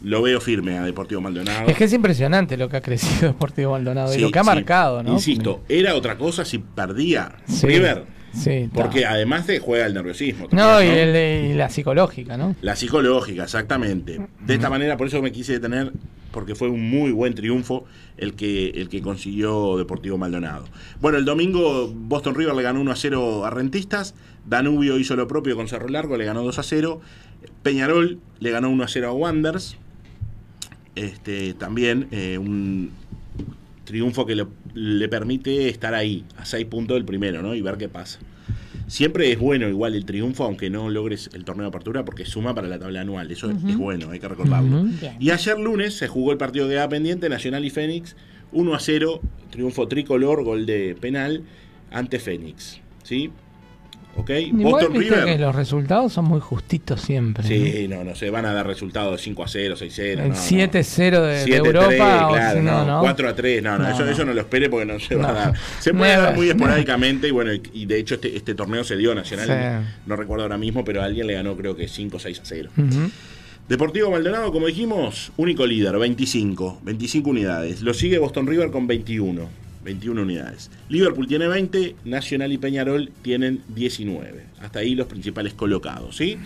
Lo 0.02 0.20
veo 0.20 0.40
firme 0.42 0.76
a 0.76 0.84
Deportivo 0.84 1.22
Maldonado. 1.22 1.68
Es 1.68 1.76
que 1.78 1.84
es 1.84 1.92
impresionante 1.94 2.58
lo 2.58 2.68
que 2.68 2.76
ha 2.76 2.82
crecido 2.82 3.28
Deportivo 3.32 3.72
Maldonado 3.72 4.14
y 4.14 4.18
lo 4.18 4.30
que 4.30 4.38
ha 4.40 4.42
sí. 4.42 4.46
marcado, 4.50 5.02
¿no? 5.02 5.12
Insisto, 5.14 5.62
era 5.70 5.94
otra 5.94 6.18
cosa 6.18 6.44
si 6.44 6.58
perdía 6.58 7.32
Sí, 7.46 7.66
River. 7.68 8.04
Sí. 8.32 8.68
Porque 8.72 9.04
además 9.04 9.46
te 9.46 9.58
juega 9.58 9.86
el 9.86 9.94
nerviosismo. 9.94 10.48
No, 10.52 10.58
también, 10.78 10.94
y, 10.94 10.98
el- 10.98 11.50
y 11.50 11.54
la 11.54 11.68
psicológica, 11.68 12.36
¿no? 12.36 12.56
La 12.62 12.76
psicológica, 12.76 13.44
exactamente. 13.44 14.20
De 14.40 14.54
esta 14.54 14.70
manera, 14.70 14.96
por 14.96 15.06
eso 15.06 15.20
me 15.20 15.32
quise 15.32 15.52
detener, 15.52 15.92
porque 16.30 16.54
fue 16.54 16.68
un 16.68 16.88
muy 16.88 17.12
buen 17.12 17.34
triunfo 17.34 17.84
el 18.16 18.32
que, 18.34 18.70
el 18.70 18.88
que 18.88 19.02
consiguió 19.02 19.76
Deportivo 19.76 20.16
Maldonado. 20.16 20.64
Bueno, 21.00 21.18
el 21.18 21.24
domingo 21.26 21.92
Boston 21.94 22.34
River 22.34 22.54
le 22.54 22.62
ganó 22.62 22.80
1 22.80 22.90
a 22.90 22.96
0 22.96 23.44
a 23.44 23.50
Rentistas, 23.50 24.14
Danubio 24.46 24.98
hizo 24.98 25.14
lo 25.14 25.28
propio 25.28 25.54
con 25.56 25.68
Cerro 25.68 25.88
Largo, 25.88 26.16
le 26.16 26.24
ganó 26.24 26.42
2 26.42 26.58
a 26.58 26.62
0, 26.62 27.00
Peñarol 27.62 28.18
le 28.40 28.50
ganó 28.50 28.70
1 28.70 28.82
a 28.84 28.88
0 28.88 29.08
a 29.08 29.12
Wanders, 29.12 29.76
este, 30.94 31.54
también 31.54 32.08
eh, 32.10 32.38
un 32.38 32.90
triunfo 33.92 34.26
que 34.26 34.34
le, 34.34 34.46
le 34.74 35.08
permite 35.08 35.68
estar 35.68 35.94
ahí, 35.94 36.24
a 36.36 36.44
6 36.44 36.66
puntos 36.66 36.96
del 36.96 37.04
primero, 37.04 37.42
¿no? 37.42 37.54
Y 37.54 37.60
ver 37.62 37.76
qué 37.76 37.88
pasa. 37.88 38.18
Siempre 38.88 39.30
es 39.32 39.38
bueno 39.38 39.68
igual 39.68 39.94
el 39.94 40.04
triunfo, 40.04 40.44
aunque 40.44 40.68
no 40.68 40.90
logres 40.90 41.30
el 41.32 41.44
torneo 41.44 41.64
de 41.64 41.68
apertura, 41.68 42.04
porque 42.04 42.26
suma 42.26 42.54
para 42.54 42.68
la 42.68 42.78
tabla 42.78 43.00
anual. 43.02 43.30
Eso 43.30 43.48
es- 43.50 43.76
bueno, 43.76 44.10
hay 44.10 44.18
que 44.18 44.28
recordarlo. 44.28 44.80
Y 45.20 45.30
ayer 45.30 45.58
lunes 45.58 45.94
se 45.94 46.08
jugó 46.08 46.32
el 46.32 46.38
partido 46.38 46.68
que 46.68 46.74
da 46.74 46.88
pendiente, 46.88 47.28
Nacional 47.28 47.64
y 47.64 47.70
Fénix, 47.70 48.16
1 48.52 48.74
a 48.74 48.80
0, 48.80 49.20
triunfo 49.50 49.88
tricolor, 49.88 50.42
gol 50.44 50.66
de 50.66 50.96
penal 51.00 51.42
ante 51.90 52.18
Fénix. 52.18 52.80
¿Sí? 53.02 53.30
¿Ok? 54.14 54.28
Igual 54.30 54.62
Boston 54.86 54.94
River. 54.94 55.24
que 55.24 55.38
los 55.38 55.54
resultados 55.54 56.12
son 56.12 56.26
muy 56.26 56.38
justitos 56.40 57.00
siempre. 57.00 57.42
¿no? 57.44 57.48
Sí, 57.48 57.88
no, 57.88 58.04
no, 58.04 58.14
se 58.14 58.28
van 58.28 58.44
a 58.44 58.52
dar 58.52 58.66
resultados 58.66 59.16
de 59.16 59.22
5 59.22 59.42
a 59.44 59.48
0, 59.48 59.74
6 59.78 59.92
a 59.92 59.96
0. 59.96 60.22
El 60.24 60.28
no, 60.28 60.34
no. 60.34 60.40
7-0 60.40 61.20
de, 61.22 61.34
de 61.34 61.44
7-3, 61.46 61.54
Europa, 61.66 62.28
o 62.28 62.32
claro, 62.34 62.58
si 62.58 62.64
no, 62.64 62.84
no, 62.84 62.86
no. 62.96 63.00
4 63.00 63.28
a 63.28 63.34
3, 63.34 63.62
no, 63.62 63.78
no, 63.78 63.84
No, 63.84 63.88
eso, 63.90 64.04
no. 64.04 64.10
eso 64.10 64.24
no 64.26 64.34
lo 64.34 64.40
espere 64.42 64.68
porque 64.68 64.84
no 64.84 65.00
se 65.00 65.14
va 65.16 65.24
a 65.24 65.32
No. 65.32 65.34
dar. 65.38 65.54
Se 65.80 65.94
puede 65.94 66.14
No, 66.16 66.22
dar 66.22 66.36
muy 66.36 66.46
no. 66.46 66.52
esporádicamente 66.52 67.28
y 67.28 67.30
bueno, 67.30 67.52
y- 67.54 67.86
de 67.86 67.98
hecho 67.98 68.16
este, 68.16 68.36
este 68.36 68.54
torneo 68.54 68.84
se 68.84 68.96
dio 68.98 69.14
Nacional, 69.14 69.46
Sí. 69.46 69.92
no 70.06 70.16
recuerdo 70.16 70.42
ahora 70.44 70.58
mismo, 70.58 70.84
pero 70.84 71.02
alguien 71.02 71.26
le 71.26 71.32
ganó 71.34 71.56
creo 71.56 71.74
que 71.74 71.88
5 71.88 72.18
o 72.18 72.20
6 72.20 72.38
a 72.40 72.44
0. 72.44 72.68
Ujú. 72.76 73.10
Deportivo 73.68 74.10
Maldonado, 74.10 74.52
como 74.52 74.66
dijimos, 74.66 75.32
único 75.38 75.64
líder, 75.66 75.96
25, 75.96 76.80
25 76.82 77.30
unidades. 77.30 77.80
Lo 77.80 77.94
sigue 77.94 78.18
Boston 78.18 78.46
River 78.46 78.70
con 78.70 78.86
21, 78.86 79.48
21 79.84 80.22
unidades. 80.22 80.70
Liverpool 80.88 81.26
tiene 81.26 81.48
20, 81.48 81.96
Nacional 82.04 82.52
y 82.52 82.58
Peñarol 82.58 83.10
tienen 83.22 83.62
19. 83.68 84.44
Hasta 84.60 84.78
ahí 84.80 84.94
los 84.94 85.06
principales 85.06 85.54
colocados, 85.54 86.16
¿sí? 86.16 86.38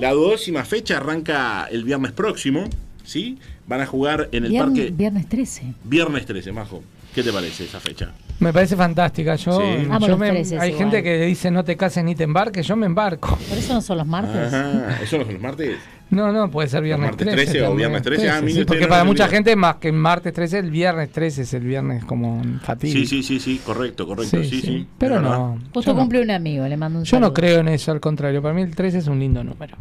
La 0.00 0.12
duodécima 0.12 0.64
fecha 0.64 0.96
arranca 0.96 1.66
el 1.70 1.84
viernes 1.84 2.12
próximo, 2.12 2.64
¿sí? 3.04 3.38
Van 3.66 3.80
a 3.82 3.86
jugar 3.86 4.28
en 4.32 4.46
el 4.46 4.52
Vier- 4.52 4.64
parque 4.64 4.90
Viernes 4.90 5.28
13. 5.28 5.74
viernes 5.84 6.24
13, 6.26 6.52
Majo. 6.52 6.82
¿Qué 7.14 7.22
te 7.22 7.32
parece 7.32 7.64
esa 7.64 7.80
fecha? 7.80 8.12
Me 8.38 8.52
parece 8.52 8.76
fantástica. 8.76 9.34
Yo, 9.36 9.52
Sí. 9.60 9.88
Yo 10.06 10.16
me- 10.16 10.30
hay 10.30 10.42
igual. 10.44 10.72
gente 10.74 11.02
que 11.02 11.24
dice 11.26 11.50
no 11.50 11.64
te 11.64 11.76
cases 11.76 12.04
ni 12.04 12.14
te 12.14 12.22
embarques, 12.24 12.66
yo 12.66 12.76
me 12.76 12.86
embarco. 12.86 13.36
¿Por 13.48 13.58
eso 13.58 13.74
no 13.74 13.80
son 13.82 13.98
los 13.98 14.06
martes? 14.06 14.52
Ajá, 14.54 14.98
¿eso 15.02 15.18
no 15.18 15.24
son 15.24 15.32
los 15.34 15.42
martes? 15.42 15.78
No, 16.10 16.32
no, 16.32 16.50
puede 16.50 16.68
ser 16.68 16.82
viernes 16.82 17.10
martes 17.10 17.26
13. 17.26 17.44
13 17.52 17.66
o 17.66 17.74
viernes 17.74 18.02
13. 18.02 18.30
Ah, 18.30 18.40
mire 18.40 18.52
sí, 18.54 18.60
usted, 18.60 18.66
porque 18.66 18.82
no 18.84 18.88
para 18.88 19.04
mucha 19.04 19.28
gente 19.28 19.54
más 19.56 19.76
que 19.76 19.92
martes 19.92 20.32
13, 20.32 20.58
el 20.60 20.70
viernes 20.70 21.10
13 21.12 21.42
es 21.42 21.54
el 21.54 21.64
viernes 21.64 22.04
como 22.04 22.42
fatídico. 22.62 22.98
Sí, 23.00 23.06
sí, 23.06 23.22
sí, 23.22 23.38
sí, 23.40 23.60
correcto, 23.64 24.06
correcto, 24.06 24.42
sí, 24.42 24.60
sí. 24.62 24.86
Pero 24.98 25.20
no. 25.20 25.58
Justo 25.74 25.90
yo 25.90 25.94
no. 25.94 26.00
cumple 26.00 26.22
un 26.22 26.30
amigo, 26.30 26.66
le 26.66 26.76
mando 26.78 26.98
un 27.00 27.04
Yo 27.04 27.18
no 27.20 27.26
saludo. 27.26 27.34
creo 27.34 27.60
en 27.60 27.68
eso, 27.68 27.92
al 27.92 28.00
contrario. 28.00 28.40
Para 28.40 28.54
mí 28.54 28.62
el 28.62 28.74
13 28.74 28.98
es 28.98 29.06
un 29.06 29.18
lindo 29.20 29.44
número. 29.44 29.76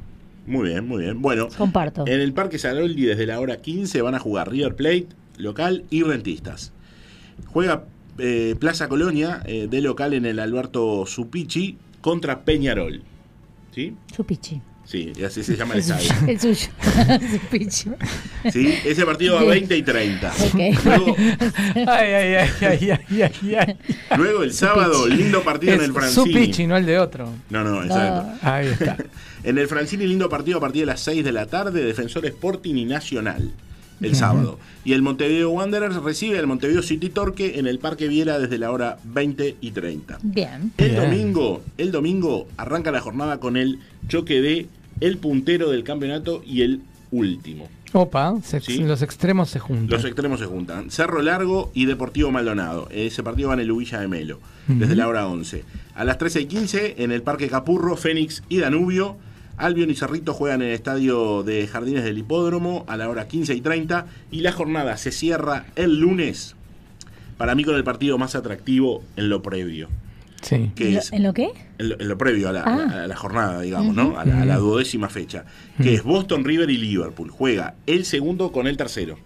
Muy 0.45 0.69
bien, 0.69 0.85
muy 0.87 1.03
bien. 1.03 1.21
Bueno, 1.21 1.47
Comparto. 1.57 2.05
en 2.07 2.19
el 2.19 2.33
Parque 2.33 2.57
Saroldi 2.59 3.03
desde 3.05 3.25
la 3.25 3.39
hora 3.39 3.57
15 3.61 4.01
van 4.01 4.15
a 4.15 4.19
jugar 4.19 4.49
River 4.51 4.75
Plate, 4.75 5.07
local 5.37 5.85
y 5.89 6.03
Rentistas. 6.03 6.73
Juega 7.47 7.83
eh, 8.17 8.55
Plaza 8.59 8.87
Colonia 8.89 9.41
eh, 9.45 9.67
de 9.69 9.81
local 9.81 10.13
en 10.13 10.25
el 10.25 10.39
Alberto 10.39 11.05
Supichi 11.05 11.77
contra 12.01 12.41
Peñarol. 12.41 13.01
¿Sí? 13.71 13.95
Chupichi. 14.11 14.61
Sí, 14.89 15.11
y 15.17 15.23
así 15.25 15.43
se 15.43 15.57
llama 15.57 15.73
el 15.73 15.79
El 15.81 15.83
suyo. 15.85 15.97
estadio. 15.99 16.31
El 17.51 17.71
suyo. 17.71 17.95
¿Sí? 18.53 18.73
Ese 18.85 19.05
partido 19.05 19.33
va 19.35 19.41
a 19.41 19.43
Bien. 19.43 19.67
20 19.67 19.77
y 19.77 19.83
30. 19.83 20.33
Ok. 20.45 20.85
Luego, 20.85 21.15
Ay, 21.75 22.13
ay, 22.13 22.33
ay, 22.35 22.49
ay, 22.61 22.91
ay, 22.91 23.21
ay, 23.21 23.55
ay. 23.55 23.77
luego 24.17 24.43
el 24.43 24.53
sábado, 24.53 25.05
lindo 25.07 25.43
partido 25.43 25.73
en 25.73 25.79
el 25.81 25.85
Es 25.87 25.91
su 25.91 25.93
Francini. 26.23 26.33
pichi, 26.33 26.67
no 26.67 26.77
el 26.77 26.85
de 26.85 26.99
otro. 26.99 27.29
No, 27.49 27.63
no, 27.65 27.83
exacto. 27.83 28.29
Ahí 28.47 28.67
está. 28.67 28.95
En 29.43 29.57
el 29.57 29.67
Francini, 29.67 30.05
lindo 30.07 30.27
partido 30.29 30.57
a 30.57 30.61
partir 30.61 30.81
de 30.81 30.87
las 30.87 30.99
6 31.01 31.23
de 31.23 31.31
la 31.31 31.45
tarde, 31.45 31.83
Defensor 31.83 32.25
Sporting 32.25 32.75
y 32.75 32.85
Nacional, 32.85 33.51
el 34.01 34.15
sábado. 34.15 34.59
Y 34.85 34.93
el 34.93 35.01
Montevideo 35.01 35.49
Wanderers 35.49 35.95
recibe 35.97 36.37
al 36.39 36.47
Montevideo 36.47 36.81
City 36.81 37.09
Torque 37.09 37.59
en 37.59 37.67
el 37.67 37.79
Parque 37.79 38.07
Viera 38.07 38.39
desde 38.39 38.57
la 38.57 38.71
hora 38.71 38.97
20 39.03 39.57
y 39.61 39.71
30. 39.71 40.19
Bien. 40.23 40.71
El 40.77 40.91
Bien. 40.91 41.01
domingo, 41.03 41.61
el 41.77 41.91
domingo 41.91 42.47
arranca 42.57 42.91
la 42.91 43.01
jornada 43.01 43.39
con 43.39 43.57
el 43.57 43.79
choque 44.07 44.41
de 44.41 44.67
el 45.01 45.17
puntero 45.17 45.69
del 45.69 45.83
campeonato 45.83 46.41
y 46.45 46.61
el 46.61 46.81
último. 47.11 47.67
Opa, 47.93 48.35
se- 48.43 48.59
Sí. 48.59 48.79
los 48.83 49.01
extremos 49.01 49.49
se 49.49 49.59
juntan. 49.59 49.87
Los 49.89 50.03
extremos 50.05 50.39
se 50.39 50.45
juntan. 50.45 50.91
Cerro 50.91 51.21
Largo 51.21 51.71
y 51.73 51.85
Deportivo 51.85 52.31
Maldonado. 52.31 52.89
Ese 52.91 53.23
partido 53.23 53.47
va 53.49 53.53
en 53.55 53.61
el 53.61 53.71
Ubilla 53.71 53.99
de 53.99 54.07
Melo, 54.09 54.39
desde 54.67 54.95
la 54.95 55.07
hora 55.07 55.25
11. 55.27 55.63
A 55.95 56.03
las 56.03 56.17
13 56.17 56.41
y 56.41 56.45
15 56.47 56.95
en 57.01 57.11
el 57.13 57.21
Parque 57.21 57.47
Capurro, 57.47 57.95
Fénix 57.95 58.43
y 58.49 58.57
Danubio. 58.57 59.15
Albion 59.57 59.89
y 59.89 59.95
Cerrito 59.95 60.33
juegan 60.33 60.61
en 60.61 60.69
el 60.69 60.73
estadio 60.75 61.43
de 61.43 61.67
Jardines 61.67 62.03
del 62.03 62.17
Hipódromo 62.17 62.85
a 62.87 62.95
la 62.97 63.09
hora 63.09 63.27
15 63.27 63.53
y 63.55 63.61
30. 63.61 64.05
Y 64.31 64.41
la 64.41 64.51
jornada 64.51 64.97
se 64.97 65.11
cierra 65.11 65.65
el 65.75 65.99
lunes, 65.99 66.55
para 67.37 67.55
mí 67.55 67.63
con 67.63 67.75
el 67.75 67.83
partido 67.83 68.17
más 68.17 68.35
atractivo 68.35 69.03
en 69.15 69.29
lo 69.29 69.41
previo. 69.41 69.89
Sí. 70.41 70.71
Que 70.75 70.89
¿En 70.89 70.93
lo- 70.93 70.99
es 70.99 71.11
¿En 71.13 71.23
lo 71.23 71.33
qué? 71.33 71.49
en 71.79 71.89
lo, 71.89 71.99
en 71.99 72.07
lo 72.07 72.17
previo 72.17 72.49
a 72.49 72.51
la, 72.53 72.61
Ah. 72.63 73.03
a 73.03 73.07
la 73.07 73.15
jornada, 73.15 73.59
digamos. 73.61 73.95
¿no? 73.95 74.19
A 74.19 74.25
la, 74.25 74.43
a 74.43 74.45
la 74.45 74.57
Ujú. 74.59 74.67
duodécima 74.67 75.09
fecha. 75.09 75.45
Que 75.81 75.95
es 75.95 76.03
Boston 76.03 76.45
River 76.45 76.69
y 76.69 76.77
Liverpool. 76.77 77.31
Juega 77.31 77.73
el 77.87 78.05
segundo 78.05 78.51
con 78.51 78.67
el 78.67 78.77
tercero. 78.77 79.17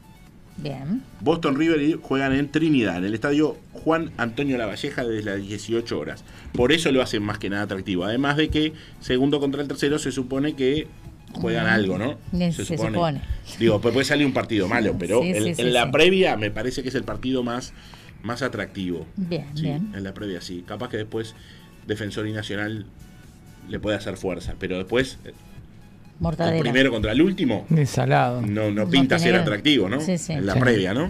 Bien. 0.57 1.01
Boston 1.21 1.55
River 1.57 1.81
y- 1.81 1.99
juegan 2.01 2.33
en 2.33 2.49
Trinidad, 2.49 2.97
en 2.97 3.05
el 3.05 3.13
estadio 3.13 3.57
Juan 3.73 4.11
Antonio 4.17 4.57
Lavalleja 4.57 5.03
desde 5.03 5.23
las 5.31 5.41
18 5.45 5.99
horas. 5.99 6.23
Por 6.53 6.71
eso 6.71 6.91
lo 6.91 7.01
hacen 7.01 7.23
más 7.23 7.37
que 7.37 7.49
nada 7.49 7.63
atractivo. 7.63 8.03
Además 8.05 8.37
de 8.37 8.49
que 8.49 8.73
segundo 8.99 9.39
contra 9.39 9.61
el 9.61 9.67
tercero 9.67 9.99
se 9.99 10.11
supone 10.11 10.53
que 10.53 10.87
juegan 11.33 11.65
Mm. 11.65 11.69
algo, 11.69 11.97
¿no? 11.97 12.17
Se 12.51 12.65
supone. 12.65 13.21
Digo, 13.57 13.79
pues 13.79 13.93
puede 13.93 14.05
salir 14.05 14.25
un 14.25 14.33
partido 14.33 14.67
malo, 14.67 14.95
pero 14.99 15.21
Sí, 15.21 15.29
en, 15.29 15.43
sí, 15.43 15.49
en 15.49 15.55
sí, 15.55 15.63
la 15.63 15.85
sí. 15.85 15.91
previa 15.91 16.35
me 16.35 16.51
parece 16.51 16.83
que 16.83 16.89
es 16.89 16.95
el 16.95 17.03
partido 17.05 17.41
más, 17.43 17.73
más 18.21 18.41
atractivo. 18.41 19.07
Bien, 19.15 19.45
Sí, 19.55 19.63
bien. 19.63 19.91
en 19.95 20.03
la 20.03 20.13
previa 20.13 20.41
sí. 20.41 20.63
Capaz 20.67 20.89
que 20.89 20.97
después 20.97 21.35
Defensor 21.87 22.27
y 22.27 22.33
Nacional 22.33 22.85
le 23.69 23.79
puede 23.79 23.95
hacer 23.95 24.17
fuerza, 24.17 24.55
pero 24.59 24.77
después 24.77 25.19
eh, 25.23 25.29
el 25.29 25.33
Mortadela. 26.19 26.59
primero 26.59 26.91
contra 26.91 27.13
el 27.13 27.21
último 27.21 27.65
De 27.69 27.85
salado. 27.85 28.41
no, 28.41 28.69
no 28.71 28.89
pinta 28.89 29.17
ser 29.17 29.35
atractivo, 29.35 29.87
¿no? 29.87 30.01
Sí, 30.01 30.17
sí. 30.17 30.33
En 30.33 30.45
la 30.45 30.53
Sí. 30.55 30.59
previa, 30.59 30.93
¿no? 30.93 31.07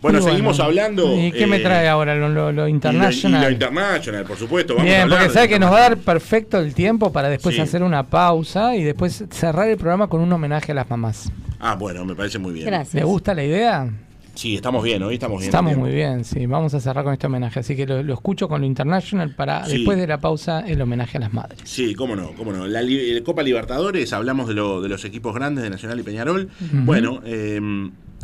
Bueno, 0.00 0.20
Y 0.20 0.22
seguimos 0.22 0.60
hablando. 0.60 1.12
¿Y 1.20 1.32
qué 1.32 1.46
me 1.46 1.56
eh, 1.56 1.60
trae 1.60 1.88
ahora 1.88 2.14
lo, 2.14 2.28
lo- 2.28 2.52
lo 2.52 2.52
y 2.52 2.54
lo- 2.54 2.68
internacional? 2.68 3.40
Y 3.42 3.44
lo 3.46 3.50
international, 3.50 4.24
por 4.24 4.36
supuesto. 4.36 4.74
Vamos 4.74 4.86
Bien, 4.88 5.08
porque 5.08 5.28
sabe 5.30 5.48
que 5.48 5.58
nos 5.58 5.72
va 5.72 5.78
a 5.78 5.80
dar 5.80 5.96
perfecto 5.98 6.58
el 6.58 6.72
tiempo 6.74 7.12
para 7.12 7.28
después 7.28 7.56
Sí. 7.56 7.60
hacer 7.60 7.82
una 7.82 8.04
pausa 8.04 8.76
y 8.76 8.84
después 8.84 9.24
cerrar 9.30 9.68
el 9.68 9.76
programa 9.76 10.06
con 10.08 10.20
un 10.20 10.32
homenaje 10.32 10.70
a 10.72 10.74
las 10.76 10.88
mamás. 10.88 11.32
Ah, 11.58 11.74
bueno, 11.74 12.04
me 12.04 12.14
parece 12.14 12.38
muy 12.38 12.52
bien. 12.52 12.66
Gracias. 12.66 12.94
¿Le 12.94 13.02
gusta 13.02 13.34
la 13.34 13.42
idea? 13.42 13.90
Sí, 14.36 14.54
estamos 14.54 14.84
bien, 14.84 15.02
hoy 15.02 15.14
estamos 15.14 15.40
bien. 15.40 15.48
Estamos 15.48 15.76
muy 15.76 15.90
bien, 15.90 16.24
sí. 16.24 16.46
Vamos 16.46 16.72
a 16.72 16.78
cerrar 16.78 17.02
con 17.02 17.12
este 17.12 17.26
homenaje. 17.26 17.58
Así 17.58 17.74
que 17.74 17.84
lo, 17.84 18.00
lo 18.04 18.14
escucho 18.14 18.46
con 18.48 18.60
lo 18.60 18.68
international 18.68 19.34
para 19.34 19.64
Sí. 19.66 19.78
después 19.78 19.98
de 19.98 20.06
la 20.06 20.18
pausa 20.18 20.60
el 20.60 20.80
homenaje 20.80 21.16
a 21.18 21.22
las 21.22 21.32
madres. 21.32 21.58
Sí, 21.64 21.96
cómo 21.96 22.14
no, 22.14 22.30
cómo 22.36 22.52
no. 22.52 22.68
La 22.68 22.80
li- 22.80 23.16
eh, 23.16 23.22
Copa 23.24 23.42
Libertadores, 23.42 24.12
hablamos 24.12 24.46
de, 24.46 24.54
lo- 24.54 24.80
de 24.80 24.88
los 24.88 25.04
equipos 25.04 25.34
grandes 25.34 25.64
de 25.64 25.70
Nacional 25.70 25.98
y 25.98 26.02
Peñarol. 26.04 26.50
Bueno, 26.70 27.20
eh, 27.24 27.60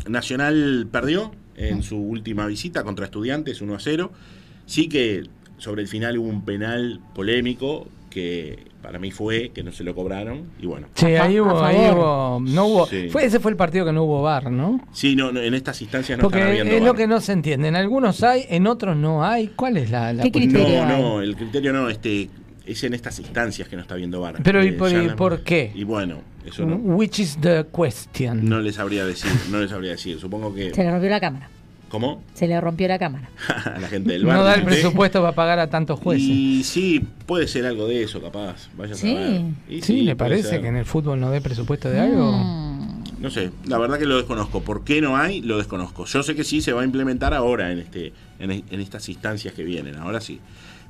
Nacional 0.07 0.87
perdió 0.89 1.31
en 1.57 1.83
su 1.83 1.97
última 1.97 2.45
visita 2.47 2.83
contra 2.83 3.05
Estudiantes 3.05 3.61
1 3.61 3.75
a 3.75 3.79
0. 3.79 4.11
Sí 4.65 4.89
que 4.89 5.23
sobre 5.57 5.81
el 5.81 5.87
final 5.87 6.17
hubo 6.17 6.27
un 6.27 6.43
penal 6.43 6.99
polémico 7.13 7.87
que 8.09 8.59
para 8.81 8.97
mí 8.99 9.11
fue, 9.11 9.49
que 9.49 9.61
no 9.63 9.71
se 9.73 9.83
lo 9.83 9.93
cobraron, 9.93 10.43
y 10.61 10.67
bueno. 10.67 10.87
Sí, 10.93 11.07
ahí 11.07 11.37
hubo, 11.39 11.61
ahí 11.61 11.75
hubo, 11.91 12.39
no 12.39 12.65
hubo, 12.67 12.85
Sí. 12.87 13.09
fue, 13.09 13.25
ese 13.25 13.39
fue 13.41 13.51
el 13.51 13.57
partido 13.57 13.83
que 13.85 13.91
no 13.91 14.03
hubo 14.03 14.21
bar, 14.21 14.49
¿no? 14.51 14.79
Sí, 14.93 15.15
no, 15.17 15.31
no, 15.33 15.41
en 15.41 15.53
estas 15.53 15.81
instancias 15.81 16.17
no 16.17 16.21
Porque 16.21 16.37
están 16.37 16.51
habiendo 16.51 16.73
es 16.75 16.81
lo 16.83 16.93
que 16.93 17.07
no 17.07 17.19
se 17.19 17.33
entiende. 17.33 17.67
En 17.67 17.75
algunos 17.75 18.23
hay, 18.23 18.45
en 18.47 18.67
otros 18.67 18.95
no 18.95 19.25
hay. 19.25 19.47
¿Cuál 19.47 19.77
es 19.77 19.89
la, 19.89 20.13
la 20.13 20.23
¿Qué 20.23 20.31
criterio 20.31 20.85
No, 20.85 20.93
hay? 20.95 21.01
no, 21.01 21.21
el 21.21 21.35
criterio 21.35 21.73
no, 21.73 21.89
este, 21.89 22.29
es 22.65 22.83
en 22.83 22.93
estas 22.93 23.19
instancias 23.19 23.67
que 23.67 23.75
no 23.75 23.81
está 23.81 23.95
viendo 23.95 24.21
VAR. 24.21 24.35
Pero, 24.43 24.63
¿y 24.63 24.69
Eh, 24.69 25.13
por- 25.17 25.41
qué? 25.43 25.71
Y 25.75 25.83
bueno, 25.83 26.21
eso 26.45 26.65
no, 26.65 26.75
Which 26.75 27.19
is 27.19 27.37
the 27.41 27.65
question? 27.75 28.47
no 28.47 28.59
les 28.59 28.75
sabría 28.75 29.05
decir, 29.05 29.31
no 29.51 29.59
les 29.59 29.69
sabría 29.69 29.91
decir. 29.91 30.19
Supongo 30.19 30.53
Se 30.55 30.71
que... 30.71 30.83
le 30.83 30.91
rompió 30.91 31.09
la 31.09 31.19
cámara. 31.19 31.49
¿Cómo? 31.89 32.23
Se 32.33 32.47
le 32.47 32.59
rompió 32.59 32.87
la 32.87 32.97
cámara. 32.99 33.29
a 33.75 33.79
la 33.79 33.87
gente 33.87 34.11
del 34.13 34.25
VAR. 34.25 34.37
No 34.37 34.43
da 34.43 34.55
el 34.55 34.63
presupuesto 34.63 35.21
para 35.21 35.33
pagar 35.35 35.59
a 35.59 35.69
tantos 35.69 35.99
jueces. 35.99 36.27
Y 36.27 36.63
sí, 36.63 37.01
puede 37.25 37.47
ser 37.47 37.65
algo 37.65 37.87
de 37.87 38.03
eso, 38.03 38.21
capaz. 38.21 38.69
Vaya 38.75 38.95
Sí. 38.95 39.15
a 39.15 39.25
saber. 39.25 39.41
Y 39.69 39.81
sí, 39.81 40.01
¿le 40.01 40.15
parece 40.15 40.49
ser. 40.49 40.61
que 40.61 40.67
en 40.67 40.75
el 40.77 40.85
fútbol 40.85 41.19
no 41.19 41.29
dé 41.31 41.41
presupuesto 41.41 41.89
de 41.89 41.99
algo? 41.99 42.31
Mm. 42.31 42.75
No 43.21 43.29
sé, 43.31 43.49
la 43.65 43.77
verdad 43.77 43.97
que 43.97 44.05
lo 44.05 44.17
desconozco. 44.17 44.61
¿Por 44.61 44.83
qué 44.83 44.99
no 45.01 45.15
hay? 45.17 45.41
Lo 45.41 45.57
desconozco. 45.57 46.05
Yo 46.05 46.21
sé 46.21 46.35
que 46.35 46.43
sí 46.43 46.61
se 46.61 46.73
va 46.73 46.81
a 46.81 46.85
implementar 46.85 47.33
ahora 47.33 47.71
en 47.71 47.79
este 47.79 48.11
en, 48.39 48.51
en 48.51 48.79
estas 48.81 49.07
instancias 49.07 49.53
que 49.53 49.63
vienen, 49.63 49.95
ahora 49.95 50.19
sí. 50.19 50.39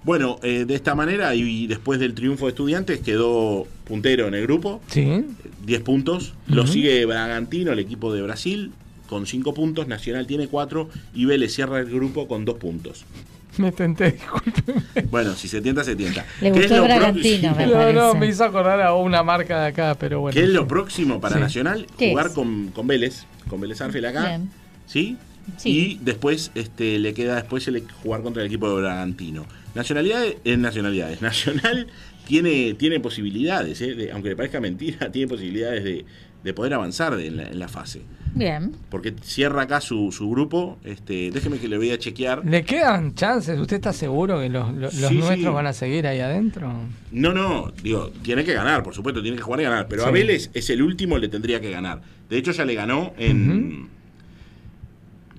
Bueno, 0.06 0.38
eh, 0.44 0.66
de 0.68 0.76
esta 0.76 0.94
manera 0.96 1.34
y 1.36 1.66
después 1.68 2.00
del 2.00 2.14
triunfo 2.14 2.46
de 2.46 2.50
estudiantes 2.52 3.00
quedó 3.00 3.66
puntero 3.86 4.28
en 4.28 4.36
el 4.36 4.44
grupo, 4.44 4.82
Sí. 4.88 5.26
10 5.66 5.82
puntos. 5.82 6.34
Lo 6.48 6.68
sigue 6.68 7.04
Bragantino, 7.06 7.72
el 7.72 7.80
equipo 7.80 8.14
de 8.14 8.22
Brasil, 8.22 8.72
con 9.08 9.26
5 9.26 9.54
puntos. 9.56 9.88
Nacional 9.88 10.28
tiene 10.28 10.48
4 10.48 10.90
y 11.16 11.26
Vélez 11.26 11.54
cierra 11.56 11.80
el 11.80 11.88
grupo 11.88 12.28
con 12.28 12.46
2 12.46 12.58
puntos. 12.58 13.04
Me 13.58 13.72
tenté, 13.72 14.12
discúlpeme. 14.12 14.82
Bueno, 15.10 15.34
si 15.34 15.48
se 15.48 15.62
tienta, 15.62 15.84
se 15.84 15.96
tienta. 15.96 16.26
Le 16.42 16.52
¿Qué 16.52 16.66
es 16.66 16.72
lo 16.72 16.84
Bragantino, 16.84 17.56
próximo? 17.56 17.56
me 17.56 17.94
No, 17.94 18.14
no, 18.14 18.16
me 18.20 18.28
hizo 18.28 18.44
acordar 18.44 18.82
a 18.82 18.94
una 18.94 19.24
marca 19.24 19.62
de 19.62 19.68
acá, 19.70 19.96
pero 20.00 20.20
bueno. 20.20 20.34
¿Qué 20.34 20.44
es 20.44 20.50
lo 20.50 20.68
próximo 20.68 21.20
para 21.22 21.36
Sí. 21.36 21.42
Nacional? 21.42 21.88
¿Qué 21.98 22.10
Jugar 22.12 22.32
con, 22.34 22.68
con 22.68 22.86
Vélez, 22.86 23.24
con 23.48 23.60
Vélez 23.62 23.80
Arfield 23.82 24.06
acá. 24.08 24.28
Bien. 24.28 24.50
¿Sí? 24.86 25.18
Sí. 25.58 25.70
Y 25.70 26.00
después 26.04 26.52
este, 26.54 27.00
le 27.00 27.14
queda 27.14 27.36
después 27.36 27.68
el- 27.70 27.84
jugar 28.04 28.22
contra 28.24 28.42
el 28.44 28.48
equipo 28.48 28.68
de 28.70 28.82
Bragantino. 28.82 29.46
Nacionalidades, 29.76 30.38
en 30.46 30.62
nacionalidades. 30.62 31.22
Nacional 31.22 31.88
tiene, 32.28 32.74
tiene 32.74 33.00
posibilidades, 33.00 33.82
¿eh? 33.82 33.94
de- 33.94 34.12
aunque 34.12 34.30
le 34.30 34.36
parezca 34.36 34.60
mentira, 34.60 35.12
tiene 35.12 35.28
posibilidades 35.28 35.84
de, 35.84 36.06
de 36.44 36.54
poder 36.54 36.74
avanzar 36.74 37.16
de- 37.16 37.28
en, 37.28 37.38
la, 37.38 37.44
en 37.50 37.60
la 37.60 37.68
fase. 37.68 38.02
Bien. 38.34 38.74
Porque 38.90 39.14
cierra 39.22 39.62
acá 39.62 39.80
su, 39.80 40.12
su 40.12 40.30
grupo. 40.30 40.78
Este, 40.84 41.32
déjeme 41.32 41.58
que 41.58 41.70
le 41.70 41.78
voy 41.78 41.92
a 41.92 41.98
chequear. 41.98 42.44
¿Le 42.46 42.64
quedan 42.66 43.16
chances? 43.16 43.58
¿Usted 43.58 43.78
está 43.78 43.94
seguro 43.94 44.40
que 44.42 44.50
los, 44.50 44.74
los- 44.74 44.94
los 44.96 45.10
Sí, 45.10 45.16
nuestros 45.18 45.40
sí. 45.40 45.46
van 45.56 45.68
a 45.68 45.74
seguir 45.74 46.06
ahí 46.08 46.20
adentro? 46.20 46.74
No, 47.12 47.34
no, 47.34 47.72
digo, 47.82 48.12
tiene 48.24 48.44
que 48.44 48.54
ganar, 48.54 48.84
por 48.84 48.94
supuesto, 48.94 49.22
tiene 49.22 49.38
que 49.38 49.44
jugar 49.44 49.62
y 49.62 49.64
ganar. 49.64 49.88
Pero 49.88 50.04
a 50.04 50.08
Sí. 50.08 50.12
Vélez 50.14 50.50
es 50.54 50.70
el 50.70 50.82
último, 50.82 51.18
le 51.18 51.30
tendría 51.30 51.62
que 51.62 51.72
ganar. 51.72 52.02
De 52.30 52.38
hecho, 52.38 52.52
ya 52.52 52.66
le 52.66 52.76
ganó 52.76 53.14
en. 53.18 53.88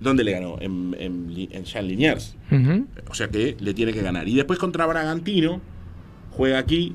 ¿Dónde 0.01 0.25
le 0.25 0.33
ganó? 0.33 0.57
En, 0.61 0.95
en, 0.99 1.49
en 1.51 1.89
Liniers. 1.89 2.37
O 3.09 3.15
sea 3.15 3.29
que 3.29 3.57
le 3.59 3.75
tiene 3.75 3.93
que 3.93 4.03
ganar. 4.03 4.29
Y 4.29 4.35
después 4.35 4.59
contra 4.59 4.87
Bragantino, 4.87 5.61
juega 6.31 6.59
aquí, 6.59 6.95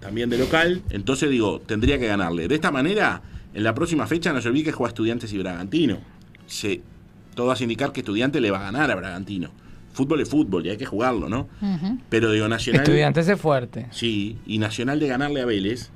también 0.00 0.30
de 0.30 0.38
local. 0.38 0.82
Entonces 0.90 1.30
digo, 1.30 1.60
tendría 1.60 1.98
que 1.98 2.06
ganarle. 2.06 2.48
De 2.48 2.54
esta 2.54 2.70
manera, 2.70 3.22
en 3.54 3.62
la 3.64 3.74
próxima 3.74 4.06
fecha 4.06 4.32
no 4.32 4.40
se 4.40 4.48
olvide 4.48 4.64
que 4.64 4.72
juega 4.72 4.88
Estudiantes 4.88 5.32
y 5.32 5.38
Bragantino. 5.38 5.98
Se, 6.46 6.80
todo 7.34 7.50
hace 7.50 7.64
indicar 7.64 7.92
que 7.92 8.00
Estudiantes 8.00 8.42
le 8.42 8.50
va 8.50 8.58
a 8.58 8.62
ganar 8.62 8.90
a 8.90 8.94
Bragantino. 8.94 9.50
Fútbol 9.92 10.20
es 10.20 10.28
fútbol 10.28 10.64
y 10.66 10.70
hay 10.70 10.76
que 10.76 10.86
jugarlo, 10.86 11.28
¿no? 11.28 11.48
Pero 12.08 12.30
digo, 12.30 12.46
Nacional. 12.48 12.82
Estudiantes 12.82 13.28
es 13.28 13.40
fuerte. 13.40 13.86
Sí, 13.90 14.38
y 14.46 14.58
Nacional 14.58 15.00
de 15.00 15.08
ganarle 15.08 15.40
a 15.40 15.44
Vélez, 15.44 15.90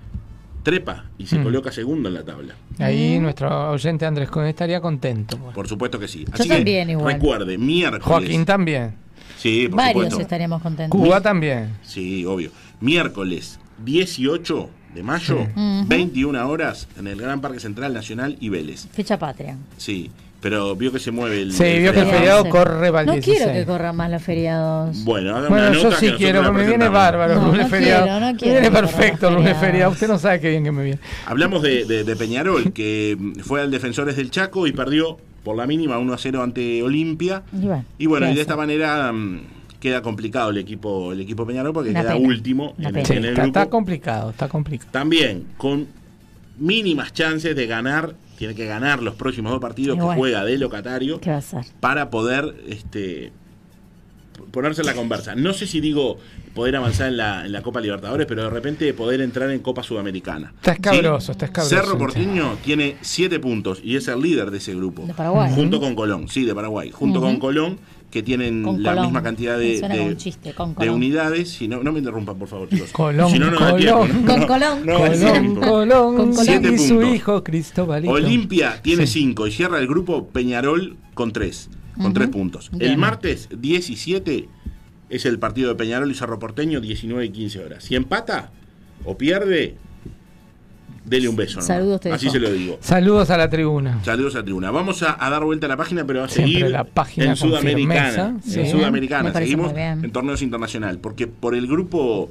trepa 0.62 1.04
y 1.18 1.26
se 1.26 1.38
Mm. 1.38 1.42
coloca 1.44 1.72
segundo 1.72 2.08
en 2.08 2.14
la 2.14 2.24
tabla. 2.24 2.54
Ahí 2.78 3.18
nuestro 3.18 3.70
oyente 3.72 4.06
Andrés 4.06 4.30
Con 4.30 4.46
estaría 4.46 4.80
contento. 4.80 5.36
Por 5.54 5.68
supuesto 5.68 5.98
que 5.98 6.08
sí. 6.08 6.24
Yo 6.24 6.30
Así 6.34 6.48
que 6.48 6.54
también 6.56 6.90
igual. 6.90 7.14
recuerde, 7.14 7.58
miércoles. 7.58 8.04
Joaquín 8.04 8.44
también. 8.44 8.94
Sí, 9.38 9.66
por 9.68 9.78
Varios 9.78 9.94
supuesto. 10.04 10.20
estaríamos 10.22 10.62
contentos. 10.62 11.00
Cuba 11.00 11.20
también. 11.20 11.76
Sí, 11.82 12.24
obvio. 12.24 12.50
Miércoles 12.80 13.58
18 13.84 14.70
de 14.94 15.02
mayo, 15.02 15.38
Sí. 15.38 15.60
Ujú. 15.60 15.86
21 15.88 16.48
horas, 16.48 16.86
en 16.98 17.06
el 17.06 17.20
Gran 17.20 17.40
Parque 17.40 17.58
Central 17.60 17.92
Nacional 17.94 18.36
y 18.40 18.48
Vélez. 18.50 18.86
Fecha 18.92 19.18
patria. 19.18 19.56
Sí, 19.78 20.10
pero 20.42 20.76
vio 20.76 20.92
que 20.92 20.98
se 20.98 21.10
mueve 21.10 21.40
el. 21.40 21.52
Sí, 21.52 21.78
vio 21.78 21.92
que 21.94 22.00
el 22.00 22.06
feriado 22.08 22.46
corre 22.50 22.90
para 22.90 23.00
el 23.00 23.06
No 23.06 23.12
16. 23.14 23.38
quiero 23.38 23.52
que 23.54 23.64
corran 23.64 23.96
más 23.96 24.10
los 24.10 24.22
feriados. 24.22 25.02
Bueno, 25.04 25.32
Bueno, 25.48 25.68
una 25.68 25.72
yo 25.72 25.84
nota 25.84 25.96
sí 25.96 26.10
que 26.10 26.16
quiero, 26.16 26.40
nosotros 26.42 26.62
me 26.62 26.68
viene 26.68 26.88
bárbaro 26.88 27.32
el 27.32 27.38
No, 27.38 27.46
lunes 27.46 27.62
no 27.62 27.68
feriado. 27.68 28.02
quiero, 28.04 28.20
no 28.20 28.26
me 28.26 28.36
quiero 28.36 28.52
viene 28.60 28.68
que 28.68 28.74
corran 28.74 28.90
perfecto 28.94 29.28
el 29.28 29.34
los 29.34 29.42
lunes 29.42 29.58
feriado. 29.58 29.92
Usted 29.92 30.08
no 30.08 30.18
sabe 30.18 30.40
qué 30.40 30.50
bien 30.50 30.64
que 30.64 30.72
me 30.72 30.84
viene. 30.84 30.98
Hablamos 31.26 31.62
de, 31.62 31.84
de- 31.86 32.04
de 32.04 32.16
Peñarol, 32.16 32.72
que 32.72 33.16
mm, 33.18 33.32
fue 33.40 33.60
al 33.62 33.70
Defensores 33.70 34.16
del 34.16 34.30
Chaco 34.30 34.66
y 34.66 34.72
perdió 34.72 35.16
por 35.44 35.56
la 35.56 35.66
mínima 35.66 35.96
1 35.98 36.12
a 36.12 36.18
0 36.18 36.42
ante 36.42 36.82
Olimpia. 36.82 37.42
Y 37.52 37.56
bueno, 37.66 37.84
Y 37.98 38.06
bueno, 38.06 38.26
¿qué 38.26 38.32
y 38.32 38.34
de 38.34 38.40
esta 38.42 38.56
manera 38.56 39.12
mm, 39.12 39.40
queda 39.80 40.02
complicado 40.02 40.50
el 40.50 40.58
equipo, 40.58 41.12
el 41.12 41.20
equipo 41.20 41.46
Peñarol 41.46 41.72
porque 41.72 41.90
Una 41.90 42.02
queda 42.02 42.12
pena, 42.14 42.28
último 42.28 42.74
en, 42.78 42.86
en 42.86 42.96
el 42.96 42.98
está, 43.02 43.20
grupo. 43.42 43.46
está 43.46 43.66
complicado, 43.70 44.30
está 44.30 44.48
complicado. 44.48 44.90
También 44.92 45.44
con 45.56 45.86
mínimas 46.58 47.12
chances 47.12 47.56
de 47.56 47.66
ganar, 47.66 48.14
tiene 48.42 48.56
que 48.56 48.66
ganar 48.66 49.04
los 49.04 49.14
próximos 49.14 49.52
dos 49.52 49.60
partidos 49.60 49.96
que 49.96 50.16
juega 50.16 50.44
de 50.44 50.58
locatario 50.58 51.20
¿Qué 51.20 51.30
va 51.30 51.36
a 51.36 51.38
hacer? 51.38 51.64
para 51.78 52.10
poder 52.10 52.52
este 52.66 53.30
ponerse 54.50 54.80
en 54.80 54.88
la 54.88 54.94
conversa. 54.94 55.36
No 55.36 55.52
sé 55.52 55.68
si 55.68 55.80
digo 55.80 56.18
poder 56.52 56.74
avanzar 56.74 57.06
en 57.06 57.18
la, 57.18 57.46
en 57.46 57.52
la 57.52 57.62
Copa 57.62 57.80
Libertadores, 57.80 58.26
pero 58.26 58.42
de 58.42 58.50
repente 58.50 58.92
poder 58.94 59.20
entrar 59.20 59.48
en 59.52 59.60
Copa 59.60 59.84
Sudamericana. 59.84 60.52
Está 60.56 60.72
escabroso, 60.72 61.30
está 61.30 61.44
escabroso. 61.44 61.76
Cerro 61.76 61.96
Porteño 61.96 62.56
tiene 62.64 62.96
siete 63.00 63.38
puntos 63.38 63.80
y 63.84 63.94
es 63.94 64.08
el 64.08 64.20
líder 64.20 64.50
de 64.50 64.58
ese 64.58 64.74
grupo. 64.74 65.06
De 65.06 65.14
Paraguay. 65.14 65.52
Junto 65.54 65.78
con 65.78 65.94
Colón, 65.94 66.28
sí, 66.28 66.44
de 66.44 66.52
Paraguay. 66.52 66.90
Junto 66.90 67.20
con 67.20 67.38
Colón, 67.38 67.78
que 68.12 68.22
tienen 68.22 68.62
Con 68.62 68.82
la 68.82 68.90
Colón. 68.90 69.06
misma 69.06 69.22
cantidad 69.22 69.56
Me 69.56 69.64
de, 69.64 69.80
de- 69.88 70.16
chiste, 70.18 70.50
de 70.50 70.54
Colón. 70.54 70.90
unidades. 70.90 71.48
Si 71.50 71.66
no, 71.66 71.82
no 71.82 71.92
me 71.92 71.98
interrumpan, 72.00 72.38
por 72.38 72.46
favor, 72.46 72.68
chicos. 72.68 72.92
Colón, 72.92 73.30
si 73.30 73.38
no, 73.38 73.50
no 73.50 73.56
Colón. 73.56 73.76
tiempo, 73.80 74.06
¿no? 74.06 74.26
Con 74.26 74.40
No, 74.40 74.46
Colón. 74.46 74.80
Colón. 74.84 75.54
Colón, 75.56 76.16
Con 76.16 76.30
Colón. 76.32 76.34
Siete 76.44 76.72
y 76.74 76.78
su 76.78 77.02
hijo 77.02 77.42
Cristobalito. 77.42 78.12
Olimpia 78.12 78.80
tiene 78.82 79.06
Sí. 79.06 79.14
5 79.20 79.46
y 79.46 79.50
cierra 79.52 79.78
el 79.78 79.86
grupo 79.88 80.28
Peñarol 80.28 80.96
con 81.14 81.32
3. 81.32 81.70
Con 81.96 82.04
Ujú. 82.06 82.12
3 82.14 82.28
puntos. 82.28 82.70
Bien. 82.70 82.92
El 82.92 82.98
martes 82.98 83.48
17 83.58 84.46
es 85.08 85.24
el 85.26 85.38
partido 85.38 85.70
de 85.70 85.74
Peñarol 85.76 86.10
y 86.10 86.14
Cerro 86.14 86.38
Porteño, 86.38 86.80
19 86.82 87.24
y 87.24 87.30
15 87.30 87.64
horas. 87.64 87.84
Si 87.84 87.94
empata 87.96 88.50
o 89.04 89.16
pierde, 89.16 89.76
dele 91.04 91.28
un 91.28 91.36
beso. 91.36 91.54
nomás. 91.56 91.66
Saludos 91.66 92.00
te 92.00 92.12
Así 92.12 92.30
se 92.30 92.38
lo 92.38 92.50
digo. 92.50 92.78
Saludos 92.80 93.30
a 93.30 93.36
la 93.36 93.48
tribuna. 93.50 94.02
Saludos 94.04 94.34
a 94.34 94.38
la 94.38 94.44
tribuna. 94.44 94.70
Vamos 94.70 95.02
a, 95.02 95.16
a 95.24 95.30
dar 95.30 95.44
vuelta 95.44 95.66
a 95.66 95.68
la 95.68 95.76
página, 95.76 96.04
pero 96.06 96.24
a 96.24 96.28
Siempre 96.28 96.52
seguir 96.54 96.70
la 96.70 96.84
página 96.84 97.26
en 97.26 97.36
Sudamericana. 97.36 98.38
firmeza. 98.40 98.60
En 98.60 98.70
Sudamericana. 98.70 99.32
Seguimos 99.32 99.72
en 99.76 100.10
torneos 100.12 100.42
internacional. 100.42 100.98
Porque 100.98 101.26
por 101.26 101.54
el 101.54 101.66
grupo 101.66 102.30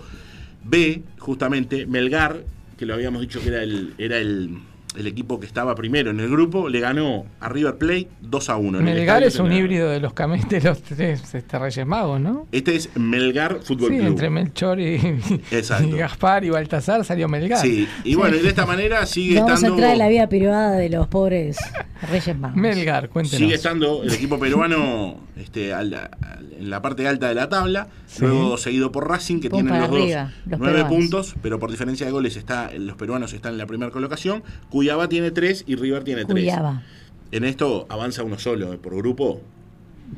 B, 0.63 1.03
justamente, 1.19 1.85
Melgar, 1.85 2.43
que 2.77 2.85
lo 2.85 2.93
habíamos 2.93 3.21
dicho 3.21 3.41
que 3.41 3.49
era 3.49 3.63
el, 3.63 3.93
era 3.97 4.17
el, 4.17 4.57
el 4.97 5.07
equipo 5.07 5.39
que 5.39 5.45
estaba 5.45 5.73
primero 5.75 6.11
en 6.11 6.19
el 6.19 6.29
grupo, 6.29 6.67
le 6.67 6.79
ganó 6.81 7.25
a 7.39 7.47
River 7.47 7.77
Plate 7.77 8.07
2 8.21 8.49
a 8.49 8.57
1. 8.57 8.79
en 8.79 8.87
el 8.89 8.95
Melgar 8.95 9.23
es 9.23 9.39
un 9.39 9.51
híbrido 9.51 9.89
de 9.89 9.99
los 10.01 10.13
camellos 10.13 10.49
de 10.49 10.59
los 10.61 10.81
tres 10.81 11.33
este, 11.33 11.57
Reyes 11.59 11.85
Magos, 11.87 12.19
¿no? 12.19 12.45
Este 12.51 12.75
es 12.75 12.89
Melgar 12.97 13.59
Fútbol 13.63 13.89
Sí, 13.91 13.95
Club. 13.97 14.07
entre 14.07 14.29
Melchor 14.29 14.79
y, 14.81 14.97
Gaspar 15.97 16.43
y 16.43 16.49
Baltasar 16.49 17.05
salió 17.05 17.27
Melgar. 17.27 17.59
Sí, 17.59 17.87
y 18.03 18.15
bueno, 18.15 18.35
y 18.35 18.39
de 18.41 18.49
esta 18.49 18.65
manera 18.65 19.05
sigue 19.05 19.35
Vamos 19.35 19.51
a 19.51 19.53
estando. 19.55 19.75
entrar 19.75 19.93
en 19.93 19.99
la 19.99 20.09
vida 20.09 20.27
privada 20.27 20.71
de 20.75 20.89
los 20.89 21.07
pobres 21.07 21.57
Reyes 22.09 22.37
Magos. 22.37 22.57
Melgar, 22.57 23.09
cuéntenos. 23.09 23.37
Sigue 23.39 23.55
estando 23.55 24.03
el 24.03 24.11
equipo 24.11 24.39
peruano 24.39 25.17
este, 25.37 25.73
al- 25.73 25.93
al- 25.93 26.09
en 26.59 26.69
la 26.69 26.81
parte 26.81 27.07
alta 27.07 27.27
de 27.27 27.33
la 27.35 27.49
tabla, 27.49 27.87
Sí. 28.05 28.21
luego 28.21 28.57
seguido 28.57 28.91
por 28.91 29.07
Racing, 29.09 29.39
que 29.39 29.49
Pum 29.49 29.61
tienen 29.61 29.81
los 29.81 29.89
dos 29.89 29.99
los 30.45 30.59
nueve 30.59 30.75
peruanos. 30.83 30.89
puntos, 30.89 31.35
pero 31.41 31.57
por 31.59 31.71
diferencia 31.71 32.05
de 32.05 32.11
goles 32.11 32.35
está, 32.35 32.69
los 32.77 32.95
peruanos 32.97 33.33
están 33.33 33.53
en 33.53 33.57
la 33.57 33.65
primera 33.65 33.91
colocación, 33.91 34.43
Cuyaba 34.81 35.07
tiene 35.09 35.29
tres 35.29 35.63
y 35.67 35.75
River 35.75 36.03
tiene 36.03 36.25
tres. 36.25 36.43
Cuyaba. 36.43 36.81
En 37.31 37.43
esto 37.43 37.85
avanza 37.87 38.23
uno 38.23 38.39
solo, 38.39 38.73
eh, 38.73 38.77
por 38.79 38.95
grupo, 38.95 39.39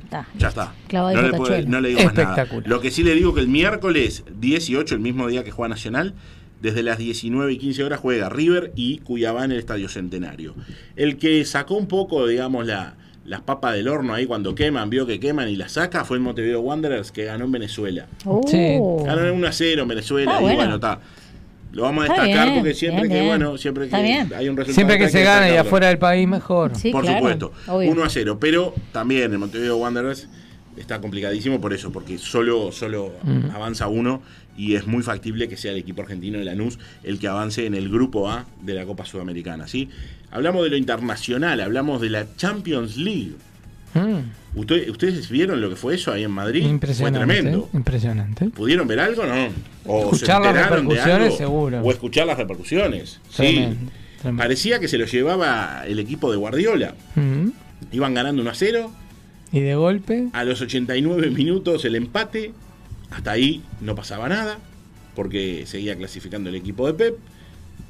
Está. 0.05 0.25
ya 0.37 0.47
está. 0.47 0.73
No 0.93 1.11
le, 1.11 1.29
puedo- 1.31 1.43
tachuelo. 1.43 1.69
no 1.69 1.81
le 1.81 1.89
digo 1.89 2.03
más 2.05 2.13
nada. 2.15 2.47
Lo 2.63 2.79
que 2.79 2.89
sí 2.89 3.03
le 3.03 3.13
digo 3.13 3.33
que 3.33 3.41
el 3.41 3.49
miércoles 3.49 4.23
18, 4.39 4.95
el 4.95 5.01
mismo 5.01 5.27
día 5.27 5.43
que 5.43 5.51
juega 5.51 5.67
Nacional, 5.67 6.13
desde 6.61 6.81
las 6.81 6.97
19 6.97 7.51
y 7.51 7.57
15 7.57 7.83
horas 7.83 7.99
juega 7.99 8.29
River 8.29 8.71
y 8.77 8.99
Cuyabá 8.99 9.43
en 9.43 9.51
el 9.51 9.59
Estadio 9.59 9.89
Centenario. 9.89 10.55
El 10.95 11.17
que 11.17 11.43
sacó 11.43 11.75
un 11.75 11.87
poco, 11.87 12.25
digamos, 12.25 12.65
la, 12.65 12.95
las 13.25 13.41
papas 13.41 13.73
del 13.75 13.89
horno 13.89 14.13
ahí 14.13 14.25
cuando 14.25 14.55
queman, 14.55 14.89
vio 14.89 15.05
que 15.05 15.19
queman 15.19 15.49
y 15.49 15.57
las 15.57 15.73
saca, 15.73 16.05
fue 16.05 16.15
el 16.15 16.23
Montevideo 16.23 16.61
Wanderers 16.61 17.11
que 17.11 17.25
ganó 17.25 17.43
en 17.43 17.51
Venezuela. 17.51 18.07
Oh. 18.23 18.41
Sí. 18.47 18.77
Ganó 19.05 19.33
1 19.33 19.45
a 19.47 19.51
0 19.51 19.81
en 19.81 19.87
Venezuela 19.89 20.31
Ah, 20.35 20.39
y 20.39 20.41
bueno. 20.43 20.55
bueno, 20.57 20.75
está. 20.75 21.01
Lo 21.73 21.83
vamos 21.83 22.03
a 22.03 22.07
Está 22.07 22.21
destacar 22.23 22.45
bien, 22.49 22.59
porque 22.59 22.73
siempre 22.75 23.01
bien, 23.03 23.09
que, 23.11 23.15
bien. 23.15 23.27
bueno, 23.27 23.57
siempre 23.57 23.89
que 23.89 23.95
hay 23.95 24.11
un 24.49 24.55
resultado. 24.57 24.73
Siempre 24.73 24.97
que 24.97 25.09
se 25.09 25.23
gana 25.23 25.49
y 25.49 25.57
afuera 25.57 25.87
del 25.87 25.97
país, 25.97 26.27
mejor. 26.27 26.75
Sí, 26.75 26.91
Por 26.91 27.01
claro, 27.01 27.17
supuesto. 27.17 27.51
obvio. 27.67 27.91
1 27.91 28.03
a 28.03 28.09
0. 28.09 28.37
Pero 28.39 28.73
también 28.91 29.31
el 29.31 29.39
Montevideo 29.39 29.77
Wanderers 29.77 30.27
está 30.77 31.01
complicadísimo 31.01 31.59
por 31.59 31.73
eso, 31.73 31.91
porque 31.91 32.17
solo, 32.17 32.71
solo 32.71 33.11
Mm. 33.23 33.51
avanza 33.55 33.87
uno 33.87 34.21
y 34.55 34.75
es 34.75 34.85
muy 34.87 35.01
factible 35.03 35.47
que 35.49 35.57
sea 35.57 35.71
el 35.71 35.77
equipo 35.77 36.01
argentino 36.03 36.37
de 36.37 36.45
Lanús 36.45 36.77
el 37.03 37.17
que 37.19 37.27
avance 37.27 37.65
en 37.65 37.73
el 37.73 37.89
grupo 37.89 38.29
A 38.29 38.45
de 38.61 38.73
la 38.75 38.85
Copa 38.85 39.03
Sudamericana. 39.05 39.67
¿sí? 39.67 39.89
Hablamos 40.31 40.63
de 40.63 40.69
lo 40.69 40.77
internacional, 40.77 41.59
hablamos 41.59 42.01
de 42.01 42.09
la 42.11 42.27
Champions 42.37 42.97
League. 42.97 43.33
Mm, 43.93 44.59
Usted- 44.59 44.89
¿Ustedes 44.89 45.29
vieron 45.29 45.59
lo 45.61 45.69
que 45.69 45.75
fue 45.75 45.95
eso 45.95 46.11
ahí 46.11 46.23
en 46.23 46.31
Madrid? 46.31 46.63
impresionante. 46.65 47.19
Fue 47.25 47.25
tremendo. 47.35 47.69
Impresionante. 47.73 48.49
¿Pudieron 48.49 48.87
ver 48.87 48.99
algo 48.99 49.25
no? 49.25 49.47
¿O 49.85 50.03
Escuchar 50.13 50.41
las 50.41 50.49
enteraron 50.49 50.87
de 50.87 50.95
repercusiones, 50.95 51.25
algo? 51.27 51.37
seguro. 51.37 51.81
O 51.81 51.91
escuchar 51.91 52.27
las 52.27 52.37
repercusiones. 52.37 53.19
Sí. 53.29 53.67
Tremendo, 54.21 54.41
Parecía 54.43 54.79
que 54.79 54.87
se 54.87 54.97
lo 54.97 55.05
llevaba 55.05 55.83
el 55.87 55.99
equipo 55.99 56.31
de 56.31 56.37
Guardiola. 56.37 56.93
Mm, 57.15 57.49
Iban 57.91 58.13
ganando 58.13 58.41
1 58.41 58.51
a 58.51 58.53
0. 58.55 58.91
Y 59.51 59.59
de 59.59 59.75
golpe. 59.75 60.27
A 60.33 60.43
los 60.45 60.61
89 60.61 61.29
minutos 61.31 61.83
el 61.85 61.95
empate. 61.95 62.53
Hasta 63.11 63.31
ahí 63.31 63.61
no 63.81 63.95
pasaba 63.95 64.29
nada. 64.29 64.57
Porque 65.15 65.65
seguía 65.67 65.95
clasificando 65.95 66.49
el 66.49 66.55
equipo 66.55 66.87
de 66.87 66.93
Pep. 66.93 67.17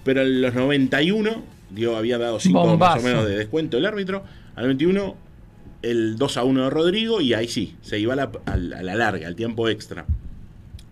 Pero 0.03 0.21
a 0.21 0.23
los 0.23 0.53
91, 0.55 1.43
dio, 1.69 1.95
había 1.95 2.17
dado 2.17 2.39
5 2.39 2.77
más 2.77 2.99
o 2.99 3.03
menos 3.03 3.25
de 3.25 3.37
descuento 3.37 3.77
el 3.77 3.85
árbitro. 3.85 4.23
Al 4.55 4.63
91, 4.63 5.15
el 5.83 6.17
2 6.17 6.37
a 6.37 6.43
1 6.43 6.63
de 6.63 6.69
Rodrigo. 6.69 7.21
Y 7.21 7.33
ahí 7.33 7.47
sí, 7.47 7.75
se 7.81 7.99
iba 7.99 8.13
a 8.13 8.57
la, 8.57 8.95
larga, 8.95 9.27
al 9.27 9.35
tiempo 9.35 9.69
extra. 9.69 10.05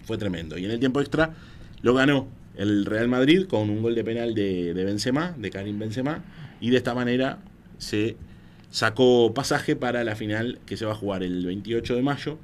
Fue 0.06 0.18
tremendo. 0.18 0.58
Y 0.58 0.66
en 0.66 0.72
el 0.72 0.80
tiempo 0.80 1.02
extra 1.02 1.34
lo 1.82 1.96
ganó 1.96 2.28
el 2.56 2.86
Real 2.86 3.08
Madrid 3.08 3.48
con 3.48 3.70
un 3.70 3.82
gol 3.82 3.96
de 3.96 4.04
penal 4.04 4.36
de, 4.36 4.74
de 4.74 4.84
Benzema, 4.84 5.34
de 5.38 5.50
Karim 5.50 5.80
Benzema. 5.80 6.24
Y 6.60 6.70
de 6.70 6.78
esta 6.78 6.94
manera 6.94 7.40
se 7.80 8.16
sacó 8.70 9.34
pasaje 9.34 9.76
para 9.76 10.04
la 10.04 10.16
final 10.16 10.60
que 10.66 10.78
se 10.78 10.86
va 10.86 10.92
a 10.92 10.96
jugar 10.96 11.24
el 11.24 11.46
28 11.46 11.96
de 11.96 12.02
mayo 12.04 12.38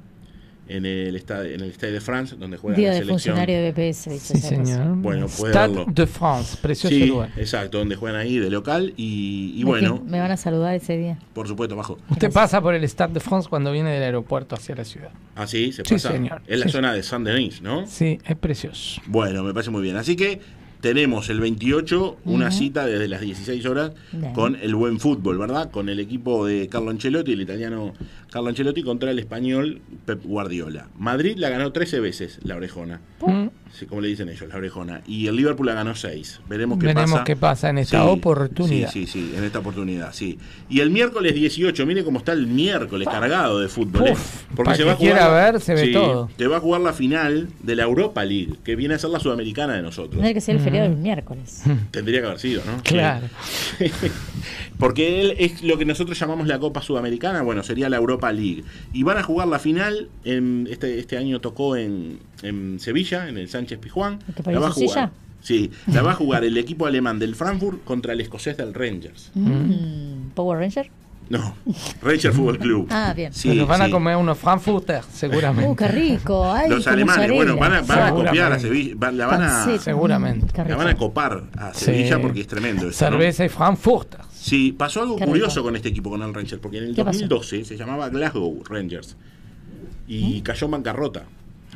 en 0.68 0.84
el 0.86 1.16
estadio, 1.16 1.54
en 1.54 1.60
el 1.62 1.72
Stade 1.72 1.92
de 1.94 2.00
France, 2.00 2.36
donde 2.36 2.56
juega 2.58 2.76
Día 2.76 2.88
la 2.88 2.94
de 2.94 3.00
selección. 3.00 3.34
funcionario 3.36 3.56
de 3.62 3.72
BPS. 3.72 4.10
¿viste? 4.10 4.34
Sí, 4.36 4.40
señor. 4.40 4.96
Bueno, 4.96 5.26
puede 5.26 5.52
Stade 5.52 5.68
verlo. 5.74 5.92
de 5.92 6.06
France, 6.06 6.56
precioso 6.60 6.94
Sí, 6.94 7.06
lugar. 7.06 7.30
exacto, 7.36 7.78
donde 7.78 7.96
juegan 7.96 8.20
ahí 8.20 8.38
de 8.38 8.50
local 8.50 8.92
y, 8.96 9.62
bueno, 9.64 10.02
Me 10.06 10.20
van 10.20 10.30
a 10.30 10.36
saludar 10.36 10.74
ese 10.74 10.96
día. 10.96 11.18
por 11.32 11.48
supuesto, 11.48 11.74
bajo. 11.76 11.98
Usted 12.10 12.32
pasa 12.32 12.60
por 12.60 12.74
el 12.74 12.84
Stade 12.88 13.14
de 13.14 13.20
France 13.20 13.48
cuando 13.48 13.72
viene 13.72 13.90
del 13.90 14.02
aeropuerto 14.02 14.54
hacia 14.54 14.74
la 14.74 14.84
ciudad. 14.84 15.10
Ah, 15.36 15.46
sí, 15.46 15.72
se 15.72 15.82
Sí, 15.84 15.94
pasa. 15.94 16.12
señor. 16.12 16.42
Es 16.46 16.58
la 16.58 16.66
Sí, 16.66 16.72
zona 16.72 16.92
de 16.92 17.02
Saint-Denis, 17.02 17.62
¿no? 17.62 17.86
Sí, 17.86 18.18
es 18.24 18.36
precioso. 18.36 19.00
Bueno, 19.06 19.42
me 19.44 19.54
parece 19.54 19.70
muy 19.70 19.82
bien. 19.82 19.96
Así 19.96 20.16
que 20.16 20.40
tenemos 20.80 21.28
el 21.28 21.40
28, 21.40 22.18
una 22.24 22.52
cita 22.52 22.86
desde 22.86 23.08
las 23.08 23.20
16 23.20 23.66
horas 23.66 23.90
Bien. 24.12 24.32
con 24.32 24.54
el 24.54 24.76
buen 24.76 25.00
fútbol, 25.00 25.36
¿verdad? 25.36 25.72
Con 25.72 25.88
el 25.88 25.98
equipo 25.98 26.46
de 26.46 26.68
Carlo 26.68 26.90
Ancelotti, 26.90 27.32
el 27.32 27.40
italiano 27.40 27.94
Carlo 28.30 28.48
Ancelotti 28.48 28.82
contra 28.82 29.10
el 29.10 29.18
español 29.18 29.80
Pep 30.04 30.22
Guardiola. 30.24 30.88
Madrid 30.98 31.36
la 31.38 31.48
ganó 31.48 31.72
13 31.72 32.00
veces, 32.00 32.38
la 32.42 32.56
orejona. 32.56 33.00
Mm. 33.20 33.48
Sí, 33.72 33.86
como 33.86 34.00
le 34.00 34.08
dicen 34.08 34.28
ellos, 34.28 34.48
la 34.48 34.56
orejona. 34.56 35.02
Y 35.06 35.26
el 35.26 35.36
Liverpool 35.36 35.66
la 35.66 35.74
ganó 35.74 35.94
6. 35.94 36.40
Veremos 36.48 36.78
qué 36.78 36.86
Veremos 36.86 37.12
pasa. 37.12 37.24
qué 37.24 37.36
pasa 37.36 37.68
en 37.68 37.78
esta 37.78 38.04
oportunidad. 38.04 38.90
Sí, 38.90 39.06
sí, 39.06 39.20
sí, 39.28 39.34
en 39.36 39.44
esta 39.44 39.58
oportunidad, 39.58 40.12
sí. 40.12 40.38
Y 40.68 40.80
el 40.80 40.90
miércoles 40.90 41.34
18, 41.34 41.86
mire 41.86 42.02
cómo 42.02 42.18
está 42.18 42.32
el 42.32 42.46
miércoles 42.46 43.06
cargado 43.08 43.60
de 43.60 43.68
fútbol. 43.68 44.08
¿eh? 44.08 44.12
Uf, 44.12 44.44
para 44.56 44.76
que 44.76 44.96
quiera 44.96 45.28
ver, 45.28 45.60
se 45.60 45.74
ve 45.74 45.88
todo. 45.88 46.30
Te 46.36 46.46
va 46.46 46.56
a 46.56 46.60
jugar 46.60 46.80
la 46.80 46.92
final 46.92 47.48
de 47.62 47.76
la 47.76 47.84
Europa 47.84 48.24
League, 48.24 48.54
que 48.64 48.74
viene 48.74 48.94
a 48.94 48.98
ser 48.98 49.10
la 49.10 49.20
sudamericana 49.20 49.74
de 49.74 49.82
nosotros. 49.82 50.12
Tendría 50.12 50.34
que 50.34 50.40
ser 50.40 50.56
el 50.56 50.62
feriado 50.62 50.88
del 50.88 50.98
miércoles. 50.98 51.62
Tendría 51.90 52.20
que 52.20 52.26
haber 52.26 52.38
sido, 52.40 52.62
¿no? 52.64 52.82
Claro. 52.82 53.26
Porque 54.78 55.20
él 55.20 55.34
es 55.38 55.62
lo 55.62 55.76
que 55.76 55.84
nosotros 55.84 56.18
llamamos 56.18 56.46
la 56.46 56.58
Copa 56.58 56.80
Sudamericana, 56.82 57.42
bueno, 57.42 57.62
sería 57.62 57.88
la 57.88 57.96
Europa 57.96 58.17
League. 58.32 58.64
Y 58.92 59.02
van 59.02 59.16
a 59.18 59.22
jugar 59.22 59.48
la 59.48 59.58
final, 59.58 60.08
en 60.24 60.66
este, 60.70 60.98
este 60.98 61.16
año 61.16 61.40
tocó 61.40 61.76
en, 61.76 62.18
en 62.42 62.78
Sevilla, 62.80 63.28
en 63.28 63.38
el 63.38 63.48
Sánchez 63.48 63.78
Pizjuán. 63.78 64.18
¿Qué 64.44 64.52
La 64.52 64.60
va 64.60 64.68
a 64.68 64.70
jugar. 64.70 64.88
Silla? 64.90 65.10
Sí, 65.40 65.70
la 65.86 66.02
va 66.02 66.10
a 66.12 66.14
jugar 66.14 66.42
el 66.44 66.56
equipo 66.58 66.86
alemán 66.86 67.18
del 67.20 67.34
Frankfurt 67.36 67.84
contra 67.84 68.12
el 68.12 68.20
escocés 68.20 68.56
del 68.56 68.74
Rangers. 68.74 69.30
Mm, 69.34 70.30
Power 70.34 70.58
Ranger. 70.58 70.90
No, 71.30 71.54
Rangers 72.02 72.34
Fútbol 72.34 72.58
Club. 72.58 72.86
Ah, 72.90 73.12
bien. 73.14 73.32
Sí, 73.34 73.50
Pero 73.50 73.66
van 73.66 73.82
a 73.82 73.90
comer 73.90 74.16
unos 74.16 74.38
Frankfurter, 74.38 75.02
seguramente. 75.12 75.70
Uh, 75.70 75.76
qué 75.76 75.88
rico. 75.88 76.50
Ay, 76.52 76.70
Los 76.70 76.86
alemanes, 76.86 77.30
bueno, 77.30 77.56
van 77.56 77.74
a, 77.74 77.80
van 77.82 77.98
a 77.98 78.06
Seguramente. 78.06 78.24
copiar 78.30 78.52
a 78.52 78.58
Sevilla, 78.58 79.10
la 79.12 79.26
van 79.26 79.42
a. 79.42 79.78
Seguramente. 79.78 80.64
La 80.68 80.76
van 80.76 80.88
a 80.88 80.96
copar 80.96 81.44
a 81.56 81.74
Sevilla 81.74 82.16
Sí. 82.16 82.22
porque 82.22 82.40
es 82.40 82.46
tremendo. 82.46 82.88
esto, 82.88 83.04
¿no? 83.04 83.10
Cerveza 83.12 83.44
y 83.44 83.48
Frankfurter. 83.50 84.20
Sí, 84.48 84.72
pasó 84.72 85.02
algo 85.02 85.16
Qué 85.16 85.24
curioso 85.26 85.56
rico. 85.56 85.64
con 85.64 85.76
este 85.76 85.88
equipo, 85.90 86.10
con 86.10 86.22
el 86.22 86.32
Rangers, 86.34 86.60
porque 86.60 86.78
en 86.78 86.84
el 86.84 86.94
¿Qué 86.94 87.04
pasó? 87.04 87.18
2012 87.20 87.64
se 87.64 87.76
llamaba 87.76 88.08
Glasgow 88.08 88.62
Rangers 88.64 89.16
¿Mm? 90.06 90.10
y 90.12 90.40
cayó 90.42 90.64
en 90.66 90.70
bancarrota. 90.72 91.24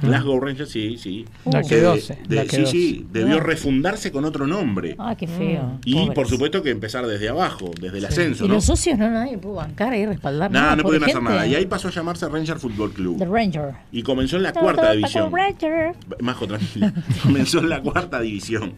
Glasgow 0.02 0.40
Rangers, 0.40 0.70
sí, 0.70 0.96
sí. 0.98 1.24
La 1.44 1.62
Que 1.62 1.68
que 1.68 1.76
de- 1.76 1.82
12, 1.82 2.18
de- 2.28 2.36
la 2.36 2.42
que 2.44 2.50
sí, 2.50 2.56
12. 2.62 2.70
sí, 2.72 3.06
debió 3.12 3.40
refundarse 3.40 4.10
con 4.12 4.24
otro 4.24 4.46
nombre. 4.46 4.94
Ah, 4.98 5.14
qué 5.16 5.26
feo. 5.26 5.78
y 5.84 5.94
Pobres. 5.94 6.14
por 6.14 6.28
supuesto 6.28 6.62
que 6.62 6.70
empezar 6.70 7.06
desde 7.06 7.28
abajo, 7.28 7.70
desde 7.80 7.98
el 7.98 8.04
ascenso, 8.04 8.44
Y 8.44 8.48
¿no? 8.48 8.54
los 8.54 8.64
socios 8.64 8.98
no 8.98 9.10
nadie 9.10 9.38
pudo 9.38 9.54
bancar 9.54 9.94
y 9.94 10.04
respaldar 10.06 10.50
Nada, 10.50 10.64
nada. 10.64 10.76
no 10.76 10.82
pudieron 10.82 11.08
hacer 11.08 11.22
nada. 11.22 11.46
Y 11.46 11.54
ahí 11.54 11.66
pasó 11.66 11.88
a 11.88 11.90
llamarse 11.90 12.28
Ranger 12.28 12.58
Football 12.58 12.92
Club. 12.92 13.18
The 13.18 13.26
Ranger. 13.26 13.74
Y 13.92 14.02
comenzó 14.02 14.36
en 14.36 14.42
la 14.44 14.52
cuarta 14.52 14.92
división. 14.92 15.32
Ranger. 15.32 15.94
Majo, 16.20 16.46
tranquila. 16.46 16.92
comenzó 17.22 17.58
en 17.60 17.68
la 17.68 17.80
cuarta 17.82 18.20
división. 18.20 18.74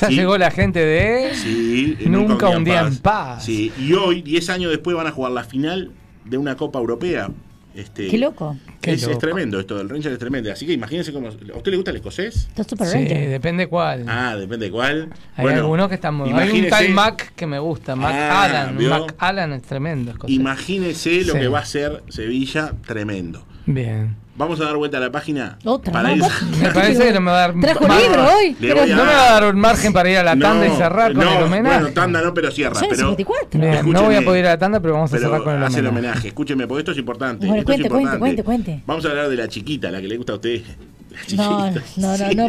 Ya 0.00 0.08
Sí. 0.08 0.14
llegó 0.14 0.38
la 0.38 0.50
gente 0.50 0.78
de. 0.84 1.34
Sí, 1.34 1.96
Nunca 2.06 2.48
un 2.50 2.64
día 2.64 2.80
en 2.82 2.96
paz. 2.98 3.44
Sí, 3.44 3.72
y 3.78 3.92
hoy, 3.94 4.22
10 4.22 4.48
años 4.50 4.70
después, 4.70 4.96
van 4.96 5.06
a 5.06 5.10
jugar 5.10 5.32
la 5.32 5.44
final 5.44 5.90
de 6.24 6.38
una 6.38 6.56
Copa 6.56 6.78
Europea. 6.78 7.30
Este, 7.74 8.08
Qué 8.08 8.18
loco. 8.18 8.56
Qué 8.80 8.92
es, 8.92 9.18
tremendo 9.18 9.60
esto 9.60 9.78
del 9.78 9.88
Ranger, 9.88 10.12
es 10.12 10.18
tremendo. 10.18 10.50
Así 10.52 10.66
que 10.66 10.72
imagínense 10.72 11.12
cómo. 11.12 11.28
¿A 11.28 11.30
usted 11.30 11.70
le 11.70 11.76
gusta 11.76 11.90
el 11.92 11.98
escocés? 11.98 12.46
Está 12.48 12.64
Super 12.64 12.86
Sí, 12.88 12.94
Ranger. 12.94 13.28
depende 13.30 13.66
cuál. 13.68 14.04
Ah, 14.08 14.34
depende 14.36 14.66
de 14.66 14.72
cuál. 14.72 15.10
Hay 15.36 15.42
Bueno, 15.44 15.60
algunos 15.60 15.88
que 15.88 15.94
están 15.94 16.14
muy. 16.14 16.30
Hay 16.32 16.62
un 16.64 16.68
tal 16.68 16.88
Mac 16.90 17.32
que 17.36 17.46
me 17.46 17.58
gusta, 17.58 17.94
Mac 17.94 18.12
Ah, 18.14 18.44
Allen. 18.64 18.78
¿vio? 18.78 18.90
Mac 18.90 19.14
Allen 19.18 19.52
es 19.52 19.62
tremendo. 19.62 20.10
es 20.12 20.18
cosa- 20.18 20.32
Imagínese 20.32 21.24
lo 21.24 21.34
Sí. 21.34 21.38
que 21.40 21.48
va 21.48 21.60
a 21.60 21.64
ser 21.64 22.02
Sevilla, 22.08 22.72
tremendo. 22.86 23.44
Bien. 23.74 24.16
Vamos 24.36 24.58
a 24.60 24.64
dar 24.64 24.76
vuelta 24.76 24.96
a 24.96 25.00
la 25.00 25.10
página. 25.12 25.58
Otra, 25.64 25.92
para 25.92 26.14
¿no? 26.16 26.24
ir- 26.24 26.42
Me 26.62 26.70
parece 26.70 27.04
que 27.04 27.12
no 27.12 27.20
me 27.20 27.30
va 27.30 27.36
a 27.44 27.48
dar. 27.48 27.60
Trajo 27.60 27.86
mar- 27.86 28.00
libro 28.00 28.24
hoy. 28.36 28.56
Pero- 28.58 28.82
a- 28.82 28.86
No 28.86 29.04
me 29.04 29.12
va 29.12 29.28
a 29.28 29.32
dar 29.40 29.54
un 29.54 29.60
margen 29.60 29.92
para 29.92 30.10
ir 30.10 30.16
a 30.18 30.22
la 30.22 30.36
tanda 30.38 30.66
y 30.66 30.70
No, 30.70 30.76
cerrar 30.76 31.12
con 31.12 31.24
no, 31.24 31.30
el 31.38 31.42
homenaje. 31.44 31.78
Bueno, 31.80 31.94
tanda 31.94 32.22
no, 32.22 32.32
pero 32.32 32.50
cierra. 32.50 32.80
Pero, 32.80 32.94
54. 32.94 33.60
Bien, 33.60 33.90
no 33.92 34.02
voy 34.04 34.14
a 34.14 34.22
poder 34.22 34.40
ir 34.40 34.46
a 34.46 34.50
la 34.50 34.58
tanda, 34.58 34.80
pero 34.80 34.94
vamos 34.94 35.10
a 35.12 35.16
pero 35.16 35.28
cerrar 35.28 35.42
con 35.44 35.56
el 35.56 35.62
hace 35.62 35.80
el 35.80 35.86
homenaje. 35.88 36.08
homenaje. 36.08 36.28
Escúcheme, 36.28 36.66
porque 36.66 36.78
esto 36.80 36.92
es 36.92 36.98
importante. 36.98 37.46
Bueno, 37.46 37.60
esto 37.60 37.66
cuente, 37.66 37.82
es 37.86 37.90
cuente, 37.90 38.14
importante. 38.14 38.42
cuente, 38.44 38.64
cuente. 38.64 38.82
Vamos 38.86 39.04
a 39.04 39.08
hablar 39.10 39.28
de 39.28 39.36
la 39.36 39.48
chiquita, 39.48 39.90
la 39.90 40.00
que 40.00 40.08
le 40.08 40.16
gusta 40.16 40.32
a 40.32 40.36
usted. 40.36 40.62
La 41.10 41.44
No, 41.44 41.72
chiquita. 41.72 41.84
no, 41.96 42.16
no, 42.16 42.28
Sí. 42.30 42.34
no. 42.36 42.48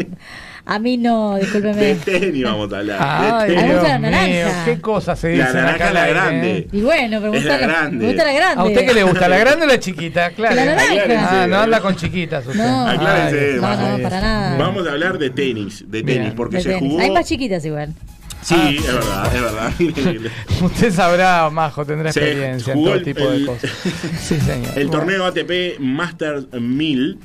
A 0.74 0.80
mí 0.80 0.96
no, 0.98 1.36
De 1.36 1.42
discúlpeme. 1.42 1.96
tenis 1.96 2.44
vamos 2.46 2.72
a 2.72 2.78
hablar. 2.78 2.98
Ay, 3.02 3.50
de 3.50 3.56
me 3.56 3.62
tenis. 3.62 3.76
gusta 3.76 4.00
la 4.00 4.22
mío, 4.22 4.46
qué 4.64 4.80
cosas 4.82 5.20
se 5.20 5.36
La 5.36 5.46
dicen 5.48 5.66
acá 5.66 5.72
naranja 5.74 5.92
la 5.94 6.08
grande. 6.08 6.58
¿eh? 6.60 6.68
Y 6.72 6.82
bueno, 6.82 7.20
pero 7.20 7.32
me 7.34 7.38
gusta 7.40 7.54
la 7.54 7.60
la, 7.60 7.68
grande. 7.68 7.98
me 7.98 8.06
gusta 8.14 8.24
la 8.26 8.34
grande. 8.34 8.62
¿A 8.62 8.66
usted 8.66 8.86
qué 8.86 8.94
le 8.94 9.04
gusta? 9.04 9.28
¿La 9.28 9.38
grande 9.38 9.66
o 9.66 9.68
la 9.68 9.80
chiquita? 9.80 10.30
Claro. 10.32 10.56
La 10.56 10.66
naranja. 10.66 10.94
Aclárense. 10.94 11.26
Ah, 11.30 11.48
no 11.48 11.58
anda 11.60 11.80
con 11.82 11.96
chiquitas 11.98 12.48
usted. 12.48 12.60
No. 12.64 12.88
Aclárense, 12.88 13.40
Ay, 13.54 13.56
No, 13.98 14.04
para 14.04 14.22
nada. 14.22 14.58
Vamos 14.58 14.88
a 14.88 14.92
hablar 14.92 15.18
de 15.18 15.30
tenis, 15.30 15.84
de 15.88 16.04
tenis, 16.04 16.20
Bien. 16.22 16.36
porque 16.36 16.56
De 16.58 16.64
se 16.64 16.70
tenis. 16.70 16.90
jugó. 16.92 17.02
Hay 17.04 17.12
más 17.12 17.26
chiquitas 17.28 17.66
igual. 17.66 17.94
Sí, 18.42 18.78
es 18.80 18.88
verdad, 18.94 19.36
es 19.36 19.42
verdad. 19.42 19.72
Usted 20.64 20.92
sabrá, 20.94 21.50
Majo, 21.52 21.86
tendrá 21.86 22.12
Se 22.12 22.22
experiencia 22.22 22.74
en 22.74 22.84
todo 22.84 22.96
el- 22.96 23.04
tipo 23.04 23.28
de 23.30 23.36
el- 23.38 23.46
cosas. 23.46 23.70
Sí, 24.20 24.40
señor. 24.40 24.70
El 24.78 24.88
Bueno. 24.88 24.92
torneo 24.92 25.26
ATP 25.26 25.78
Masters 25.80 26.46
1000 26.54 27.20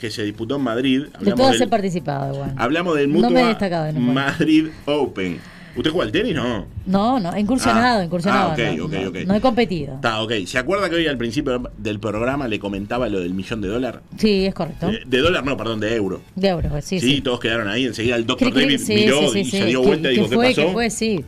que 0.00 0.10
se 0.10 0.24
disputó 0.24 0.56
en 0.56 0.62
Madrid. 0.62 1.02
De 1.02 1.10
Hablamos 1.16 1.36
todas 1.38 1.52
del, 1.58 1.62
he 1.62 1.70
participado 1.70 2.34
igual. 2.34 2.54
hablamos 2.56 2.96
del 2.96 3.08
Mutua. 3.08 3.56
Madrid 3.98 4.68
Open. 4.86 5.38
¿Usted 5.76 5.90
juega 5.92 6.06
al 6.06 6.10
tenis? 6.12 6.34
No. 6.34 6.66
No, 6.86 7.20
no, 7.20 7.32
he 7.32 7.38
incursionado, 7.40 8.00
Ah, 8.00 8.04
incursionado. 8.04 8.50
ah, 8.50 8.52
ok, 8.54 8.58
no, 8.76 8.84
ok, 8.86 8.92
no, 8.92 9.08
ok. 9.10 9.16
no 9.24 9.34
he 9.36 9.40
competido. 9.40 9.94
Está, 9.94 10.20
ok. 10.20 10.32
¿Se 10.46 10.58
acuerda 10.58 10.90
que 10.90 10.96
hoy 10.96 11.06
al 11.06 11.16
principio 11.16 11.62
del 11.78 12.00
programa 12.00 12.48
le 12.48 12.58
comentaba 12.58 13.08
lo 13.08 13.20
del 13.20 13.34
millón 13.34 13.60
de 13.60 13.68
dólar? 13.68 14.02
Sí, 14.18 14.46
es 14.46 14.54
correcto. 14.54 14.88
Eh, 14.90 15.02
de 15.06 15.18
dólar, 15.18 15.44
no, 15.44 15.56
perdón, 15.56 15.78
de 15.78 15.94
euro. 15.94 16.22
De 16.34 16.48
euros, 16.48 16.72
pues, 16.72 16.84
sí, 16.86 16.98
Sí, 16.98 17.14
sí. 17.16 17.20
todos 17.20 17.38
quedaron 17.38 17.68
ahí. 17.68 17.86
Enseguida 17.86 18.16
el 18.16 18.26
doctor 18.26 18.52
David 18.52 18.78
sí, 18.80 18.94
miró 18.94 19.30
sí, 19.30 19.38
y 19.40 19.44
se 19.44 19.64
dio 19.66 19.80
¿Qué- 19.82 19.86
vuelta 19.86 20.08
y 20.10 20.14
dijo, 20.16 20.24
¿qué 20.24 20.30
¿qué 20.30 20.34
fue? 20.36 20.48
pasó? 20.48 20.66
¿Qué 20.66 20.72
fue? 20.72 20.90
Sí. 20.90 21.24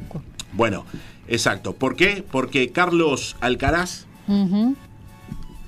Bueno, 0.54 0.86
exacto. 1.28 1.74
¿Por 1.74 1.94
qué? 1.94 2.24
Porque 2.28 2.70
Carlos 2.72 3.36
Alcaraz 3.40 4.06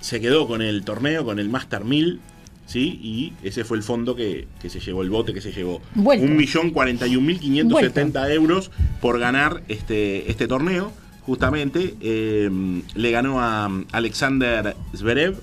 se 0.01 0.21
quedó 0.21 0.47
con 0.49 0.63
el 0.63 0.85
torneo, 0.85 1.25
con 1.25 1.39
el 1.39 1.49
Master 1.49 1.85
1000, 1.85 2.21
¿sí? 2.67 3.01
Y 3.03 3.33
ese 3.43 3.65
fue 3.65 3.77
el 3.77 3.83
fondo 3.83 4.15
que, 4.15 4.47
que 4.61 4.71
se 4.71 4.81
llevó, 4.81 5.03
el 5.03 5.11
bote 5.11 5.35
que 5.35 5.41
se 5.41 5.53
llevó. 5.53 5.81
Un 5.97 6.37
millón 6.37 6.71
cuarenta 6.71 7.07
y 7.07 7.17
un 7.17 7.27
mil 7.27 7.39
quinientos 7.39 7.81
setenta 7.81 8.33
euros 8.33 8.71
por 9.01 9.19
ganar 9.19 9.63
este, 9.69 10.31
este 10.31 10.47
torneo. 10.49 10.93
Justamente 11.23 11.95
eh, 12.01 12.51
le 12.95 13.11
ganó 13.11 13.41
a 13.41 13.71
Alexander 13.93 14.77
Zverev. 14.95 15.37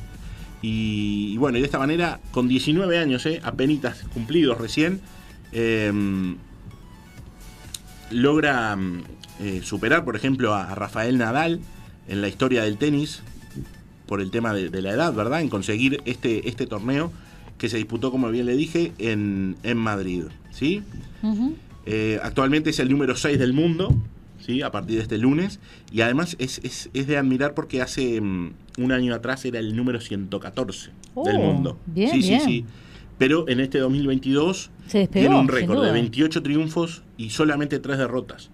Y, 0.61 1.31
y 1.33 1.37
bueno, 1.37 1.57
y 1.57 1.61
de 1.61 1.65
esta 1.65 1.79
manera, 1.79 2.19
con 2.31 2.47
19 2.47 2.99
años, 2.99 3.25
eh, 3.25 3.41
apenitas 3.43 4.03
cumplidos 4.13 4.59
recién, 4.59 5.01
eh, 5.51 5.91
logra 8.11 8.75
mm, 8.75 9.03
eh, 9.39 9.61
superar, 9.63 10.03
por 10.05 10.15
ejemplo, 10.15 10.53
a 10.53 10.75
Rafael 10.75 11.17
Nadal 11.17 11.61
en 12.07 12.21
la 12.21 12.27
historia 12.27 12.63
del 12.63 12.77
tenis 12.77 13.23
por 14.11 14.19
el 14.19 14.29
tema 14.29 14.53
de, 14.53 14.69
de 14.69 14.81
la 14.81 14.91
edad, 14.91 15.13
¿verdad? 15.13 15.39
En 15.39 15.47
conseguir 15.47 16.01
este, 16.03 16.49
este 16.49 16.67
torneo 16.67 17.13
que 17.57 17.69
se 17.69 17.77
disputó, 17.77 18.11
como 18.11 18.29
bien 18.29 18.45
le 18.45 18.57
dije, 18.57 18.91
en, 18.97 19.55
en 19.63 19.77
Madrid, 19.77 20.23
¿sí? 20.51 20.83
Eh, 21.85 22.19
actualmente 22.21 22.71
es 22.71 22.79
el 22.81 22.91
número 22.91 23.15
6 23.15 23.39
del 23.39 23.53
mundo, 23.53 23.95
¿sí? 24.45 24.63
A 24.63 24.69
partir 24.69 24.97
de 24.97 25.03
este 25.03 25.17
lunes. 25.17 25.61
Y 25.93 26.01
además 26.01 26.35
es, 26.39 26.59
es- 26.65 26.89
es 26.93 27.07
de 27.07 27.15
admirar 27.15 27.53
porque 27.53 27.81
hace 27.81 28.19
mm, 28.19 28.51
un 28.79 28.91
año 28.91 29.15
atrás 29.15 29.45
era 29.45 29.59
el 29.59 29.77
número 29.77 30.01
114 30.01 30.89
del 31.23 31.37
Oh, 31.37 31.39
mundo. 31.39 31.77
bien, 31.85 32.11
sí, 32.11 32.17
bien. 32.19 32.41
sí, 32.41 32.45
sí. 32.45 32.65
Pero 33.17 33.47
en 33.47 33.61
este 33.61 33.77
2022 33.79 34.71
Se 34.87 34.97
despegó, 34.97 35.27
tiene 35.27 35.39
un 35.39 35.47
récord 35.47 35.77
de 35.77 35.83
duda. 35.83 35.93
28 35.93 36.43
triunfos 36.43 37.03
y 37.15 37.29
solamente 37.29 37.79
3 37.79 37.97
derrotas. 37.97 38.49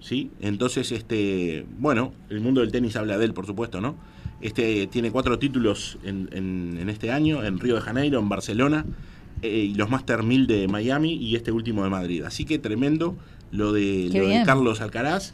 ¿Sí? 0.00 0.32
Entonces, 0.40 0.90
este, 0.90 1.66
bueno, 1.78 2.12
el 2.30 2.40
mundo 2.40 2.62
del 2.62 2.72
tenis 2.72 2.96
habla 2.96 3.16
de 3.16 3.26
él, 3.26 3.32
por 3.32 3.46
supuesto, 3.46 3.80
¿no? 3.80 3.94
Este 4.40 4.86
tiene 4.86 5.10
cuatro 5.10 5.38
títulos 5.38 5.98
en, 6.04 6.28
en- 6.32 6.78
en 6.80 6.88
este 6.90 7.10
año, 7.10 7.42
en 7.44 7.58
Río 7.58 7.74
de 7.76 7.80
Janeiro, 7.80 8.18
en 8.18 8.28
Barcelona, 8.28 8.84
eh, 9.42 9.48
y 9.70 9.74
los 9.74 9.88
Master 9.90 10.22
1000 10.22 10.46
de 10.46 10.68
Miami 10.68 11.14
y 11.14 11.36
este 11.36 11.52
último 11.52 11.84
de 11.84 11.90
Madrid. 11.90 12.22
Así 12.24 12.44
que 12.44 12.58
tremendo 12.58 13.16
lo 13.50 13.72
de, 13.72 14.10
lo 14.12 14.28
de. 14.28 14.42
Carlos 14.44 14.80
Alcaraz, 14.80 15.32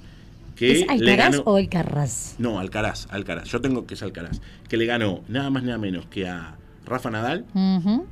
que 0.57 0.71
¿Es 0.73 0.81
le 0.87 0.93
Alcaraz 1.13 1.31
ganó... 1.37 1.43
o 1.47 1.57
Alcaraz? 1.57 2.35
No, 2.39 2.59
Alcaraz, 2.61 3.07
Alcaraz. 3.11 3.49
Yo 3.49 3.61
tengo 3.61 3.87
que 3.87 3.95
es 3.95 4.03
Alcaraz. 4.03 4.41
Que 4.69 4.77
le 4.77 4.87
ganó 4.87 5.23
nada 5.29 5.51
más 5.51 5.63
nada 5.65 5.79
menos 5.79 6.07
que 6.07 6.29
a 6.29 6.57
Rafa 6.87 7.11
Nadal, 7.11 7.45
Ujú. 7.55 8.07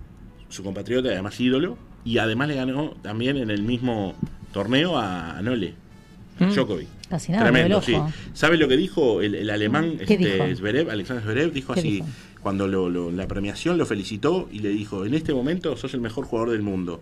su 0.48 0.62
compatriota 0.64 1.08
y 1.08 1.12
además 1.12 1.38
ídolo, 1.40 1.76
y 2.04 2.18
además 2.18 2.48
le 2.48 2.54
ganó 2.54 2.94
también 3.02 3.36
en 3.36 3.50
el 3.50 3.62
mismo 3.62 4.14
torneo 4.52 4.96
a 4.98 5.40
Nole, 5.42 5.74
Mm. 6.40 6.50
Djokovic. 6.52 6.88
Casi 7.08 7.32
nada, 7.32 7.44
Tremendo, 7.44 7.82
sí. 7.82 7.94
¿Sabe 8.34 8.56
lo 8.56 8.66
que 8.68 8.76
dijo 8.76 9.20
el, 9.20 9.34
el 9.34 9.50
alemán 9.50 9.96
¿Qué 9.98 10.14
este, 10.14 10.16
dijo? 10.16 10.56
Zverev, 10.56 10.90
Alexander 10.90 11.22
Zverev? 11.24 11.52
Dijo 11.52 11.74
¿Qué 11.74 11.80
así, 11.80 11.90
dijo? 11.90 12.06
cuando 12.42 12.66
lo, 12.66 12.88
lo- 12.88 13.10
la 13.10 13.26
premiación 13.28 13.76
lo 13.78 13.84
felicitó 13.86 14.48
y 14.52 14.60
le 14.60 14.70
dijo, 14.70 15.04
en 15.04 15.14
este 15.14 15.34
momento 15.34 15.76
sos 15.76 15.92
el 15.94 16.00
mejor 16.00 16.24
jugador 16.24 16.50
del 16.52 16.62
mundo. 16.62 17.00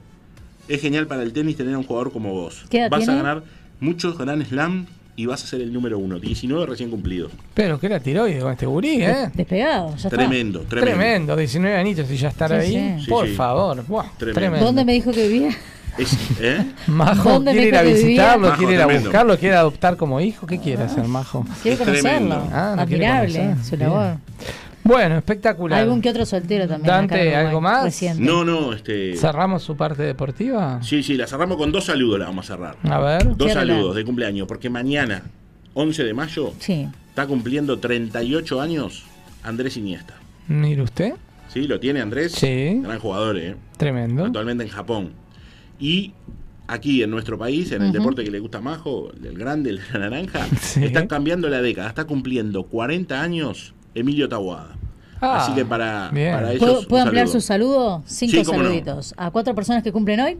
Es 0.68 0.80
genial 0.82 1.06
para 1.06 1.22
el 1.22 1.32
tenis 1.32 1.56
tener 1.56 1.74
a 1.74 1.78
un 1.78 1.84
jugador 1.84 2.12
como 2.12 2.32
vos. 2.32 2.64
¿Qué 2.68 2.80
edad 2.80 2.90
Vas 2.90 3.00
tiene? 3.00 3.14
a 3.14 3.16
ganar 3.22 3.42
muchos 3.80 4.18
Grand 4.18 4.44
Slam 4.46 4.86
y 5.16 5.26
vas 5.26 5.42
a 5.42 5.46
ser 5.46 5.60
el 5.60 5.72
número 5.72 5.98
uno. 5.98 6.18
19 6.18 6.66
recién 6.66 6.90
cumplidos. 6.90 7.32
Pero 7.54 7.78
que 7.80 7.88
la 7.88 8.00
tiroide 8.00 8.38
con 8.40 8.52
este 8.52 8.66
gurí, 8.66 9.02
¿eh? 9.02 9.30
Despegado, 9.34 9.90
ya 9.90 9.96
está. 9.96 10.08
Tremendo, 10.10 10.60
tremendo. 10.60 10.96
Tremendo, 10.98 11.36
19 11.36 11.76
añitos 11.76 12.10
y 12.10 12.16
ya 12.16 12.28
estar 12.28 12.50
Sí, 12.62 12.76
ahí. 12.76 13.00
sí. 13.02 13.08
Por 13.10 13.24
Sí, 13.26 13.30
sí. 13.32 13.36
favor. 13.36 13.84
Buah, 13.86 14.04
Tremendo. 14.16 14.40
tremendo. 14.40 14.66
¿Dónde 14.66 14.84
me 14.84 14.92
dijo 14.92 15.10
que 15.12 15.26
vivía? 15.28 15.56
Es- 15.98 16.16
¿eh? 16.40 16.64
Majo 16.86 17.30
¿Dónde 17.32 17.52
quiere 17.52 17.68
ir 17.68 17.76
a 17.76 17.82
visitarlo, 17.82 18.46
Majo, 18.48 18.58
quiere 18.58 18.74
ir 18.74 18.80
a 18.80 18.84
tremendo. 18.84 19.08
buscarlo, 19.10 19.38
quiere 19.38 19.56
adoptar 19.56 19.96
como 19.96 20.20
hijo. 20.20 20.46
¿Qué 20.46 20.58
quiere 20.58 20.84
hacer, 20.84 21.04
Majo? 21.04 21.44
Quiere 21.62 21.74
Es 21.74 21.78
conocerlo. 21.80 22.08
tremendo. 22.10 22.48
Ah, 22.52 22.84
quiere 22.86 23.06
Admirable 23.06 23.38
conocer. 23.40 23.64
su 23.64 23.76
Bien. 23.76 23.88
labor. 23.90 24.16
Bueno, 24.84 25.18
espectacular. 25.18 25.80
Algún 25.80 26.00
que 26.00 26.08
otro 26.08 26.24
soltero 26.24 26.66
también. 26.66 26.86
Dante, 26.86 27.36
¿algo 27.36 27.60
más? 27.60 27.84
Reciente. 27.84 28.22
No, 28.22 28.42
no, 28.44 28.72
este... 28.72 29.16
¿Cerramos 29.16 29.62
su 29.62 29.76
parte 29.76 30.02
deportiva? 30.02 30.80
Sí, 30.82 31.02
sí, 31.02 31.14
la 31.16 31.26
cerramos 31.26 31.58
con 31.58 31.70
dos 31.72 31.84
saludos, 31.84 32.18
la 32.18 32.26
vamos 32.26 32.48
a 32.48 32.54
cerrar. 32.54 32.76
A 32.88 32.98
ver. 32.98 33.36
Dos 33.36 33.52
saludos 33.52 33.94
de 33.96 34.04
cumpleaños, 34.04 34.46
porque 34.48 34.70
mañana, 34.70 35.24
11 35.74 36.04
de 36.04 36.14
mayo, 36.14 36.54
Sí. 36.60 36.88
está 37.10 37.26
cumpliendo 37.26 37.78
38 37.78 38.60
años 38.62 39.04
Andrés 39.42 39.76
Iniesta. 39.76 40.14
Mire 40.46 40.80
usted. 40.82 41.12
¿Sí? 41.52 41.62
¿Lo 41.66 41.78
tiene 41.80 42.00
Andrés? 42.00 42.32
Sí. 42.32 42.80
Gran 42.82 42.98
jugador, 42.98 43.36
¿eh? 43.36 43.56
Tremendo. 43.76 44.24
Actualmente 44.24 44.64
en 44.64 44.70
Japón. 44.70 45.10
Y 45.80 46.12
aquí 46.66 47.02
en 47.02 47.10
nuestro 47.10 47.38
país, 47.38 47.70
en 47.72 47.82
el 47.82 47.92
deporte 47.92 48.24
que 48.24 48.30
le 48.30 48.40
gusta 48.40 48.58
a 48.58 48.60
Majo, 48.60 49.10
el 49.22 49.38
grande, 49.38 49.70
el 49.70 49.76
de 49.78 49.84
la 49.92 49.98
naranja, 50.10 50.46
Sí. 50.60 50.84
está 50.84 51.06
cambiando 51.06 51.48
la 51.48 51.62
década. 51.62 51.88
Está 51.88 52.04
cumpliendo 52.04 52.64
40 52.64 53.20
años 53.20 53.74
Emilio 53.94 54.28
Tawada. 54.28 54.76
Ah, 55.20 55.42
Así 55.42 55.52
que 55.54 55.64
para, 55.64 56.10
bien. 56.12 56.32
para 56.32 56.50
ellos. 56.52 56.60
¿Puedo, 56.60 56.80
un 56.80 56.86
puedo 56.86 57.02
ampliar 57.02 57.26
saludo. 57.26 57.40
su 57.40 57.46
saludo? 57.46 58.02
Cinco 58.06 58.30
Sí, 58.30 58.38
no. 58.38 58.44
saluditos. 58.44 59.14
A 59.16 59.30
cuatro 59.30 59.54
personas 59.54 59.82
que 59.82 59.90
cumplen 59.92 60.20
hoy. 60.20 60.36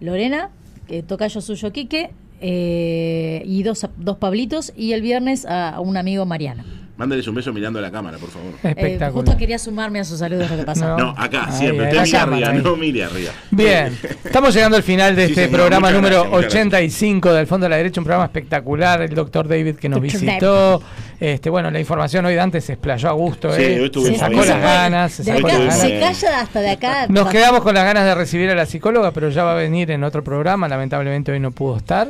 Lorena, 0.00 0.50
que 0.86 1.02
toca 1.02 1.26
yo 1.28 1.40
suyo 1.40 1.72
Quique, 1.72 2.10
eh, 2.40 3.42
y 3.46 3.62
dos, 3.62 3.86
dos 3.96 4.16
Pablitos, 4.18 4.72
y 4.76 4.92
el 4.92 5.00
viernes 5.00 5.46
a 5.46 5.80
un 5.80 5.96
amigo 5.96 6.26
Mariano. 6.26 6.64
Mándales 7.02 7.26
un 7.26 7.34
beso 7.34 7.52
mirando 7.52 7.80
a 7.80 7.82
la 7.82 7.90
cámara, 7.90 8.16
por 8.16 8.30
favor. 8.30 8.52
Eh, 8.62 8.68
Espectacular. 8.68 9.10
justo 9.12 9.36
quería 9.36 9.58
sumarme 9.58 9.98
a 9.98 10.04
sus 10.04 10.20
saludos 10.20 10.48
lo 10.48 10.56
que 10.56 10.62
pasa. 10.62 10.96
No, 10.96 11.10
acá, 11.18 11.46
Ahí, 11.48 11.52
siempre. 11.58 11.88
ahí, 11.90 11.98
Usted 12.04 12.16
arriba, 12.18 12.48
ahí. 12.50 12.62
no 12.62 12.76
mire 12.76 13.02
arriba. 13.04 13.32
Bien, 13.50 13.98
estamos 14.24 14.54
llegando 14.54 14.76
al 14.76 14.84
final 14.84 15.16
de 15.16 15.24
Sí, 15.26 15.32
este 15.32 15.44
señor, 15.46 15.58
programa 15.58 15.90
número 15.90 16.16
gracias, 16.22 16.32
muchas 16.32 16.52
85 16.54 17.32
del 17.32 17.46
Fondo 17.48 17.64
de 17.64 17.70
la 17.70 17.76
Derecha, 17.78 18.00
un 18.00 18.04
programa 18.04 18.26
espectacular, 18.26 19.02
el 19.02 19.14
doctor 19.14 19.48
David 19.48 19.76
que 19.76 19.88
nos 19.88 20.00
visitó. 20.00 20.80
Este, 21.18 21.50
bueno, 21.50 21.70
la 21.70 21.78
información 21.78 22.24
hoy 22.26 22.34
Dante 22.34 22.60
se 22.60 22.72
explayó 22.72 23.08
a 23.08 23.12
gusto, 23.12 23.52
Sí, 23.54 23.62
¿eh? 23.62 23.90
se 23.92 24.16
sacó 24.16 24.32
bien. 24.34 24.48
las 24.48 24.60
ganas, 24.60 25.12
se 25.12 25.22
De 25.22 25.32
sacó 25.34 25.46
acá, 25.46 25.58
las 25.60 25.78
se 25.80 25.98
ganas. 25.98 26.20
calla 26.20 26.40
hasta 26.40 26.60
de 26.60 26.70
acá. 26.70 27.06
Nos 27.08 27.28
quedamos 27.28 27.62
con 27.62 27.74
las 27.74 27.84
ganas 27.84 28.04
de 28.04 28.14
recibir 28.16 28.50
a 28.50 28.56
la 28.56 28.66
psicóloga, 28.66 29.12
pero 29.12 29.28
ya 29.30 29.44
va 29.44 29.52
a 29.52 29.54
venir 29.56 29.90
en 29.92 30.02
otro 30.02 30.24
programa, 30.24 30.66
lamentablemente 30.68 31.30
hoy 31.30 31.38
no 31.38 31.52
pudo 31.52 31.76
estar. 31.76 32.08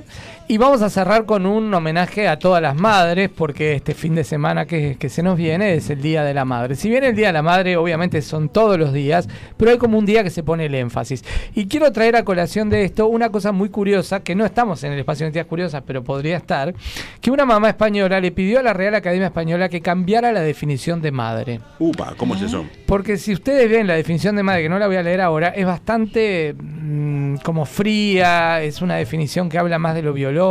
Y 0.52 0.58
vamos 0.58 0.82
a 0.82 0.90
cerrar 0.90 1.24
con 1.24 1.46
un 1.46 1.72
homenaje 1.72 2.28
a 2.28 2.38
todas 2.38 2.60
las 2.60 2.76
madres, 2.76 3.30
porque 3.34 3.72
este 3.72 3.94
fin 3.94 4.14
de 4.14 4.22
semana 4.22 4.66
que, 4.66 4.98
que 4.98 5.08
se 5.08 5.22
nos 5.22 5.38
viene 5.38 5.72
es 5.72 5.88
el 5.88 6.02
Día 6.02 6.24
de 6.24 6.34
la 6.34 6.44
Madre. 6.44 6.74
Si 6.74 6.90
bien 6.90 7.04
el 7.04 7.16
Día 7.16 7.28
de 7.28 7.32
la 7.32 7.40
Madre 7.40 7.78
obviamente 7.78 8.20
son 8.20 8.50
todos 8.50 8.78
los 8.78 8.92
días, 8.92 9.30
pero 9.56 9.70
hay 9.70 9.78
como 9.78 9.96
un 9.96 10.04
día 10.04 10.22
que 10.22 10.28
se 10.28 10.42
pone 10.42 10.66
el 10.66 10.74
énfasis. 10.74 11.24
Y 11.54 11.68
quiero 11.68 11.90
traer 11.90 12.16
a 12.16 12.24
colación 12.26 12.68
de 12.68 12.84
esto 12.84 13.06
una 13.06 13.30
cosa 13.30 13.50
muy 13.50 13.70
curiosa, 13.70 14.20
que 14.20 14.34
no 14.34 14.44
estamos 14.44 14.84
en 14.84 14.92
el 14.92 14.98
espacio 14.98 15.24
de 15.24 15.30
noticias 15.30 15.46
curiosas, 15.46 15.84
pero 15.86 16.04
podría 16.04 16.36
estar, 16.36 16.74
que 17.22 17.30
una 17.30 17.46
mamá 17.46 17.70
española 17.70 18.20
le 18.20 18.30
pidió 18.30 18.58
a 18.58 18.62
la 18.62 18.74
Real 18.74 18.94
Academia 18.94 19.28
Española 19.28 19.70
que 19.70 19.80
cambiara 19.80 20.32
la 20.32 20.42
definición 20.42 21.00
de 21.00 21.12
madre. 21.12 21.60
Upa, 21.78 22.12
¿cómo 22.18 22.34
es 22.34 22.42
eso? 22.42 22.66
Porque 22.84 23.16
si 23.16 23.32
ustedes 23.32 23.70
ven 23.70 23.86
la 23.86 23.94
definición 23.94 24.36
de 24.36 24.42
madre, 24.42 24.64
que 24.64 24.68
no 24.68 24.78
la 24.78 24.86
voy 24.86 24.96
a 24.96 25.02
leer 25.02 25.22
ahora, 25.22 25.48
es 25.48 25.64
bastante 25.64 26.54
mm, 26.58 27.36
como 27.36 27.64
fría, 27.64 28.62
es 28.62 28.82
una 28.82 28.96
definición 28.96 29.48
que 29.48 29.56
habla 29.56 29.78
más 29.78 29.94
de 29.94 30.02
lo 30.02 30.12
biológico 30.12 30.41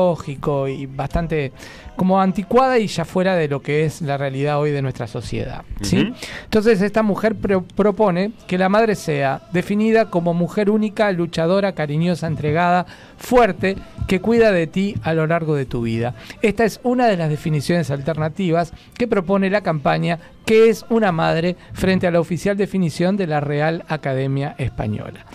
y 0.67 0.85
bastante 0.85 1.51
como 1.95 2.19
anticuada 2.21 2.79
y 2.79 2.87
ya 2.87 3.05
fuera 3.05 3.35
de 3.35 3.47
lo 3.47 3.61
que 3.61 3.83
es 3.85 4.01
la 4.01 4.17
realidad 4.17 4.59
hoy 4.59 4.71
de 4.71 4.81
nuestra 4.81 5.07
sociedad. 5.07 5.63
¿sí? 5.81 6.13
Entonces 6.45 6.81
esta 6.81 7.03
mujer 7.03 7.35
pro- 7.35 7.63
propone 7.63 8.31
que 8.47 8.57
la 8.57 8.69
madre 8.69 8.95
sea 8.95 9.41
definida 9.51 10.09
como 10.09 10.33
mujer 10.33 10.69
única, 10.69 11.11
luchadora, 11.11 11.73
cariñosa, 11.73 12.27
entregada, 12.27 12.85
fuerte, 13.17 13.75
que 14.07 14.19
cuida 14.21 14.51
de 14.51 14.67
ti 14.67 14.95
a 15.03 15.13
lo 15.13 15.27
largo 15.27 15.55
de 15.55 15.65
tu 15.65 15.81
vida. 15.83 16.15
Esta 16.41 16.63
es 16.63 16.79
una 16.83 17.07
de 17.07 17.17
las 17.17 17.29
definiciones 17.29 17.91
alternativas 17.91 18.73
que 18.97 19.07
propone 19.07 19.49
la 19.49 19.61
campaña 19.61 20.17
que 20.45 20.69
es 20.69 20.85
una 20.89 21.11
madre 21.11 21.55
frente 21.73 22.07
a 22.07 22.11
la 22.11 22.19
oficial 22.19 22.57
definición 22.57 23.15
de 23.15 23.27
la 23.27 23.41
Real 23.41 23.83
Academia 23.87 24.55
Española. 24.57 25.25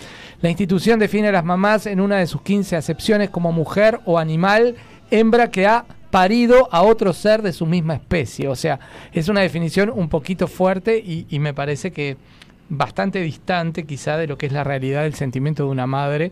La 0.41 0.49
institución 0.49 0.99
define 0.99 1.29
a 1.29 1.31
las 1.31 1.45
mamás 1.45 1.87
en 1.87 1.99
una 1.99 2.17
de 2.17 2.27
sus 2.27 2.41
15 2.43 2.75
acepciones 2.75 3.29
como 3.29 3.51
mujer 3.51 3.99
o 4.05 4.19
animal, 4.19 4.75
hembra 5.09 5.49
que 5.49 5.65
ha 5.65 5.85
parido 6.11 6.69
a 6.71 6.83
otro 6.83 7.11
ser 7.13 7.41
de 7.41 7.53
su 7.53 7.65
misma 7.65 7.95
especie. 7.95 8.47
O 8.47 8.55
sea, 8.55 8.79
es 9.13 9.29
una 9.29 9.41
definición 9.41 9.91
un 9.93 10.09
poquito 10.09 10.47
fuerte 10.47 10.97
y, 10.99 11.25
y 11.29 11.39
me 11.39 11.53
parece 11.53 11.91
que 11.91 12.17
bastante 12.69 13.19
distante 13.21 13.85
quizá 13.85 14.17
de 14.17 14.27
lo 14.27 14.37
que 14.37 14.45
es 14.45 14.51
la 14.51 14.63
realidad 14.63 15.03
del 15.03 15.15
sentimiento 15.15 15.63
de 15.63 15.69
una 15.69 15.87
madre, 15.87 16.31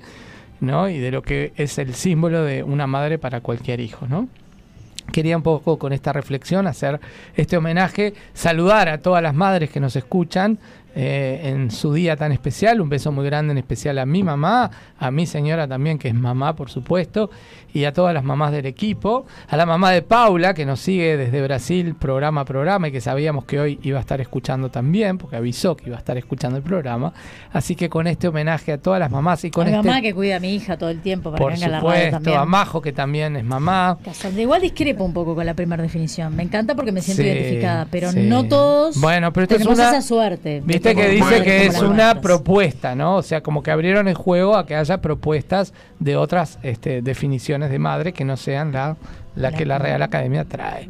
¿no? 0.59 0.87
Y 0.87 0.99
de 0.99 1.11
lo 1.11 1.23
que 1.23 1.53
es 1.55 1.77
el 1.79 1.95
símbolo 1.95 2.43
de 2.43 2.63
una 2.63 2.87
madre 2.87 3.17
para 3.17 3.41
cualquier 3.41 3.79
hijo, 3.79 4.07
¿no? 4.07 4.27
Quería 5.11 5.37
un 5.37 5.43
poco 5.43 5.77
con 5.77 5.93
esta 5.93 6.13
reflexión 6.13 6.67
hacer 6.67 6.99
este 7.35 7.57
homenaje, 7.57 8.13
saludar 8.33 8.89
a 8.89 8.99
todas 8.99 9.21
las 9.21 9.33
madres 9.33 9.69
que 9.69 9.79
nos 9.79 9.95
escuchan 9.95 10.57
eh, 10.95 11.41
en 11.43 11.69
su 11.71 11.93
día 11.93 12.15
tan 12.15 12.31
especial. 12.31 12.79
Un 12.81 12.89
beso 12.89 13.11
muy 13.11 13.25
grande 13.25 13.51
en 13.51 13.57
especial 13.57 13.97
a 13.99 14.05
mi 14.05 14.23
mamá, 14.23 14.71
a 14.97 15.11
mi 15.11 15.25
señora 15.25 15.67
también, 15.67 15.99
que 15.99 16.07
es 16.07 16.13
mamá, 16.15 16.55
por 16.55 16.69
supuesto, 16.69 17.29
y 17.73 17.83
a 17.83 17.91
todas 17.91 18.13
las 18.13 18.23
mamás 18.23 18.51
del 18.53 18.65
equipo. 18.65 19.25
A 19.49 19.57
la 19.57 19.65
mamá 19.65 19.91
de 19.91 20.01
Paula, 20.01 20.53
que 20.53 20.65
nos 20.65 20.79
sigue 20.79 21.17
desde 21.17 21.41
Brasil 21.41 21.95
programa 21.95 22.41
a 22.41 22.45
programa 22.45 22.87
y 22.87 22.91
que 22.93 23.01
sabíamos 23.01 23.43
que 23.45 23.59
hoy 23.59 23.79
iba 23.83 23.97
a 23.97 24.01
estar 24.01 24.21
escuchando 24.21 24.69
también, 24.71 25.17
porque 25.17 25.35
avisó 25.35 25.75
que 25.75 25.87
iba 25.87 25.97
a 25.97 25.99
estar 25.99 26.17
escuchando 26.17 26.57
el 26.57 26.63
programa. 26.63 27.13
Así 27.51 27.75
que 27.75 27.89
con 27.89 28.07
este 28.07 28.29
homenaje 28.29 28.71
a 28.71 28.77
todas 28.77 28.99
las 29.01 29.11
mamás 29.11 29.43
y 29.43 29.51
con 29.51 29.67
a 29.67 29.71
mi 29.71 29.75
este... 29.75 29.87
mamá 29.87 30.01
que 30.01 30.13
cuida 30.13 30.37
a 30.37 30.39
mi 30.39 30.55
hija 30.55 30.77
todo 30.77 30.89
el 30.89 31.01
tiempo 31.01 31.31
para 31.31 31.39
por 31.43 31.51
que 31.53 31.55
venga 31.59 31.67
a 31.67 31.69
la 31.71 31.79
supuesto, 31.79 32.11
también. 32.11 32.37
a 32.37 32.45
Majo, 32.45 32.81
que 32.81 32.93
también 32.93 33.35
es 33.35 33.43
mamá. 33.43 33.97
Igual 34.37 34.61
discrepo 34.61 35.03
un 35.03 35.13
poco 35.13 35.35
con 35.35 35.45
la 35.45 35.53
primera 35.53 35.83
definición. 35.83 36.33
Me 36.35 36.43
encanta 36.43 36.73
porque 36.75 36.93
me 36.93 37.01
siento 37.01 37.23
Sí, 37.23 37.27
identificada, 37.29 37.87
pero 37.91 38.11
sí. 38.11 38.21
no 38.21 38.45
todos 38.45 38.99
Bueno, 39.01 39.33
pero 39.33 39.43
esto 39.43 39.55
es 39.55 39.59
tenemos 39.63 39.77
una- 39.79 39.89
esa 39.89 40.01
suerte. 40.01 40.61
de 40.65 40.79
Viste 40.85 41.01
que 41.01 41.09
dice 41.09 41.43
que 41.43 41.65
es 41.65 41.81
una 41.81 42.21
propuesta, 42.21 42.95
¿no? 42.95 43.17
O 43.17 43.21
sea, 43.21 43.41
como 43.41 43.63
que 43.63 43.71
abrieron 43.71 44.07
el 44.07 44.15
juego 44.15 44.55
a 44.55 44.65
que 44.65 44.75
haya 44.75 45.01
propuestas 45.01 45.73
de 45.99 46.15
otras 46.15 46.59
este, 46.63 47.01
definiciones 47.01 47.71
de 47.71 47.79
madre 47.79 48.13
que 48.13 48.25
no 48.25 48.37
sean 48.37 48.71
la 48.71 48.97
la 49.35 49.51
que 49.51 49.65
la 49.65 49.77
Real 49.77 50.01
Academia 50.01 50.45
trae. 50.45 50.89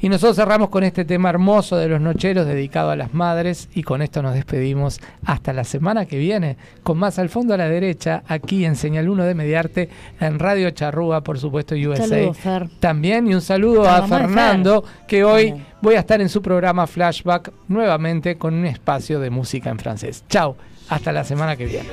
Y 0.00 0.08
nosotros 0.08 0.36
cerramos 0.36 0.68
con 0.68 0.84
este 0.84 1.04
tema 1.04 1.30
hermoso 1.30 1.76
de 1.76 1.88
los 1.88 2.00
nocheros 2.00 2.46
dedicado 2.46 2.90
a 2.90 2.96
las 2.96 3.14
madres 3.14 3.68
y 3.74 3.82
con 3.82 4.02
esto 4.02 4.22
nos 4.22 4.34
despedimos 4.34 5.00
hasta 5.24 5.52
la 5.52 5.64
semana 5.64 6.04
que 6.04 6.18
viene 6.18 6.58
con 6.82 6.98
más 6.98 7.18
al 7.18 7.30
fondo 7.30 7.54
a 7.54 7.56
la 7.56 7.68
derecha 7.68 8.22
aquí 8.28 8.64
en 8.64 8.76
Señal 8.76 9.08
1 9.08 9.24
de 9.24 9.34
Mediarte 9.34 9.88
en 10.20 10.38
Radio 10.38 10.70
Charrúa, 10.70 11.22
por 11.22 11.38
supuesto 11.38 11.74
USA. 11.74 12.06
Saludos, 12.06 12.36
Fer. 12.36 12.68
También 12.80 13.26
y 13.28 13.34
un 13.34 13.40
saludo 13.40 13.88
a 13.88 14.06
Fernando 14.06 14.84
que 15.06 15.24
hoy 15.24 15.54
voy 15.80 15.94
a 15.94 16.00
estar 16.00 16.20
en 16.20 16.28
su 16.28 16.42
programa 16.42 16.86
Flashback 16.86 17.52
nuevamente 17.68 18.36
con 18.36 18.54
un 18.54 18.66
espacio 18.66 19.20
de 19.20 19.30
música 19.30 19.70
en 19.70 19.78
francés. 19.78 20.24
Chao, 20.28 20.56
hasta 20.88 21.12
la 21.12 21.24
semana 21.24 21.56
que 21.56 21.66
viene. 21.66 21.88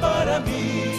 para 0.00 0.40
mí. 0.40 0.91